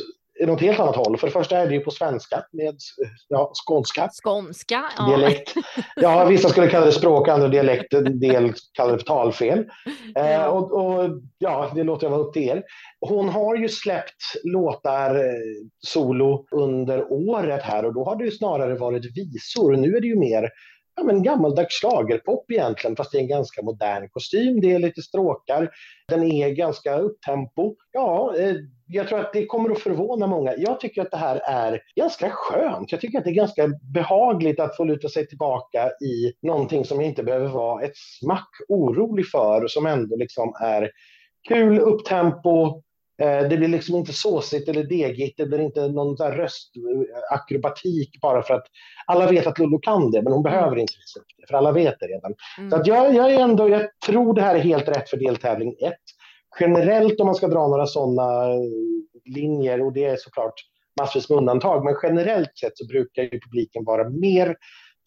något 0.46 0.60
helt 0.60 0.80
annat 0.80 0.96
håll. 0.96 1.16
För 1.16 1.26
det 1.26 1.32
första 1.32 1.58
är 1.58 1.66
det 1.66 1.74
ju 1.74 1.80
på 1.80 1.90
svenska 1.90 2.44
med 2.52 2.76
ja, 3.28 3.52
skånska. 3.66 4.10
Skånska, 4.24 4.84
ja. 4.98 5.06
Dialekt. 5.06 5.54
Ja, 5.96 6.24
vissa 6.24 6.48
skulle 6.48 6.68
kalla 6.68 6.86
det 6.86 6.92
språk, 6.92 7.28
andra 7.28 7.48
dialekt, 7.48 7.94
en 7.94 8.20
del 8.20 8.52
kallar 8.72 8.96
det 8.96 9.04
talfel. 9.04 9.64
Eh, 10.16 10.44
och, 10.44 10.72
och, 10.72 11.10
ja, 11.38 11.72
det 11.74 11.82
låter 11.82 12.06
jag 12.06 12.10
vara 12.10 12.20
upp 12.20 12.32
till 12.32 12.48
er. 12.48 12.62
Hon 13.00 13.28
har 13.28 13.56
ju 13.56 13.68
släppt 13.68 14.22
låtar 14.44 15.14
eh, 15.14 15.40
solo 15.86 16.46
under 16.50 17.12
året 17.12 17.62
här 17.62 17.84
och 17.84 17.94
då 17.94 18.04
har 18.04 18.16
det 18.16 18.24
ju 18.24 18.30
snarare 18.30 18.74
varit 18.74 19.16
visor. 19.16 19.76
Nu 19.76 19.96
är 19.96 20.00
det 20.00 20.06
ju 20.06 20.18
mer 20.18 20.48
ja, 20.96 21.02
men 21.02 21.22
gammaldags 21.22 21.80
schlagerpop 21.80 22.50
egentligen, 22.50 22.96
fast 22.96 23.12
det 23.12 23.18
är 23.18 23.22
en 23.22 23.28
ganska 23.28 23.62
modern 23.62 24.08
kostym. 24.08 24.60
Det 24.60 24.72
är 24.72 24.78
lite 24.78 25.02
stråkar, 25.02 25.70
den 26.08 26.22
är 26.22 26.50
ganska 26.50 26.98
upptempo. 26.98 27.74
Ja, 27.92 28.34
eh, 28.38 28.54
jag 28.86 29.08
tror 29.08 29.20
att 29.20 29.32
det 29.32 29.46
kommer 29.46 29.70
att 29.70 29.78
förvåna 29.78 30.26
många. 30.26 30.54
Jag 30.56 30.80
tycker 30.80 31.02
att 31.02 31.10
det 31.10 31.16
här 31.16 31.36
är 31.36 31.80
ganska 31.96 32.30
skönt. 32.30 32.92
Jag 32.92 33.00
tycker 33.00 33.18
att 33.18 33.24
det 33.24 33.30
är 33.30 33.34
ganska 33.34 33.68
behagligt 33.94 34.60
att 34.60 34.76
få 34.76 34.84
luta 34.84 35.08
sig 35.08 35.26
tillbaka 35.26 35.88
i 35.88 36.32
någonting 36.42 36.84
som 36.84 37.00
jag 37.00 37.08
inte 37.08 37.22
behöver 37.22 37.48
vara 37.48 37.82
ett 37.84 37.96
smack 37.96 38.50
orolig 38.68 39.26
för, 39.30 39.68
som 39.68 39.86
ändå 39.86 40.16
liksom 40.16 40.54
är 40.60 40.90
kul 41.48 41.78
upptempo, 41.78 42.82
det 43.18 43.56
blir 43.56 43.68
liksom 43.68 43.96
inte 43.96 44.12
såsigt 44.12 44.68
eller 44.68 44.84
degigt, 44.84 45.36
det 45.36 45.46
blir 45.46 45.58
inte 45.58 45.88
någon 45.88 46.16
röstakrobatik 46.16 48.20
bara 48.20 48.42
för 48.42 48.54
att 48.54 48.64
alla 49.06 49.26
vet 49.26 49.46
att 49.46 49.58
Lollo 49.58 49.78
kan 49.78 50.10
det, 50.10 50.22
men 50.22 50.32
hon 50.32 50.46
mm. 50.46 50.52
behöver 50.52 50.76
inte 50.76 50.92
visa 50.92 51.20
upp 51.20 51.26
det, 51.38 51.46
för 51.48 51.54
alla 51.54 51.72
vet 51.72 52.00
det 52.00 52.06
redan. 52.06 52.34
Mm. 52.58 52.70
Så 52.70 52.76
att 52.76 52.86
jag, 52.86 53.14
jag, 53.14 53.32
är 53.32 53.40
ändå, 53.40 53.68
jag 53.68 53.88
tror 54.06 54.34
det 54.34 54.42
här 54.42 54.54
är 54.54 54.60
helt 54.60 54.88
rätt 54.88 55.08
för 55.08 55.16
deltävling 55.16 55.76
1. 55.80 55.94
Generellt 56.60 57.20
om 57.20 57.26
man 57.26 57.34
ska 57.34 57.48
dra 57.48 57.68
några 57.68 57.86
sådana 57.86 58.46
linjer, 59.24 59.82
och 59.82 59.92
det 59.92 60.04
är 60.04 60.16
såklart 60.16 60.54
massvis 61.00 61.28
med 61.28 61.38
undantag, 61.38 61.84
men 61.84 61.96
generellt 62.02 62.58
sett 62.58 62.78
så 62.78 62.86
brukar 62.86 63.22
ju 63.22 63.40
publiken 63.40 63.84
vara 63.84 64.10
mer 64.10 64.56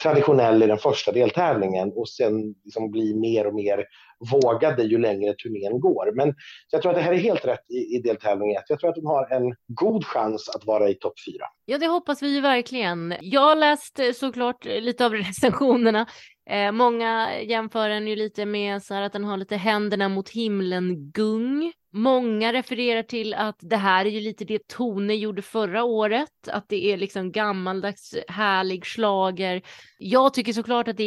traditionell 0.03 0.63
i 0.63 0.67
den 0.67 0.77
första 0.77 1.11
deltävlingen 1.11 1.91
och 1.95 2.09
sen 2.09 2.55
liksom 2.63 2.91
bli 2.91 3.15
mer 3.15 3.47
och 3.47 3.55
mer 3.55 3.85
vågade 4.31 4.83
ju 4.83 4.97
längre 4.97 5.33
turnén 5.33 5.79
går. 5.79 6.11
Men 6.15 6.35
jag 6.71 6.81
tror 6.81 6.91
att 6.91 6.97
det 6.97 7.03
här 7.03 7.13
är 7.13 7.17
helt 7.17 7.45
rätt 7.45 7.69
i, 7.69 7.95
i 7.95 8.01
deltävling 8.01 8.51
1. 8.51 8.63
Jag 8.67 8.79
tror 8.79 8.89
att 8.89 8.95
de 8.95 9.05
har 9.05 9.31
en 9.31 9.55
god 9.67 10.05
chans 10.05 10.49
att 10.49 10.65
vara 10.65 10.89
i 10.89 10.93
topp 10.93 11.13
4. 11.27 11.35
Ja, 11.65 11.77
det 11.77 11.87
hoppas 11.87 12.23
vi 12.23 12.35
ju 12.35 12.41
verkligen. 12.41 13.15
Jag 13.21 13.41
har 13.41 13.55
läst 13.55 13.99
eh, 13.99 14.11
såklart 14.11 14.65
eh, 14.65 14.81
lite 14.81 15.05
av 15.05 15.13
recensionerna. 15.13 16.05
Eh, 16.49 16.71
många 16.71 17.41
jämför 17.41 17.89
den 17.89 18.07
ju 18.07 18.15
lite 18.15 18.45
med 18.45 18.83
så 18.83 18.93
här 18.93 19.01
att 19.01 19.13
den 19.13 19.23
har 19.23 19.37
lite 19.37 19.55
händerna 19.55 20.09
mot 20.09 20.29
himlen-gung. 20.29 21.73
Många 21.93 22.53
refererar 22.53 23.03
till 23.03 23.33
att 23.33 23.55
det 23.59 23.77
här 23.77 24.05
är 24.05 24.09
ju 24.09 24.19
lite 24.19 24.45
det 24.45 24.67
Tone 24.67 25.15
gjorde 25.15 25.41
förra 25.41 25.83
året, 25.83 26.47
att 26.47 26.69
det 26.69 26.93
är 26.93 26.97
liksom 26.97 27.31
gammaldags 27.31 28.15
härlig 28.27 28.85
slager. 28.85 29.61
Jag 29.97 30.33
tycker 30.33 30.53
såklart 30.53 30.87
att 30.87 30.97
det 30.97 31.03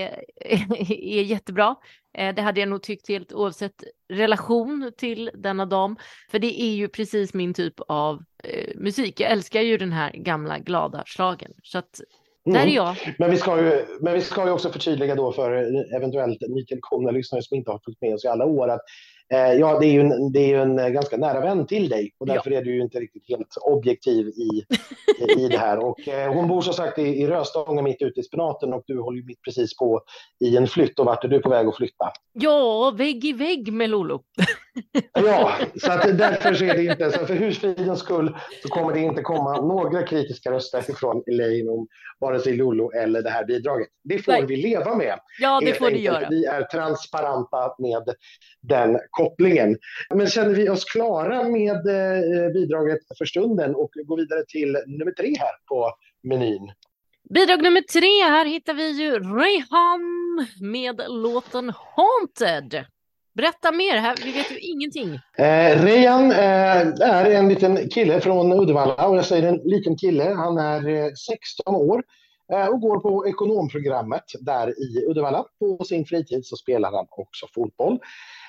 är, 0.00 0.20
är 0.90 1.22
jättebra. 1.22 1.76
Eh, 2.14 2.34
det 2.34 2.42
hade 2.42 2.60
jag 2.60 2.68
nog 2.68 2.82
tyckt 2.82 3.08
helt 3.08 3.32
oavsett 3.32 3.84
relation 4.08 4.92
till 4.96 5.30
denna 5.34 5.66
dam, 5.66 5.96
för 6.30 6.38
det 6.38 6.62
är 6.62 6.74
ju 6.74 6.88
precis 6.88 7.34
min 7.34 7.54
typ 7.54 7.80
av 7.88 8.22
eh, 8.44 8.76
musik. 8.76 9.20
Jag 9.20 9.30
älskar 9.30 9.60
ju 9.60 9.76
den 9.76 9.92
här 9.92 10.12
gamla 10.12 10.58
glada 10.58 11.02
slagen 11.06 11.52
så 11.62 11.78
att 11.78 12.00
där 12.44 12.54
är 12.54 12.62
mm. 12.62 12.74
jag. 12.74 12.96
Men 13.18 13.30
vi, 13.30 13.36
ska 13.36 13.62
ju, 13.62 13.86
men 14.00 14.14
vi 14.14 14.20
ska 14.20 14.44
ju 14.44 14.50
också 14.50 14.70
förtydliga 14.70 15.14
då 15.14 15.32
för 15.32 15.52
eventuellt 15.96 16.38
nytillkomna 16.48 17.10
lyssnare 17.10 17.42
som 17.42 17.56
inte 17.56 17.70
har 17.70 17.80
följt 17.84 18.00
med 18.00 18.14
oss 18.14 18.24
i 18.24 18.28
alla 18.28 18.44
år 18.44 18.68
att 18.68 18.80
Eh, 19.32 19.52
ja, 19.52 19.78
det 19.78 19.86
är, 19.86 19.92
ju 19.92 20.00
en, 20.00 20.32
det 20.32 20.38
är 20.38 20.48
ju 20.48 20.62
en 20.62 20.78
eh, 20.78 20.88
ganska 20.88 21.16
nära 21.16 21.40
vän 21.40 21.66
till 21.66 21.88
dig 21.88 22.12
och 22.18 22.26
därför 22.26 22.50
ja. 22.50 22.58
är 22.58 22.64
du 22.64 22.74
ju 22.74 22.82
inte 22.82 23.00
riktigt 23.00 23.28
helt 23.28 23.56
objektiv 23.62 24.28
i, 24.28 24.64
i 25.38 25.48
det 25.48 25.58
här. 25.58 25.78
Och, 25.78 26.08
eh, 26.08 26.34
hon 26.34 26.48
bor 26.48 26.60
som 26.60 26.74
sagt 26.74 26.98
i, 26.98 27.02
i 27.02 27.26
Röstånga 27.26 27.82
mitt 27.82 28.02
ute 28.02 28.20
i 28.20 28.22
spenaten 28.22 28.72
och 28.72 28.82
du 28.86 29.00
håller 29.00 29.18
ju 29.18 29.24
mitt 29.24 29.42
precis 29.42 29.76
på 29.76 30.00
i 30.44 30.56
en 30.56 30.66
flytt 30.66 30.98
och 30.98 31.06
vart 31.06 31.24
är 31.24 31.28
du 31.28 31.40
på 31.40 31.48
väg 31.48 31.66
att 31.66 31.76
flytta? 31.76 32.12
Ja, 32.32 32.90
vägg 32.96 33.24
i 33.24 33.32
vägg 33.32 33.72
med 33.72 33.90
Lolo. 33.90 34.22
Ja, 35.12 35.54
så 35.80 35.92
att 35.92 36.18
därför 36.18 36.54
så 36.54 36.64
är 36.64 36.74
det 36.74 36.84
inte, 36.84 37.10
så 37.10 37.26
för 37.26 37.34
husfridens 37.34 38.00
skull 38.00 38.36
så 38.62 38.68
kommer 38.68 38.92
det 38.94 39.00
inte 39.00 39.22
komma 39.22 39.60
några 39.60 40.02
kritiska 40.02 40.50
röster 40.50 40.94
från 40.94 41.22
Elaine 41.26 41.68
om 41.68 41.88
vare 42.20 42.40
sig 42.40 42.56
Lolo 42.56 42.90
eller 42.90 43.22
det 43.22 43.30
här 43.30 43.44
bidraget. 43.44 43.88
Det 44.04 44.18
får 44.18 44.32
Nej. 44.32 44.46
vi 44.46 44.56
leva 44.56 44.94
med. 44.94 45.18
Ja, 45.40 45.60
det 45.64 45.74
får 45.74 45.86
enkelt. 45.86 46.04
göra. 46.04 46.28
Vi 46.30 46.44
är 46.44 46.62
transparenta 46.62 47.74
med 47.78 48.14
den 48.60 48.98
kopplingen. 49.10 49.76
Men 50.14 50.26
känner 50.26 50.54
vi 50.54 50.68
oss 50.68 50.84
klara 50.84 51.44
med 51.44 51.86
eh, 51.86 52.52
bidraget 52.52 53.00
för 53.18 53.24
stunden 53.24 53.74
och 53.74 53.90
går 54.06 54.16
vidare 54.16 54.44
till 54.48 54.76
nummer 54.86 55.12
tre 55.12 55.34
här 55.38 55.66
på 55.68 55.90
menyn. 56.22 56.72
Bidrag 57.34 57.62
nummer 57.62 57.80
tre, 57.80 58.22
här 58.30 58.46
hittar 58.46 58.74
vi 58.74 58.90
ju 58.90 59.10
Rayhan 59.18 60.00
med 60.60 61.02
låten 61.08 61.72
Haunted. 61.96 62.84
Berätta 63.32 63.72
mer, 63.72 63.96
här, 63.96 64.16
vi 64.24 64.32
vet 64.32 64.50
ju 64.50 64.58
ingenting. 64.58 65.14
Eh, 65.38 65.84
Rejan 65.84 66.30
eh, 66.32 66.80
är 67.00 67.30
en 67.30 67.48
liten 67.48 67.88
kille 67.88 68.20
från 68.20 68.52
Uddevalla 68.52 69.08
och 69.08 69.16
jag 69.16 69.24
säger 69.24 69.48
en 69.48 69.60
liten 69.64 69.96
kille. 69.96 70.24
Han 70.24 70.58
är 70.58 70.88
eh, 70.88 71.12
16 71.28 71.74
år 71.74 72.02
eh, 72.52 72.66
och 72.66 72.80
går 72.80 73.00
på 73.00 73.28
ekonomprogrammet 73.28 74.24
där 74.40 74.68
i 74.68 75.06
Uddevalla. 75.10 75.44
På 75.58 75.84
sin 75.84 76.04
fritid 76.04 76.46
så 76.46 76.56
spelar 76.56 76.92
han 76.92 77.06
också 77.10 77.46
fotboll. 77.54 77.98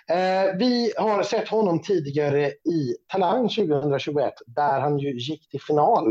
Eh, 0.09 0.57
vi 0.57 0.93
har 0.97 1.23
sett 1.23 1.47
honom 1.47 1.81
tidigare 1.81 2.47
i 2.47 2.95
Talang 3.11 3.49
2021 3.49 4.33
där 4.47 4.79
han 4.79 4.99
ju 4.99 5.19
gick 5.19 5.49
till 5.49 5.61
final. 5.61 6.07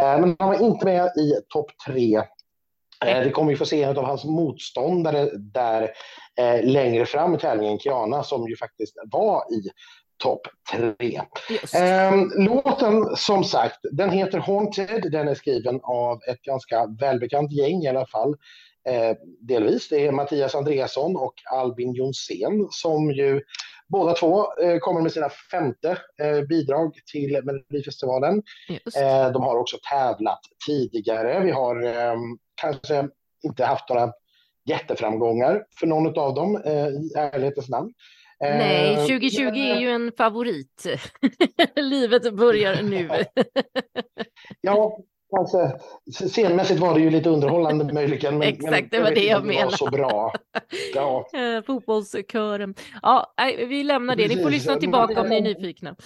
Eh, 0.00 0.20
men 0.20 0.36
han 0.38 0.48
var 0.48 0.62
inte 0.62 0.84
med 0.84 1.06
i 1.06 1.34
topp 1.48 1.70
tre. 1.86 2.22
Eh, 3.08 3.24
det 3.24 3.30
kommer 3.30 3.52
vi 3.52 3.56
få 3.56 3.66
se 3.66 3.82
en 3.82 3.98
av 3.98 4.04
hans 4.04 4.24
motståndare 4.24 5.28
där 5.34 5.82
eh, 6.38 6.64
längre 6.64 7.06
fram 7.06 7.34
i 7.34 7.38
tävlingen, 7.38 7.78
Kiana, 7.78 8.22
som 8.22 8.48
ju 8.48 8.56
faktiskt 8.56 8.94
var 9.12 9.52
i 9.52 9.70
topp 10.22 10.40
tre. 10.72 11.20
Ehm, 11.74 12.30
låten 12.36 13.16
som 13.16 13.44
sagt, 13.44 13.78
den 13.92 14.10
heter 14.10 14.38
Haunted. 14.38 15.12
Den 15.12 15.28
är 15.28 15.34
skriven 15.34 15.80
av 15.82 16.20
ett 16.30 16.42
ganska 16.42 16.86
välbekant 17.00 17.52
gäng 17.52 17.82
i 17.82 17.88
alla 17.88 18.06
fall. 18.06 18.34
Eh, 18.88 19.16
delvis. 19.40 19.88
Det 19.88 20.06
är 20.06 20.12
Mattias 20.12 20.54
Andreasson 20.54 21.16
och 21.16 21.34
Albin 21.52 21.92
Jonsén 21.92 22.68
som 22.70 23.10
ju 23.10 23.40
båda 23.88 24.12
två 24.12 24.60
eh, 24.62 24.78
kommer 24.78 25.00
med 25.00 25.12
sina 25.12 25.28
femte 25.50 25.98
eh, 26.20 26.40
bidrag 26.40 26.94
till 27.12 27.40
Melodifestivalen. 27.44 28.42
Eh, 28.96 29.32
de 29.32 29.42
har 29.42 29.56
också 29.56 29.76
tävlat 29.90 30.40
tidigare. 30.66 31.44
Vi 31.44 31.50
har 31.50 31.82
eh, 31.82 32.16
kanske 32.54 33.08
inte 33.42 33.64
haft 33.64 33.88
några 33.88 34.12
jätteframgångar 34.64 35.64
för 35.78 35.86
någon 35.86 36.18
av 36.18 36.34
dem 36.34 36.62
eh, 36.64 36.88
i 36.88 37.12
ärlighetens 37.16 37.68
namn. 37.68 37.92
Nej, 38.40 38.96
2020 38.96 39.42
men, 39.42 39.56
är 39.56 39.80
ju 39.80 39.90
en 39.90 40.12
favorit. 40.16 40.86
Livet 41.76 42.34
börjar 42.34 42.82
nu. 42.82 43.08
Ja, 44.60 44.98
alltså, 45.38 45.70
scenmässigt 46.28 46.80
var 46.80 46.94
det 46.94 47.00
ju 47.00 47.10
lite 47.10 47.28
underhållande 47.30 47.92
möjligen. 47.94 48.38
Men, 48.38 48.48
Exakt, 48.52 48.90
det 48.90 49.00
var 49.00 49.10
det 49.10 49.24
jag 49.24 49.40
om 49.40 49.46
var 49.46 49.54
menade. 49.54 49.76
så 49.76 49.86
bra. 49.90 50.32
Ja, 50.94 51.26
Eh, 51.34 51.62
Fotbollskören. 51.62 52.74
Ja, 53.02 53.34
vi 53.68 53.82
lämnar 53.82 54.16
det. 54.16 54.28
Ni 54.28 54.42
får 54.42 54.50
lyssna 54.50 54.76
tillbaka 54.76 55.20
om 55.20 55.28
ni 55.28 55.36
är 55.36 55.40
nyfikna. 55.40 55.96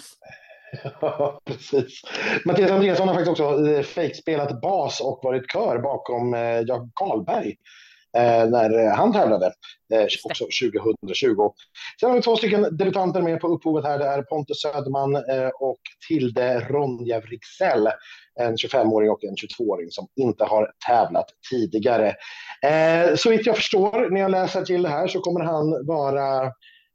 precis. 1.44 2.02
Mattias 2.44 2.70
Andreasson 2.70 3.08
har 3.08 3.14
faktiskt 3.14 3.40
också 3.40 3.66
eh, 3.68 3.82
fejkspelat 3.82 4.60
bas 4.60 5.00
och 5.00 5.20
varit 5.22 5.52
kör 5.52 5.78
bakom 5.78 6.34
eh, 6.34 6.60
Jakob 6.60 6.90
Karlberg 6.94 7.54
när 8.50 8.90
han 8.94 9.12
tävlade, 9.12 9.52
också 10.24 10.44
2020. 10.44 11.50
Sen 12.00 12.08
har 12.08 12.16
vi 12.16 12.22
två 12.22 12.36
stycken 12.36 12.76
debutanter 12.76 13.22
med 13.22 13.40
på 13.40 13.48
upphovet 13.48 13.84
här. 13.84 13.98
Det 13.98 14.04
är 14.04 14.22
Pontus 14.22 14.60
Söderman 14.60 15.16
och 15.60 15.78
Tilde 16.08 16.60
Ronja 16.60 17.20
Wrigsell, 17.20 17.88
en 18.38 18.56
25-åring 18.56 19.10
och 19.10 19.24
en 19.24 19.34
22-åring 19.34 19.90
som 19.90 20.08
inte 20.16 20.44
har 20.44 20.70
tävlat 20.86 21.26
tidigare. 21.50 22.14
Eh, 22.62 23.14
så 23.16 23.30
vitt 23.30 23.46
jag 23.46 23.56
förstår 23.56 24.10
när 24.10 24.20
jag 24.20 24.30
läser 24.30 24.64
till 24.64 24.82
det 24.82 24.88
här 24.88 25.08
så 25.08 25.20
kommer 25.20 25.40
han 25.40 25.86
vara 25.86 26.44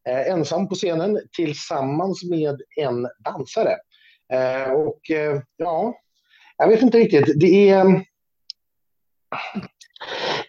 eh, 0.10 0.28
ensam 0.32 0.68
på 0.68 0.76
scenen 0.76 1.20
tillsammans 1.36 2.24
med 2.24 2.62
en 2.82 3.08
dansare. 3.26 3.76
Eh, 4.34 4.72
och 4.72 5.12
eh, 5.12 5.42
ja, 5.58 5.94
jag 6.58 6.68
vet 6.68 6.82
inte 6.82 6.98
riktigt. 6.98 7.40
Det 7.40 7.70
är, 7.70 8.04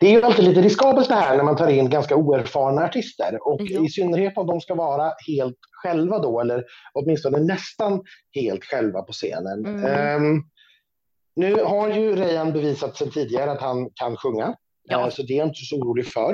det 0.00 0.06
är 0.06 0.10
ju 0.10 0.22
alltid 0.22 0.44
lite 0.44 0.60
riskabelt 0.60 1.08
det 1.08 1.14
här 1.14 1.36
när 1.36 1.44
man 1.44 1.56
tar 1.56 1.68
in 1.68 1.90
ganska 1.90 2.16
oerfarna 2.16 2.84
artister 2.84 3.38
och 3.48 3.60
Ja. 3.60 3.84
i 3.84 3.88
synnerhet 3.88 4.38
om 4.38 4.46
de 4.46 4.60
ska 4.60 4.74
vara 4.74 5.12
helt 5.26 5.58
själva 5.82 6.18
då 6.18 6.40
eller 6.40 6.64
åtminstone 6.92 7.38
nästan 7.38 8.02
helt 8.34 8.64
själva 8.64 9.02
på 9.02 9.12
scenen. 9.12 9.66
Mm. 9.66 9.84
Ehm, 9.84 10.42
nu 11.36 11.54
har 11.54 11.88
ju 11.88 12.16
Rejan 12.16 12.52
bevisat 12.52 12.96
sen 12.96 13.10
tidigare 13.10 13.50
att 13.50 13.60
han 13.60 13.90
kan 13.94 14.16
sjunga, 14.16 14.56
Ja. 14.88 15.00
eh, 15.06 15.10
så 15.10 15.22
det 15.22 15.32
är 15.32 15.38
jag 15.38 15.46
inte 15.48 15.64
så 15.64 15.76
orolig 15.76 16.06
för. 16.06 16.32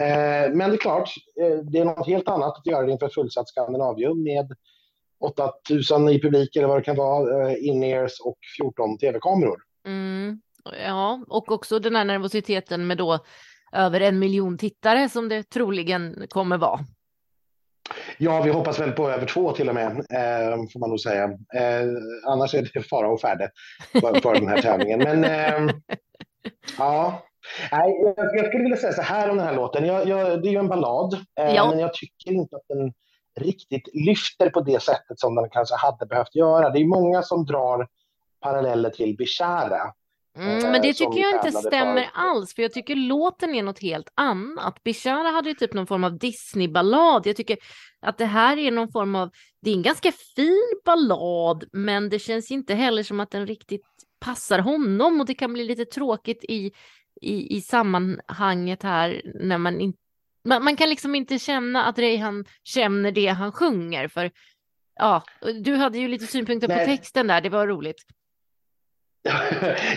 Eh, 0.00 0.50
Men 0.52 0.70
det 0.70 0.74
är 0.74 0.76
klart, 0.76 1.10
eh, 1.40 1.58
det 1.58 1.78
är 1.78 1.84
något 1.84 2.06
helt 2.06 2.28
annat 2.28 2.58
att 2.58 2.66
göra 2.66 2.86
det 2.86 2.92
inför 2.92 3.06
ett 3.06 3.14
fullsatt 3.14 3.48
Skandinavium 3.48 4.22
med 4.22 4.52
8000 5.20 6.08
i 6.08 6.20
publik 6.20 6.56
eller 6.56 6.68
vad 6.68 6.78
det 6.78 6.82
kan 6.82 6.96
vara, 6.96 7.56
in-ears 7.56 8.20
och 8.20 8.38
14 8.58 8.98
tv-kameror. 8.98 9.58
Mm. 9.86 10.40
Ja, 10.86 11.24
och 11.28 11.52
också 11.52 11.78
den 11.78 11.96
här 11.96 12.04
nervositeten 12.04 12.86
med 12.86 12.96
då 12.98 13.18
över 13.72 14.00
en 14.00 14.18
miljon 14.18 14.58
tittare 14.58 15.08
som 15.08 15.28
det 15.28 15.42
troligen 15.42 16.26
kommer 16.28 16.58
vara. 16.58 16.80
Ja, 18.18 18.42
vi 18.42 18.50
hoppas 18.50 18.80
väl 18.80 18.92
på 18.92 19.10
över 19.10 19.26
två 19.26 19.52
till 19.52 19.68
och 19.68 19.74
med, 19.74 19.90
eh, 19.90 20.56
får 20.72 20.78
man 20.80 20.90
nog 20.90 21.00
säga. 21.00 21.24
Eh, 21.54 21.86
annars 22.26 22.54
är 22.54 22.70
det 22.74 22.82
fara 22.82 23.08
och 23.08 23.20
färde 23.20 23.50
för, 24.22 24.34
den 24.34 24.48
här 24.48 24.62
tävlingen. 24.62 24.98
Men 24.98 25.24
eh, 25.24 25.74
ja, 26.78 27.22
Nej, 27.72 28.00
jag, 28.02 28.14
jag 28.36 28.46
skulle 28.46 28.62
vilja 28.62 28.76
säga 28.76 28.92
så 28.92 29.02
här 29.02 29.30
om 29.30 29.36
den 29.36 29.46
här 29.46 29.54
låten. 29.54 29.84
Jag, 29.86 30.08
jag, 30.08 30.42
det 30.42 30.48
är 30.48 30.52
ju 30.52 30.58
en 30.58 30.68
ballad, 30.68 31.14
eh, 31.40 31.54
Ja. 31.54 31.70
men 31.70 31.78
jag 31.78 31.94
tycker 31.94 32.32
inte 32.32 32.56
att 32.56 32.68
den 32.68 32.92
riktigt 33.40 33.88
lyfter 33.92 34.50
på 34.50 34.60
det 34.60 34.82
sättet 34.82 35.20
som 35.20 35.34
den 35.34 35.50
kanske 35.50 35.76
hade 35.76 36.06
behövt 36.06 36.34
göra. 36.34 36.70
Det 36.70 36.78
är 36.78 36.84
många 36.84 37.22
som 37.22 37.46
drar 37.46 37.88
paralleller 38.40 38.90
till 38.90 39.16
Bishara. 39.16 39.92
Mm, 40.38 40.58
eh, 40.58 40.70
men 40.70 40.82
det 40.82 40.94
tycker 40.94 41.18
jag 41.20 41.34
inte 41.34 41.52
stämmer 41.52 42.04
för- 42.04 42.10
alls, 42.14 42.54
för 42.54 42.62
jag 42.62 42.72
tycker 42.72 42.96
låten 42.96 43.54
är 43.54 43.62
något 43.62 43.78
helt 43.78 44.08
annat. 44.14 44.82
Bishara 44.82 45.30
hade 45.30 45.48
ju 45.48 45.54
typ 45.54 45.74
någon 45.74 45.86
form 45.86 46.04
av 46.04 46.18
Disney-ballad. 46.18 47.26
Jag 47.26 47.36
tycker 47.36 47.58
att 48.00 48.18
det 48.18 48.26
här 48.26 48.56
är 48.56 48.70
någon 48.70 48.92
form 48.92 49.14
av, 49.14 49.30
det 49.62 49.70
är 49.70 49.74
en 49.74 49.82
ganska 49.82 50.12
fin 50.36 50.80
ballad, 50.84 51.64
men 51.72 52.08
det 52.08 52.18
känns 52.18 52.50
inte 52.50 52.74
heller 52.74 53.02
som 53.02 53.20
att 53.20 53.30
den 53.30 53.46
riktigt 53.46 53.86
passar 54.20 54.58
honom 54.58 55.20
och 55.20 55.26
det 55.26 55.34
kan 55.34 55.52
bli 55.52 55.64
lite 55.64 55.84
tråkigt 55.84 56.44
i, 56.44 56.72
i, 57.20 57.56
i 57.56 57.60
sammanhanget 57.60 58.82
här 58.82 59.22
när 59.34 59.58
man 59.58 59.80
inte 59.80 59.98
man, 60.44 60.64
man 60.64 60.76
kan 60.76 60.88
liksom 60.88 61.14
inte 61.14 61.38
känna 61.38 61.84
att 61.84 61.98
Reihan 61.98 62.44
känner 62.64 63.12
det 63.12 63.26
han 63.26 63.52
sjunger 63.52 64.08
för 64.08 64.30
ja, 64.94 65.22
du 65.62 65.74
hade 65.74 65.98
ju 65.98 66.08
lite 66.08 66.26
synpunkter 66.26 66.68
på 66.68 66.74
Nej. 66.74 66.86
texten 66.86 67.26
där, 67.26 67.40
det 67.40 67.48
var 67.48 67.66
roligt. 67.66 68.04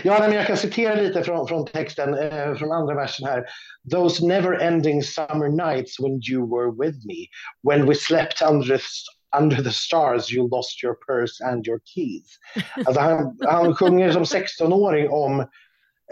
Ja, 0.04 0.18
men 0.20 0.32
jag 0.32 0.46
kan 0.46 0.56
citera 0.56 0.94
lite 0.94 1.22
från, 1.22 1.48
från 1.48 1.66
texten, 1.66 2.14
eh, 2.14 2.54
från 2.54 2.72
andra 2.72 2.94
versen 2.94 3.26
här. 3.26 3.44
Those 3.90 4.26
never 4.26 4.62
ending 4.62 5.02
summer 5.02 5.48
nights 5.48 6.00
when 6.00 6.20
you 6.30 6.46
were 6.46 6.86
with 6.86 7.06
me, 7.06 7.26
when 7.62 7.86
we 7.88 7.94
slept 7.94 8.42
under 8.42 8.78
the, 8.78 8.82
under 9.40 9.56
the 9.56 9.72
stars 9.72 10.32
you 10.32 10.48
lost 10.48 10.84
your 10.84 10.94
purse 10.94 11.44
and 11.44 11.66
your 11.66 11.80
keys. 11.84 12.38
Alltså 12.86 13.00
han, 13.00 13.38
han 13.40 13.74
sjunger 13.74 14.12
som 14.12 14.24
16-åring 14.24 15.10
om 15.10 15.40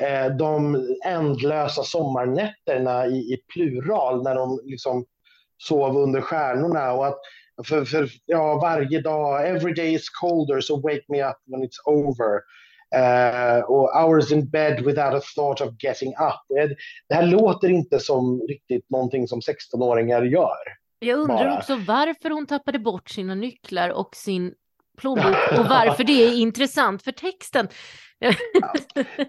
eh, 0.00 0.26
de 0.38 0.86
ändlösa 1.04 1.82
sommarnätterna 1.82 3.06
i, 3.06 3.16
i 3.16 3.36
plural 3.52 4.22
när 4.22 4.34
de 4.34 4.60
liksom 4.64 5.04
sov 5.58 5.96
under 5.96 6.20
stjärnorna 6.20 6.92
och 6.92 7.06
att 7.06 7.18
för, 7.66 7.84
för 7.84 8.08
ja, 8.26 8.58
varje 8.58 9.00
dag, 9.00 9.48
every 9.48 9.74
day 9.74 9.94
is 9.94 10.08
colder 10.08 10.60
so 10.60 10.80
wake 10.80 11.04
me 11.08 11.22
up 11.22 11.36
when 11.46 11.62
it's 11.62 11.78
over. 11.86 12.40
Eh, 12.94 13.60
och 13.64 13.90
hours 14.02 14.32
in 14.32 14.50
bed 14.50 14.84
without 14.84 15.14
a 15.14 15.20
thought 15.36 15.60
of 15.60 15.68
getting 15.78 16.10
up. 16.10 16.58
Eh, 16.58 16.76
Det 17.08 17.14
här 17.14 17.26
låter 17.26 17.68
inte 17.68 18.00
som 18.00 18.40
riktigt 18.48 18.90
någonting 18.90 19.28
som 19.28 19.40
16-åringar 19.40 20.22
gör. 20.22 20.56
Jag 20.98 21.18
undrar 21.18 21.36
bara. 21.36 21.58
också 21.58 21.76
varför 21.76 22.30
hon 22.30 22.46
tappade 22.46 22.78
bort 22.78 23.10
sina 23.10 23.34
nycklar 23.34 23.88
och 23.88 24.16
sin 24.16 24.54
plånbok 24.98 25.36
och 25.58 25.66
varför 25.66 26.04
det 26.04 26.24
är 26.24 26.34
intressant 26.34 27.02
för 27.02 27.12
texten. 27.12 27.68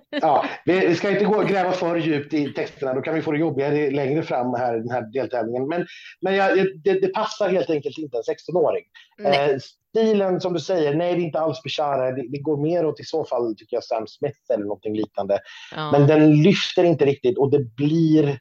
Ja, 0.09 0.45
vi 0.65 0.87
vi 0.87 0.95
ska 0.95 1.09
inte 1.11 1.25
gå 1.25 1.35
och 1.35 1.47
gräva 1.47 1.71
för 1.71 1.95
djupt 1.95 2.33
i 2.33 2.53
texterna, 2.53 2.93
då 2.93 3.01
kan 3.01 3.15
vi 3.15 3.21
få 3.21 3.31
det 3.31 3.37
jobbigare 3.39 3.91
längre 3.91 4.23
fram 4.23 4.53
här 4.53 4.75
i 4.75 4.79
den 4.79 4.89
här 4.89 5.01
deltävlingen. 5.13 5.67
Men, 5.67 5.85
men 6.21 6.35
jag, 6.35 6.57
det, 6.83 6.93
det 6.93 7.07
passar 7.07 7.49
helt 7.49 7.69
enkelt 7.69 7.97
inte 7.97 8.17
en 8.17 8.23
16-åring. 8.53 8.83
Nej. 9.17 9.51
Eh, 9.51 9.57
stilen 9.93 10.41
som 10.41 10.53
du 10.53 10.59
säger, 10.59 10.95
nej 10.95 11.15
det 11.15 11.21
är 11.21 11.25
inte 11.25 11.39
alls 11.39 11.63
Bishara, 11.63 12.11
det, 12.11 12.27
det 12.29 12.37
går 12.37 12.57
mer 12.57 12.85
åt 12.85 12.99
i 12.99 13.03
så 13.03 13.25
fall 13.25 13.55
tycker 13.57 13.75
jag 13.75 13.83
Sam 13.83 14.07
Smith 14.07 14.39
eller 14.53 14.63
någonting 14.63 14.95
liknande. 14.95 15.39
Ja. 15.75 15.91
Men 15.91 16.07
den 16.07 16.43
lyfter 16.43 16.83
inte 16.83 17.05
riktigt 17.05 17.37
och 17.37 17.51
det 17.51 17.59
blir 17.59 18.39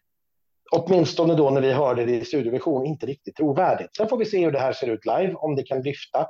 åtminstone 0.72 1.34
då 1.34 1.50
när 1.50 1.61
vi 1.61 1.72
hörde 1.72 2.05
det 2.05 2.12
i 2.12 2.24
studiovision, 2.24 2.86
inte 2.86 3.07
riktigt 3.07 3.36
trovärdigt. 3.36 3.96
Sen 3.96 4.09
får 4.09 4.16
vi 4.16 4.24
se 4.24 4.44
hur 4.44 4.53
det 4.53 4.59
här 4.59 4.72
ser 4.72 4.86
ut 4.86 5.07
live, 5.07 5.34
om 5.34 5.57
det 5.57 5.62
kan 5.62 5.82
lyfta. 5.82 6.20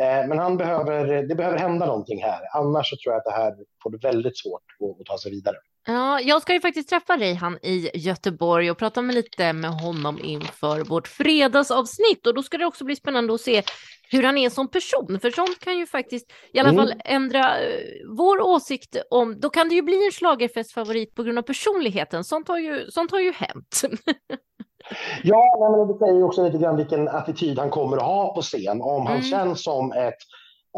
Eh, 0.00 0.28
men 0.28 0.38
han 0.38 0.56
behöver, 0.56 1.22
det 1.22 1.34
behöver 1.34 1.58
hända 1.58 1.86
någonting 1.86 2.22
här, 2.22 2.40
annars 2.54 2.90
så 2.90 2.96
tror 2.96 3.12
jag 3.12 3.18
att 3.18 3.24
det 3.24 3.42
här 3.42 3.54
får 3.82 3.90
det 3.90 4.08
väldigt 4.08 4.38
svårt 4.38 4.62
att, 4.80 5.00
att 5.00 5.06
ta 5.06 5.18
sig 5.18 5.30
vidare. 5.30 5.56
Ja, 5.86 6.20
jag 6.20 6.42
ska 6.42 6.52
ju 6.52 6.60
faktiskt 6.60 6.88
träffa 6.88 7.16
Reihan 7.16 7.58
i 7.62 7.90
Göteborg 7.94 8.70
och 8.70 8.78
prata 8.78 9.02
med 9.02 9.14
lite 9.14 9.52
med 9.52 9.70
honom 9.70 10.18
inför 10.22 10.84
vårt 10.84 11.08
fredagsavsnitt 11.08 12.26
och 12.26 12.34
då 12.34 12.42
ska 12.42 12.58
det 12.58 12.66
också 12.66 12.84
bli 12.84 12.96
spännande 12.96 13.34
att 13.34 13.40
se 13.40 13.62
hur 14.10 14.22
han 14.22 14.38
är 14.38 14.50
som 14.50 14.68
person, 14.68 15.18
för 15.20 15.30
sånt 15.30 15.58
kan 15.60 15.78
ju 15.78 15.86
faktiskt 15.86 16.32
i 16.52 16.58
alla 16.58 16.68
mm. 16.68 16.86
fall 16.86 16.94
ändra 17.04 17.40
uh, 17.40 18.16
vår 18.16 18.40
åsikt 18.40 18.96
om, 19.10 19.40
då 19.40 19.50
kan 19.50 19.68
det 19.68 19.74
ju 19.74 19.82
bli 19.82 20.06
en 20.06 20.12
schlagerfestfavorit 20.12 21.14
på 21.14 21.22
grund 21.22 21.38
av 21.38 21.42
personligheten, 21.42 22.24
sånt 22.24 22.48
har 22.48 22.58
ju, 22.58 22.90
sånt 22.90 23.10
har 23.10 23.20
ju 23.20 23.32
hänt. 23.32 23.82
ja, 25.22 25.76
men 25.76 25.88
det 25.88 25.98
säger 25.98 26.14
ju 26.14 26.22
också 26.22 26.44
lite 26.44 26.58
grann 26.58 26.76
vilken 26.76 27.08
attityd 27.08 27.58
han 27.58 27.70
kommer 27.70 27.96
att 27.96 28.02
ha 28.02 28.34
på 28.34 28.42
scen, 28.42 28.82
om 28.82 29.06
han 29.06 29.16
mm. 29.16 29.30
känns 29.30 29.64
som 29.64 29.92
ett 29.92 30.18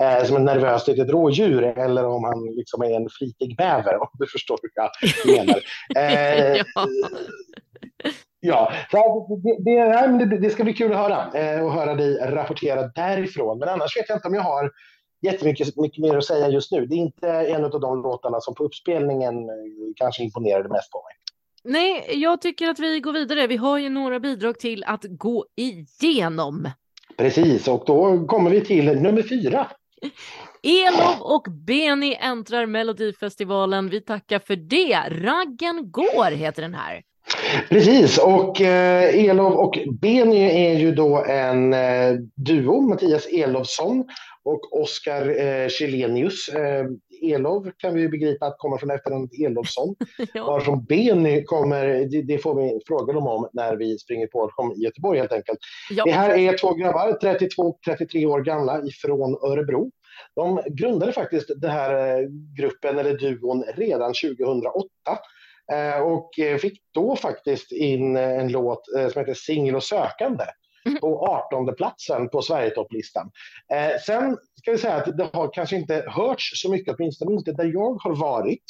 eh, 0.03 0.25
som 0.25 0.37
ett 0.37 0.43
nervöst 0.43 0.89
litet 0.89 1.11
rådjur 1.11 1.63
eller 1.63 2.07
om 2.07 2.25
han 2.25 2.45
liksom 2.45 2.83
är 2.83 2.91
en 2.91 3.09
flitig 3.19 3.57
bäver, 3.57 3.97
om 4.03 4.09
du 4.13 4.27
förstår 4.27 4.59
hur 4.63 4.71
jag 4.75 5.47
menar. 5.47 5.61
Eh, 5.97 6.63
ja. 8.41 8.73
ja, 8.93 9.29
det, 9.65 10.25
det, 10.25 10.39
det, 10.39 10.51
ska 10.51 10.65
bli 10.65 10.73
kul 10.73 10.93
att 10.93 10.99
höra 10.99 11.33
eh, 11.35 11.65
och 11.65 11.73
höra 11.73 11.95
dig 11.95 12.19
rapportera 12.19 12.83
därifrån. 12.83 13.59
Men 13.59 13.69
annars 13.69 13.97
vet 13.97 14.09
jag 14.09 14.17
inte 14.17 14.29
om 14.29 14.35
jag 14.35 14.43
har 14.43 14.71
jättemycket 15.23 15.77
mycket 15.77 16.03
mer 16.03 16.17
att 16.17 16.25
säga 16.25 16.49
just 16.49 16.73
nu. 16.73 16.87
Det 16.87 16.95
är 16.95 16.99
inte 16.99 17.29
en 17.29 17.65
av 17.65 17.81
de 17.81 18.03
låtarna 18.03 18.41
som 18.41 18.55
på 18.55 18.65
uppspelningen 18.65 19.49
eh, 19.49 19.55
kanske 19.97 20.23
imponerade 20.23 20.69
mest 20.69 20.91
på 20.91 21.03
mig. 21.03 21.13
Nej, 21.65 22.21
jag 22.23 22.41
tycker 22.41 22.69
att 22.69 22.79
vi 22.79 23.01
går 23.01 23.13
vidare. 23.13 23.47
Vi 23.47 23.57
har 23.57 23.79
ju 23.79 23.89
några 23.89 24.21
bidrag 24.21 24.59
till 24.59 24.85
att 24.85 25.05
gå 25.05 25.47
igenom. 25.57 26.71
Precis, 27.17 27.69
och 27.69 27.83
då 27.87 28.27
kommer 28.27 28.51
vi 28.51 28.61
till 28.61 29.01
nummer 29.01 29.23
fyra. 29.23 29.67
Elov 30.63 31.21
och 31.21 31.47
Beni 31.67 32.19
äntrar 32.21 32.67
Melodifestivalen. 32.67 33.89
Vi 33.89 34.01
tackar 34.01 34.39
för 34.39 34.57
det. 34.57 34.99
Raggen 35.25 35.91
går 35.91 36.31
heter 36.31 36.63
den 36.63 36.75
här. 36.75 37.03
Precis, 37.69 38.19
och 38.19 38.61
eh, 38.61 39.25
Elov 39.25 39.53
och 39.53 39.79
Beni 40.01 40.67
är 40.67 40.79
ju 40.79 40.93
då 40.93 41.25
en 41.25 41.75
eh, 41.75 42.13
duo, 42.37 42.81
Mattias 42.81 43.27
Elovsson 43.27 44.05
och 44.45 44.81
Oskar 44.81 45.41
eh, 45.41 45.69
Chilenius. 45.69 46.49
Eh, 46.49 46.85
Elov 47.23 47.71
kan 47.77 47.95
vi 47.95 48.09
begripa 48.09 48.47
att 48.47 48.59
kommer 48.59 48.79
från 48.79 48.91
efternamnet 48.91 49.31
Elovsson. 49.41 49.95
ja. 50.35 50.47
Varifrån 50.47 50.85
Beni 50.85 51.45
kommer, 51.45 51.87
det, 51.87 52.23
det, 52.23 52.39
får 52.39 52.55
vi 52.55 52.81
fråga 52.87 53.13
dem 53.13 53.27
om 53.27 53.49
när 53.53 53.77
vi 53.77 53.99
springer 53.99 54.27
på 54.27 54.51
dem 54.57 54.73
i 54.73 54.85
Göteborg 54.85 55.19
helt 55.19 55.33
enkelt. 55.33 55.59
Ja. 55.91 56.05
Det 56.05 56.11
här 56.11 56.39
är 56.39 56.59
två 56.59 56.75
grabbar, 56.75 57.19
32-33 57.23 58.27
år 58.27 58.41
gamla, 58.41 58.83
ifrån 58.83 59.39
Örebro. 59.43 59.91
De 60.35 60.63
grundade 60.67 61.13
faktiskt 61.13 61.51
den 61.57 61.71
här 61.71 62.21
eh, 62.21 62.29
gruppen, 62.59 62.99
eller 62.99 63.19
duon, 63.19 63.65
redan 63.77 64.15
2008 64.15 64.89
eh, 65.73 66.03
och 66.03 66.31
fick 66.61 66.83
då 66.95 67.17
faktiskt 67.17 67.73
in 67.73 68.17
en 68.17 68.49
låt 68.49 68.95
eh, 68.97 69.09
som 69.09 69.21
heter 69.21 69.35
Singel 69.35 69.77
och 69.77 69.83
sökande. 69.83 70.45
På 71.01 71.27
18 71.53 71.75
platsen 71.77 72.29
på 72.29 72.43
Sverigetopplistan. 72.43 73.31
sen 74.07 74.37
ska 74.61 74.71
vi 74.71 74.79
säga 74.79 74.95
att 74.95 75.17
det 75.17 75.29
har 75.33 75.51
kanske 75.53 75.77
inte 75.77 76.05
hörts 76.07 76.63
så 76.63 76.71
mycket, 76.71 76.95
åtminstone 76.99 77.33
inte 77.33 77.53
där 77.53 77.65
jag 77.65 77.95
har 78.03 78.17
varit, 78.17 78.65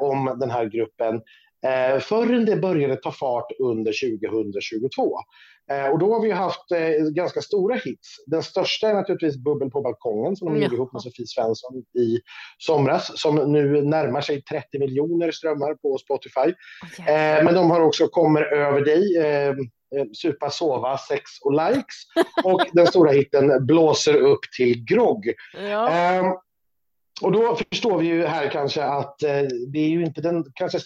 om 0.00 0.36
den 0.40 0.50
här 0.50 0.64
gruppen 0.64 1.22
eh, 1.66 2.00
förrän 2.00 2.44
det 2.44 2.56
började 2.56 2.96
ta 2.96 3.12
fart 3.12 3.52
under 3.60 4.18
2022. 4.20 5.18
Eh, 5.70 5.86
och 5.86 5.98
då 5.98 6.14
har 6.14 6.22
vi 6.22 6.30
haft 6.30 6.70
eh, 6.72 7.08
ganska 7.14 7.40
stora 7.40 7.74
hits. 7.74 8.08
Den 8.26 8.42
största 8.42 8.88
är 8.88 8.94
naturligtvis 8.94 9.36
Bubbel 9.36 9.70
på 9.70 9.80
balkongen 9.80 10.36
som 10.36 10.46
de 10.46 10.50
mm. 10.50 10.62
gjorde 10.62 10.76
ihop 10.76 10.92
med 10.92 11.02
Sofie 11.02 11.26
Svensson 11.26 11.76
i 11.98 12.18
somras 12.58 13.20
som 13.20 13.52
nu 13.52 13.82
närmar 13.82 14.20
sig 14.20 14.42
30 14.42 14.78
miljoner 14.78 15.30
strömmar 15.30 15.74
på 15.74 15.98
Spotify. 15.98 16.54
Okay. 16.92 17.44
men 17.44 17.54
de 17.54 17.70
har 17.70 17.80
också 17.80 18.08
Kommer 18.08 18.42
över 18.42 18.80
dig, 18.80 19.16
eh, 19.16 19.54
Supa, 20.12 20.50
sova, 20.50 20.98
sex 20.98 21.22
och 21.40 21.52
likes. 21.52 21.96
Och 22.44 22.66
den 22.72 22.86
stora 22.86 23.10
hitten 23.10 23.66
Blåser 23.66 24.14
upp 24.14 24.40
till 24.56 24.84
grogg. 24.84 25.32
Ja. 25.54 25.90
Eh, 25.90 26.32
och 27.22 27.32
då 27.32 27.58
förstår 27.70 27.98
vi 27.98 28.06
ju 28.06 28.26
här 28.26 28.50
kanske 28.50 28.84
att 28.84 29.22
eh, 29.22 29.42
det 29.72 29.78
är 29.78 29.88
ju 29.88 30.04
inte 30.04 30.20
den 30.20 30.44
kanske 30.54 30.78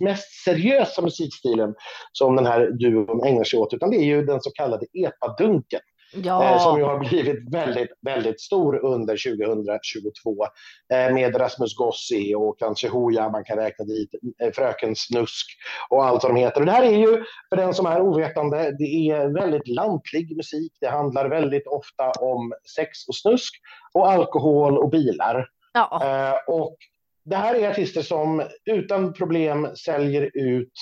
mest 0.00 0.44
seriösa 0.44 1.02
musikstilen 1.02 1.74
som 2.12 2.36
den 2.36 2.46
här 2.46 2.70
duon 2.70 3.24
ägnar 3.26 3.44
sig 3.44 3.58
åt, 3.58 3.74
utan 3.74 3.90
det 3.90 3.96
är 3.96 4.04
ju 4.04 4.24
den 4.24 4.40
så 4.40 4.50
kallade 4.50 4.86
epadunken. 4.92 5.80
Ja. 6.12 6.54
Eh, 6.54 6.62
som 6.62 6.78
ju 6.78 6.84
har 6.84 6.98
blivit 6.98 7.52
väldigt, 7.52 7.90
väldigt 8.00 8.40
stor 8.40 8.84
under 8.84 9.36
2022 9.36 10.44
eh, 10.92 11.14
med 11.14 11.40
Rasmus 11.40 11.74
Gossi 11.76 12.34
och 12.34 12.58
kanske 12.58 12.88
Hooja, 12.88 13.28
man 13.28 13.44
kan 13.44 13.56
räkna 13.56 13.84
dit 13.84 14.10
eh, 14.42 14.52
Fröken 14.52 14.96
Snusk 14.96 15.46
och 15.88 16.04
allt 16.04 16.22
vad 16.22 16.34
de 16.34 16.40
heter. 16.40 16.60
Och 16.60 16.66
det 16.66 16.72
här 16.72 16.82
är 16.82 16.96
ju, 16.96 17.24
för 17.48 17.56
den 17.56 17.74
som 17.74 17.86
är 17.86 18.00
ovetande, 18.00 18.76
det 18.78 19.10
är 19.10 19.40
väldigt 19.40 19.68
lantlig 19.68 20.36
musik. 20.36 20.72
Det 20.80 20.88
handlar 20.88 21.28
väldigt 21.28 21.66
ofta 21.66 22.10
om 22.10 22.52
sex 22.76 23.08
och 23.08 23.14
snusk 23.14 23.54
och 23.92 24.10
alkohol 24.10 24.78
och 24.78 24.90
bilar. 24.90 25.48
Ja. 25.72 26.40
Och 26.46 26.76
det 27.24 27.36
här 27.36 27.54
är 27.54 27.70
artister 27.70 28.02
som 28.02 28.42
utan 28.64 29.12
problem 29.12 29.68
säljer 29.76 30.30
ut 30.34 30.72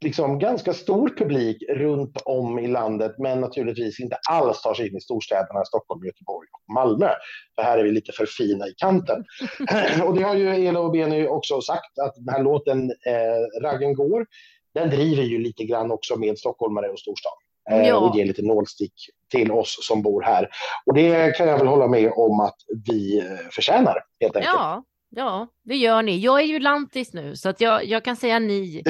liksom 0.00 0.38
ganska 0.38 0.72
stor 0.72 1.08
publik 1.08 1.62
runt 1.68 2.22
om 2.24 2.58
i 2.58 2.66
landet, 2.66 3.14
men 3.18 3.40
naturligtvis 3.40 4.00
inte 4.00 4.18
alls 4.30 4.62
tar 4.62 4.74
sig 4.74 4.88
in 4.88 4.96
i 4.96 5.00
storstäderna 5.00 5.64
Stockholm, 5.64 6.04
Göteborg 6.04 6.48
och 6.52 6.74
Malmö. 6.74 7.10
För 7.54 7.62
här 7.62 7.78
är 7.78 7.84
vi 7.84 7.90
lite 7.90 8.12
för 8.12 8.26
fina 8.26 8.68
i 8.68 8.74
kanten. 8.76 9.24
och 10.04 10.14
det 10.14 10.22
har 10.22 10.34
ju 10.34 10.48
Elo 10.48 10.80
och 10.80 10.92
Benny 10.92 11.26
också 11.26 11.60
sagt, 11.60 11.98
att 11.98 12.14
den 12.16 12.34
här 12.34 12.42
låten 12.42 12.90
eh, 12.90 13.62
Raggen 13.62 13.94
går, 13.94 14.26
den 14.74 14.90
driver 14.90 15.22
ju 15.22 15.38
lite 15.38 15.64
grann 15.64 15.90
också 15.90 16.16
med 16.16 16.38
stockholmare 16.38 16.88
och 16.88 16.98
storstad. 16.98 17.32
Eh, 17.70 17.88
ja. 17.88 17.96
och 17.96 18.16
ger 18.16 18.24
lite 18.24 18.42
nålstick 18.42 18.92
till 19.30 19.52
oss 19.52 19.78
som 19.80 20.02
bor 20.02 20.22
här. 20.22 20.48
Och 20.86 20.94
det 20.94 21.36
kan 21.36 21.48
jag 21.48 21.58
väl 21.58 21.66
hålla 21.66 21.86
med 21.86 22.12
om 22.16 22.40
att 22.40 22.56
vi 22.88 23.18
eh, 23.18 23.48
förtjänar, 23.52 24.04
helt 24.20 24.36
enkelt. 24.36 24.54
Ja, 24.54 24.82
Ja, 25.10 25.48
det 25.64 25.76
gör 25.76 26.02
ni. 26.02 26.18
Jag 26.18 26.40
är 26.40 26.44
ju 26.44 26.58
lantis 26.58 27.12
nu 27.12 27.36
så 27.36 27.48
att 27.48 27.60
jag, 27.60 27.84
jag 27.84 28.04
kan 28.04 28.16
säga 28.16 28.38
ni. 28.38 28.82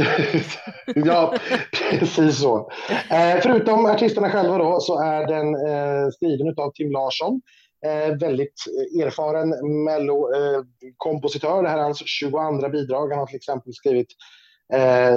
ja, 0.95 1.35
precis 1.99 2.39
så. 2.39 2.71
Eh, 3.11 3.41
förutom 3.43 3.87
artisterna 3.87 4.31
själva 4.31 4.59
då 4.59 4.81
så 4.81 5.03
är 5.03 5.27
den 5.27 5.55
eh, 5.55 6.11
skriven 6.11 6.55
av 6.57 6.71
Tim 6.71 6.91
Larsson. 6.91 7.41
Eh, 7.87 8.17
väldigt 8.17 8.65
erfaren 9.03 9.49
mello-kompositör. 9.85 11.57
Eh, 11.57 11.63
det 11.63 11.69
här 11.69 11.79
är 11.79 11.83
hans 11.83 12.03
22 12.07 12.69
bidrag. 12.69 13.09
Han 13.09 13.19
har 13.19 13.27
till 13.27 13.37
exempel 13.37 13.75
skrivit 13.75 14.09
eh, 14.73 15.17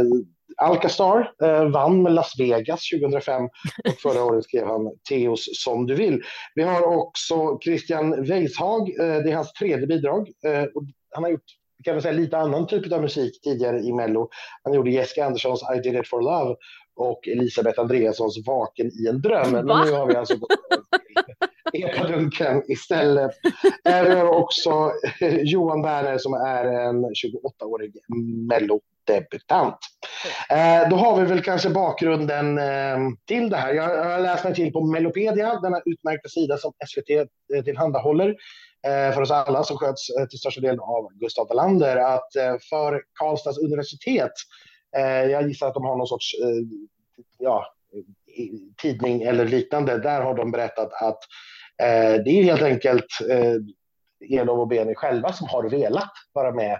Alcastar 0.58 1.32
eh, 1.43 1.70
vann 1.70 2.04
med 2.04 2.14
Las 2.14 2.39
Vegas 2.39 2.89
2005 2.89 3.43
och 3.89 4.00
förra 4.02 4.24
året 4.24 4.43
skrev 4.43 4.68
han 4.68 4.91
Teos 5.10 5.50
som 5.64 5.88
du 5.88 5.95
vill. 5.95 6.22
Vi 6.56 6.64
har 6.64 6.82
också 6.82 7.60
Christian 7.64 8.24
Weishag, 8.24 8.82
eh, 9.00 9.24
det 9.24 9.32
är 9.32 9.36
hans 9.36 9.54
tredje 9.54 9.88
bidrag. 9.88 10.30
Eh, 10.45 10.64
och 10.64 10.84
han 11.12 11.24
har 11.24 11.32
gjort 11.32 11.43
kan 11.84 11.95
man 11.95 12.02
säga, 12.02 12.14
lite 12.14 12.38
annan 12.38 12.68
typ 12.68 12.91
av 12.91 13.02
musik 13.02 13.41
tidigare 13.41 13.80
i 13.80 13.93
Mello. 13.93 14.30
Han 14.64 14.74
gjorde 14.74 14.91
Jessica 14.91 15.26
Anderssons 15.26 15.64
I 15.76 15.80
did 15.80 15.95
it 15.95 16.08
for 16.08 16.22
love 16.22 16.56
och 16.95 17.28
Elisabeth 17.28 17.80
Andreassons 17.80 18.47
Vaken 18.47 18.88
i 18.88 19.08
en 19.08 19.22
dröm. 19.22 19.52
Men 19.52 19.66
nu 19.66 19.91
har 19.91 20.08
vi 20.08 20.16
alltså 20.16 20.38
gått 20.38 20.50
Epadunken 21.74 22.72
istället. 22.72 23.32
Vi 23.84 24.16
har 24.16 24.30
också 24.30 24.92
eh, 25.22 25.36
Johan 25.36 25.82
Werner 25.82 26.18
som 26.18 26.34
är 26.34 26.66
en 26.66 27.06
28-årig 27.06 27.94
Mello 28.50 28.82
debutant. 29.14 29.78
Eh, 30.50 30.90
då 30.90 30.96
har 30.96 31.22
vi 31.22 31.28
väl 31.28 31.42
kanske 31.42 31.70
bakgrunden 31.70 32.58
eh, 32.58 32.98
till 33.28 33.50
det 33.50 33.58
här. 33.58 33.74
Jag 33.74 34.04
har 34.06 34.20
läst 34.20 34.44
mig 34.44 34.56
till 34.56 34.74
på 34.74 34.86
Melopedia, 34.86 35.60
denna 35.60 35.82
utmärkta 35.86 36.30
sida 36.30 36.58
som 36.58 36.74
SVT 36.88 37.10
eh, 37.56 37.64
tillhandahåller 37.64 38.30
eh, 38.88 39.14
för 39.14 39.22
oss 39.22 39.32
alla 39.32 39.64
som 39.64 39.78
sköts 39.78 40.08
till 40.30 40.40
största 40.40 40.62
delen 40.62 40.80
av 40.80 41.10
Gustav 41.14 41.48
Wallander, 41.48 41.98
att 41.98 42.30
för 42.70 43.04
Karlstads 43.20 43.58
universitet, 43.58 44.32
jag 45.32 45.48
gissar 45.48 45.68
att 45.68 45.74
de 45.74 45.86
har 45.86 45.98
någon 45.98 46.08
sorts 46.08 46.36
ja, 47.38 47.66
tidning 48.82 49.22
eller 49.22 49.46
liknande, 49.46 49.98
där 49.98 50.22
har 50.22 50.34
de 50.34 50.52
berättat 50.52 50.94
att 50.94 51.20
det 52.26 52.30
är 52.30 52.44
helt 52.44 52.62
enkelt 52.62 53.06
Elov 54.30 54.60
och 54.60 54.68
Beni 54.68 54.96
själva 54.96 55.34
som 55.34 55.48
har 55.48 55.70
velat 55.70 56.12
vara 56.34 56.52
med 56.52 56.80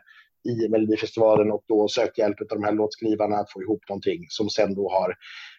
i 0.50 0.70
Melodifestivalen 0.70 1.52
och 1.52 1.64
då 1.68 1.88
sökt 1.88 2.18
hjälp 2.18 2.42
av 2.42 2.48
de 2.48 2.64
här 2.64 2.72
låtskrivarna 2.72 3.38
att 3.38 3.52
få 3.52 3.62
ihop 3.62 3.90
någonting 3.90 4.26
som 4.30 4.50
sen 4.50 4.76
då 4.76 4.90
har 4.90 5.16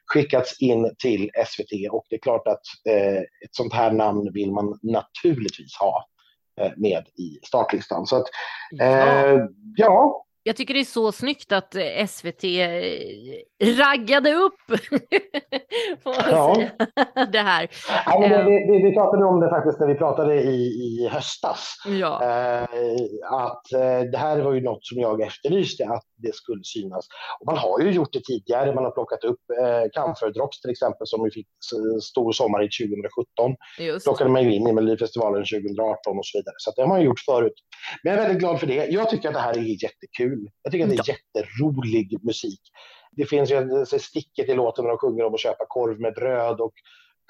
skickats 0.06 0.60
in 0.62 0.94
till 0.98 1.30
SVT 1.46 1.90
och 1.90 2.06
det 2.10 2.16
är 2.16 2.20
klart 2.20 2.46
att 2.46 2.62
eh, 2.88 3.18
ett 3.18 3.54
sånt 3.54 3.72
här 3.72 3.92
namn 3.92 4.32
vill 4.32 4.52
man 4.52 4.78
naturligtvis 4.82 5.76
ha 5.80 6.04
eh, 6.60 6.72
med 6.76 7.04
i 7.18 7.46
startlistan. 7.46 8.06
Så 8.06 8.16
att, 8.16 8.26
eh, 8.80 9.38
ja. 9.76 10.26
Jag 10.50 10.56
tycker 10.56 10.74
det 10.74 10.80
är 10.80 10.84
så 10.84 11.12
snyggt 11.12 11.52
att 11.52 11.74
eh, 11.74 12.06
SVT 12.06 12.44
eh, 12.44 13.66
raggade 13.78 14.32
upp 14.32 14.60
ja. 16.04 16.56
det 17.32 17.38
här. 17.38 17.68
Ja, 18.06 18.28
det, 18.28 18.42
det, 18.42 18.88
vi 18.88 18.94
pratade 18.94 19.24
om 19.24 19.40
det 19.40 19.50
faktiskt 19.50 19.80
när 19.80 19.86
vi 19.86 19.94
pratade 19.94 20.34
i, 20.34 20.56
i 20.56 21.08
höstas. 21.12 21.74
Ja. 21.86 22.22
Eh, 22.22 22.62
att 23.30 23.72
eh, 23.72 24.10
det 24.12 24.18
här 24.18 24.40
var 24.40 24.52
ju 24.52 24.60
något 24.60 24.86
som 24.86 24.98
jag 24.98 25.20
efterlyste, 25.20 25.84
att 25.84 26.04
det 26.22 26.34
skulle 26.34 26.64
synas. 26.64 27.04
Och 27.40 27.46
man 27.46 27.58
har 27.58 27.80
ju 27.80 27.90
gjort 27.90 28.12
det 28.12 28.24
tidigare. 28.24 28.74
Man 28.74 28.84
har 28.84 28.90
plockat 28.90 29.24
upp 29.24 29.40
eh, 29.62 29.84
Camphor 29.92 30.30
Drops 30.30 30.60
till 30.60 30.70
exempel 30.70 31.06
som 31.06 31.24
vi 31.24 31.30
fick 31.30 31.48
stor 32.02 32.32
sommar 32.32 32.60
i 32.62 32.68
2017. 32.68 33.56
Just. 33.78 34.06
Plockade 34.06 34.30
man 34.30 34.42
ju 34.44 34.54
in 34.54 34.66
i 34.66 34.72
Melodifestivalen 34.72 35.44
2018 35.44 36.18
och 36.18 36.26
så 36.26 36.38
vidare. 36.38 36.54
Så 36.58 36.72
det 36.76 36.82
har 36.82 36.88
man 36.88 37.02
gjort 37.02 37.20
förut. 37.20 37.58
Men 38.02 38.12
jag 38.12 38.18
är 38.18 38.26
väldigt 38.26 38.40
glad 38.40 38.60
för 38.60 38.66
det. 38.66 38.86
Jag 38.86 39.10
tycker 39.10 39.28
att 39.28 39.34
det 39.34 39.40
här 39.40 39.58
är 39.58 39.84
jättekul. 39.84 40.48
Jag 40.62 40.72
tycker 40.72 40.84
att 40.84 40.90
det 40.90 40.96
är 40.96 41.04
ja. 41.06 41.14
jätterolig 41.14 42.24
musik. 42.24 42.60
Det 43.16 43.26
finns 43.26 43.50
ju 43.50 43.84
sticket 43.98 44.48
i 44.48 44.54
låten 44.54 44.84
när 44.84 44.90
de 44.90 44.98
sjunger 44.98 45.24
om 45.24 45.34
att 45.34 45.40
köpa 45.40 45.64
korv 45.68 46.00
med 46.00 46.14
bröd 46.14 46.60
och 46.60 46.72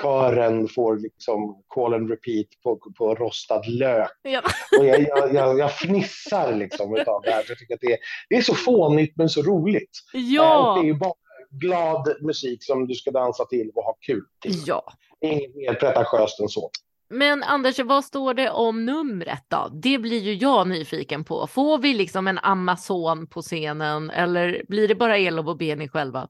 kören 0.02 0.68
får 0.68 0.96
liksom 0.96 1.62
call 1.68 1.94
and 1.94 2.10
repeat 2.10 2.46
på, 2.62 2.78
på 2.98 3.14
rostad 3.14 3.62
lök. 3.66 4.10
Ja. 4.22 4.42
Och 4.78 4.86
jag, 4.86 5.00
jag, 5.00 5.34
jag, 5.34 5.58
jag 5.58 5.72
fnissar 5.72 6.56
liksom 6.56 6.96
utav 6.96 7.22
det 7.22 7.30
här. 7.30 7.44
Jag 7.48 7.58
tycker 7.58 7.74
att 7.74 7.80
det 7.80 7.92
är, 7.92 7.98
det 8.28 8.36
är 8.36 8.42
så 8.42 8.54
fånigt 8.54 9.16
men 9.16 9.28
så 9.28 9.42
roligt. 9.42 9.90
Ja. 10.12 10.76
Eh, 10.76 10.82
det 10.82 10.88
är 10.88 10.92
ju 10.92 10.98
bara 10.98 11.12
glad 11.50 12.16
musik 12.20 12.64
som 12.64 12.86
du 12.86 12.94
ska 12.94 13.10
dansa 13.10 13.44
till 13.44 13.70
och 13.74 13.84
ha 13.84 13.96
kul 14.00 14.24
till. 14.42 14.54
Ja. 14.66 14.92
Inget 15.20 15.54
mer 15.54 15.74
pretentiöst 15.74 16.40
än 16.40 16.48
så. 16.48 16.70
Men 17.12 17.42
Anders, 17.42 17.78
vad 17.78 18.04
står 18.04 18.34
det 18.34 18.50
om 18.50 18.86
numret 18.86 19.44
då? 19.48 19.68
Det 19.72 19.98
blir 19.98 20.18
ju 20.20 20.34
jag 20.34 20.68
nyfiken 20.68 21.24
på. 21.24 21.46
Får 21.46 21.78
vi 21.78 21.94
liksom 21.94 22.28
en 22.28 22.38
Amazon 22.38 23.26
på 23.26 23.42
scenen 23.42 24.10
eller 24.10 24.62
blir 24.68 24.88
det 24.88 24.94
bara 24.94 25.18
Elof 25.18 25.46
och 25.46 25.56
Beni 25.56 25.88
själva? 25.88 26.28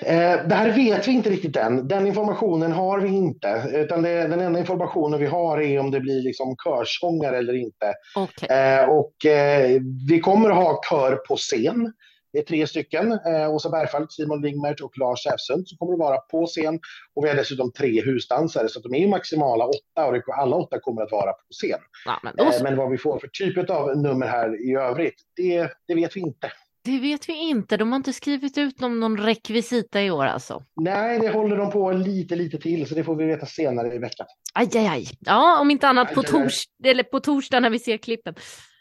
Eh, 0.00 0.46
det 0.48 0.54
här 0.54 0.72
vet 0.72 1.08
vi 1.08 1.12
inte 1.12 1.30
riktigt 1.30 1.56
än. 1.56 1.88
Den 1.88 2.06
informationen 2.06 2.72
har 2.72 3.00
vi 3.00 3.08
inte. 3.08 3.70
Utan 3.74 4.02
det, 4.02 4.28
den 4.28 4.40
enda 4.40 4.58
informationen 4.58 5.20
vi 5.20 5.26
har 5.26 5.60
är 5.60 5.78
om 5.78 5.90
det 5.90 6.00
blir 6.00 6.22
liksom 6.22 6.56
körsångare 6.64 7.38
eller 7.38 7.54
inte. 7.54 7.94
Okay. 8.16 8.58
Eh, 8.58 8.88
och 8.88 9.26
eh, 9.26 9.80
vi 10.08 10.20
kommer 10.20 10.50
att 10.50 10.56
ha 10.56 10.80
kör 10.90 11.16
på 11.16 11.36
scen. 11.36 11.92
Det 12.32 12.38
är 12.38 12.44
tre 12.44 12.66
stycken. 12.66 13.12
Eh, 13.12 13.50
Åsa 13.50 13.70
Bergfalk, 13.70 14.12
Simon 14.12 14.42
Wingmert 14.42 14.80
och 14.80 14.98
Lars 14.98 15.22
Säfsund 15.22 15.68
som 15.68 15.78
kommer 15.78 15.92
att 15.92 15.98
vara 15.98 16.16
på 16.16 16.46
scen. 16.46 16.78
Och 17.14 17.24
vi 17.24 17.28
har 17.28 17.36
dessutom 17.36 17.72
tre 17.72 18.02
husdansare 18.04 18.68
så 18.68 18.80
de 18.80 18.94
är 18.94 19.08
maximala 19.08 19.66
åtta 19.66 20.06
och 20.06 20.38
alla 20.38 20.56
åtta 20.56 20.80
kommer 20.80 21.02
att 21.02 21.12
vara 21.12 21.32
på 21.32 21.44
scen. 21.50 21.78
Ja, 22.04 22.20
men, 22.22 22.32
då... 22.36 22.50
men, 22.62 22.76
vad 22.76 22.90
vi 22.90 22.98
får 22.98 23.18
för 23.18 23.28
typ 23.28 23.70
av 23.70 23.96
nummer 23.98 24.26
här 24.26 24.70
i 24.70 24.74
övrigt, 24.74 25.22
det, 25.36 25.70
det 25.88 25.94
vet 25.94 26.16
vi 26.16 26.20
inte. 26.20 26.52
Det 26.86 26.98
vet 26.98 27.28
vi 27.28 27.32
inte. 27.32 27.76
De 27.76 27.92
har 27.92 27.96
inte 27.96 28.12
skrivit 28.12 28.58
ut 28.58 28.80
någon, 28.80 29.00
någon 29.00 29.16
rekvisita 29.16 30.02
i 30.02 30.10
år 30.10 30.24
alltså. 30.24 30.62
Nej, 30.76 31.18
det 31.18 31.30
håller 31.30 31.56
de 31.56 31.70
på 31.70 31.92
lite, 31.92 32.36
lite 32.36 32.58
till, 32.58 32.88
så 32.88 32.94
det 32.94 33.04
får 33.04 33.16
vi 33.16 33.24
veta 33.24 33.46
senare 33.46 33.94
i 33.94 33.98
veckan. 33.98 34.26
Aj, 34.54 34.68
aj, 34.74 34.86
aj. 34.86 35.08
Ja, 35.20 35.60
om 35.60 35.70
inte 35.70 35.88
annat 35.88 36.08
aj, 36.08 36.14
på, 36.14 36.22
tors 36.22 36.64
eller 36.84 37.02
på 37.02 37.20
torsdag 37.20 37.60
när 37.60 37.70
vi 37.70 37.78
ser 37.78 37.96
klippen. 37.96 38.34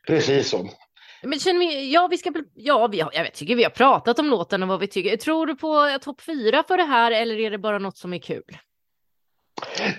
Precis 0.07 0.49
så. 0.49 0.69
Men 1.23 1.39
känner 1.39 1.59
vi, 1.59 1.93
ja, 1.93 2.07
vi 2.11 2.17
ska, 2.17 2.33
ja, 2.55 2.87
vi 2.87 3.01
har, 3.01 3.11
jag 3.13 3.33
tycker 3.33 3.55
vi 3.55 3.63
har 3.63 3.71
pratat 3.71 4.19
om 4.19 4.29
låten 4.29 4.63
och 4.63 4.69
vad 4.69 4.79
vi 4.79 4.87
tycker. 4.87 5.17
Tror 5.17 5.45
du 5.45 5.55
på 5.55 5.97
topp 6.01 6.21
fyra 6.21 6.63
för 6.67 6.77
det 6.77 6.83
här 6.83 7.11
eller 7.11 7.39
är 7.39 7.51
det 7.51 7.57
bara 7.57 7.79
något 7.79 7.97
som 7.97 8.13
är 8.13 8.19
kul? 8.19 8.57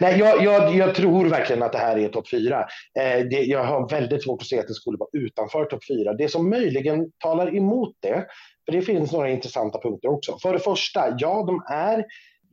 Nej, 0.00 0.18
jag, 0.18 0.44
jag, 0.44 0.74
jag, 0.74 0.94
tror 0.94 1.24
verkligen 1.24 1.62
att 1.62 1.72
det 1.72 1.78
här 1.78 1.98
är 1.98 2.09
topp 2.09 2.30
fyra. 2.30 2.61
Eh, 2.98 3.26
det, 3.30 3.44
jag 3.44 3.64
har 3.64 3.88
väldigt 3.88 4.24
svårt 4.24 4.42
att 4.42 4.48
se 4.48 4.59
att 4.59 4.68
det 4.68 4.74
skulle 4.74 4.98
vara 4.98 5.11
utanför 5.12 5.64
topp 5.64 5.84
fyra. 5.88 6.12
Det 6.12 6.28
som 6.28 6.50
möjligen 6.50 7.11
talar 7.18 7.57
emot 7.57 7.96
det, 8.00 8.26
för 8.64 8.72
det 8.72 8.82
finns 8.82 9.12
några 9.12 9.30
intressanta 9.30 9.80
punkter 9.80 10.09
också. 10.09 10.38
För 10.42 10.52
det 10.52 10.59
första, 10.59 11.16
ja, 11.18 11.44
de 11.46 11.62
är 11.74 12.04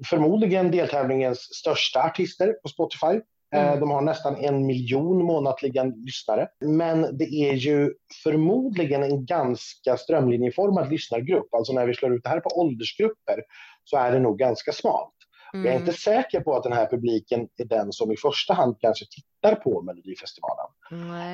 förmodligen 0.09 0.71
deltävlingens 0.71 1.39
största 1.39 2.03
artister 2.03 2.53
på 2.63 2.69
Spotify. 2.69 3.21
Eh, 3.55 3.67
mm. 3.67 3.79
De 3.79 3.91
har 3.91 4.01
nästan 4.01 4.35
en 4.35 4.65
miljon 4.65 5.25
månatliga 5.25 5.83
lyssnare. 5.83 6.47
Men 6.65 7.17
det 7.17 7.25
är 7.25 7.53
ju 7.53 7.93
förmodligen 8.23 9.03
en 9.03 9.25
ganska 9.25 9.97
strömlinjeformad 9.97 10.89
lyssnargrupp. 10.89 11.53
Alltså 11.53 11.73
när 11.73 11.85
vi 11.85 11.93
slår 11.93 12.15
ut 12.15 12.23
det 12.23 12.29
här 12.29 12.39
på 12.39 12.49
åldersgrupper 12.59 13.43
så 13.83 13.97
är 13.97 14.11
det 14.11 14.19
nog 14.19 14.39
ganska 14.39 14.71
smalt. 14.71 15.12
Mm. 15.53 15.65
Jag 15.65 15.73
är 15.73 15.79
inte 15.79 15.83
mm. 15.83 16.23
säker 16.23 16.39
på 16.39 16.55
att 16.55 16.63
den 16.63 16.73
här 16.73 16.87
publiken 16.89 17.47
är 17.57 17.65
den 17.65 17.91
som 17.91 18.11
i 18.11 18.17
första 18.17 18.53
hand 18.53 18.75
kanske 18.79 19.05
tittar 19.05 19.55
på 19.55 19.81
Melodifestivalen. 19.81 20.67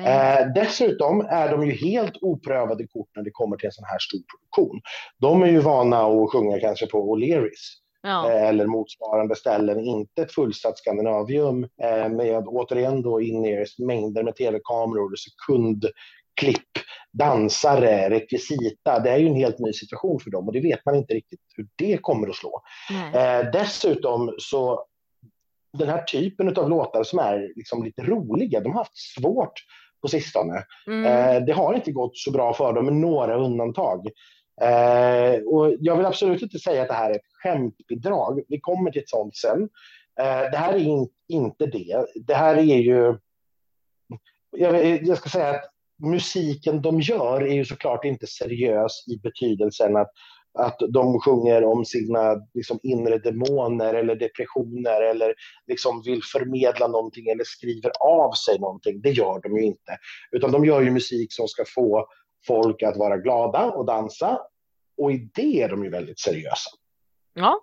Eh, 0.06 0.52
dessutom 0.54 1.20
är 1.20 1.48
de 1.48 1.66
ju 1.66 1.72
helt 1.72 2.22
oprövade 2.22 2.86
kort 2.86 3.08
när 3.16 3.22
det 3.22 3.30
kommer 3.30 3.56
till 3.56 3.66
en 3.66 3.72
sån 3.72 3.84
här 3.84 3.98
stor 3.98 4.20
produktion. 4.30 4.80
De 5.18 5.42
är 5.42 5.46
ju 5.46 5.60
vana 5.60 6.00
att 6.02 6.32
sjunga 6.32 6.60
kanske 6.60 6.86
på 6.86 7.16
O'Learys. 7.16 7.80
Ja. 8.02 8.30
Eh, 8.30 8.48
eller 8.48 8.66
motsvarande 8.66 9.36
ställen, 9.36 9.80
inte 9.80 10.22
ett 10.22 10.32
fullsatt 10.32 10.78
Skandinavium 10.78 11.64
eh, 11.82 12.08
med 12.08 12.44
återigen 12.46 13.02
då 13.02 13.20
in 13.20 13.66
mängder 13.78 14.22
med 14.22 14.36
tv-kameror, 14.36 15.16
sekund 15.16 15.86
klipp, 16.40 16.69
dansare, 17.12 18.10
rekvisita. 18.10 18.98
Det 18.98 19.10
är 19.10 19.18
ju 19.18 19.26
en 19.26 19.34
helt 19.34 19.58
ny 19.58 19.72
situation 19.72 20.20
för 20.20 20.30
dem 20.30 20.46
och 20.46 20.52
det 20.52 20.60
vet 20.60 20.86
man 20.86 20.94
inte 20.94 21.14
riktigt 21.14 21.40
hur 21.56 21.68
det 21.76 21.98
kommer 22.02 22.28
att 22.28 22.36
slå. 22.36 22.62
Eh, 23.14 23.50
dessutom 23.52 24.34
så 24.38 24.86
den 25.78 25.88
här 25.88 26.02
typen 26.02 26.58
av 26.58 26.70
låtar 26.70 27.02
som 27.02 27.18
är 27.18 27.52
liksom 27.56 27.84
lite 27.84 28.02
roliga, 28.02 28.60
de 28.60 28.72
har 28.72 28.78
haft 28.78 28.98
svårt 28.98 29.52
på 30.02 30.08
sistone. 30.08 30.64
Mm. 30.86 31.06
Eh, 31.06 31.44
det 31.44 31.52
har 31.52 31.74
inte 31.74 31.92
gått 31.92 32.16
så 32.16 32.30
bra 32.30 32.54
för 32.54 32.72
dem 32.72 32.84
med 32.84 32.94
några 32.94 33.36
undantag. 33.36 34.06
Eh, 34.62 35.42
och 35.42 35.74
jag 35.80 35.96
vill 35.96 36.06
absolut 36.06 36.42
inte 36.42 36.58
säga 36.58 36.82
att 36.82 36.88
det 36.88 36.94
här 36.94 37.10
är 37.10 37.14
ett 37.14 37.26
skämtbidrag. 37.42 38.42
Vi 38.48 38.60
kommer 38.60 38.90
till 38.90 39.02
ett 39.02 39.08
sånt 39.08 39.36
sen. 39.36 39.62
Eh, 40.20 40.50
det 40.50 40.56
här 40.56 40.72
är 40.72 40.78
in, 40.78 41.08
inte 41.28 41.66
det. 41.66 42.06
Det 42.14 42.34
här 42.34 42.56
är 42.56 42.78
ju... 42.78 43.18
Jag, 44.50 45.06
jag 45.06 45.18
ska 45.18 45.28
säga 45.28 45.50
att 45.50 45.70
musiken 46.02 46.82
de 46.82 47.00
gör 47.00 47.42
är 47.42 47.54
ju 47.54 47.64
såklart 47.64 48.04
inte 48.04 48.26
seriös 48.26 49.08
i 49.08 49.18
betydelsen 49.22 49.96
att, 49.96 50.10
att 50.58 50.76
de 50.92 51.20
sjunger 51.20 51.64
om 51.64 51.84
sina 51.84 52.36
liksom, 52.54 52.78
inre 52.82 53.18
demoner 53.18 53.94
eller 53.94 54.16
depressioner 54.16 55.02
eller 55.02 55.34
liksom 55.66 56.02
vill 56.02 56.20
förmedla 56.32 56.86
någonting 56.86 57.28
eller 57.28 57.44
skriver 57.44 57.90
av 58.00 58.32
sig 58.32 58.58
någonting. 58.58 59.00
Det 59.00 59.10
gör 59.10 59.40
de 59.40 59.56
ju 59.56 59.64
inte. 59.64 59.96
Utan 60.30 60.52
de 60.52 60.64
gör 60.64 60.80
ju 60.80 60.90
musik 60.90 61.32
som 61.32 61.48
ska 61.48 61.64
få 61.74 62.06
folk 62.46 62.82
att 62.82 62.96
vara 62.96 63.16
glada 63.16 63.70
och 63.70 63.86
dansa. 63.86 64.38
Och 64.96 65.12
i 65.12 65.30
det 65.34 65.62
är 65.62 65.68
de 65.68 65.84
ju 65.84 65.90
väldigt 65.90 66.20
seriösa. 66.20 66.70
Ja. 67.34 67.60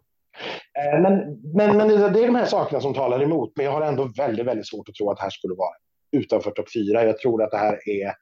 Eh, 0.79 1.01
men, 1.01 1.13
men, 1.55 1.77
men 1.77 1.87
det 1.87 2.23
är 2.23 2.27
de 2.27 2.35
här 2.35 2.45
sakerna 2.45 2.81
som 2.81 2.93
talar 2.93 3.23
emot. 3.23 3.51
Men 3.55 3.65
jag 3.65 3.71
har 3.71 3.81
ändå 3.81 4.11
väldigt, 4.17 4.45
väldigt 4.45 4.67
svårt 4.67 4.89
att 4.89 4.95
tro 4.95 5.11
att 5.11 5.17
det 5.17 5.23
här 5.23 5.29
skulle 5.29 5.55
vara 5.55 5.75
utanför 6.17 6.51
topp 6.51 6.73
fyra. 6.73 7.05
Jag 7.05 7.17
tror 7.19 7.43
att 7.43 7.51
det 7.51 7.57
här 7.57 7.89
är, 7.89 8.13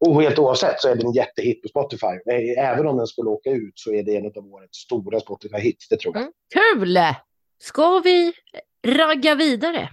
och 0.00 0.22
helt 0.22 0.38
oavsett 0.38 0.80
så 0.80 0.88
är 0.88 0.96
det 0.96 1.02
en 1.02 1.12
jättehit 1.12 1.62
på 1.62 1.68
Spotify. 1.68 2.30
Även 2.58 2.86
om 2.86 2.96
den 2.96 3.06
skulle 3.06 3.30
åka 3.30 3.50
ut 3.50 3.72
så 3.74 3.94
är 3.94 4.02
det 4.02 4.16
en 4.16 4.26
av 4.26 4.46
årets 4.54 4.78
stora 4.78 5.18
Spotify-hits, 5.18 5.86
det 5.90 5.96
tror 5.96 6.14
jag. 6.16 6.22
Mm, 6.22 6.32
kul! 6.54 6.98
Ska 7.58 7.98
vi 7.98 8.32
ragga 8.86 9.34
vidare? 9.34 9.88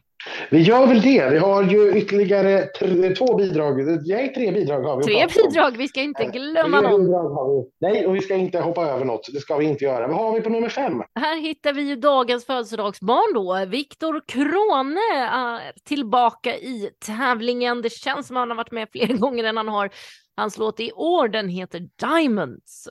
Vi 0.49 0.61
gör 0.61 0.87
väl 0.87 1.01
det. 1.01 1.29
Vi 1.29 1.37
har 1.37 1.63
ju 1.63 1.97
ytterligare 1.97 2.65
tre, 2.65 3.15
två 3.15 3.35
bidrag. 3.35 3.87
Nej, 4.07 4.33
tre 4.33 4.51
bidrag 4.51 4.83
har 4.83 4.97
vi. 4.97 5.03
Tre 5.03 5.27
bidrag, 5.27 5.77
vi 5.77 5.87
ska 5.87 6.01
inte 6.01 6.25
glömma 6.25 6.81
någon. 6.81 7.65
Nej, 7.81 8.07
och 8.07 8.15
vi 8.15 8.21
ska 8.21 8.35
inte 8.35 8.59
hoppa 8.59 8.85
över 8.85 9.05
något. 9.05 9.29
Det 9.33 9.39
ska 9.39 9.57
vi 9.57 9.65
inte 9.65 9.85
göra. 9.85 10.07
Vad 10.07 10.17
har 10.17 10.33
vi 10.33 10.41
på 10.41 10.49
nummer 10.49 10.69
fem? 10.69 11.03
Här 11.15 11.41
hittar 11.41 11.73
vi 11.73 11.81
ju 11.81 11.95
dagens 11.95 12.45
födelsedagsbarn 12.45 13.33
då. 13.33 13.65
Viktor 13.71 14.21
Krone 14.27 15.59
tillbaka 15.85 16.55
i 16.55 16.89
tävlingen. 17.05 17.81
Det 17.81 17.91
känns 17.91 18.27
som 18.27 18.37
att 18.37 18.41
han 18.41 18.49
har 18.49 18.57
varit 18.57 18.71
med 18.71 18.87
fler 18.91 19.17
gånger 19.17 19.43
än 19.43 19.57
han 19.57 19.67
har. 19.67 19.89
Hans 20.37 20.57
låt 20.57 20.79
i 20.79 20.91
år, 20.91 21.27
den 21.27 21.49
heter 21.49 21.87
Diamonds. 21.99 22.89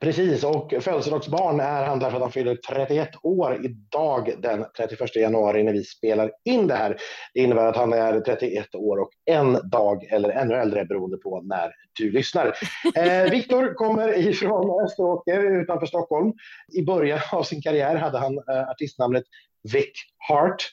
Precis, 0.00 0.44
och 0.44 0.74
födelsedagsbarn 0.80 1.60
är 1.60 1.84
han 1.84 1.98
därför 1.98 2.16
att 2.16 2.22
han 2.22 2.32
fyller 2.32 2.56
31 2.56 3.08
år 3.22 3.64
idag 3.64 4.34
den 4.38 4.66
31 4.76 5.16
januari 5.16 5.62
när 5.62 5.72
vi 5.72 5.84
spelar 5.84 6.30
in 6.44 6.66
det 6.66 6.74
här. 6.74 6.96
Det 7.34 7.40
innebär 7.40 7.66
att 7.66 7.76
han 7.76 7.92
är 7.92 8.20
31 8.20 8.74
år 8.74 8.98
och 8.98 9.10
en 9.24 9.70
dag 9.70 10.04
eller 10.04 10.28
ännu 10.28 10.54
äldre 10.54 10.84
beroende 10.84 11.16
på 11.16 11.40
när 11.40 11.72
du 11.98 12.10
lyssnar. 12.10 12.52
Eh, 12.96 13.30
Viktor 13.30 13.74
kommer 13.74 14.18
ifrån 14.18 14.84
Österåker 14.84 15.60
utanför 15.62 15.86
Stockholm. 15.86 16.32
I 16.72 16.82
början 16.82 17.20
av 17.32 17.42
sin 17.42 17.62
karriär 17.62 17.96
hade 17.96 18.18
han 18.18 18.38
eh, 18.38 18.70
artistnamnet 18.70 19.24
Vic 19.72 19.92
Hart 20.28 20.72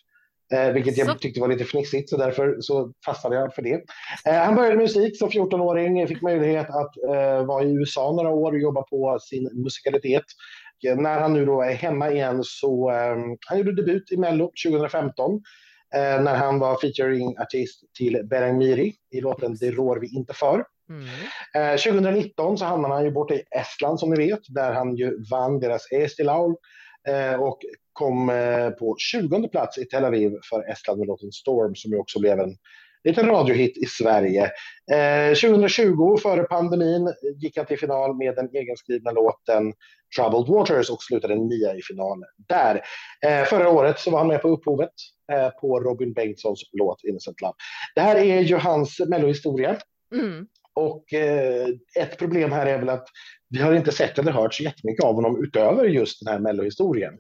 Eh, 0.54 0.72
vilket 0.72 0.98
jag 0.98 1.20
tyckte 1.20 1.42
var 1.42 1.48
lite 1.48 1.64
fnissigt, 1.64 2.10
så 2.10 2.18
därför 2.18 2.58
så 2.60 2.94
fastnade 3.06 3.36
jag 3.36 3.54
för 3.54 3.62
det. 3.62 3.84
Eh, 4.26 4.34
han 4.34 4.56
började 4.56 4.78
musik 4.78 5.18
som 5.18 5.30
14-åring, 5.30 6.08
fick 6.08 6.22
möjlighet 6.22 6.70
att 6.70 6.98
eh, 7.10 7.46
vara 7.46 7.64
i 7.64 7.74
USA 7.74 8.12
några 8.12 8.30
år 8.30 8.52
och 8.52 8.60
jobba 8.60 8.82
på 8.82 9.20
sin 9.22 9.50
musikalitet. 9.64 10.24
När 10.98 11.20
han 11.20 11.34
nu 11.34 11.46
då 11.46 11.62
är 11.62 11.74
hemma 11.74 12.12
igen 12.12 12.42
så 12.44 12.92
eh, 12.92 13.16
han 13.48 13.58
gjorde 13.58 13.76
debut 13.76 14.12
i 14.12 14.18
Mello 14.18 14.52
2015 14.68 15.42
eh, 15.96 16.22
när 16.22 16.36
han 16.36 16.60
var 16.60 16.78
featuring 16.78 17.38
artist 17.38 17.84
till 17.98 18.22
Berang 18.30 18.58
Miri 18.58 18.94
i 19.12 19.22
låten 19.22 19.56
Det 19.60 19.72
rår 19.72 20.00
vi 20.00 20.16
inte 20.16 20.34
för. 20.34 20.64
Mm. 20.90 21.78
2019 21.78 22.58
så 22.58 22.66
hamnade 22.66 22.94
han 22.94 23.04
ju 23.04 23.12
borta 23.12 23.34
i 23.34 23.44
Estland 23.52 24.00
som 24.00 24.10
ni 24.10 24.28
vet, 24.28 24.40
där 24.48 24.74
han 24.74 24.96
ju 24.96 25.24
vann 25.32 25.60
deras 25.60 25.92
Estilaul 25.92 26.56
Eh, 27.08 27.42
och 27.42 27.60
kom 27.94 28.30
eh, 28.30 28.70
på 28.70 28.96
20 28.98 29.48
plats 29.48 29.78
i 29.78 29.86
Tel 29.86 30.06
Aviv 30.06 30.32
för 30.50 30.72
Estland 30.72 31.00
med 31.00 31.08
låten 31.08 31.32
Storm 31.32 31.76
som 31.76 31.92
ju 31.92 31.98
också 31.98 32.20
blev 32.20 32.40
en 32.40 32.56
liten 33.04 33.28
radiohit 33.28 33.78
i 33.78 33.86
Sverige. 33.86 34.52
Eh, 34.92 35.36
2020, 35.36 36.18
före 36.18 36.44
pandemin, 36.44 37.14
gick 37.36 37.58
han 37.58 37.66
till 37.66 37.80
final 37.80 38.16
med 38.16 38.36
den 38.36 38.56
egenskrivna 38.56 39.12
låten 39.12 39.74
Troubled 40.18 40.48
Waters 40.48 40.90
och 40.90 41.04
slutade 41.04 41.36
nia 41.36 41.76
i 41.76 41.82
finalen 41.82 42.30
där. 42.48 42.82
Eh, 43.26 43.44
förra 43.44 43.70
året 43.70 44.00
så 44.00 44.12
var 44.12 44.20
han 44.20 44.28
med 44.28 44.42
på 44.42 44.50
upphovet 44.50 44.94
eh, 45.32 45.50
på 45.50 45.80
Robin 45.80 46.14
Bengtssons 46.14 46.62
låt 46.72 47.04
Innocent 47.04 47.42
Love. 47.42 47.54
Det 47.96 48.02
här 48.02 48.16
är 48.16 48.42
ju 48.42 48.56
hans 48.56 49.00
mellohistoria. 49.00 49.78
Mm. 50.16 50.48
Och 50.76 51.14
eh, 51.14 51.68
ett 52.00 52.18
problem 52.18 52.52
här 52.52 52.66
är 52.66 52.80
väl 52.80 52.90
att 52.90 53.08
vi 53.50 53.62
har 53.62 53.74
inte 53.74 53.92
sett 53.92 54.20
eller 54.20 54.32
hört 54.32 54.54
så 54.54 54.64
jättemycket 54.64 55.06
av 55.06 55.16
honom 55.16 55.44
utöver 55.44 55.86
just 55.86 56.26
den 56.26 56.34
här 56.34 56.40
mellohistorien. 56.40 57.14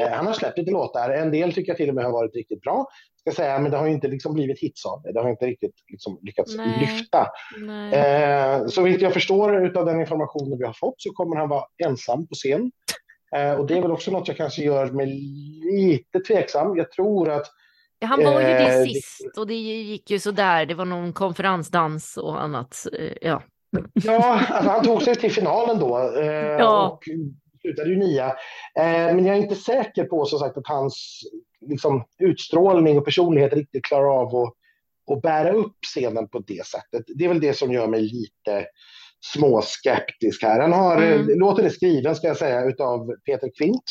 Eh, 0.00 0.08
han 0.10 0.26
har 0.26 0.32
släppt 0.32 0.58
lite 0.58 0.70
låtar, 0.70 1.10
en 1.10 1.30
del 1.30 1.52
tycker 1.52 1.70
jag 1.70 1.76
till 1.76 1.88
och 1.88 1.94
med 1.94 2.04
har 2.04 2.12
varit 2.12 2.34
riktigt 2.34 2.60
bra 2.60 2.86
ska 3.30 3.42
säga, 3.42 3.58
men 3.58 3.70
det 3.70 3.76
har 3.76 3.86
inte 3.86 4.08
liksom 4.08 4.34
blivit 4.34 4.60
hits 4.60 4.86
av 4.86 5.02
det. 5.02 5.12
Det 5.12 5.20
har 5.20 5.30
inte 5.30 5.46
riktigt 5.46 5.74
liksom 5.88 6.18
lyckats 6.22 6.56
Nej. 6.56 6.78
lyfta. 6.80 7.26
Nej. 7.58 7.94
Eh, 7.94 8.66
så 8.66 8.82
vitt 8.82 9.00
jag 9.00 9.12
förstår 9.12 9.78
av 9.78 9.86
den 9.86 10.00
informationen 10.00 10.58
vi 10.58 10.64
har 10.64 10.72
fått 10.72 10.94
så 10.98 11.12
kommer 11.12 11.36
han 11.36 11.48
vara 11.48 11.64
ensam 11.84 12.26
på 12.26 12.34
scen. 12.34 12.72
Eh, 13.36 13.52
och 13.52 13.66
det 13.66 13.78
är 13.78 13.82
väl 13.82 13.90
också 13.90 14.10
något 14.10 14.28
jag 14.28 14.36
kanske 14.36 14.62
gör 14.62 14.86
mig 14.86 15.06
lite 15.72 16.20
tveksam. 16.20 16.76
Jag 16.76 16.90
tror 16.90 17.30
att 17.30 17.46
han 18.04 18.24
var 18.24 18.40
ju 18.40 18.46
det 18.46 18.78
eh, 18.78 18.84
sist 18.84 19.38
och 19.38 19.46
det 19.46 19.54
gick 19.54 20.10
ju 20.10 20.18
så 20.18 20.30
där. 20.30 20.66
Det 20.66 20.74
var 20.74 20.84
någon 20.84 21.12
konferensdans 21.12 22.16
och 22.16 22.42
annat. 22.42 22.86
Eh, 22.98 23.12
ja, 23.20 23.42
ja 23.94 24.40
alltså 24.50 24.70
han 24.70 24.84
tog 24.84 25.02
sig 25.02 25.14
till 25.14 25.32
finalen 25.32 25.78
då. 25.78 25.98
Eh, 25.98 26.26
ja. 26.34 26.88
Och 26.88 27.04
slutade 27.60 27.90
ju 27.90 27.96
nia. 27.96 28.26
Eh, 28.78 29.14
men 29.14 29.26
jag 29.26 29.36
är 29.36 29.40
inte 29.40 29.54
säker 29.54 30.04
på 30.04 30.24
som 30.24 30.38
sagt 30.38 30.56
att 30.56 30.66
hans 30.66 31.22
liksom, 31.66 32.04
utstrålning 32.18 32.98
och 32.98 33.04
personlighet 33.04 33.52
riktigt 33.52 33.84
klarar 33.84 34.20
av 34.20 34.36
att, 34.36 34.54
att 35.16 35.22
bära 35.22 35.52
upp 35.52 35.76
scenen 35.94 36.28
på 36.28 36.38
det 36.38 36.66
sättet. 36.66 37.04
Det 37.06 37.24
är 37.24 37.28
väl 37.28 37.40
det 37.40 37.54
som 37.54 37.72
gör 37.72 37.86
mig 37.86 38.00
lite 38.00 38.66
småskeptisk 39.24 40.42
här. 40.42 40.60
Han 40.60 40.72
har, 40.72 40.96
mm. 40.96 41.38
låten 41.38 41.64
är 41.64 41.68
skriven 41.68 42.16
ska 42.16 42.26
jag 42.26 42.36
säga 42.36 42.64
utav 42.64 43.10
Peter 43.26 43.50
Kvint, 43.58 43.84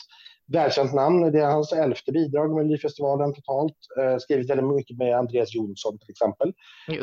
välkänt 0.48 0.94
namn. 0.94 1.32
Det 1.32 1.40
är 1.40 1.46
hans 1.46 1.74
elfte 1.74 2.12
bidrag 2.12 2.50
med 2.50 2.56
Melodifestivalen 2.56 3.34
totalt. 3.34 3.78
Eh, 4.00 4.18
skrivit 4.18 4.50
väldigt 4.50 4.76
mycket 4.76 4.98
med 4.98 5.18
Andreas 5.18 5.56
Jonsson 5.56 6.00
till 6.00 6.10
exempel. 6.10 6.54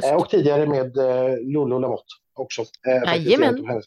Eh, 0.04 0.16
och 0.16 0.30
tidigare 0.30 0.66
med 0.66 0.96
eh, 0.96 1.36
Lollo 1.42 1.78
Lamotte 1.78 2.04
också. 2.34 2.62
Eh, 2.88 3.16
Jajamän. 3.16 3.82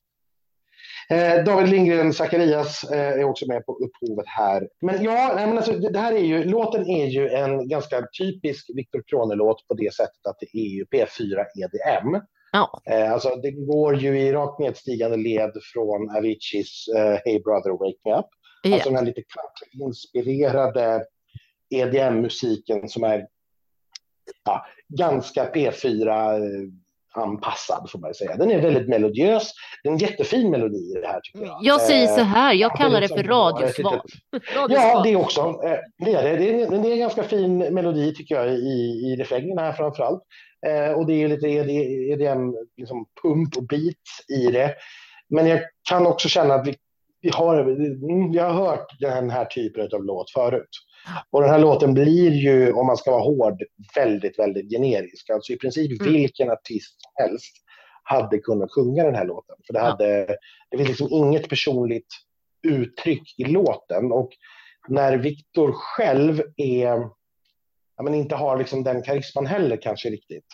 Eh, 1.09 1.43
David 1.43 1.69
Lindgren 1.69 2.13
Zacharias 2.13 2.83
eh, 2.83 3.19
är 3.19 3.23
också 3.23 3.47
med 3.47 3.65
på 3.65 3.71
upphovet 3.71 4.25
här. 4.27 4.67
Men 4.81 5.03
ja, 5.03 5.33
men 5.35 5.57
alltså, 5.57 5.71
det 5.71 5.99
här 5.99 6.13
är 6.13 6.23
ju, 6.23 6.43
låten 6.43 6.89
är 6.89 7.05
ju 7.05 7.29
en 7.29 7.67
ganska 7.67 8.05
typisk 8.19 8.69
Viktor 8.75 9.03
Krone-låt 9.07 9.67
på 9.67 9.73
det 9.73 9.93
sättet 9.93 10.27
att 10.29 10.37
det 10.39 10.57
är 10.57 10.69
ju 10.69 10.85
P4 10.85 11.45
EDM. 11.63 12.21
Ja. 12.51 12.81
Eh, 12.91 13.13
alltså, 13.13 13.35
det 13.35 13.51
går 13.51 13.95
ju 13.95 14.19
i 14.19 14.31
rakt 14.31 14.59
nedstigande 14.59 15.17
led 15.17 15.51
från 15.73 16.09
Aviciis 16.17 16.87
eh, 16.97 17.19
Hey 17.25 17.39
Brother 17.39 17.71
Wake 17.71 17.99
Me 18.05 18.13
Up. 18.19 18.25
Yeah. 18.63 18.73
Alltså 18.73 18.89
den 18.89 18.97
här 18.97 19.05
lite 19.05 19.23
inspirerade 19.81 21.05
EDM-musiken 21.69 22.89
som 22.89 23.03
är 23.03 23.27
ja, 24.45 24.65
ganska 24.89 25.51
P4 25.51 26.71
anpassad 27.15 27.89
får 27.91 27.99
man 27.99 28.13
säga. 28.13 28.35
Den 28.35 28.51
är 28.51 28.61
väldigt 28.61 28.87
melodiös. 28.87 29.51
Det 29.83 29.89
är 29.89 29.93
en 29.93 29.97
jättefin 29.97 30.49
melodi 30.51 30.77
i 30.77 31.01
det 31.01 31.07
här 31.07 31.19
tycker 31.23 31.45
jag. 31.45 31.59
Jag 31.61 31.81
säger 31.81 32.07
så 32.07 32.21
här, 32.21 32.53
jag 32.53 32.77
kallar 32.77 33.01
det 33.01 33.07
för 33.07 33.23
radiosvar. 33.23 34.01
Ja, 34.69 35.01
det 35.03 35.15
också. 35.15 35.41
Eh, 35.41 35.79
det 36.05 36.13
är 36.13 36.23
det. 36.23 36.37
Det 36.37 36.61
är, 36.61 36.69
det 36.69 36.87
är 36.87 36.91
en 36.91 36.99
ganska 36.99 37.23
fin 37.23 37.57
melodi 37.57 38.15
tycker 38.15 38.35
jag 38.35 38.53
i, 38.53 39.03
i 39.05 39.15
refrängen 39.19 39.57
här 39.57 39.73
framför 39.73 40.03
allt. 40.03 40.23
Eh, 40.67 40.91
och 40.91 41.05
det 41.05 41.13
är 41.13 41.27
lite 41.27 41.47
EDM, 41.47 42.53
liksom 42.77 43.05
pump 43.21 43.57
och 43.57 43.63
beat 43.63 44.39
i 44.39 44.51
det. 44.51 44.75
Men 45.29 45.47
jag 45.47 45.59
kan 45.89 46.07
också 46.07 46.29
känna 46.29 46.53
att 46.53 46.67
vi, 46.67 46.75
vi, 47.23 47.29
har, 47.29 47.63
vi 48.31 48.39
har 48.39 48.53
hört 48.53 48.99
den 48.99 49.29
här 49.29 49.45
typen 49.45 49.89
av 49.93 50.05
låt 50.05 50.31
förut. 50.31 50.69
Och 51.29 51.41
den 51.41 51.49
här 51.49 51.59
låten 51.59 51.93
blir 51.93 52.31
ju, 52.31 52.73
om 52.73 52.87
man 52.87 52.97
ska 52.97 53.11
vara 53.11 53.23
hård, 53.23 53.63
väldigt, 53.95 54.39
väldigt 54.39 54.69
generisk. 54.71 55.29
Alltså 55.29 55.53
i 55.53 55.57
princip 55.57 56.01
mm. 56.01 56.13
vilken 56.13 56.51
artist 56.51 56.97
helst 57.15 57.55
hade 58.03 58.37
kunnat 58.37 58.71
sjunga 58.71 59.03
den 59.03 59.15
här 59.15 59.25
låten. 59.25 59.55
För 59.67 59.73
det, 59.73 59.79
hade, 59.79 60.37
det 60.71 60.77
finns 60.77 60.89
liksom 60.89 61.07
inget 61.11 61.49
personligt 61.49 62.07
uttryck 62.67 63.39
i 63.39 63.43
låten. 63.43 64.11
Och 64.11 64.29
när 64.87 65.17
Viktor 65.17 65.71
själv 65.71 66.41
är, 66.57 66.99
ja, 67.97 68.03
men 68.03 68.13
inte 68.13 68.35
har 68.35 68.57
liksom 68.57 68.83
den 68.83 69.03
karisman 69.03 69.45
heller 69.45 69.77
kanske 69.81 70.09
riktigt, 70.09 70.45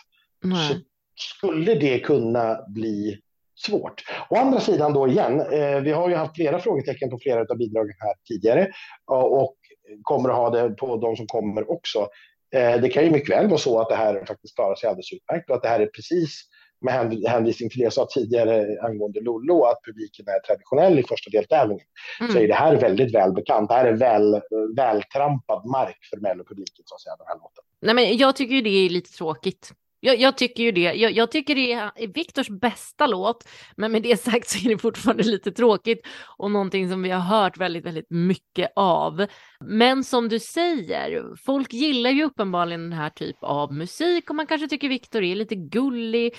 Nej. 0.44 0.68
så 0.68 0.74
skulle 1.14 1.74
det 1.74 1.98
kunna 1.98 2.58
bli 2.68 3.20
svårt. 3.66 4.04
Å 4.30 4.36
andra 4.36 4.60
sidan 4.60 4.92
då 4.92 5.08
igen, 5.08 5.40
eh, 5.40 5.80
vi 5.80 5.92
har 5.92 6.08
ju 6.08 6.14
haft 6.14 6.36
flera 6.36 6.58
frågetecken 6.58 7.10
på 7.10 7.18
flera 7.18 7.40
av 7.40 7.56
bidragen 7.58 7.94
här 7.98 8.14
tidigare 8.28 8.68
och 9.06 9.56
kommer 10.02 10.28
att 10.28 10.36
ha 10.36 10.50
det 10.50 10.70
på 10.70 10.96
de 10.96 11.16
som 11.16 11.26
kommer 11.26 11.70
också. 11.70 12.08
Eh, 12.54 12.80
det 12.80 12.88
kan 12.88 13.04
ju 13.04 13.10
mycket 13.10 13.36
väl 13.36 13.48
vara 13.48 13.58
så 13.58 13.80
att 13.80 13.88
det 13.88 13.96
här 13.96 14.24
faktiskt 14.24 14.54
klarar 14.54 14.74
sig 14.74 14.88
alldeles 14.88 15.12
utmärkt 15.12 15.50
och 15.50 15.56
att 15.56 15.62
det 15.62 15.68
här 15.68 15.80
är 15.80 15.86
precis 15.86 16.44
med 16.80 16.94
hänvisning 17.28 17.70
till 17.70 17.78
det 17.78 17.84
jag 17.84 17.92
sa 17.92 18.06
tidigare 18.14 18.80
angående 18.82 19.20
Lollo, 19.20 19.62
att 19.64 19.78
publiken 19.86 20.24
är 20.28 20.40
traditionell 20.46 20.98
i 20.98 21.02
första 21.02 21.30
deltävlingen, 21.30 21.86
mm. 22.20 22.32
så 22.32 22.38
är 22.38 22.48
det 22.48 22.54
här 22.54 22.76
väldigt 22.76 23.14
välbekant. 23.14 23.68
Det 23.68 23.74
här 23.74 23.84
är 23.84 23.96
väl, 23.96 24.40
vältrampad 24.76 25.66
mark 25.66 25.98
för 26.10 26.20
Mellopubliken, 26.20 26.84
så 26.84 26.94
att 26.94 27.00
säga, 27.00 27.16
den 27.16 27.26
här 27.26 27.34
låten. 27.34 27.64
Nej, 27.80 27.94
men 27.94 28.16
jag 28.16 28.36
tycker 28.36 28.54
ju 28.54 28.62
det 28.62 28.86
är 28.86 28.88
lite 28.88 29.10
tråkigt. 29.12 29.72
Jag, 30.00 30.16
jag, 30.16 30.36
tycker 30.36 30.62
ju 30.62 30.72
det. 30.72 30.80
Jag, 30.80 31.12
jag, 31.12 31.30
tycker 31.30 31.54
det 31.54 31.72
är 31.72 32.06
Viktors 32.14 32.48
bästa 32.48 33.06
låt, 33.06 33.48
men 33.76 33.92
med 33.92 34.02
det 34.02 34.20
sagt 34.20 34.48
så 34.48 34.66
är 34.66 34.68
det 34.68 34.78
fortfarande 34.78 35.22
lite 35.22 35.52
tråkigt 35.52 36.06
och 36.38 36.50
någonting 36.50 36.90
som 36.90 37.02
vi 37.02 37.10
har 37.10 37.20
hört 37.20 37.58
väldigt, 37.58 37.84
väldigt 37.84 38.10
mycket 38.10 38.72
av. 38.76 39.26
Men 39.64 40.04
som 40.04 40.28
du 40.28 40.38
säger, 40.38 41.36
folk 41.44 41.72
gillar 41.72 42.10
ju 42.10 42.24
uppenbarligen 42.24 42.80
den 42.80 42.92
här 42.92 43.10
typ 43.10 43.36
av 43.40 43.72
musik 43.72 44.30
och 44.30 44.36
man 44.36 44.46
kanske 44.46 44.68
tycker 44.68 44.88
Viktor 44.88 45.22
är 45.22 45.34
lite 45.34 45.54
gullig. 45.54 46.34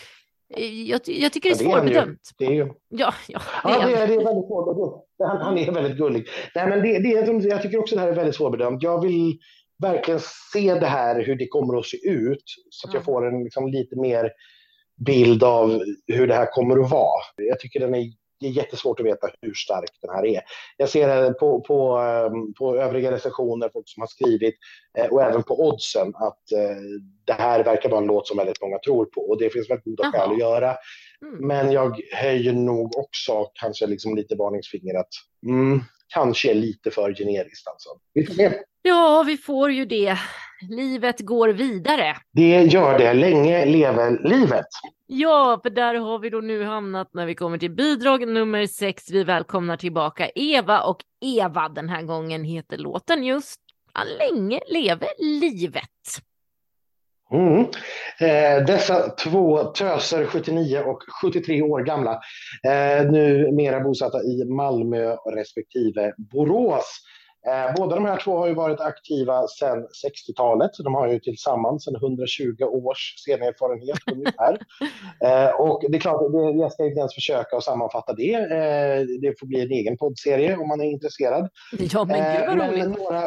Jag, 0.88 1.02
jag 1.06 1.34
tycker 1.34 1.50
det 1.50 1.64
är 1.64 1.70
ja, 1.70 1.76
svårbedömt. 1.76 2.32
Det 2.38 2.46
är 2.46 2.52
ju. 2.52 2.68
Ja, 2.90 3.14
ja, 3.28 3.42
det 3.64 3.70
är, 3.70 3.80
ja, 3.80 3.86
det 3.88 3.94
är, 3.94 4.08
det 4.08 4.14
är 4.14 4.24
väldigt 4.26 4.48
svårbedömt. 4.48 5.04
Han, 5.24 5.38
han 5.42 5.58
är 5.58 5.72
väldigt 5.72 5.98
gullig. 5.98 6.28
Nej, 6.56 6.68
men 6.68 6.82
det, 6.82 7.00
det, 7.00 7.48
jag 7.48 7.62
tycker 7.62 7.78
också 7.78 7.96
det 7.96 8.02
här 8.02 8.08
är 8.08 8.16
väldigt 8.16 8.36
svårbedömt. 8.36 8.84
Jag 8.84 9.02
vill 9.02 9.40
verkligen 9.82 10.20
se 10.54 10.74
det 10.74 10.88
här, 10.88 11.24
hur 11.24 11.36
det 11.36 11.48
kommer 11.48 11.80
att 11.80 11.86
se 11.86 12.10
ut, 12.10 12.44
så 12.70 12.88
att 12.88 12.94
jag 12.94 13.04
får 13.04 13.28
en 13.28 13.44
liksom, 13.44 13.68
lite 13.68 13.96
mer 13.96 14.32
bild 15.06 15.44
av 15.44 15.84
hur 16.08 16.28
det 16.28 16.34
här 16.34 16.46
kommer 16.46 16.84
att 16.84 16.92
vara. 16.92 17.22
Jag 17.36 17.60
tycker 17.60 17.80
den 17.80 17.96
är, 17.96 18.12
det 18.40 18.48
är 18.48 18.52
jättesvårt 18.52 19.00
att 19.00 19.06
veta 19.06 19.30
hur 19.42 19.54
stark 19.54 19.90
den 20.02 20.16
här 20.16 20.26
är. 20.26 20.42
Jag 20.78 20.90
ser 20.90 21.34
på, 21.34 21.62
på, 21.62 21.98
ehm, 21.98 22.54
på 22.54 22.78
övriga 22.78 23.12
recensioner, 23.12 23.70
folk 23.74 23.90
som 23.90 24.02
har 24.02 24.08
skrivit 24.08 24.56
eh, 24.98 25.06
och 25.06 25.22
även 25.22 25.44
på 25.44 25.68
oddsen 25.68 26.08
att 26.16 26.52
eh, 26.52 26.82
det 27.26 27.34
här 27.34 27.64
verkar 27.64 27.90
vara 27.90 28.02
en 28.02 28.08
låt 28.08 28.28
som 28.28 28.38
väldigt 28.38 28.62
många 28.62 28.80
tror 28.80 29.06
på 29.06 29.22
och 29.22 29.40
det 29.40 29.50
finns 29.50 29.70
väldigt 29.70 29.86
goda 29.86 30.12
skäl 30.12 30.32
att 30.32 30.40
göra. 30.40 30.76
Mm. 31.22 31.48
Men 31.48 31.72
jag 31.72 32.02
höjer 32.14 32.54
nog 32.54 32.98
också 32.98 33.52
kanske 33.54 33.88
liksom 33.88 34.16
lite 34.16 34.36
varningsfinger 34.36 34.96
att 34.96 35.10
mm, 35.48 35.80
kanske 36.14 36.52
är 36.52 36.56
lite 36.56 36.92
för 36.92 37.14
generiskt 37.14 37.68
alltså. 37.68 37.90
Vi 38.14 38.26
får 38.26 38.34
se. 38.34 38.52
Ja, 38.82 39.24
vi 39.28 39.38
får 39.38 39.72
ju 39.72 39.86
det. 39.86 40.18
Livet 40.70 41.20
går 41.20 41.50
vidare. 41.50 42.16
Det 42.32 42.64
gör 42.64 42.98
det. 42.98 43.14
Länge 43.14 43.66
lever 43.66 44.30
livet. 44.30 44.66
Ja, 45.08 45.60
för 45.64 45.70
där 45.70 45.96
har 45.96 46.20
vi 46.20 46.30
då 46.30 46.38
nu 46.38 46.64
hamnat 46.64 47.14
när 47.14 47.26
vi 47.26 47.36
kommer 47.36 47.58
till 47.58 47.72
bidrag 47.72 48.28
nummer 48.28 48.66
sex. 48.66 49.12
Vi 49.12 49.24
välkomnar 49.24 49.78
tillbaka 49.78 50.30
Eva 50.36 50.82
och 50.82 50.98
Eva. 51.22 51.70
Den 51.70 51.90
här 51.90 52.02
gången 52.02 52.44
heter 52.44 52.78
låten 52.78 53.24
just 53.24 53.60
Länge 54.20 54.60
leve 54.68 55.08
livet. 55.20 56.22
Mm. 57.32 57.60
Eh, 58.20 58.66
dessa 58.66 59.10
två 59.10 59.64
töser, 59.64 60.26
79 60.26 60.80
och 60.80 61.04
73 61.22 61.62
år 61.62 61.82
gamla, 61.84 62.12
eh, 62.64 63.12
numera 63.12 63.80
bosatta 63.80 64.24
i 64.24 64.46
Malmö 64.46 65.16
respektive 65.36 66.14
Borås. 66.18 67.02
Eh, 67.48 67.74
båda 67.78 67.96
de 67.96 68.06
här 68.06 68.20
två 68.24 68.38
har 68.38 68.48
ju 68.48 68.54
varit 68.54 68.80
aktiva 68.80 69.48
sedan 69.48 69.88
60-talet, 70.06 70.76
så 70.76 70.84
de 70.84 70.96
har 70.96 71.08
ju 71.08 71.20
tillsammans 71.20 71.88
en 71.88 71.96
120 71.96 72.64
års 72.64 73.16
scenerfarenhet 73.18 73.98
ungefär. 74.12 74.54
Eh, 75.24 75.50
och 75.60 75.84
det 75.90 75.98
är 75.98 76.02
klart, 76.02 76.22
jag 76.56 76.72
ska 76.72 76.86
inte 76.86 77.00
ens 77.00 77.16
försöka 77.16 77.58
att 77.58 77.64
sammanfatta 77.64 78.14
det. 78.14 78.34
Eh, 78.34 79.06
det 79.22 79.40
får 79.40 79.48
bli 79.48 79.62
en 79.62 79.72
egen 79.72 79.98
poddserie 79.98 80.58
om 80.58 80.68
man 80.68 80.82
är 80.82 80.86
intresserad. 80.86 81.50
Ja, 81.72 82.06
men 82.06 82.48
gud 82.48 82.58
vad 82.58 82.70
roligt. 82.70 83.00
några, 83.00 83.24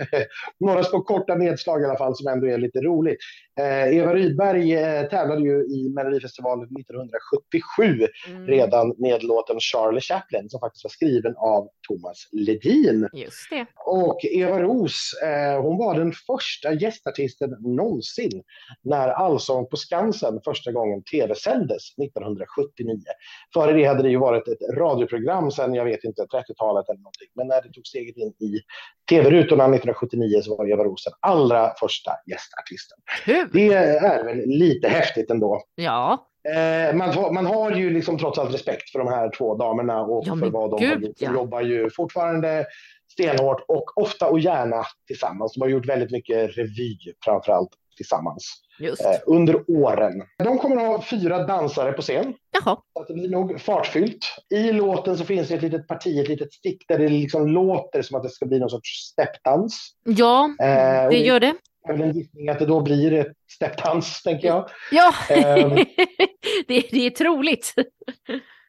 några 0.60 0.82
små 0.84 1.00
korta 1.00 1.34
nedslag 1.34 1.82
i 1.82 1.84
alla 1.84 1.98
fall 1.98 2.16
som 2.16 2.28
ändå 2.28 2.46
är 2.46 2.58
lite 2.58 2.78
roligt. 2.78 3.18
Eh, 3.60 3.96
Eva 3.96 4.14
Rydberg 4.14 4.72
eh, 4.72 5.08
tävlade 5.08 5.42
ju 5.42 5.64
i 5.64 5.92
Melodifestivalen 5.94 6.64
1977 6.64 8.08
mm. 8.28 8.46
redan 8.46 8.94
med 8.98 9.22
låten 9.22 9.60
Charlie 9.60 10.00
Chaplin 10.00 10.50
som 10.50 10.60
faktiskt 10.60 10.84
var 10.84 10.88
skriven 10.88 11.34
av 11.36 11.68
Thomas 11.88 12.28
Ledin. 12.32 13.08
Just 13.12 13.50
det. 13.50 13.66
Och 13.86 14.18
Eva 14.24 14.62
Ros, 14.62 15.12
eh, 15.22 15.62
hon 15.62 15.78
var 15.78 15.94
den 15.98 16.12
första 16.12 16.72
gästartisten 16.72 17.50
någonsin 17.50 18.42
när 18.82 19.08
Allsång 19.08 19.66
på 19.66 19.76
Skansen 19.76 20.40
första 20.44 20.72
gången 20.72 21.02
tv-sändes 21.02 21.98
1979. 21.98 22.96
Före 23.54 23.72
det 23.72 23.84
hade 23.84 24.02
det 24.02 24.10
ju 24.10 24.18
varit 24.18 24.48
ett 24.48 24.76
radioprogram 24.76 25.50
sedan, 25.50 25.74
jag 25.74 25.84
vet 25.84 26.04
inte, 26.04 26.22
30-talet 26.22 26.88
eller 26.88 27.00
någonting. 27.00 27.28
Men 27.34 27.46
när 27.46 27.62
det 27.62 27.72
tog 27.72 27.86
steget 27.86 28.16
in 28.16 28.28
i 28.28 28.60
tv-rutorna 29.10 29.64
1979 29.64 30.40
så 30.42 30.56
var 30.56 30.72
Eva 30.72 30.84
Ros 30.84 31.04
den 31.04 31.12
allra 31.20 31.72
första 31.80 32.12
gästartisten. 32.26 32.98
Det 33.52 33.74
är 33.74 34.24
väl 34.24 34.38
lite 34.46 34.88
häftigt 34.88 35.30
ändå. 35.30 35.62
Ja. 35.74 36.26
Eh, 36.48 36.96
man, 36.96 37.34
man, 37.34 37.46
har 37.46 37.70
ju 37.70 37.90
liksom 37.90 38.18
trots 38.18 38.38
allt 38.38 38.54
respekt 38.54 38.90
för 38.90 38.98
de 38.98 39.08
här 39.08 39.30
två 39.38 39.56
damerna 39.56 40.00
och 40.00 40.24
ja, 40.26 40.36
för 40.36 40.50
vad 40.50 40.70
de 40.70 40.80
Gud, 40.80 40.90
har 40.90 41.00
gjort. 41.00 41.18
De 41.18 41.24
ja. 41.24 41.32
jobbar 41.32 41.60
ju 41.60 41.90
fortfarande 41.90 42.66
stenhårt 43.12 43.64
och 43.68 43.98
ofta 43.98 44.28
och 44.28 44.40
gärna 44.40 44.84
tillsammans. 45.06 45.54
De 45.54 45.60
har 45.60 45.68
gjort 45.68 45.88
väldigt 45.88 46.10
mycket 46.10 46.56
revy 46.56 46.96
framför 47.24 47.52
allt 47.52 47.70
tillsammans 47.96 48.62
eh, 48.80 49.20
under 49.26 49.70
åren. 49.70 50.22
De 50.38 50.58
kommer 50.58 50.76
att 50.76 50.82
ha 50.82 51.02
fyra 51.02 51.46
dansare 51.46 51.92
på 51.92 52.02
scen. 52.02 52.34
Jaha. 52.50 52.76
Så 52.98 53.04
det 53.08 53.14
blir 53.14 53.28
nog 53.28 53.60
fartfyllt. 53.60 54.18
I 54.54 54.72
låten 54.72 55.18
så 55.18 55.24
finns 55.24 55.48
det 55.48 55.54
ett 55.54 55.62
litet 55.62 55.88
parti, 55.88 56.18
ett 56.18 56.28
litet 56.28 56.52
stick 56.52 56.84
där 56.88 56.98
det 56.98 57.08
liksom 57.08 57.48
låter 57.48 58.02
som 58.02 58.16
att 58.16 58.22
det 58.22 58.28
ska 58.28 58.46
bli 58.46 58.58
någon 58.58 58.70
sorts 58.70 58.90
steppdans. 59.12 59.94
Ja, 60.04 60.54
eh, 60.60 61.08
det 61.08 61.18
gör 61.18 61.40
det. 61.40 61.54
Jag 61.82 61.96
har 61.96 62.04
en 62.04 62.12
gissning 62.12 62.48
att 62.48 62.58
det 62.58 62.66
då 62.66 62.80
blir 62.80 63.12
ett 63.12 63.32
steppdans, 63.50 64.22
tänker 64.22 64.48
jag. 64.48 64.70
Ja, 64.90 65.14
um, 65.30 65.74
det, 66.68 66.86
det 66.90 67.06
är 67.06 67.10
troligt. 67.10 67.74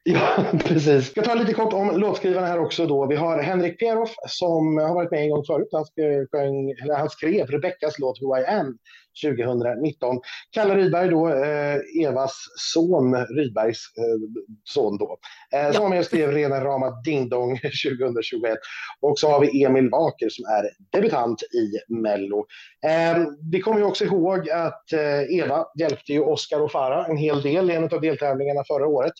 Ja, 0.03 0.45
precis. 0.63 0.85
Jag 0.87 1.03
ska 1.03 1.21
ta 1.21 1.33
lite 1.33 1.53
kort 1.53 1.73
om 1.73 1.99
låtskrivarna 1.99 2.47
här 2.47 2.59
också. 2.59 2.85
Då. 2.85 3.07
Vi 3.07 3.15
har 3.15 3.41
Henrik 3.41 3.79
Pieroff 3.79 4.15
som 4.27 4.77
har 4.77 4.93
varit 4.93 5.11
med 5.11 5.21
en 5.21 5.29
gång 5.29 5.43
förut. 5.45 5.69
Han, 5.71 5.85
sjöng, 6.31 6.73
han 6.97 7.09
skrev 7.09 7.47
Rebeckas 7.47 7.99
låt 7.99 8.21
Who 8.21 8.37
I 8.37 8.45
Am 8.45 8.77
2019. 9.25 10.19
Kalle 10.51 10.75
Rydberg 10.75 11.09
då, 11.09 11.29
eh, 11.29 12.05
Evas 12.05 12.33
son, 12.73 13.15
Rydbergs 13.15 13.79
eh, 13.97 14.41
son 14.63 14.97
då, 14.97 15.17
eh, 15.55 15.71
som 15.71 15.83
var 15.83 15.89
med 15.89 15.99
och 15.99 16.05
skrev 16.05 16.31
rena 16.31 16.63
rama 16.63 17.01
Ding 17.05 17.29
Dong 17.29 17.59
2021. 18.01 18.57
Och 19.01 19.19
så 19.19 19.29
har 19.29 19.39
vi 19.39 19.63
Emil 19.63 19.89
Waker 19.89 20.29
som 20.29 20.45
är 20.45 20.69
debutant 20.97 21.43
i 21.43 21.93
Mello. 21.93 22.45
Eh, 22.85 23.23
vi 23.51 23.61
kommer 23.61 23.77
ju 23.77 23.85
också 23.85 24.05
ihåg 24.05 24.49
att 24.49 24.93
eh, 24.93 25.37
Eva 25.39 25.65
hjälpte 25.79 26.13
ju 26.13 26.19
Oscar 26.19 26.61
och 26.61 26.71
Farah 26.71 27.09
en 27.09 27.17
hel 27.17 27.41
del 27.41 27.71
i 27.71 27.75
en 27.75 27.83
av 27.83 28.01
deltävlingarna 28.01 28.63
förra 28.67 28.87
året. 28.87 29.13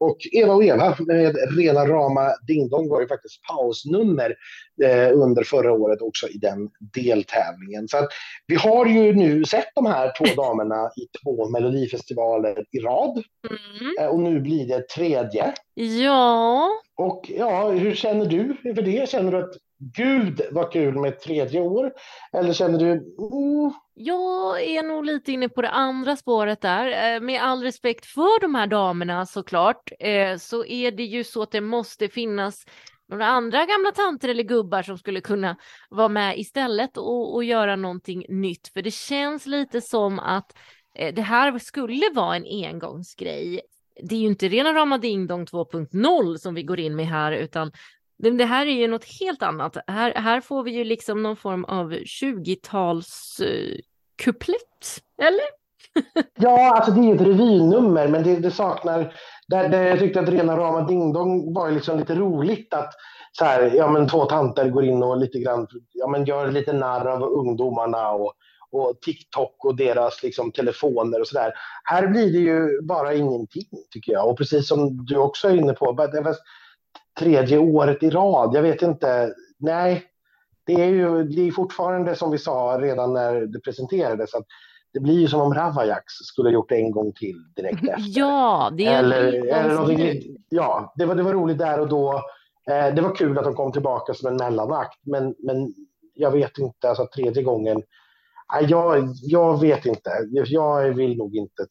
Och 0.00 0.18
Eva 0.32 0.54
och 0.54 0.64
Eva 0.64 0.96
med 0.98 1.36
rena 1.58 1.86
rama 1.86 2.34
Ding 2.46 2.68
Dong 2.68 2.88
var 2.88 3.00
ju 3.00 3.08
faktiskt 3.08 3.42
pausnummer 3.42 4.34
eh, 4.82 5.12
under 5.12 5.44
förra 5.44 5.72
året 5.72 6.02
också 6.02 6.28
i 6.28 6.38
den 6.38 6.70
deltävlingen. 6.94 7.88
Så 7.88 7.96
att 7.96 8.08
vi 8.46 8.54
har 8.54 8.86
ju 8.86 9.12
nu 9.12 9.44
sett 9.44 9.68
de 9.74 9.86
här 9.86 10.12
två 10.18 10.42
damerna 10.42 10.90
i 10.96 11.06
två 11.22 11.48
melodifestivaler 11.48 12.64
i 12.72 12.78
rad. 12.78 13.22
Mm. 13.50 13.94
Eh, 14.00 14.06
och 14.06 14.20
nu 14.20 14.40
blir 14.40 14.68
det 14.68 14.88
tredje. 14.88 15.54
Ja. 15.74 16.68
Och 16.96 17.30
ja, 17.36 17.70
hur 17.70 17.94
känner 17.94 18.26
du 18.26 18.56
inför 18.64 18.82
det? 18.82 19.08
Känner 19.08 19.32
du 19.32 19.38
att 19.38 19.54
gud 19.78 20.40
vad 20.50 20.72
kul 20.72 20.94
med 20.94 21.08
ett 21.08 21.20
tredje 21.20 21.60
år? 21.60 21.92
Eller 22.32 22.52
känner 22.52 22.78
du 22.78 23.14
oh. 23.16 23.72
jag 23.94 24.62
är 24.62 24.82
nog 24.82 25.04
lite 25.04 25.32
inne 25.32 25.48
på 25.48 25.62
det 25.62 25.70
andra 25.70 26.16
spåret 26.16 26.60
där. 26.60 27.14
Eh, 27.14 27.20
med 27.20 27.42
all 27.42 27.62
respekt 27.62 28.06
för 28.06 28.40
de 28.40 28.54
här 28.54 28.66
damerna 28.66 29.26
såklart, 29.26 29.92
eh, 29.98 30.36
så 30.36 30.64
är 30.64 30.90
det 30.90 31.04
ju 31.04 31.24
så 31.24 31.42
att 31.42 31.50
det 31.50 31.60
måste 31.60 32.08
finnas 32.08 32.64
några 33.08 33.26
andra 33.26 33.66
gamla 33.66 33.90
tanter 33.90 34.28
eller 34.28 34.42
gubbar 34.42 34.82
som 34.82 34.98
skulle 34.98 35.20
kunna 35.20 35.56
vara 35.90 36.08
med 36.08 36.38
istället 36.38 36.96
och, 36.96 37.34
och 37.34 37.44
göra 37.44 37.76
någonting 37.76 38.24
nytt. 38.28 38.68
För 38.68 38.82
det 38.82 38.90
känns 38.90 39.46
lite 39.46 39.80
som 39.80 40.18
att 40.18 40.56
eh, 40.94 41.14
det 41.14 41.22
här 41.22 41.58
skulle 41.58 42.10
vara 42.14 42.36
en 42.36 42.66
engångsgrej. 42.66 43.60
Det 44.02 44.14
är 44.14 44.20
ju 44.20 44.26
inte 44.26 44.48
rena 44.48 44.72
rama 44.72 44.98
ding 44.98 45.26
dong 45.26 45.44
2.0 45.44 46.36
som 46.36 46.54
vi 46.54 46.62
går 46.62 46.80
in 46.80 46.96
med 46.96 47.06
här, 47.06 47.32
utan 47.32 47.72
det 48.18 48.44
här 48.44 48.66
är 48.66 48.70
ju 48.70 48.88
något 48.88 49.04
helt 49.20 49.42
annat. 49.42 49.76
Här, 49.86 50.14
här 50.14 50.40
får 50.40 50.62
vi 50.62 50.70
ju 50.70 50.84
liksom 50.84 51.22
någon 51.22 51.36
form 51.36 51.64
av 51.64 51.92
20-tals 51.92 53.40
uh, 53.44 53.78
kuplett, 54.22 55.02
eller? 55.22 55.58
ja, 56.38 56.76
alltså 56.76 56.92
det 56.92 57.00
är 57.00 57.04
ju 57.04 57.14
ett 57.14 57.20
revynummer, 57.20 58.08
men 58.08 58.22
det, 58.22 58.36
det 58.36 58.50
saknar... 58.50 59.14
Där, 59.48 59.68
där 59.68 59.82
jag 59.82 59.98
tyckte 59.98 60.20
att 60.20 60.28
rena 60.28 60.56
rama 60.56 60.82
Ding 60.82 61.12
Dong 61.12 61.54
var 61.54 61.70
liksom 61.70 61.98
lite 61.98 62.14
roligt 62.14 62.74
att 62.74 62.94
så 63.32 63.44
här, 63.44 63.72
ja, 63.74 63.90
men 63.90 64.08
två 64.08 64.24
tanter 64.24 64.68
går 64.68 64.84
in 64.84 65.02
och 65.02 65.18
lite 65.18 65.38
grann, 65.38 65.66
ja, 65.92 66.08
men 66.08 66.24
gör 66.24 66.50
lite 66.50 66.72
narr 66.72 67.06
av 67.06 67.22
ungdomarna 67.22 68.10
och, 68.10 68.32
och 68.70 69.00
TikTok 69.00 69.64
och 69.64 69.76
deras 69.76 70.22
liksom, 70.22 70.52
telefoner 70.52 71.20
och 71.20 71.28
sådär. 71.28 71.52
Här 71.84 72.06
blir 72.06 72.32
det 72.32 72.38
ju 72.38 72.82
bara 72.82 73.14
ingenting 73.14 73.68
tycker 73.90 74.12
jag. 74.12 74.28
Och 74.28 74.38
precis 74.38 74.68
som 74.68 75.04
du 75.06 75.16
också 75.16 75.48
är 75.48 75.56
inne 75.56 75.72
på, 75.72 75.92
tredje 77.18 77.58
året 77.58 78.02
i 78.02 78.10
rad. 78.10 78.54
Jag 78.54 78.62
vet 78.62 78.82
inte. 78.82 79.34
Nej, 79.58 80.04
det 80.66 80.72
är 80.72 80.88
ju 80.88 81.24
det 81.24 81.48
är 81.48 81.52
fortfarande 81.52 82.16
som 82.16 82.30
vi 82.30 82.38
sa 82.38 82.78
redan 82.80 83.12
när 83.12 83.46
det 83.46 83.60
presenterades 83.60 84.34
att 84.34 84.44
det 84.92 85.00
blir 85.00 85.20
ju 85.20 85.28
som 85.28 85.40
om 85.40 85.54
Ravajax 85.54 86.04
skulle 86.12 86.50
gjort 86.50 86.68
det 86.68 86.76
en 86.76 86.90
gång 86.90 87.12
till 87.12 87.36
direkt 87.56 87.88
efter. 87.88 88.04
Ja, 88.06 88.70
det 88.76 88.86
är 88.86 88.98
eller, 88.98 89.32
eller 89.32 90.22
Ja, 90.48 90.92
det 90.96 91.04
var, 91.04 91.14
det 91.14 91.22
var 91.22 91.32
roligt 91.32 91.58
där 91.58 91.80
och 91.80 91.88
då. 91.88 92.14
Eh, 92.70 92.94
det 92.94 93.02
var 93.02 93.14
kul 93.14 93.38
att 93.38 93.44
de 93.44 93.54
kom 93.54 93.72
tillbaka 93.72 94.14
som 94.14 94.28
en 94.28 94.36
mellanakt, 94.36 94.98
men, 95.06 95.34
men 95.38 95.74
jag 96.14 96.30
vet 96.30 96.58
inte, 96.58 96.88
alltså 96.88 97.08
tredje 97.14 97.42
gången. 97.42 97.82
Jag, 98.68 99.08
jag 99.22 99.60
vet 99.60 99.86
inte. 99.86 100.10
Jag 100.30 100.94
vill 100.94 101.16
nog 101.16 101.36
inte 101.36 101.66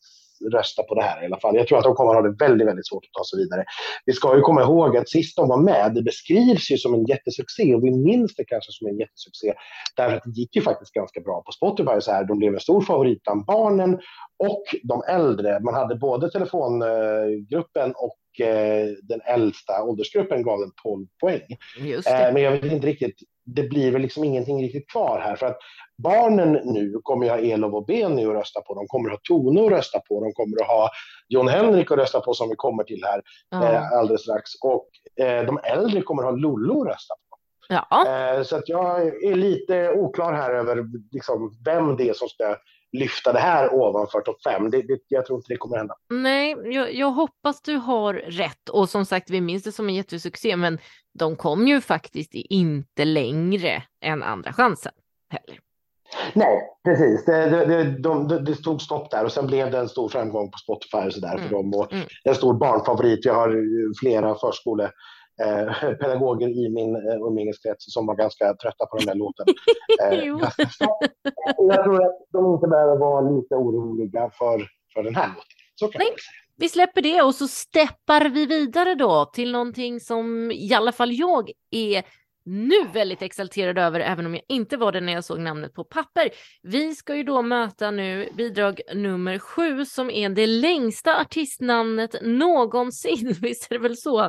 rösta 0.53 0.83
på 0.83 0.95
det 0.95 1.01
här 1.01 1.23
i 1.23 1.25
alla 1.25 1.39
fall. 1.39 1.55
Jag 1.55 1.67
tror 1.67 1.77
att 1.77 1.83
de 1.83 1.95
kommer 1.95 2.11
att 2.11 2.23
ha 2.23 2.29
det 2.29 2.45
väldigt, 2.45 2.67
väldigt 2.67 2.88
svårt 2.88 3.03
att 3.05 3.13
ta 3.13 3.23
sig 3.23 3.39
vidare. 3.39 3.65
Vi 4.05 4.13
ska 4.13 4.35
ju 4.35 4.41
komma 4.41 4.61
ihåg 4.61 4.97
att 4.97 5.09
sist 5.09 5.35
de 5.38 5.47
var 5.47 5.61
med, 5.61 5.93
det 5.95 6.01
beskrivs 6.01 6.71
ju 6.71 6.77
som 6.77 6.93
en 6.93 7.05
jättesuccé 7.05 7.75
och 7.75 7.83
vi 7.83 7.91
minns 7.91 8.35
det 8.35 8.45
kanske 8.45 8.71
som 8.71 8.88
en 8.88 8.97
jättesuccé 8.97 9.53
därför 9.95 10.17
att 10.17 10.23
det 10.23 10.31
gick 10.31 10.55
ju 10.55 10.61
faktiskt 10.61 10.93
ganska 10.93 11.21
bra 11.21 11.43
på 11.45 11.51
Spotify. 11.51 12.01
Så 12.01 12.11
här, 12.11 12.23
de 12.23 12.39
blev 12.39 12.53
en 12.53 12.59
stor 12.59 12.81
favorit 12.81 13.23
bland 13.23 13.45
barnen 13.45 13.99
och 14.39 14.63
de 14.83 15.03
äldre. 15.07 15.59
Man 15.59 15.73
hade 15.73 15.95
både 15.95 16.31
telefongruppen 16.31 17.93
och 17.95 18.45
eh, 18.45 18.88
den 19.03 19.21
äldsta 19.21 19.83
åldersgruppen 19.83 20.43
gav 20.43 20.59
den 20.59 20.71
12 20.83 21.07
poäng. 21.19 21.57
Eh, 22.27 22.33
men 22.33 22.41
jag 22.41 22.51
vet 22.51 22.71
inte 22.71 22.88
riktigt, 22.88 23.15
det 23.47 23.63
blir 23.63 23.91
väl 23.91 24.01
liksom 24.01 24.23
ingenting 24.23 24.63
riktigt 24.63 24.89
kvar 24.91 25.19
här 25.19 25.35
för 25.35 25.45
att 25.45 25.57
barnen 25.97 26.51
nu 26.51 26.99
kommer 27.03 27.25
ju 27.25 27.31
ha 27.31 27.37
Elof 27.37 27.73
och 27.73 27.85
Beni 27.85 28.25
att 28.25 28.33
rösta 28.33 28.61
på. 28.61 28.73
De 28.73 28.87
kommer 28.87 29.09
ha 29.09 29.17
Tone 29.23 29.65
att 29.65 29.71
rösta 29.71 29.99
på. 29.99 30.23
De 30.23 30.33
kommer 30.33 30.61
att 30.61 30.67
ha 30.67 30.89
Jon 31.29 31.47
Henrik 31.47 31.91
att 31.91 31.97
rösta 31.97 32.21
på 32.21 32.33
som 32.33 32.49
vi 32.49 32.55
kommer 32.55 32.83
till 32.83 33.03
här 33.03 33.21
ja. 33.49 33.73
eh, 33.73 33.91
alldeles 33.91 34.21
strax. 34.21 34.51
Och 34.63 34.89
eh, 35.25 35.45
de 35.45 35.59
äldre 35.63 36.01
kommer 36.01 36.23
att 36.23 36.29
ha 36.29 36.35
Lollo 36.35 36.81
att 36.81 36.87
rösta 36.87 37.13
på. 37.13 37.37
Ja. 37.69 38.07
Eh, 38.07 38.43
så 38.43 38.55
att 38.55 38.69
jag 38.69 39.07
är 39.07 39.35
lite 39.35 39.91
oklar 39.91 40.33
här 40.33 40.53
över 40.53 40.85
liksom, 41.11 41.57
vem 41.65 41.97
det 41.97 42.09
är 42.09 42.13
som 42.13 42.27
ska 42.27 42.55
lyfta 42.97 43.33
det 43.33 43.39
här 43.39 43.73
ovanför 43.73 44.21
topp 44.21 44.43
fem. 44.43 44.69
Det, 44.69 44.81
det, 44.81 44.99
jag 45.07 45.25
tror 45.25 45.37
inte 45.37 45.53
det 45.53 45.57
kommer 45.57 45.77
hända. 45.77 45.95
Nej, 46.09 46.55
jag, 46.63 46.93
jag, 46.93 47.11
hoppas 47.11 47.61
du 47.61 47.75
har 47.75 48.13
rätt. 48.13 48.69
Och 48.69 48.89
som 48.89 49.05
sagt, 49.05 49.29
vi 49.29 49.41
minns 49.41 49.63
det 49.63 49.71
som 49.71 49.89
en 49.89 49.95
jättesuccé, 49.95 50.55
men 50.55 50.79
de 51.19 51.35
kom 51.35 51.67
ju 51.67 51.81
faktiskt 51.81 52.31
inte 52.33 53.05
längre 53.05 53.83
än 54.01 54.23
andra 54.23 54.53
chansen 54.53 54.91
heller. 55.29 55.59
Nej, 56.33 56.61
precis. 56.85 57.25
Det, 57.25 57.49
det, 57.49 57.65
det, 57.65 57.99
de, 57.99 58.27
det, 58.27 58.55
stod 58.55 58.81
stopp 58.81 59.11
där 59.11 59.25
och 59.25 59.31
sen 59.31 59.47
blev 59.47 59.71
det 59.71 59.77
en 59.77 59.89
stor 59.89 60.09
framgång 60.09 60.51
på 60.51 60.57
Spotify 60.57 61.07
och 61.07 61.13
så 61.13 61.19
där 61.19 61.35
mm. 61.35 61.43
för 61.43 61.55
dem. 61.55 61.73
Och 61.73 61.93
mm. 61.93 62.05
En 62.23 62.35
stor 62.35 62.53
barnfavorit. 62.53 63.25
Jag 63.25 63.33
har 63.33 63.55
flera 63.99 64.35
förskolepedagoger 64.35 64.93
eh, 65.43 66.49
i 66.63 66.69
min 66.69 66.95
eh, 66.95 67.27
umgängeskrets 67.27 67.93
som 67.93 68.05
var 68.05 68.15
ganska 68.15 68.53
trötta 68.53 68.85
på 68.85 68.97
den 68.97 69.05
där 69.05 69.15
låten. 69.15 69.45
eh, 70.01 70.25
jag 71.57 71.83
tror 71.83 72.05
att 72.05 72.27
de 72.31 72.53
inte 72.53 72.67
behöver 72.67 72.97
vara 72.97 73.21
lite 73.21 73.55
oroliga 73.55 74.29
för, 74.33 74.67
för 74.93 75.03
den 75.03 75.15
här 75.15 75.27
låten. 75.27 75.43
Så 75.75 75.88
kan 75.88 75.99
Nej. 75.99 76.15
Vi 76.59 76.69
släpper 76.69 77.01
det 77.01 77.21
och 77.21 77.35
så 77.35 77.47
steppar 77.47 78.29
vi 78.29 78.45
vidare 78.45 78.95
då 78.95 79.25
till 79.25 79.51
någonting 79.51 79.99
som 79.99 80.51
i 80.51 80.73
alla 80.73 80.91
fall 80.91 81.13
jag 81.13 81.51
är 81.71 82.03
nu 82.47 82.87
väldigt 82.93 83.21
exalterad 83.21 83.77
över, 83.77 83.99
även 83.99 84.25
om 84.25 84.35
jag 84.35 84.43
inte 84.47 84.77
var 84.77 84.91
det 84.91 85.01
när 85.01 85.13
jag 85.13 85.23
såg 85.23 85.39
namnet 85.39 85.73
på 85.73 85.83
papper. 85.83 86.29
Vi 86.63 86.95
ska 86.95 87.15
ju 87.15 87.23
då 87.23 87.41
möta 87.41 87.91
nu 87.91 88.29
bidrag 88.33 88.81
nummer 88.95 89.39
sju 89.39 89.85
som 89.85 90.09
är 90.09 90.29
det 90.29 90.47
längsta 90.47 91.21
artistnamnet 91.21 92.15
någonsin. 92.21 93.35
Visst 93.41 93.71
är 93.71 93.75
det 93.75 93.81
väl 93.81 93.97
så? 93.97 94.23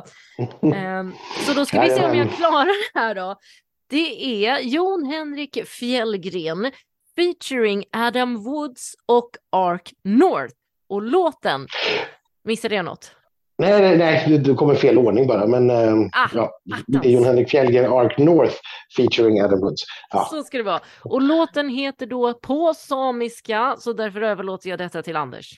um, 0.61 1.13
så 1.45 1.53
då 1.53 1.65
ska 1.65 1.81
vi 1.81 1.89
se 1.89 2.05
om 2.05 2.17
jag 2.17 2.31
klarar 2.31 2.93
det 2.93 2.99
här 2.99 3.15
då. 3.15 3.35
Det 3.89 4.45
är 4.45 4.59
Jon 4.59 5.05
Henrik 5.05 5.67
Fjällgren, 5.67 6.71
featuring 7.15 7.85
Adam 7.91 8.43
Woods 8.43 8.95
och 9.05 9.29
Ark 9.49 9.93
North. 10.03 10.55
Och 10.89 11.01
låten, 11.01 11.67
missade 12.43 12.75
jag 12.75 12.85
något? 12.85 13.18
Nej, 13.59 13.81
nej, 13.81 13.97
nej, 13.97 14.37
du 14.37 14.55
kommer 14.55 14.75
fel 14.75 14.97
ordning 14.97 15.27
bara. 15.27 15.45
Men 15.47 15.69
eh, 15.69 15.93
Ah, 16.11 16.29
ja, 16.33 16.49
attans. 16.73 16.83
det 16.87 17.07
är 17.09 17.11
Jon 17.11 17.23
Henrik 17.25 17.49
Fjällgren, 17.49 17.93
Ark 17.93 18.17
North 18.17 18.55
featuring 18.97 19.41
Adam 19.41 19.59
Woods. 19.59 19.81
Ja. 20.11 20.27
Så 20.31 20.43
ska 20.43 20.57
det 20.57 20.63
vara. 20.63 20.79
Och 21.03 21.21
låten 21.21 21.69
heter 21.69 22.05
då 22.05 22.33
på 22.33 22.73
samiska, 22.73 23.75
så 23.79 23.93
därför 23.93 24.21
överlåter 24.21 24.69
jag 24.69 24.79
detta 24.79 25.01
till 25.01 25.15
Anders. 25.15 25.49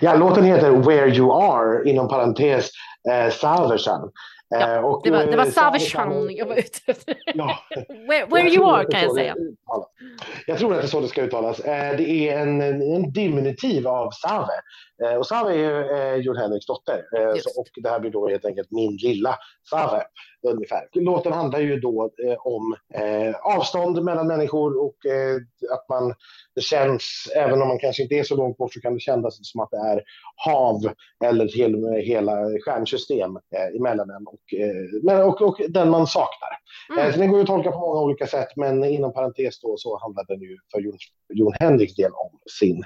Ja, 0.00 0.14
låten 0.16 0.44
heter 0.44 0.70
Where 0.70 1.08
You 1.16 1.32
Are, 1.32 1.90
inom 1.90 2.08
parentes 2.08 2.70
eh, 3.10 3.30
Saversan. 3.32 4.00
Ja, 4.50 4.76
Eh, 4.76 4.84
och, 4.84 5.00
Det 5.04 5.10
var, 5.10 5.26
det 5.26 5.36
var 5.36 5.44
eh, 5.44 5.50
Saveshan 5.50 6.36
jag 6.36 6.46
var 6.46 6.54
ute 6.56 6.78
efter. 6.86 7.14
Ja, 7.34 7.58
Where, 8.08 8.26
where 8.26 8.48
you 8.48 8.70
are 8.74 8.84
kan 8.84 9.02
jag 9.02 9.14
säga. 9.14 9.34
Jag 10.46 10.58
tror 10.58 10.74
att 10.74 10.80
det 10.80 10.86
är 10.86 10.88
så 10.88 11.00
det 11.00 11.08
ska 11.08 11.22
uttalas. 11.22 11.56
Det 11.96 12.28
är 12.28 12.38
en, 12.38 12.60
en 12.60 13.12
diminutiv 13.12 13.88
av 13.88 14.10
Save. 14.10 14.52
Eh, 15.04 15.14
och 15.14 15.26
Save 15.26 15.52
är 15.52 15.56
ju 15.56 15.96
eh, 15.96 16.14
Jon 16.14 16.36
Henriks 16.36 16.66
dotter. 16.66 17.04
Eh, 17.16 17.34
så, 17.34 17.60
och 17.60 17.68
det 17.82 17.88
här 17.88 18.00
blir 18.00 18.10
då 18.10 18.28
helt 18.28 18.44
enkelt 18.44 18.70
min 18.70 18.96
lilla 18.96 19.34
Save. 19.70 20.02
Ungefär. 20.42 20.88
Låten 20.92 21.32
handlar 21.32 21.60
ju 21.60 21.80
då 21.80 22.10
eh, 22.24 22.36
om 22.46 22.76
avstånd 23.42 24.02
mellan 24.02 24.26
människor 24.26 24.84
och 24.84 24.96
att 25.72 25.88
man, 25.88 26.14
det 26.54 26.60
känns, 26.60 27.32
även 27.36 27.62
om 27.62 27.68
man 27.68 27.78
kanske 27.78 28.02
inte 28.02 28.14
är 28.14 28.22
så 28.22 28.36
långt 28.36 28.56
bort 28.56 28.74
så 28.74 28.80
kan 28.80 28.94
det 28.94 29.00
kännas 29.00 29.38
som 29.42 29.60
att 29.60 29.70
det 29.70 29.76
är 29.76 30.02
hav 30.36 30.92
eller 31.24 31.46
till 31.46 31.74
och 31.74 31.80
med 31.80 32.02
hela 32.02 32.32
stjärnsystem 32.64 33.36
eh, 33.36 33.76
emellan 33.76 34.10
en 34.10 34.26
och, 34.26 34.40
och, 35.28 35.42
och 35.42 35.60
den 35.68 35.90
man 35.90 36.06
saknar. 36.06 36.58
Mm. 36.98 37.12
Så 37.12 37.18
den 37.18 37.28
går 37.28 37.38
ju 37.38 37.42
att 37.42 37.46
tolka 37.46 37.70
på 37.70 37.78
många 37.78 38.00
olika 38.00 38.26
sätt, 38.26 38.48
men 38.56 38.84
inom 38.84 39.12
parentes 39.12 39.60
då 39.60 39.74
så 39.76 39.98
handlar 39.98 40.24
den 40.24 40.40
ju 40.40 40.58
för 40.72 40.80
Jon, 40.80 40.98
Jon 41.34 41.52
Henriks 41.60 41.94
del 41.94 42.10
om 42.12 42.38
sin 42.58 42.84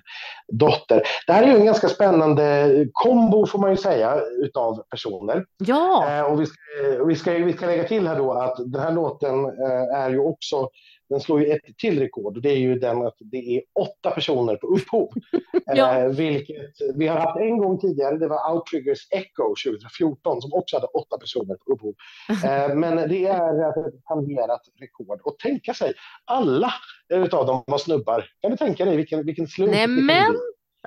dotter. 0.52 1.02
Det 1.26 1.32
här 1.32 1.42
är 1.42 1.46
ju 1.46 1.56
en 1.56 1.64
ganska 1.64 1.88
spännande 2.02 2.86
kombo 2.92 3.46
får 3.46 3.58
man 3.58 3.70
ju 3.70 3.76
säga 3.76 4.20
utav 4.42 4.82
personer. 4.90 5.44
Ja, 5.58 6.18
Eh, 6.18 6.22
och 6.22 6.40
vi 6.40 6.46
ska, 6.46 6.56
eh, 6.84 7.06
vi, 7.06 7.16
ska, 7.16 7.32
vi 7.32 7.52
ska 7.52 7.66
lägga 7.66 7.84
till 7.84 8.06
här 8.08 8.18
då 8.18 8.32
att 8.32 8.56
den 8.56 8.82
här 8.82 8.92
låten 8.92 9.44
eh, 9.44 10.00
är 10.00 10.10
ju 10.10 10.18
också 10.18 10.68
den 11.08 11.20
slår 11.20 11.40
ju 11.40 11.46
ett 11.46 11.78
till 11.78 11.98
rekord 12.00 12.42
det 12.42 12.50
är 12.50 12.56
ju 12.56 12.78
den 12.78 13.06
att 13.06 13.16
det 13.18 13.56
är 13.56 13.62
åtta 13.80 14.10
personer 14.10 14.56
på 14.56 14.66
upphov. 14.66 15.08
Ja. 15.66 15.98
eh, 15.98 16.08
vilket 16.08 16.56
vi 16.94 17.08
har 17.08 17.18
haft 17.18 17.40
en 17.40 17.58
gång 17.58 17.78
tidigare, 17.78 18.18
det 18.18 18.28
var 18.28 18.52
Outriggers 18.52 19.08
Echo 19.10 19.54
2014 19.64 20.42
som 20.42 20.52
också 20.52 20.76
hade 20.76 20.86
åtta 20.86 21.18
personer 21.18 21.54
på 21.54 21.72
upphov. 21.72 21.94
Eh, 22.44 22.74
men 22.74 23.08
det 23.08 23.26
är 23.26 23.70
ett 23.70 24.04
tangerat 24.08 24.60
rekord. 24.80 25.20
Och 25.24 25.38
tänka 25.38 25.74
sig, 25.74 25.92
alla 26.24 26.72
utav 27.08 27.46
dem 27.46 27.64
var 27.66 27.78
snubbar. 27.78 28.24
Kan 28.40 28.50
du 28.50 28.56
tänka 28.56 28.84
dig 28.84 28.96
vilken, 28.96 29.26
vilken 29.26 29.46
slump? 29.46 29.72
nämen. 29.72 30.36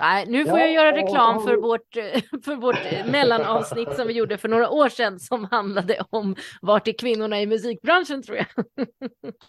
Nej, 0.02 0.26
nu 0.28 0.46
får 0.46 0.60
Ja, 0.60 0.66
jag 0.66 0.74
göra 0.74 0.98
reklam 0.98 1.42
för 1.44 1.56
vårt, 1.56 1.98
eh, 1.98 2.22
för 2.46 2.56
vårt 2.56 2.76
eh, 2.92 3.12
mellanavsnitt 3.12 3.96
som 3.96 4.08
vi 4.08 4.14
gjorde 4.14 4.38
för 4.38 4.50
några 4.50 4.70
år 4.70 4.90
sedan 4.90 5.20
som 5.20 5.46
handlade 5.52 5.98
om 6.10 6.36
vart 6.62 6.88
är 6.88 6.94
kvinnorna 6.94 7.42
i 7.42 7.46
musikbranschen 7.48 8.24
tror 8.24 8.38
jag. 8.38 8.48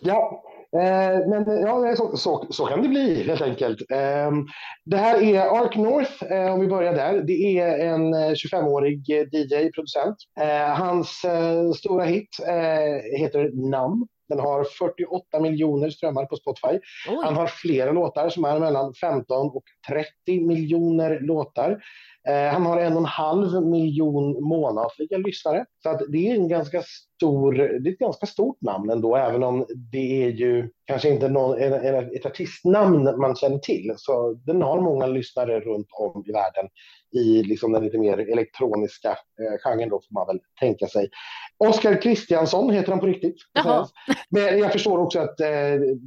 Ja, 0.01 0.43
eh, 0.77 1.29
men 1.29 1.61
ja, 1.61 1.97
så, 1.97 2.17
så, 2.17 2.47
så 2.51 2.67
kan 2.67 2.83
det 2.83 2.89
bli 2.89 3.23
helt 3.23 3.43
enkelt. 3.43 3.91
Eh, 3.91 4.31
det 4.85 4.97
här 4.97 5.23
är 5.23 5.41
Ark 5.41 5.77
North, 5.77 6.33
eh, 6.33 6.55
om 6.55 6.61
vi 6.61 6.67
börjar 6.67 6.95
där. 6.95 7.23
Det 7.23 7.59
är 7.59 7.79
en 7.79 8.15
eh, 8.15 8.31
25-årig 8.31 9.11
eh, 9.11 9.27
DJ-producent. 9.33 10.17
Hans 10.77 11.23
stora 11.79 12.05
hit 12.05 12.37
heter 13.19 13.71
Numb. 13.71 14.09
Den 14.29 14.41
har 14.41 14.65
48 14.65 15.41
miljoner 15.41 15.91
strömmar 15.91 16.25
på 16.25 16.37
Spotify. 16.37 16.81
Han 17.07 17.29
Oj, 17.29 17.35
har 17.35 17.47
flera 17.47 17.93
låtar 17.93 18.29
som 18.29 18.45
är 18.45 18.59
mellan 18.59 18.95
15 18.95 19.51
och 19.51 19.65
30 19.89 20.47
miljoner 20.47 21.21
låtar. 21.21 21.83
Eh, 22.29 22.53
han 22.53 22.67
har 22.67 22.81
en 22.81 22.93
och 22.93 22.99
en 22.99 23.05
halv 23.05 23.67
miljon 23.67 24.45
månatliga 24.45 25.19
lyssnare. 25.19 25.65
Så 25.83 26.07
det 26.09 26.31
är 26.31 26.35
en 26.35 26.49
ganska 26.49 26.83
stor, 26.83 27.53
det 27.53 27.91
är 27.91 27.93
ett 27.93 27.99
ganska 27.99 28.27
stort 28.27 28.61
namn 28.61 28.91
ändå, 28.91 29.17
även 29.17 29.43
om 29.43 29.67
det 29.93 30.25
är 30.25 30.31
ju 30.31 30.71
kanske 30.87 31.09
inte 31.09 31.29
någon, 31.29 31.59
en, 31.59 31.73
en, 31.73 32.17
ett 32.17 32.27
artistnamn 32.27 33.21
man 33.21 33.37
känner 33.37 33.59
till. 33.59 33.95
Så 33.97 34.33
den 34.33 34.63
har 34.63 34.81
många 34.81 35.07
lyssnare 35.07 35.61
runt 35.61 35.87
om 35.93 36.25
i 36.27 36.33
världen 36.33 36.69
i 37.13 37.43
liksom 37.43 37.73
den 37.73 37.85
lite 37.85 37.99
mer 37.99 38.19
elektroniska 38.19 39.11
eh, 39.11 39.59
genren 39.65 39.89
då 39.89 40.01
får 40.09 40.15
man 40.15 40.27
väl 40.27 40.41
tänka 40.61 40.87
sig. 40.87 41.09
Oskar 41.59 42.03
Kristiansson 42.03 42.71
heter 42.71 42.91
han 42.91 43.01
på 43.01 43.07
riktigt. 43.07 43.37
Men 44.31 44.59
jag 44.59 44.73
förstår 44.73 44.99
också 44.99 45.19
att 45.19 45.41
eh, 45.41 45.49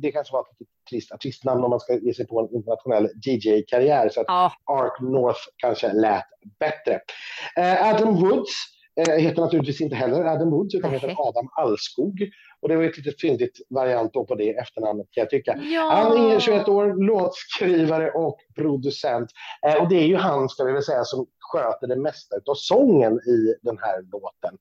det 0.02 0.12
kanske 0.12 0.34
var 0.34 0.42
ett 0.42 0.68
lite 0.92 1.00
trist 1.00 1.12
artistnamn 1.12 1.64
om 1.64 1.70
man 1.70 1.80
ska 1.80 1.94
ge 1.98 2.14
sig 2.14 2.28
på 2.28 2.40
en 2.40 2.56
internationell 2.56 3.10
DJ-karriär. 3.26 4.10
Så 4.10 4.20
att 4.20 4.26
ja, 4.28 4.52
Ark 4.66 5.02
North 5.02 5.40
kanske 5.58 5.94
lät 5.94 6.24
bättre. 6.60 7.00
Eh, 7.58 7.88
Adam 7.94 8.16
Woods 8.16 8.52
eh, 8.96 9.14
heter 9.16 9.42
naturligtvis 9.42 9.82
inte 9.82 9.96
heller 9.96 10.24
Adam 10.26 10.50
Woods 10.50 10.76
utan 10.76 10.92
heter. 10.92 11.16
Adam 11.18 11.50
Allskog. 11.58 12.30
Och 12.62 12.70
det 12.70 12.76
var 12.76 12.84
ett 12.84 12.98
litet 12.98 13.22
fyndigt 13.22 13.58
variant 13.70 14.14
på 14.14 14.36
det 14.38 14.50
efternamnet 14.58 15.08
kan 15.12 15.22
jag 15.22 15.30
tycka. 15.30 15.60
ja. 15.64 15.90
Han 15.94 16.32
är 16.32 16.40
21 16.40 16.68
år, 16.68 17.06
låtskrivare 17.08 18.12
och 18.12 18.38
producent. 18.56 19.30
Eh, 19.68 19.82
och 19.82 19.90
det 19.90 19.96
är 19.96 20.06
ju 20.08 20.16
han, 20.16 20.50
ska 20.50 20.64
vi 20.64 20.72
väl 20.74 20.84
säga, 20.84 21.04
som 21.04 21.26
sköter 21.40 21.88
det 21.88 21.96
mesta 21.96 22.36
av 22.36 22.54
sången 22.56 23.14
i 23.14 23.56
den 23.62 23.78
här 23.82 24.02
låten. 24.12 24.58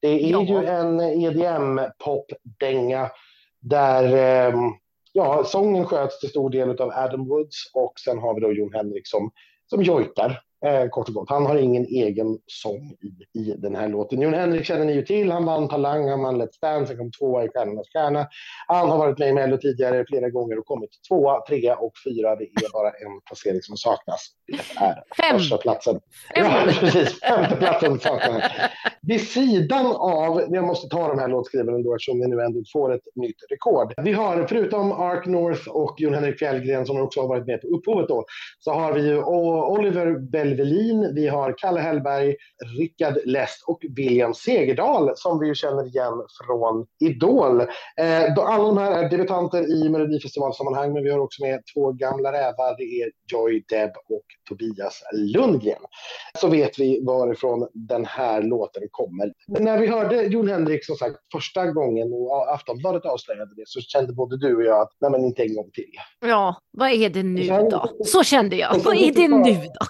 Det 0.00 0.08
är 0.08 0.30
Ja. 0.30 0.42
ju 0.42 0.66
en 0.66 1.00
EDM-popdänga 1.00 3.10
där 3.60 4.04
eh, 4.48 4.54
ja, 5.12 5.44
sången 5.44 5.86
sköts 5.86 6.20
till 6.20 6.28
stor 6.28 6.50
del 6.50 6.70
av 6.80 6.90
Adam 6.90 7.28
Woods 7.28 7.70
och 7.74 7.92
sen 8.04 8.18
har 8.18 8.34
vi 8.34 8.40
då 8.40 8.52
Jon 8.52 8.74
Henrik 8.74 9.08
som, 9.08 9.30
som 9.70 9.82
jojkar. 9.82 10.42
Eh, 10.64 10.88
kort 10.88 11.08
och 11.08 11.14
gott. 11.14 11.30
Han 11.30 11.46
har 11.46 11.56
ingen 11.56 11.84
egen 11.86 12.38
sång 12.46 12.90
i, 13.34 13.38
i 13.40 13.54
den 13.58 13.74
här 13.76 13.88
låten. 13.88 14.20
Jon 14.20 14.34
Henrik 14.34 14.64
känner 14.64 14.84
ni 14.84 14.92
ju 14.92 15.02
till. 15.02 15.30
Han 15.32 15.44
vann 15.44 15.68
Talang, 15.68 16.08
han 16.08 16.22
vann 16.22 16.42
Let's 16.42 16.58
Dance, 16.62 16.92
han 16.92 16.98
kom 16.98 17.10
tvåa 17.10 17.44
i 17.44 17.48
Stjärnornas 17.48 17.88
stjärna. 17.92 18.26
Han 18.66 18.90
har 18.90 18.98
varit 18.98 19.18
med 19.18 19.28
i 19.28 19.32
Mello 19.32 19.56
tidigare 19.56 20.04
flera 20.08 20.30
gånger 20.30 20.58
och 20.58 20.66
kommit 20.66 20.90
tvåa, 21.08 21.46
trea 21.48 21.76
och 21.76 21.92
fyra. 22.04 22.36
Det 22.36 22.44
är 22.44 22.72
bara 22.72 22.88
en 22.88 23.20
placering 23.26 23.62
som 23.62 23.76
saknas. 23.76 24.28
Det 24.46 24.54
är 24.84 24.94
Fem. 25.16 25.38
första 25.38 25.56
platsen. 25.56 26.00
Fem. 26.36 26.44
Ja, 26.46 26.72
precis. 26.80 27.20
Femte 27.20 27.56
platsen 27.56 27.98
saknas. 28.00 28.42
Vid 29.02 29.28
sidan 29.28 29.86
av, 29.96 30.42
jag 30.48 30.64
måste 30.64 30.88
ta 30.88 31.08
de 31.08 31.18
här 31.18 31.28
låtskrivarna 31.28 31.78
då 31.78 31.94
eftersom 31.94 32.20
vi 32.20 32.26
nu 32.26 32.40
ändå 32.42 32.62
får 32.72 32.94
ett 32.94 33.02
nytt 33.14 33.36
rekord. 33.50 33.94
Vi 33.96 34.12
har 34.12 34.46
förutom 34.46 34.92
Ark 34.92 35.26
North 35.26 35.68
och 35.68 35.94
Jon 36.00 36.14
Henrik 36.14 36.38
Fjällgren 36.38 36.86
som 36.86 37.00
också 37.00 37.20
har 37.20 37.28
varit 37.28 37.46
med 37.46 37.60
på 37.60 37.66
upphovet 37.66 38.08
då, 38.08 38.24
så 38.58 38.72
har 38.72 38.92
vi 38.92 39.08
ju 39.08 39.22
O- 39.22 39.74
Belvelin, 40.56 41.14
vi 41.14 41.28
har 41.28 41.54
Kalle 41.58 41.80
Hellberg, 41.80 42.36
Rickard 42.78 43.18
Lest 43.24 43.64
och 43.66 43.82
William 43.96 44.34
Segerdahl 44.34 45.12
som 45.16 45.38
vi 45.40 45.46
ju 45.46 45.54
känner 45.54 45.86
igen 45.86 46.12
från 46.46 46.86
Idol. 47.00 47.60
Eh, 47.60 48.38
alla 48.38 48.64
de 48.64 48.78
här 48.78 49.04
är 49.04 49.10
debutanter 49.10 49.70
i 49.70 49.88
Melodifestivalsammanhang 49.88 50.92
men 50.92 51.04
vi 51.04 51.10
har 51.10 51.18
också 51.18 51.42
med 51.44 51.60
två 51.74 51.92
gamla 51.92 52.32
rävar, 52.32 52.76
det 52.78 52.84
är 52.84 53.10
Joy 53.32 53.64
Deb 53.68 53.90
och 53.90 54.24
Tobias 54.48 55.02
Lundgren. 55.12 55.82
Så 56.38 56.48
vet 56.48 56.78
vi 56.78 57.04
varifrån 57.04 57.68
den 57.74 58.04
här 58.04 58.42
låten 58.42 58.82
kommer. 58.90 59.32
Men 59.48 59.64
när 59.64 59.78
vi 59.78 59.86
hörde 59.86 60.22
Jon 60.22 60.48
Henrik 60.48 60.84
som 60.84 60.96
sagt 60.96 61.16
första 61.32 61.66
gången 61.66 62.12
och 62.12 62.54
Aftonbladet 62.54 63.04
avslöjade 63.04 63.54
det 63.56 63.62
så 63.66 63.80
kände 63.80 64.12
både 64.12 64.36
du 64.38 64.56
och 64.56 64.62
jag 64.62 64.80
att 64.80 64.90
nej 65.00 65.10
men 65.10 65.24
inte 65.24 65.42
en 65.42 65.54
gång 65.54 65.70
till. 65.72 65.90
ja, 66.20 66.56
vad 66.70 66.90
är 66.90 67.10
det 67.10 67.22
nu 67.22 67.46
då? 67.70 67.88
Så 68.04 68.24
kände 68.24 68.56
jag. 68.56 68.78
Vad 68.78 68.96
är 68.96 69.12
det 69.12 69.28
nu 69.28 69.54
då? 69.54 69.86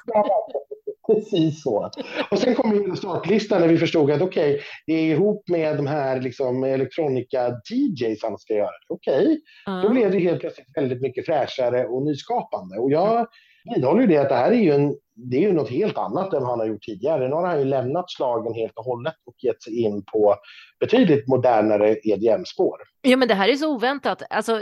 Precis 1.15 1.63
så. 1.63 1.91
Och 2.31 2.39
sen 2.39 2.55
kom 2.55 2.75
ju 2.75 2.97
startlistan 2.97 3.61
när 3.61 3.69
vi 3.69 3.79
förstod 3.79 4.11
att 4.11 4.23
okej, 4.23 4.61
det 4.87 4.93
är 4.93 5.03
ihop 5.05 5.49
med 5.49 5.77
de 5.77 5.87
här 5.87 6.21
liksom 6.21 6.65
elektronika-DJs 6.65 8.19
han 8.23 8.39
ska 8.39 8.55
göra. 8.55 8.71
Okej, 8.89 9.41
då 9.67 9.73
Ja. 9.73 9.89
blev 9.89 10.11
det 10.11 10.19
helt 10.19 10.41
plötsligt 10.41 10.77
väldigt 10.77 11.01
mycket 11.03 11.27
fräschare 11.27 11.85
och 11.87 12.03
nyskapande. 12.03 12.79
Och 12.79 12.91
jag 12.93 13.27
vidhåller 13.75 14.01
ju 14.01 14.07
det 14.07 14.19
att 14.19 14.29
det 14.29 14.35
här 14.35 14.51
är 14.51 14.57
ju, 14.57 14.71
en, 14.73 14.95
det 15.15 15.37
är 15.37 15.41
ju 15.41 15.53
något 15.53 15.71
helt 15.71 15.99
annat 15.99 16.33
än 16.35 16.41
vad 16.41 16.51
han 16.51 16.59
har 16.59 16.67
gjort 16.67 16.83
tidigare. 16.83 17.29
Nu 17.29 17.35
har 17.35 17.47
han 17.47 17.59
ju 17.59 17.65
lämnat 17.65 18.11
slagen 18.11 18.55
helt 18.55 18.73
och 18.77 18.85
hållet 18.85 19.15
och 19.27 19.35
gett 19.45 19.63
sig 19.63 19.83
in 19.83 20.05
på 20.13 20.35
betydligt 20.81 21.29
modernare 21.29 21.97
EDM-spår. 22.05 22.77
Ja, 23.03 23.17
men 23.17 23.29
det 23.29 23.35
här 23.35 23.49
är 23.49 23.55
så 23.57 23.75
oväntat. 23.75 24.23
Alltså, 24.31 24.61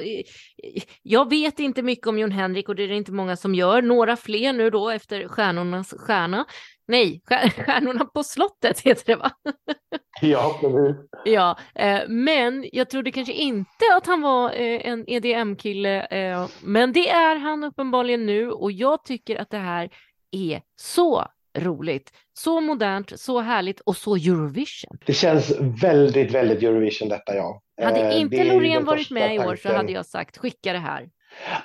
jag 1.03 1.30
vet 1.30 1.61
inte 1.61 1.82
mycket 1.82 2.07
om 2.07 2.18
Jon 2.18 2.32
Henrik 2.32 2.68
och 2.68 2.74
det 2.76 2.82
är 2.82 2.88
det 2.88 2.96
inte 2.96 3.12
många 3.12 3.36
som 3.36 3.55
gör. 3.55 3.82
Några 3.82 4.16
fler 4.16 4.53
nu 4.53 4.70
då 4.70 4.90
efter 4.90 5.28
Stjärnornas 5.28 5.94
stjärna. 5.98 6.44
Nej, 6.88 7.22
Stjär- 7.28 7.51
Stjärnorna 7.64 8.05
på 8.05 8.22
slottet 8.22 8.80
heter 8.80 9.07
det 9.07 9.16
va? 9.16 9.30
Ja, 10.22 10.59
hur? 10.62 10.96
Ja, 11.24 11.59
eh, 11.74 12.01
men 12.09 12.68
jag 12.72 12.90
trodde 12.90 13.11
kanske 13.12 13.32
inte 13.32 13.84
att 13.96 14.07
han 14.07 14.20
var 14.22 14.51
eh, 14.51 14.86
en 14.88 15.05
EDM-kille. 15.07 16.07
Eh, 16.07 16.46
men 16.62 16.92
det 16.92 17.09
är 17.11 17.36
han 17.36 17.64
uppenbarligen 17.64 18.26
nu 18.26 18.51
och 18.51 18.72
jag 18.72 19.05
tycker 19.05 19.36
att 19.36 19.51
det 19.51 19.57
här 19.59 19.90
är 20.33 20.62
så 20.76 21.24
roligt, 21.59 22.12
så 22.39 22.61
modernt, 22.61 23.20
så 23.20 23.41
härligt 23.41 23.81
och 23.81 23.97
så 23.97 24.16
Eurovision. 24.16 24.99
Det 25.07 25.12
känns 25.12 25.53
väldigt, 25.83 26.31
väldigt 26.31 26.62
Eurovision 26.62 27.09
detta, 27.09 27.35
ja. 27.35 27.62
Hade 27.83 28.01
Eh, 28.01 28.20
inte 28.20 28.45
Loreen 28.45 28.85
varit 28.85 29.11
med 29.11 29.35
i 29.35 29.39
år 29.39 29.57
så 29.57 29.72
hade 29.72 29.93
jag 29.93 30.07
sagt 30.07 30.39
skicka 30.39 30.72
det 30.72 30.78
här. 30.78 31.09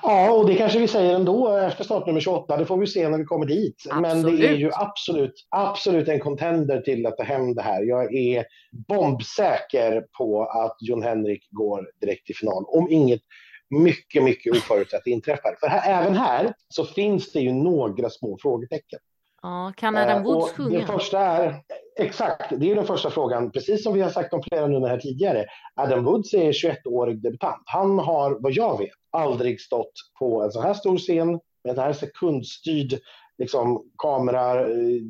Ja, 0.03 0.32
och 0.32 0.47
det 0.47 0.55
kanske 0.55 0.80
vi 0.80 0.88
säger 0.88 1.16
ändå 1.16 1.57
efter 1.57 1.84
startnummer 1.84 2.20
28. 2.20 2.57
Det 2.57 2.66
får 2.66 2.78
vi 2.78 2.88
se 2.88 3.09
när 3.09 3.18
vi 3.18 3.24
kommer 3.24 3.45
dit. 3.45 3.84
Men 4.01 4.03
det 4.03 4.09
är 4.09 4.34
Absolut. 4.34 4.59
ju 4.59 4.72
absolut, 4.74 5.34
absolut 5.49 6.07
en 6.07 6.20
contender 6.20 6.82
till 6.82 7.05
att 7.05 7.18
ta 7.18 7.24
hem 7.24 7.55
det 7.55 7.61
här. 7.61 7.84
Jag 7.84 8.16
är 8.16 8.45
bombsäker 8.88 10.03
på 10.18 10.43
att 10.43 10.78
John 10.80 11.03
Henrik 11.03 11.47
går 11.51 11.89
direkt 12.01 12.26
till 12.26 12.36
final. 12.36 12.66
Om 12.68 12.91
inget 12.91 13.22
mycket, 13.70 14.24
mycket 14.24 14.55
oförutsett 14.57 15.07
inträffar. 15.07 15.55
För 15.59 15.68
här, 15.68 16.01
även 16.01 16.16
här 16.16 16.53
så 16.70 16.86
finns 16.86 17.32
det 17.32 17.39
ju 17.39 17.53
några 17.53 18.09
små 18.09 18.38
frågetecken. 18.41 18.99
Ja, 19.41 19.74
kan 19.78 19.97
Adam 19.97 20.18
Eh, 20.18 20.24
Woods 20.24 20.51
sjunga? 20.51 20.78
Den 20.78 20.88
första 20.88 21.20
är, 21.20 21.61
exakt, 21.99 22.53
det 22.59 22.72
är 22.72 22.76
den 22.76 22.86
första 22.86 23.09
frågan. 23.09 23.51
Precis 23.51 23.84
som 23.84 23.93
vi 23.93 24.01
har 24.01 24.09
sagt 24.09 24.34
om 24.34 24.43
flera 24.43 24.68
nummer 24.68 24.88
här 24.89 24.97
tidigare. 24.97 25.45
Adam 25.76 26.03
Woods 26.03 26.34
är 26.34 26.51
21-årig 26.51 27.22
debutant. 27.22 27.63
Han 27.66 27.99
har, 27.99 28.38
vad 28.39 28.51
jag 28.51 28.78
vet, 28.78 28.89
aldrig 29.11 29.61
stått 29.61 29.93
på 30.20 30.43
en 30.43 30.51
så 30.51 30.61
här 30.61 30.74
stor 30.74 30.97
scen 30.97 31.32
med 31.63 31.76
den 31.76 31.80
här 31.80 31.93
sekundstyrd 31.93 32.99
liksom, 33.38 33.84
kamera, 33.97 34.61
eh, 34.61 35.01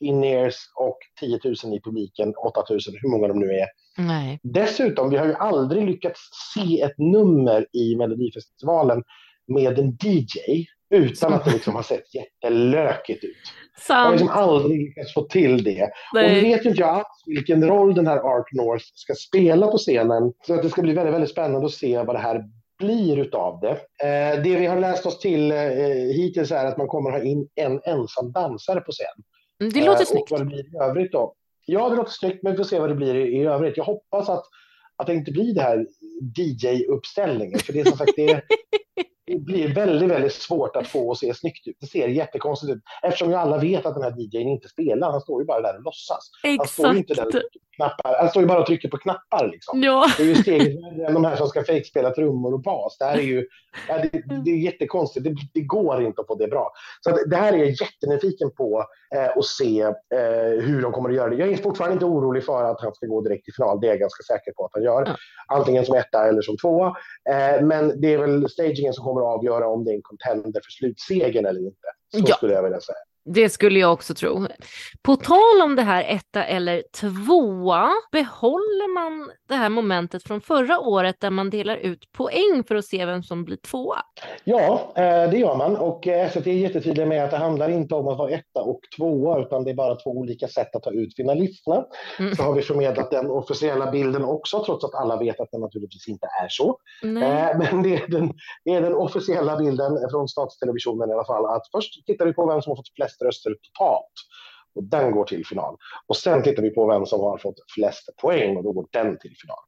in-ears 0.00 0.56
och 0.74 0.98
10 1.20 1.40
000 1.44 1.74
i 1.74 1.80
publiken, 1.84 2.34
8 2.36 2.64
000, 2.70 2.80
hur 3.02 3.08
många 3.10 3.28
de 3.28 3.38
nu 3.38 3.50
är. 3.50 3.66
Nej. 3.98 4.40
Dessutom, 4.42 5.10
vi 5.10 5.16
har 5.16 5.26
ju 5.26 5.34
aldrig 5.34 5.86
lyckats 5.86 6.20
se 6.54 6.80
ett 6.80 6.98
nummer 6.98 7.66
i 7.72 7.96
Melodifestivalen 7.96 9.02
med 9.46 9.78
en 9.78 9.96
DJ 10.02 10.66
utan 10.94 11.34
att 11.34 11.44
det 11.44 11.50
liksom 11.52 11.74
har 11.74 11.82
sett 11.82 12.14
jättelökigt 12.14 13.24
ut. 13.24 13.36
Jag 13.88 13.94
har 13.96 14.04
Sant. 14.04 14.20
liksom 14.20 14.28
aldrig 14.38 14.80
lyckats 14.80 15.14
få 15.14 15.22
till 15.22 15.64
det. 15.64 15.82
Och 15.82 15.88
nu 16.14 16.20
Nej. 16.22 16.42
vet 16.42 16.64
inte 16.64 16.80
jag 16.80 16.88
alls 16.88 17.22
vilken 17.26 17.64
roll 17.68 17.94
den 17.94 18.06
här 18.06 18.18
Art 18.18 18.52
North 18.52 18.84
ska 18.94 19.14
spela 19.14 19.66
på 19.66 19.78
scenen. 19.78 20.32
Så 20.46 20.54
att 20.54 20.62
det 20.62 20.68
ska 20.70 20.82
bli 20.82 20.92
väldigt, 20.92 21.14
väldigt 21.14 21.30
spännande 21.30 21.66
att 21.66 21.72
se 21.72 22.02
vad 22.02 22.14
det 22.16 22.20
här 22.20 22.44
blir 22.78 23.18
utav 23.18 23.60
det. 23.60 23.70
Eh, 24.06 24.42
det 24.42 24.56
vi 24.56 24.66
har 24.66 24.80
läst 24.80 25.06
oss 25.06 25.18
till 25.18 25.52
eh, 25.52 25.58
hittills 26.16 26.50
är 26.52 26.64
att 26.66 26.76
man 26.76 26.86
kommer 26.88 27.10
ha 27.10 27.22
in 27.22 27.48
en 27.54 27.80
ensam 27.84 28.32
dansare 28.32 28.80
på 28.80 28.92
scen. 28.92 29.24
Mm, 29.60 29.72
Det 29.72 29.80
låter 29.80 30.00
Eh, 30.00 30.06
snyggt. 30.06 30.32
Och 30.32 30.38
vad 30.38 30.40
det 30.40 30.44
blir 30.44 30.74
i 30.74 30.78
övrigt 30.90 31.12
då. 31.12 31.34
Ja, 31.64 31.88
det 31.88 31.96
låter 31.96 32.12
snyggt, 32.12 32.42
men 32.42 32.52
vi 32.52 32.56
får 32.56 32.64
se 32.64 32.78
vad 32.78 32.88
det 32.88 32.94
blir 32.94 33.14
i, 33.14 33.36
i 33.36 33.44
övrigt. 33.44 33.76
Jag 33.76 33.84
hoppas 33.84 34.28
att, 34.28 34.44
att 34.96 35.06
det 35.06 35.14
inte 35.14 35.32
blir 35.32 35.54
det 35.54 35.62
här 35.62 35.86
DJ-uppställningen, 36.36 37.58
för 37.58 37.72
det 37.72 37.80
är 37.80 37.84
som 37.84 37.98
sagt 37.98 38.16
det, 38.16 38.42
det 39.26 39.38
blir 39.38 39.74
väldigt, 39.74 40.10
väldigt 40.10 40.32
svårt 40.32 40.76
att 40.76 40.86
få 40.86 41.10
att 41.10 41.18
se 41.18 41.34
snyggt 41.34 41.68
ut. 41.68 41.76
Det 41.80 41.86
ser 41.86 42.08
jättekonstigt 42.08 42.72
ut, 42.72 42.82
eftersom 43.02 43.30
ju 43.30 43.34
alla 43.34 43.58
vet 43.58 43.86
att 43.86 43.94
den 43.94 44.02
här 44.02 44.14
DJn 44.18 44.48
inte 44.48 44.68
spelar. 44.68 45.10
Han 45.10 45.20
står 45.20 45.42
ju 45.42 45.46
bara 45.46 45.60
där 45.60 45.76
och 45.76 45.82
låtsas. 45.82 46.30
Han 46.58 46.66
står 46.66 46.92
ju 46.92 46.98
inte 46.98 47.14
där 47.14 47.22
och 47.22 47.28
Exakt. 47.28 47.46
knappar. 47.76 48.16
Han 48.20 48.28
står 48.28 48.42
ju 48.42 48.48
bara 48.48 48.60
och 48.60 48.66
trycker 48.66 48.88
på 48.88 48.96
knappar 48.96 49.48
liksom. 49.52 49.82
Ja. 49.82 50.06
Det 50.16 50.22
är 50.22 50.26
ju 50.26 50.34
steget 50.34 50.78
de 51.14 51.24
här 51.24 51.36
som 51.36 51.48
ska 51.48 51.64
fejkspela 51.64 52.10
trummor 52.10 52.54
och 52.54 52.62
bas. 52.62 52.96
Det 52.98 53.04
här 53.04 53.18
är 53.18 53.22
ju 53.22 53.46
ja, 53.88 53.98
det, 53.98 54.22
det 54.44 54.50
är 54.50 54.56
jättekonstigt. 54.56 55.24
Det, 55.24 55.34
det 55.54 55.60
går 55.60 56.02
inte 56.02 56.20
att 56.20 56.26
få 56.26 56.34
det 56.34 56.48
bra. 56.48 56.72
Så 57.00 57.10
att 57.10 57.30
det 57.30 57.36
här 57.36 57.52
är 57.52 57.56
jag 57.56 57.68
jättenyfiken 57.68 58.50
på 58.50 58.84
eh, 59.14 59.38
att 59.38 59.44
se 59.44 59.80
eh, 59.80 60.64
hur 60.66 60.82
de 60.82 60.92
kommer 60.92 61.08
att 61.08 61.16
göra 61.16 61.30
det. 61.30 61.36
Jag 61.36 61.52
är 61.52 61.56
fortfarande 61.56 61.92
inte 61.92 62.04
orolig 62.04 62.44
för 62.44 62.64
att 62.64 62.80
han 62.80 62.94
ska 62.94 63.06
gå 63.06 63.20
direkt 63.20 63.44
till 63.44 63.54
final. 63.54 63.80
Det 63.80 63.86
är 63.86 63.90
jag 63.90 63.98
ganska 63.98 64.22
säker 64.22 64.52
på 64.52 64.64
att 64.64 64.70
han 64.72 64.82
gör. 64.82 65.04
Ja. 65.06 65.16
Antingen 65.56 65.84
som 65.84 65.96
etta 65.96 66.28
eller 66.28 66.42
som 66.42 66.56
tvåa. 66.56 66.86
Eh, 67.30 67.62
men 67.62 68.00
det 68.00 68.14
är 68.14 68.18
väl 68.18 68.48
stagingen 68.48 68.92
som 68.92 69.04
kommer 69.04 69.13
att 69.18 69.24
avgöra 69.38 69.68
om 69.68 69.84
det 69.84 69.90
är 69.90 69.94
en 69.94 70.02
contender 70.02 70.60
för 70.64 70.70
slutsegern 70.70 71.46
eller 71.46 71.60
inte. 71.60 71.86
Så 72.14 72.22
Ja. 72.26 72.34
skulle 72.36 72.52
jag 72.54 72.62
vilja 72.62 72.80
säga. 72.80 72.96
Det 73.24 73.50
skulle 73.50 73.78
jag 73.78 73.92
också 73.92 74.14
tro. 74.14 74.46
På 75.02 75.16
tal 75.16 75.62
om 75.64 75.76
det 75.76 75.82
här 75.82 76.04
etta 76.04 76.44
eller 76.44 76.82
tvåa, 77.00 77.90
behåller 78.12 78.94
man 78.94 79.30
det 79.48 79.54
här 79.54 79.68
momentet 79.68 80.22
från 80.22 80.40
förra 80.40 80.80
året 80.80 81.20
där 81.20 81.30
man 81.30 81.50
delar 81.50 81.76
ut 81.76 82.12
poäng 82.12 82.64
för 82.68 82.74
att 82.74 82.84
se 82.84 83.06
vem 83.06 83.22
som 83.22 83.44
blir 83.44 83.56
tvåa? 83.56 84.02
Ja, 84.44 84.92
eh, 84.96 85.30
det 85.30 85.38
gör 85.38 85.56
man. 85.56 85.76
Och 85.76 86.08
eh, 86.08 86.30
SVT 86.30 86.46
är 86.46 86.52
jättetydliga 86.52 87.06
med 87.06 87.24
att 87.24 87.30
det 87.30 87.36
handlar 87.36 87.68
inte 87.68 87.94
om 87.94 88.08
att 88.08 88.18
vara 88.18 88.30
etta 88.30 88.62
och 88.62 88.80
tvåa, 88.96 89.40
utan 89.40 89.64
det 89.64 89.70
är 89.70 89.74
bara 89.74 89.94
två 89.96 90.10
olika 90.10 90.48
sätt 90.48 90.76
att 90.76 90.82
ta 90.82 90.90
ut 90.90 91.16
finalisterna. 91.16 91.84
Mm. 92.18 92.34
Så 92.34 92.42
har 92.42 92.52
vi 92.52 92.62
förmedlat 92.62 93.10
den 93.10 93.30
officiella 93.30 93.90
bilden 93.90 94.24
också, 94.24 94.64
trots 94.64 94.84
att 94.84 94.94
alla 94.94 95.16
vet 95.16 95.40
att 95.40 95.48
det 95.52 95.58
naturligtvis 95.58 96.08
inte 96.08 96.26
är 96.42 96.48
så. 96.48 96.78
Nej. 97.02 97.50
Eh, 97.50 97.58
Men 97.58 97.82
det 97.82 97.94
är, 97.94 98.08
den, 98.08 98.32
det 98.64 98.70
är 98.70 98.80
den 98.80 98.94
officiella 98.94 99.56
bilden 99.56 100.10
från 100.10 100.28
statstelevisionen 100.28 101.10
i 101.10 101.12
alla 101.12 101.24
fall. 101.24 101.46
Att 101.46 101.62
först 101.72 102.06
tittar 102.06 102.26
vi 102.26 102.32
på 102.32 102.46
vem 102.46 102.62
som 102.62 102.70
har 102.70 102.76
fått 102.76 102.94
flest 102.96 103.13
röster 103.22 103.54
totalt. 103.62 104.12
Och 104.74 104.84
den 104.84 105.12
går 105.12 105.24
till 105.24 105.46
final. 105.46 105.76
Och 106.06 106.16
sen 106.16 106.42
tittar 106.42 106.62
vi 106.62 106.70
på 106.70 106.86
vem 106.86 107.06
som 107.06 107.20
har 107.20 107.38
fått 107.38 107.54
flest 107.74 108.16
poäng 108.22 108.56
och 108.56 108.64
då 108.64 108.72
går 108.72 108.86
den 108.90 109.18
till 109.18 109.34
final. 109.40 109.58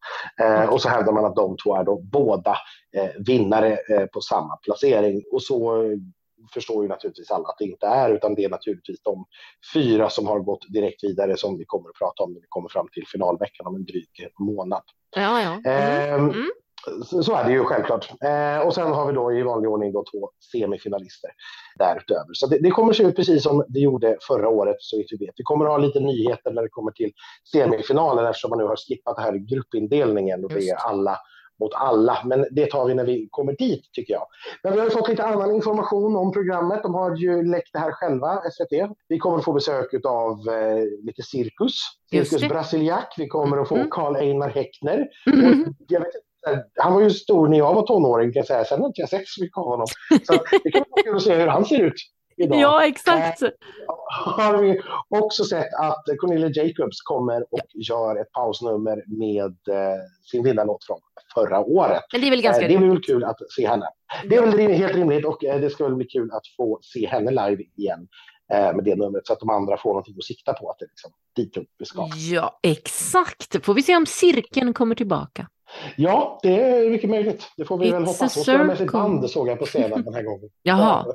Eh, 0.40 0.72
och 0.72 0.82
så 0.82 0.88
hävdar 0.88 1.12
man 1.12 1.24
att 1.24 1.36
de 1.36 1.56
två 1.64 1.76
är 1.76 1.84
då 1.84 2.00
båda 2.02 2.56
eh, 2.96 3.10
vinnare 3.26 3.78
eh, 3.90 4.06
på 4.06 4.20
samma 4.20 4.56
placering. 4.56 5.22
Och 5.32 5.42
så 5.42 5.82
eh, 5.82 5.98
förstår 6.54 6.82
ju 6.82 6.88
naturligtvis 6.88 7.30
alla 7.30 7.48
att 7.48 7.58
det 7.58 7.64
inte 7.64 7.86
är, 7.86 8.10
utan 8.10 8.34
det 8.34 8.44
är 8.44 8.48
naturligtvis 8.48 9.02
de 9.02 9.24
fyra 9.74 10.10
som 10.10 10.26
har 10.26 10.40
gått 10.40 10.72
direkt 10.72 11.04
vidare 11.04 11.36
som 11.36 11.58
vi 11.58 11.64
kommer 11.64 11.88
att 11.88 11.98
prata 11.98 12.22
om 12.22 12.32
när 12.32 12.40
vi 12.40 12.46
kommer 12.48 12.68
fram 12.68 12.88
till 12.92 13.04
finalveckan 13.12 13.66
om 13.66 13.74
en 13.74 13.84
dryg 13.84 14.08
månad. 14.38 14.82
Ja, 15.16 15.42
ja. 15.42 15.70
Mm. 15.70 16.14
Ehm, 16.14 16.30
Mm. 16.30 16.50
Så, 17.22 17.34
är 17.34 17.44
det 17.44 17.52
ju 17.52 17.64
självklart. 17.64 18.10
Eh, 18.24 18.66
och 18.66 18.74
sen 18.74 18.92
har 18.92 19.06
vi 19.06 19.12
då 19.12 19.32
i 19.32 19.42
vanlig 19.42 19.70
ordning 19.70 19.92
då 19.92 20.04
två 20.12 20.30
semifinalister 20.52 21.30
därutöver. 21.78 22.32
Så 22.32 22.46
det, 22.46 22.58
det 22.58 22.70
kommer 22.70 22.92
se 22.92 23.02
ut 23.02 23.16
precis 23.16 23.42
som 23.42 23.64
det 23.68 23.80
gjorde 23.80 24.16
förra 24.28 24.48
året, 24.48 24.76
så 24.78 24.98
vitt 24.98 25.06
vi 25.10 25.26
vet. 25.26 25.34
Vi 25.36 25.44
kommer 25.44 25.64
att 25.64 25.70
ha 25.70 25.78
lite 25.78 26.00
nyheter 26.00 26.50
när 26.50 26.62
det 26.62 26.68
kommer 26.68 26.92
till 26.92 27.12
semifinalen 27.52 28.26
eftersom 28.26 28.50
man 28.50 28.58
nu 28.58 28.64
har 28.64 28.76
skippat 28.76 29.16
det 29.16 29.22
här 29.22 29.32
gruppindelningen 29.32 30.44
och 30.44 30.50
det 30.50 30.68
är 30.68 30.76
alla 30.76 31.18
mot 31.60 31.74
alla. 31.74 32.18
Men 32.24 32.46
det 32.50 32.70
tar 32.70 32.86
vi 32.86 32.94
när 32.94 33.04
vi 33.04 33.28
kommer 33.30 33.52
dit, 33.52 33.92
tycker 33.92 34.14
jag. 34.14 34.26
Men 34.62 34.72
vi 34.72 34.80
har 34.80 34.90
fått 34.90 35.08
lite 35.08 35.24
annan 35.24 35.54
information 35.54 36.16
om 36.16 36.32
programmet. 36.32 36.82
De 36.82 36.94
har 36.94 37.16
ju 37.16 37.42
läckt 37.42 37.72
det 37.72 37.78
här 37.78 37.92
själva, 37.92 38.42
SVT. 38.50 38.96
Vi 39.08 39.18
kommer 39.18 39.38
att 39.38 39.44
få 39.44 39.52
besök 39.52 39.94
av 40.04 40.48
eh, 40.48 40.84
lite 41.02 41.22
cirkus. 41.22 41.72
Cirkus. 42.10 42.48
Brasiliak. 42.48 43.14
Vi 43.16 43.28
kommer 43.28 43.58
att 43.58 43.68
få 43.68 43.76
Mm. 43.76 43.90
Karl 43.90 44.16
Einar 44.16 44.48
Häckner. 44.48 45.08
Mm. 45.26 45.74
Jag 45.88 46.00
vet 46.00 46.10
han 46.76 46.94
var 46.94 47.00
ju 47.00 47.10
stor 47.10 47.48
när 47.48 47.58
jag 47.58 47.74
var 47.74 47.82
tonåring, 47.82 48.32
kan 48.32 48.40
jag 48.40 48.46
säga. 48.46 48.64
Sen 48.64 48.80
har 48.80 48.86
inte 48.86 49.00
jag 49.00 49.08
sett 49.08 49.28
så 49.28 49.42
mycket 49.42 49.58
av 49.58 49.64
honom. 49.64 49.86
Så 50.22 50.32
det 50.64 50.70
kan 50.70 50.84
vara 50.90 51.02
kul 51.02 51.16
att 51.16 51.22
se 51.22 51.34
hur 51.34 51.46
han 51.46 51.64
ser 51.64 51.80
ut 51.80 51.94
idag. 52.36 52.58
Ja, 52.60 52.86
exakt. 52.86 53.42
Har 54.36 54.56
vi 54.62 54.80
också 55.08 55.44
sett 55.44 55.74
att 55.80 56.04
Cornelia 56.20 56.48
Jacobs 56.48 57.00
kommer 57.04 57.42
och 57.54 57.60
gör 57.74 58.20
ett 58.20 58.32
pausnummer 58.32 59.04
med 59.06 59.44
eh, 59.76 60.00
sin 60.30 60.44
vinnarlåt 60.44 60.84
från 60.84 60.98
förra 61.34 61.60
året. 61.60 62.02
Men 62.12 62.20
det 62.20 62.26
är 62.26 62.30
väl 62.30 62.42
ganska 62.42 62.64
Eh, 62.64 62.68
det 62.68 62.78
blir 62.78 62.88
väl 62.88 63.02
kul 63.02 63.24
att 63.24 63.36
se 63.56 63.68
henne. 63.68 63.86
Det 64.28 64.36
är 64.36 64.42
väl 64.42 64.72
helt 64.72 64.94
rimligt 64.94 65.24
och 65.24 65.44
eh, 65.44 65.60
det 65.60 65.70
ska 65.70 65.84
väl 65.84 65.94
bli 65.94 66.06
kul 66.06 66.30
att 66.32 66.46
få 66.56 66.78
se 66.82 67.06
henne 67.06 67.30
live 67.30 67.62
igen 67.76 68.08
eh, 68.52 68.74
med 68.74 68.84
det 68.84 68.96
numret 68.96 69.26
så 69.26 69.32
att 69.32 69.40
de 69.40 69.50
andra 69.50 69.76
får 69.76 69.90
någonting 69.90 70.14
att 70.18 70.24
sikta 70.24 70.52
på. 70.52 70.70
Att 70.70 70.78
det 70.78 70.84
är 70.84 70.88
liksom 70.88 71.10
dit 71.36 71.68
vi 71.78 71.84
ska. 71.84 72.08
Ja, 72.32 72.58
exakt. 72.62 73.64
Får 73.64 73.74
vi 73.74 73.82
se 73.82 73.96
om 73.96 74.06
cirkeln 74.06 74.74
kommer 74.74 74.94
tillbaka. 74.94 75.48
Ja, 75.96 76.40
det 76.42 76.60
är 76.62 76.90
mycket 76.90 77.10
möjligt. 77.10 77.48
Det 77.56 77.64
får 77.64 77.78
vi 77.78 77.90
väl 77.90 78.02
It's 78.02 78.06
hoppas. 78.06 78.22
a 78.22 78.28
Hon 78.34 78.42
spelar 78.44 78.64
med 78.64 78.78
sitt 78.78 78.92
band 78.92 79.30
såg 79.30 79.48
jag 79.48 79.58
på 79.58 79.66
scenen 79.66 80.02
den 80.04 80.14
här 80.14 80.22
gången. 80.22 80.50
Jaha. 80.62 81.06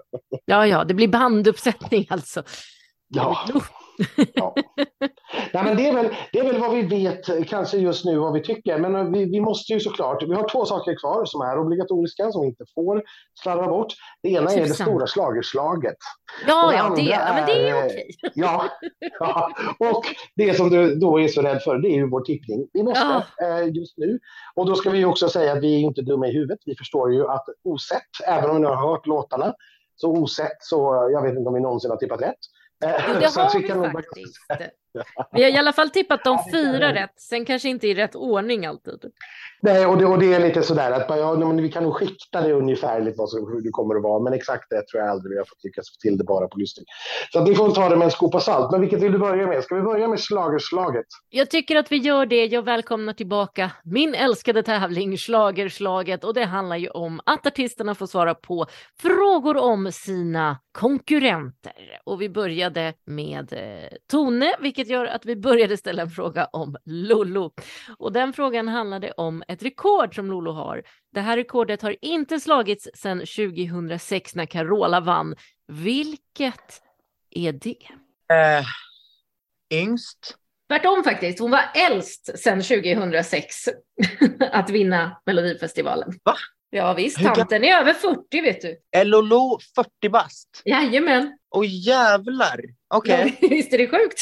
Ja, 0.45 0.67
ja, 0.67 0.83
det 0.83 0.93
blir 0.93 1.07
banduppsättning 1.07 2.07
alltså. 2.09 2.43
Ja. 3.13 3.37
ja. 4.33 4.55
Nej, 5.53 5.63
men 5.63 5.77
det, 5.77 5.87
är 5.87 5.93
väl, 5.93 6.09
det 6.31 6.39
är 6.39 6.43
väl 6.43 6.61
vad 6.61 6.75
vi 6.75 6.81
vet 6.81 7.47
kanske 7.47 7.77
just 7.77 8.05
nu 8.05 8.17
vad 8.17 8.33
vi 8.33 8.41
tycker. 8.41 8.77
Men 8.77 8.95
eh, 8.95 9.03
vi, 9.03 9.25
vi 9.25 9.41
måste 9.41 9.73
ju 9.73 9.79
såklart, 9.79 10.23
vi 10.23 10.33
har 10.33 10.49
två 10.49 10.65
saker 10.65 10.95
kvar 10.99 11.25
som 11.25 11.41
är 11.41 11.59
obligatoriska 11.59 12.31
som 12.31 12.41
vi 12.41 12.47
inte 12.47 12.63
får 12.75 13.03
slarva 13.43 13.67
bort. 13.67 13.93
Det 14.23 14.29
ena 14.29 14.51
är 14.51 14.61
det 14.61 14.73
stora 14.73 15.07
schlagerslaget. 15.07 15.97
Ja, 16.47 16.69
det 16.69 16.75
ja, 16.75 16.93
det, 16.95 17.01
ja, 17.01 17.33
men 17.33 17.45
det 17.45 17.69
är 17.69 17.75
är, 17.75 17.79
eh, 17.79 17.85
okej. 17.85 18.09
Ja, 18.33 18.65
ja, 19.19 19.51
och 19.79 20.03
det 20.35 20.53
som 20.53 20.69
du 20.69 20.95
då 20.95 21.19
är 21.19 21.27
så 21.27 21.41
rädd 21.41 21.61
för 21.61 21.77
det 21.77 21.87
är 21.87 21.95
ju 21.95 22.09
vår 22.09 22.21
tippning. 22.21 22.67
Vi 22.73 22.83
måste 22.83 23.25
eh, 23.41 23.67
just 23.73 23.97
nu. 23.97 24.19
Och 24.55 24.65
då 24.65 24.75
ska 24.75 24.89
vi 24.89 24.97
ju 24.97 25.05
också 25.05 25.29
säga 25.29 25.53
att 25.53 25.63
vi 25.63 25.75
är 25.75 25.79
inte 25.79 26.01
dumma 26.01 26.27
i 26.27 26.33
huvudet. 26.33 26.59
Vi 26.65 26.75
förstår 26.75 27.13
ju 27.13 27.27
att 27.27 27.45
osett, 27.63 28.27
även 28.27 28.49
om 28.49 28.61
ni 28.61 28.67
har 28.67 28.89
hört 28.89 29.05
låtarna, 29.05 29.53
så 29.95 30.11
osett 30.11 30.57
så 30.59 31.09
jag 31.11 31.21
vet 31.21 31.37
inte 31.37 31.47
om 31.47 31.53
vi 31.53 31.61
någonsin 31.61 31.91
har 31.91 31.97
tippat 31.97 32.21
rätt. 32.21 32.39
Eh, 32.85 33.05
Jo, 33.07 33.19
det 33.19 33.29
så 33.29 33.41
att 33.41 33.53
har 33.73 33.93
vi 35.31 35.43
har 35.43 35.49
i 35.49 35.57
alla 35.57 35.73
fall 35.73 35.89
tippat 35.89 36.23
de 36.23 36.39
fyra 36.51 36.93
rätt, 36.93 37.13
sen 37.17 37.45
kanske 37.45 37.69
inte 37.69 37.87
i 37.87 37.93
rätt 37.93 38.15
ordning 38.15 38.65
alltid. 38.65 38.99
Nej, 39.61 39.85
och 39.85 39.97
det, 39.97 40.05
och 40.05 40.19
det 40.19 40.33
är 40.33 40.39
lite 40.39 40.63
sådär 40.63 40.91
att 40.91 41.05
ja, 41.09 41.35
men 41.35 41.61
vi 41.61 41.71
kan 41.71 41.83
nog 41.83 41.95
skikta 41.95 42.41
det 42.41 42.53
ungefärligt 42.53 43.17
vad 43.17 43.29
som, 43.29 43.39
hur 43.39 43.61
det 43.61 43.69
kommer 43.69 43.95
att 43.95 44.03
vara. 44.03 44.23
Men 44.23 44.33
exakt 44.33 44.69
det 44.69 44.87
tror 44.87 45.03
jag 45.03 45.11
aldrig 45.11 45.31
vi 45.31 45.37
har 45.37 45.45
fått 45.45 45.63
lyckas 45.63 45.89
få 45.89 45.95
till 46.01 46.17
det 46.17 46.23
bara 46.23 46.47
på 46.47 46.57
lyssning. 46.59 46.85
Så 47.33 47.39
att 47.39 47.49
vi 47.49 47.55
får 47.55 47.71
ta 47.71 47.89
det 47.89 47.95
med 47.95 48.05
en 48.05 48.11
skopa 48.11 48.39
salt. 48.39 48.71
Men 48.71 48.81
vilket 48.81 49.01
vill 49.01 49.11
du 49.11 49.17
börja 49.17 49.47
med? 49.47 49.63
Ska 49.63 49.75
vi 49.75 49.81
börja 49.81 50.07
med 50.07 50.19
slagerslaget? 50.19 51.05
Jag 51.29 51.49
tycker 51.49 51.75
att 51.75 51.91
vi 51.91 51.97
gör 51.97 52.25
det. 52.25 52.45
Jag 52.45 52.65
välkomnar 52.65 53.13
tillbaka 53.13 53.71
min 53.83 54.15
älskade 54.15 54.63
tävling 54.63 55.17
Schlagerslaget 55.17 56.23
och 56.23 56.33
det 56.33 56.45
handlar 56.45 56.77
ju 56.77 56.89
om 56.89 57.21
att 57.25 57.47
artisterna 57.47 57.95
får 57.95 58.07
svara 58.07 58.35
på 58.35 58.65
frågor 59.01 59.57
om 59.57 59.91
sina 59.91 60.57
konkurrenter. 60.71 61.99
Och 62.03 62.21
vi 62.21 62.29
började 62.29 62.93
med 63.05 63.53
eh, 63.53 63.97
Tone, 64.11 64.55
vilket 64.59 64.80
vilket 64.81 64.93
gör 64.93 65.05
att 65.05 65.25
vi 65.25 65.35
började 65.35 65.77
ställa 65.77 66.01
en 66.01 66.09
fråga 66.09 66.45
om 66.45 66.75
Lollo. 66.85 67.53
Och 67.97 68.11
den 68.11 68.33
frågan 68.33 68.67
handlade 68.67 69.11
om 69.11 69.43
ett 69.47 69.63
rekord 69.63 70.15
som 70.15 70.31
Lollo 70.31 70.51
har. 70.51 70.83
Det 71.13 71.21
här 71.21 71.37
rekordet 71.37 71.81
har 71.81 71.95
inte 72.01 72.39
slagits 72.39 72.87
sedan 72.93 73.19
2006 73.19 74.35
när 74.35 74.45
Carola 74.45 74.99
vann. 74.99 75.35
Vilket 75.67 76.81
är 77.29 77.51
det? 77.51 77.87
Eh, 78.33 78.65
yngst. 79.81 80.37
Tvärtom 80.69 81.03
faktiskt. 81.03 81.39
Hon 81.39 81.51
var 81.51 81.63
äldst 81.75 82.39
sedan 82.39 82.61
2006 82.61 83.55
att 84.51 84.69
vinna 84.69 85.21
Melodifestivalen. 85.25 86.13
Va? 86.23 86.35
Ja 86.69 86.93
visst, 86.93 87.17
tanten 87.17 87.63
är 87.63 87.79
över 87.81 87.93
40 87.93 88.41
vet 88.41 88.61
du. 88.61 88.77
Är 88.91 89.05
Lolo 89.05 89.59
40 89.75 90.09
bast? 90.09 90.61
Jajamän. 90.65 91.37
Åh 91.55 91.65
jävlar! 91.67 92.80
Okej, 92.93 93.37
Ja, 93.41 93.47
visst 93.49 93.73
är 93.73 93.77
det 93.77 93.87
sjukt? 93.87 94.21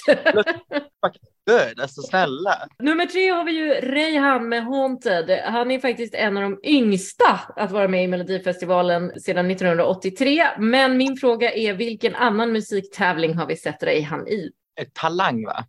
good. 1.50 1.80
Alltså 1.80 2.02
snälla. 2.02 2.56
Nummer 2.80 3.06
tre 3.06 3.30
har 3.30 3.44
vi 3.44 3.52
ju 3.52 3.74
Reyhan 3.74 4.50
med 4.50 4.64
Haunted. 4.64 5.30
Han 5.46 5.72
är 5.72 5.80
faktiskt 5.80 6.14
en 6.14 6.38
av 6.38 6.44
de 6.44 6.60
yngsta 6.64 7.40
att 7.56 7.72
vara 7.72 7.88
med 7.88 8.04
i 8.04 8.08
Melodifestivalen 8.08 9.20
sedan 9.20 9.52
1983. 9.52 10.48
Men 10.58 10.98
min 10.98 11.18
fråga 11.18 11.52
är 11.54 11.74
vilken 11.74 12.16
annan 12.16 12.52
musiktävling 12.52 13.34
har 13.34 13.46
vi 13.46 13.56
sett 13.56 13.84
Reyhan 13.84 14.28
i? 14.28 14.52
Talang 14.94 15.46
va? 15.46 15.66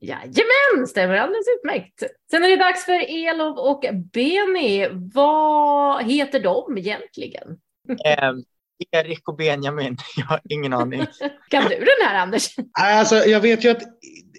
Jajamän, 0.00 0.86
stämmer 0.88 1.14
alldeles 1.16 1.46
utmärkt. 1.58 2.02
Sen 2.30 2.44
är 2.44 2.48
det 2.48 2.56
dags 2.56 2.84
för 2.84 3.26
Elof 3.28 3.58
och 3.58 3.84
Beni. 4.12 4.88
Vad 5.14 6.04
heter 6.04 6.40
de 6.40 6.78
egentligen? 6.78 7.58
Erik 8.90 9.28
och 9.28 9.36
Benjamin. 9.36 9.96
Jag 10.16 10.26
har 10.26 10.40
ingen 10.48 10.72
aning. 10.72 11.06
Kan 11.50 11.64
du 11.64 11.76
den 11.76 12.06
här 12.08 12.14
Anders? 12.14 12.56
Alltså, 12.72 13.16
jag 13.16 13.40
vet 13.40 13.64
ju 13.64 13.68
att 13.68 13.82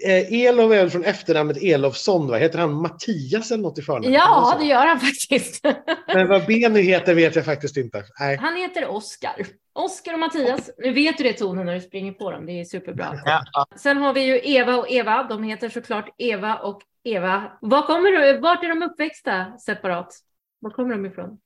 eh, 0.06 0.34
Elof 0.34 0.72
är 0.72 0.90
från 0.90 1.04
efternamnet 1.04 1.58
Elofsson, 1.64 2.28
va? 2.28 2.38
Heter 2.38 2.60
han 2.60 2.74
Mattias 2.74 3.52
eller 3.52 3.64
något 3.64 3.80
i 3.80 3.82
förnamn? 3.82 4.14
Ja, 4.14 4.56
det 4.60 4.66
gör 4.66 4.88
han 4.88 5.00
faktiskt. 5.00 5.66
Men 6.14 6.28
vad 6.28 6.46
Benny 6.46 6.82
heter 6.82 7.16
vet 7.16 7.36
jag 7.36 7.46
faktiskt 7.46 7.78
inte. 7.78 8.04
Nej. 8.20 8.38
Han 8.38 8.56
heter 8.56 8.88
Oskar. 8.88 9.36
Oskar 9.74 10.14
och 10.14 10.20
Mattias. 10.20 10.70
Nu 10.78 10.94
vet 10.94 11.18
du 11.18 11.24
det 11.24 11.34
tonen 11.34 11.66
när 11.66 11.74
du 11.74 11.82
springer 11.82 12.12
på 12.12 12.32
dem. 12.32 12.46
Det 12.46 12.52
är 12.52 12.66
superbra. 12.66 13.22
Ja, 13.26 13.44
ja. 13.52 13.68
Sen 13.76 13.98
har 13.98 14.14
vi 14.14 14.22
ju 14.22 14.42
Eva 14.44 14.76
och 14.76 14.90
Eva. 14.90 15.24
De 15.24 15.44
heter 15.44 15.70
såklart 15.70 16.16
Eva 16.18 16.56
och 16.56 16.82
Eva. 17.04 17.52
Var 17.62 17.82
kommer 17.82 18.12
du? 18.12 18.40
Vart 18.40 18.64
är 18.64 18.68
de 18.68 18.84
uppväxta 18.84 19.58
separat? 19.66 20.14
Var 20.60 20.72
kommer 20.72 20.90
de 20.90 21.06
ifrån? 21.06 21.38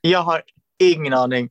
Jag 0.00 0.22
har 0.22 0.42
ingen 0.90 1.12
aning. 1.12 1.50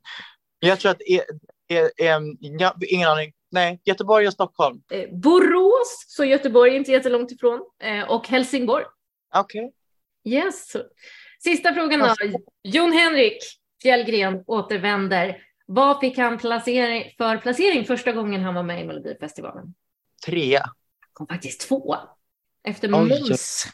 Jag 0.60 0.80
tror 0.80 0.92
att... 0.92 1.02
E, 1.02 1.22
e, 1.70 2.08
em, 2.08 2.38
ja, 2.40 2.76
ingen 2.88 3.10
aning. 3.10 3.34
Nej, 3.52 3.82
Göteborg 3.84 4.28
och 4.28 4.34
Stockholm. 4.34 4.82
Eh, 4.92 5.10
Borås, 5.12 6.06
så 6.08 6.26
Göteborg 6.26 6.72
är 6.72 6.76
inte 6.76 6.92
jättelångt 6.92 7.32
ifrån. 7.32 7.60
Eh, 7.84 8.12
och 8.12 8.28
Helsingborg. 8.28 8.86
Okej. 9.36 9.74
Yes. 10.24 10.76
Sista 11.44 11.74
frågan 11.74 12.00
då. 12.00 12.16
Jon 12.64 12.92
Henrik 12.92 13.38
Fjällgren 13.82 14.44
återvänder. 14.48 15.44
Vad 15.66 16.00
fick 16.00 16.18
han 16.18 16.38
placering, 16.38 17.14
för 17.18 17.38
placering 17.38 17.86
första 17.86 18.12
gången 18.12 18.42
han 18.42 18.56
var 18.56 18.64
med 18.64 18.82
i 18.82 18.88
Melodifestivalen? 18.88 19.74
Trea. 20.26 20.64
kom 21.14 21.28
faktiskt 21.28 21.62
två 21.68 21.96
efter. 22.64 22.90
Måns. 22.90 23.68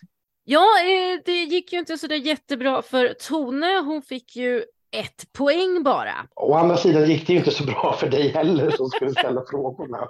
Ja, 0.43 0.67
eh, 0.81 1.19
det 1.25 1.43
gick 1.43 1.73
ju 1.73 1.79
inte 1.79 1.97
så 1.97 2.07
där 2.07 2.15
jättebra 2.15 2.81
för 2.81 3.13
Tone. 3.13 3.79
Hon 3.79 4.01
fick 4.01 4.35
ju 4.35 4.65
ett 4.91 5.34
poäng 5.34 5.84
bara. 5.84 6.14
Å 6.35 6.53
andra 6.53 6.77
sidan 6.77 7.09
gick 7.09 7.27
det 7.27 7.34
ju 7.34 7.39
inte 7.39 7.51
så 7.51 7.64
bra 7.64 7.95
för 7.99 8.09
dig 8.09 8.27
heller 8.30 8.72
som 8.72 8.89
skulle 8.89 9.11
ställa 9.11 9.43
frågorna. 9.51 10.07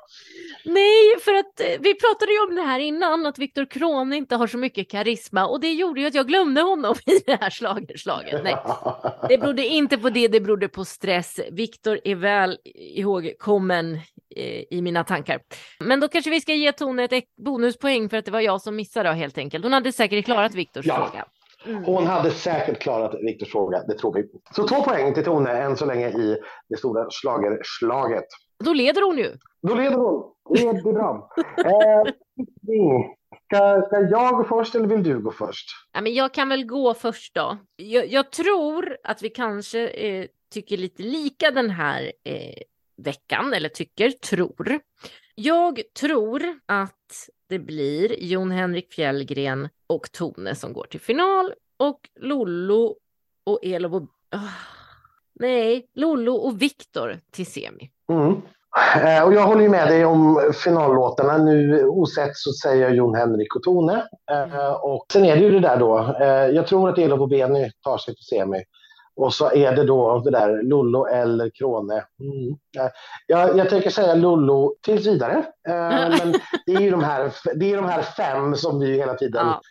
Nej, 0.66 1.20
för 1.26 1.34
att 1.34 1.60
eh, 1.60 1.66
vi 1.80 1.94
pratade 1.94 2.32
ju 2.32 2.40
om 2.49 2.56
det 2.56 2.62
här 2.62 2.80
innan, 2.80 3.26
att 3.26 3.40
Viktor 3.40 3.66
Krone 3.66 4.16
inte 4.18 4.36
har 4.36 4.48
så 4.48 4.58
mycket 4.58 4.91
karisma 4.91 5.48
och 5.48 5.60
det 5.60 5.72
gjorde 5.74 6.02
ju 6.02 6.08
att 6.08 6.14
jag 6.14 6.28
glömde 6.28 6.62
honom 6.62 6.95
i 7.06 7.20
det 7.26 7.38
här 7.41 7.49
slagerslaget. 7.49 8.44
Nej, 8.44 8.56
det 9.30 9.38
berodde 9.38 9.66
inte 9.66 9.98
på 9.98 10.10
det, 10.10 10.28
det 10.28 10.40
berodde 10.41 10.68
på 10.68 10.86
stress. 10.86 11.40
Viktor 11.52 11.99
är 12.04 12.16
väl 12.16 12.58
ihågkommen 12.76 13.94
eh, 14.36 14.64
i 14.70 14.82
mina 14.82 15.04
tankar. 15.04 15.40
Men 15.80 15.99
då 15.99 16.08
kanske 16.08 16.30
vi 16.32 16.41
ska 16.41 16.54
ge 16.54 16.72
Tone 16.72 17.04
ett 17.04 17.36
bonuspoäng 17.45 18.10
för 18.10 18.18
att 18.18 18.26
det 18.26 18.32
var 18.32 18.41
jag 18.41 18.62
som 18.62 18.76
missade 18.76 19.10
då, 19.10 19.16
helt 19.16 19.38
enkelt. 19.38 19.64
Hon 19.66 19.74
hade 19.74 19.91
säkert 19.91 20.26
klarat 20.26 20.56
Viktors 20.56 20.86
Ja. 20.86 20.95
fråga. 20.95 21.26
Mm. 21.68 21.84
Hon 21.84 22.07
hade 22.07 22.31
säkert 22.31 22.80
klarat 22.80 23.15
Viktors 23.22 23.52
fråga, 23.52 23.84
det 23.88 23.98
tror 23.98 24.14
vi. 24.14 24.23
Så 24.56 24.68
två 24.68 24.84
poäng 24.84 25.14
till 25.14 25.23
Tone 25.23 25.52
än 25.52 25.77
så 25.77 25.85
länge 25.85 26.10
i 26.10 26.38
det 26.69 26.77
stora 26.77 27.07
slagerslaget. 27.10 28.26
Då 28.64 28.73
leder 28.73 29.02
hon 29.02 29.18
ju. 29.18 29.38
Då 29.61 29.76
leder 29.76 29.98
hon. 29.98 30.23
Det 30.49 30.61
är 30.61 30.94
bra. 30.94 31.30
Eh, 32.69 33.02
ska, 33.45 33.81
ska 33.88 33.99
jag 33.99 34.35
gå 34.35 34.44
först 34.44 34.76
eller 34.76 34.88
vill 34.88 35.03
du 35.03 35.19
gå 35.19 35.31
först? 35.31 35.69
Ja, 35.94 36.02
men 36.02 36.14
jag 36.14 36.34
kan 36.34 36.49
väl 36.49 36.65
gå 36.65 36.94
först 36.94 37.35
då. 37.35 37.57
Jag, 37.76 38.07
jag 38.07 38.31
tror 38.31 38.98
att 39.03 39.22
vi 39.22 39.30
kanske 39.30 39.88
eh, 39.88 40.26
tycker 40.53 40.77
lite 40.77 41.03
lika 41.03 41.52
den 41.52 41.69
här 41.69 42.11
eh, 42.23 42.64
veckan, 42.98 43.53
eller 43.53 43.69
tycker, 43.69 44.10
tror. 44.10 44.80
Jag 45.40 45.82
tror 46.00 46.44
att 46.66 47.30
det 47.50 47.60
blir 47.60 48.24
Jon 48.24 48.52
Henrik 48.52 48.94
Fjällgren 48.94 49.70
och 49.88 50.12
Tone 50.12 50.56
som 50.56 50.74
går 50.74 50.88
till 50.90 51.00
final 51.00 51.54
och 51.78 52.00
Lollo 52.20 52.96
och 53.44 53.60
Elof 53.64 53.94
och... 53.94 54.02
Ah. 54.30 54.38
Nej, 55.40 55.88
Lollo 55.94 56.34
och 56.34 56.62
Viktor 56.62 57.20
till 57.32 57.46
semi. 57.46 57.90
Mm. 58.10 58.42
Eh, 58.96 59.24
och 59.24 59.34
jag 59.34 59.48
håller 59.48 59.62
ju 59.62 59.70
med 59.70 59.88
dig 59.88 60.06
om 60.06 60.52
finallåtarna. 60.64 61.38
Nu 61.38 61.88
osett 61.88 62.36
så 62.36 62.52
säger 62.54 62.84
jag 62.84 62.96
Jon 62.96 63.16
Henrik 63.16 63.56
och 63.56 63.64
Tone. 63.64 64.08
Mm. 64.32 64.76
Och 64.82 65.06
sen 65.14 65.26
är 65.26 65.36
det 65.36 65.42
ju 65.42 65.52
det 65.52 65.60
där 65.60 65.78
då. 65.78 66.16
Eh, 66.20 66.28
jag 66.28 66.68
tror 66.68 66.90
att 66.90 66.98
Elof 66.98 67.20
och 67.20 67.30
Benny 67.30 67.72
tar 67.84 67.98
sig 67.98 68.16
till 68.16 68.26
semi. 68.26 68.64
Och 69.18 69.34
så 69.34 69.52
är 69.52 69.76
det 69.76 69.84
då 69.84 70.19
det 70.19 70.31
där 70.31 70.64
Lollo 70.64 71.06
eller 71.06 71.49
Krone. 71.49 71.94
Mm. 72.19 72.49
Eh, 72.77 72.91
Jag, 73.27 73.57
jag 73.57 73.69
tänker 73.69 73.89
säga 73.89 74.15
Lollo 74.15 74.76
tills 74.85 75.07
vidare. 75.07 75.34
Eh, 75.68 76.10
Men 76.19 76.34
det 76.65 76.72
är 76.73 76.80
ju 76.81 76.91
de 76.91 77.03
här, 77.03 77.31
det 77.56 77.72
är 77.73 77.76
de 77.77 77.85
här 77.85 78.02
fem 78.02 78.56
som 78.56 78.80
vi 78.80 78.94
hela 78.98 79.14
tiden 79.14 79.45
Ja. 79.48 79.61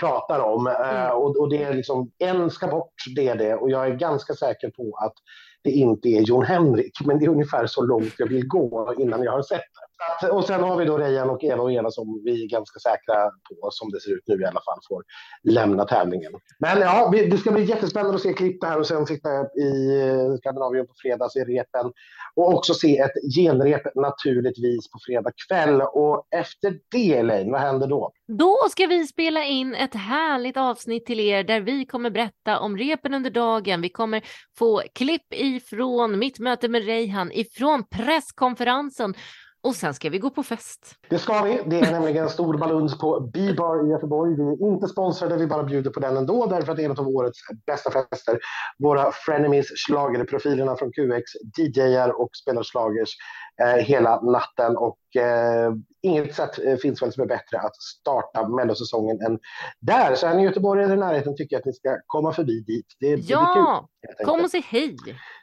pratar 0.00 0.40
om. 0.40 0.66
Eh, 0.66 0.74
Mm. 1.04 1.16
Och, 1.16 1.36
och 1.36 1.50
det 1.50 1.62
är 1.62 1.74
liksom, 1.74 2.10
en 2.18 2.50
ska 2.50 2.66
bort, 2.66 2.92
det 3.16 3.28
är 3.28 3.34
det. 3.36 3.54
Och 3.54 3.70
jag 3.70 3.86
är 3.86 3.90
ganska 3.94 4.34
säker 4.34 4.70
på 4.70 4.98
att 5.04 5.14
det 5.64 5.70
inte 5.70 6.08
är 6.08 6.20
Jon 6.22 6.44
Henrik, 6.44 6.92
men 7.04 7.18
det 7.18 7.24
är 7.24 7.28
ungefär 7.28 7.66
så 7.66 7.82
långt 7.82 8.14
jag 8.18 8.26
vill 8.26 8.46
gå 8.46 8.94
innan 8.98 9.22
jag 9.22 9.32
har 9.32 9.42
sett 9.42 9.58
det. 9.60 9.87
Att- 10.22 10.30
Och 10.30 10.44
sen 10.44 10.62
har 10.62 10.76
vi 10.76 10.84
då 10.84 10.98
Rejan 10.98 11.30
och 11.30 11.44
Eva 11.44 11.62
och 11.62 11.72
Eva 11.72 11.90
som 11.90 12.22
vi 12.24 12.44
är 12.44 12.48
ganska 12.48 12.78
säkra 12.80 13.14
på, 13.30 13.68
som 13.70 13.90
det 13.90 14.00
ser 14.00 14.10
ut 14.10 14.22
nu 14.26 14.34
i 14.34 14.44
alla 14.44 14.60
fall, 14.60 14.78
får 14.88 15.02
lämna 15.42 15.84
tävlingen. 15.84 16.32
Men 16.58 16.80
ja, 16.80 17.10
vi- 17.12 17.26
det 17.26 17.38
ska 17.38 17.50
bli 17.50 17.64
jättespännande 17.64 18.14
att 18.14 18.22
se 18.22 18.32
klipp 18.32 18.64
här 18.64 18.78
och 18.78 18.86
sen 18.86 19.06
sitta 19.06 19.28
i 19.60 20.00
eh, 20.00 20.36
Skandinavien 20.38 20.86
på 20.86 20.92
fredag, 21.02 21.28
se 21.30 21.40
repen 21.44 21.92
och 22.36 22.54
också 22.54 22.74
se 22.74 22.98
ett 22.98 23.34
genrep 23.36 23.82
naturligtvis 23.94 24.90
på 24.90 24.98
fredag 25.06 25.30
kväll. 25.48 25.80
Och 25.82 26.26
efter 26.30 26.78
det, 26.90 27.12
Elaine, 27.14 27.52
vad 27.52 27.60
händer 27.60 27.86
då? 27.86 28.12
Då 28.38 28.56
ska 28.70 28.86
vi 28.86 29.06
spela 29.06 29.44
in 29.44 29.74
ett 29.74 29.94
härligt 29.94 30.56
avsnitt 30.56 31.06
till 31.06 31.20
er 31.20 31.44
där 31.44 31.60
vi 31.60 31.86
kommer 31.86 32.10
berätta 32.10 32.58
om 32.60 32.76
repen 32.78 33.14
under 33.14 33.30
dagen. 33.30 33.80
Vi 33.80 33.88
kommer 33.88 34.22
få 34.58 34.82
klipp 34.94 35.34
ifrån 35.34 36.18
mitt 36.18 36.38
möte 36.38 36.68
med 36.68 36.84
Reihan, 36.86 37.32
ifrån 37.32 37.84
presskonferensen 37.88 39.14
och 39.62 39.74
sen 39.74 39.94
ska 39.94 40.10
vi 40.10 40.18
gå 40.18 40.30
på 40.30 40.42
fest. 40.42 40.94
Det 41.08 41.18
ska 41.18 41.42
vi. 41.42 41.60
Det 41.66 41.80
är 41.80 41.92
nämligen 41.92 42.24
en 42.24 42.30
stor 42.30 42.58
baluns 42.58 42.98
på 42.98 43.20
B-bar 43.20 43.86
i 43.86 43.90
Göteborg. 43.90 44.36
Vi 44.36 44.42
är 44.42 44.72
inte 44.72 44.88
sponsrade, 44.88 45.36
vi 45.36 45.46
bara 45.46 45.62
bjuder 45.62 45.90
på 45.90 46.00
den 46.00 46.16
ändå 46.16 46.46
därför 46.46 46.72
att 46.72 46.76
det 46.76 46.84
är 46.84 46.90
en 46.90 46.98
av 46.98 47.08
årets 47.08 47.38
bästa 47.66 47.90
fester. 47.90 48.38
Våra 48.78 49.12
frenemies, 49.12 49.66
schlagerprofilerna 49.86 50.76
från 50.76 50.92
QX, 50.92 51.22
DJar 51.58 52.20
och 52.20 52.30
spelar 52.42 52.62
schlagers 52.62 53.16
hela 53.66 54.20
natten. 54.20 54.76
Och 54.76 54.98
eh, 55.16 55.72
inget 56.02 56.34
sätt 56.34 56.58
eh, 56.64 56.76
finns 56.76 57.02
väl 57.02 57.12
som 57.12 57.22
är 57.22 57.26
bättre 57.26 57.58
att 57.58 57.76
starta 57.82 58.48
mellosäsongen 58.48 59.20
än 59.20 59.38
där. 59.80 60.14
Så 60.14 60.26
är 60.26 60.34
ni 60.34 60.42
göteborgare 60.44 60.92
i 60.92 60.96
närheten 60.96 61.36
tycker 61.36 61.56
jag 61.56 61.60
att 61.60 61.66
ni 61.66 61.72
ska 61.72 61.96
komma 62.06 62.32
förbi 62.32 62.60
dit. 62.60 62.86
Det, 63.00 63.10
det 63.10 63.16
blir 63.16 63.26
kul. 63.26 63.36
Ja, 63.36 63.88
kom 64.24 64.40
och 64.40 64.50
säg 64.50 64.64
hej. 64.68 64.96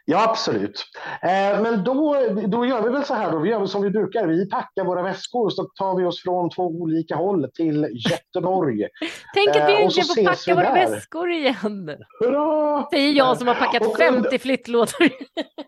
Ja, 0.05 0.29
absolut. 0.29 0.83
Eh, 1.21 1.61
men 1.61 1.83
då, 1.83 2.15
då 2.47 2.65
gör 2.65 2.81
vi 2.81 2.89
väl 2.89 3.03
så 3.03 3.13
här 3.13 3.31
då. 3.31 3.39
Vi 3.39 3.49
gör 3.49 3.59
väl 3.59 3.67
som 3.67 3.81
vi 3.81 3.89
brukar. 3.89 4.27
Vi 4.27 4.49
packar 4.49 4.85
våra 4.85 5.01
väskor 5.01 5.49
så 5.49 5.63
tar 5.63 5.97
vi 5.97 6.05
oss 6.05 6.23
från 6.23 6.49
två 6.49 6.63
olika 6.63 7.15
håll 7.15 7.49
till 7.53 7.87
Göteborg. 8.09 8.87
Tänk 9.33 9.49
att 9.49 9.65
Eh, 9.65 9.67
vi 9.67 9.87
och 9.87 9.93
så 9.93 9.99
äntligen 10.01 10.25
får 10.25 10.31
packa 10.31 10.55
våra 10.55 10.73
där. 10.73 10.91
väskor 10.91 11.31
igen. 11.31 11.89
Hurra! 12.19 12.87
Säger 12.89 13.11
jag 13.11 13.37
som 13.37 13.47
har 13.47 13.55
packat 13.55 13.87
Och 13.87 13.97
50 13.97 14.39
flyttlådor. 14.39 15.09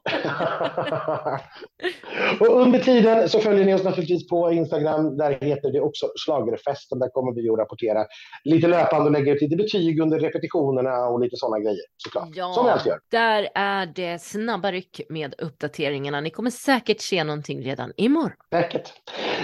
och 2.40 2.62
under 2.62 2.80
tiden 2.80 3.30
så 3.30 3.40
följer 3.40 3.66
ni 3.66 3.74
oss 3.74 3.84
naturligtvis 3.84 4.28
på 4.28 4.52
Instagram. 4.52 5.18
Där 5.18 5.32
heter 5.42 5.72
det 5.72 5.82
också 5.82 6.06
Schlagerfesten. 6.26 7.00
Där 7.00 7.10
kommer 7.10 7.34
vi 7.34 7.50
att 7.50 7.60
rapportera 7.60 8.06
lite 8.44 8.68
löpande 8.68 9.06
och 9.06 9.12
lägga 9.12 9.34
ut 9.34 9.42
lite 9.42 9.56
betyg 9.56 10.00
under 10.00 10.20
repetitionerna 10.20 11.08
och 11.08 11.20
lite 11.20 11.36
sådana 11.36 11.60
grejer 11.60 11.82
såklart. 11.98 12.56
Som 12.56 12.66
vi 12.66 12.72
alltid 12.72 12.90
gör. 12.90 13.00
där 13.12 13.50
är 13.56 13.86
det 13.86 14.22
snabba 14.22 14.72
ryck 14.72 15.02
med 15.10 15.36
uppdateringarna. 15.38 16.22
Ni 16.22 16.30
kommer 16.30 16.50
säkert 16.50 17.02
se 17.02 17.24
någonting 17.24 17.62
redan 17.62 17.94
imorgon. 17.98 18.32
Säkert. 18.52 18.94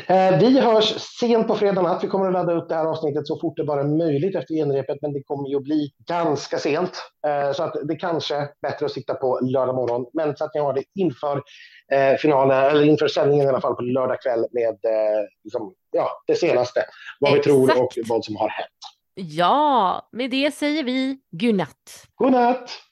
Eh, 0.08 0.40
vi 0.40 0.60
hörs 0.60 0.96
sent 1.20 1.48
på 1.48 1.56
fredag 1.56 1.82
natt. 1.82 2.04
Vi 2.04 2.08
kommer 2.08 2.28
att 2.28 2.34
ladda 2.34 2.54
upp 2.54 2.70
det 2.70 2.76
här 2.76 2.86
avsnittet 2.86 3.28
så 3.28 3.40
fort 3.40 3.58
det 3.58 3.64
bara 3.64 3.82
är 3.82 3.98
möjligt 3.98 4.36
efter 4.36 4.54
genrepet, 4.54 4.98
men 5.02 5.14
det 5.14 5.24
kommer 5.24 5.50
ju 5.50 5.58
att 5.58 5.64
bli 5.64 5.92
ganska 6.08 6.58
sent. 6.58 6.92
Eh, 7.28 7.54
så 7.54 7.64
att 7.64 7.76
det 7.88 7.96
kanske 7.96 8.36
är 8.36 8.48
bättre 8.62 8.86
att 8.86 8.92
sitta 8.92 9.14
på 9.14 9.40
lördag 9.42 9.76
morgon, 9.76 10.06
men 10.14 10.38
så 10.38 10.46
att 10.46 10.54
ni 10.54 10.60
har 10.62 10.74
det 10.74 10.84
inför 11.00 11.42
eh, 11.94 12.18
finalen, 12.18 12.83
inför 12.84 13.08
sändningen 13.08 13.46
i 13.46 13.50
alla 13.50 13.62
fall 13.62 13.76
på 13.76 13.82
lördag 13.82 14.22
kväll 14.22 14.46
med 14.52 14.68
eh, 14.70 15.26
liksom, 15.44 15.74
ja, 15.92 16.10
det 16.28 16.36
senaste, 16.36 16.86
vad 17.20 17.32
Exakt. 17.32 17.48
vi 17.48 17.52
tror 17.52 17.84
och 17.84 17.94
vad 18.06 18.26
som 18.26 18.36
har 18.36 18.50
hänt. 18.50 18.70
Ja, 19.16 20.10
med 20.12 20.32
det 20.32 20.52
säger 20.54 20.84
vi 20.84 21.18
godnatt. 21.32 22.08
God 22.16 22.32
natt! 22.32 22.84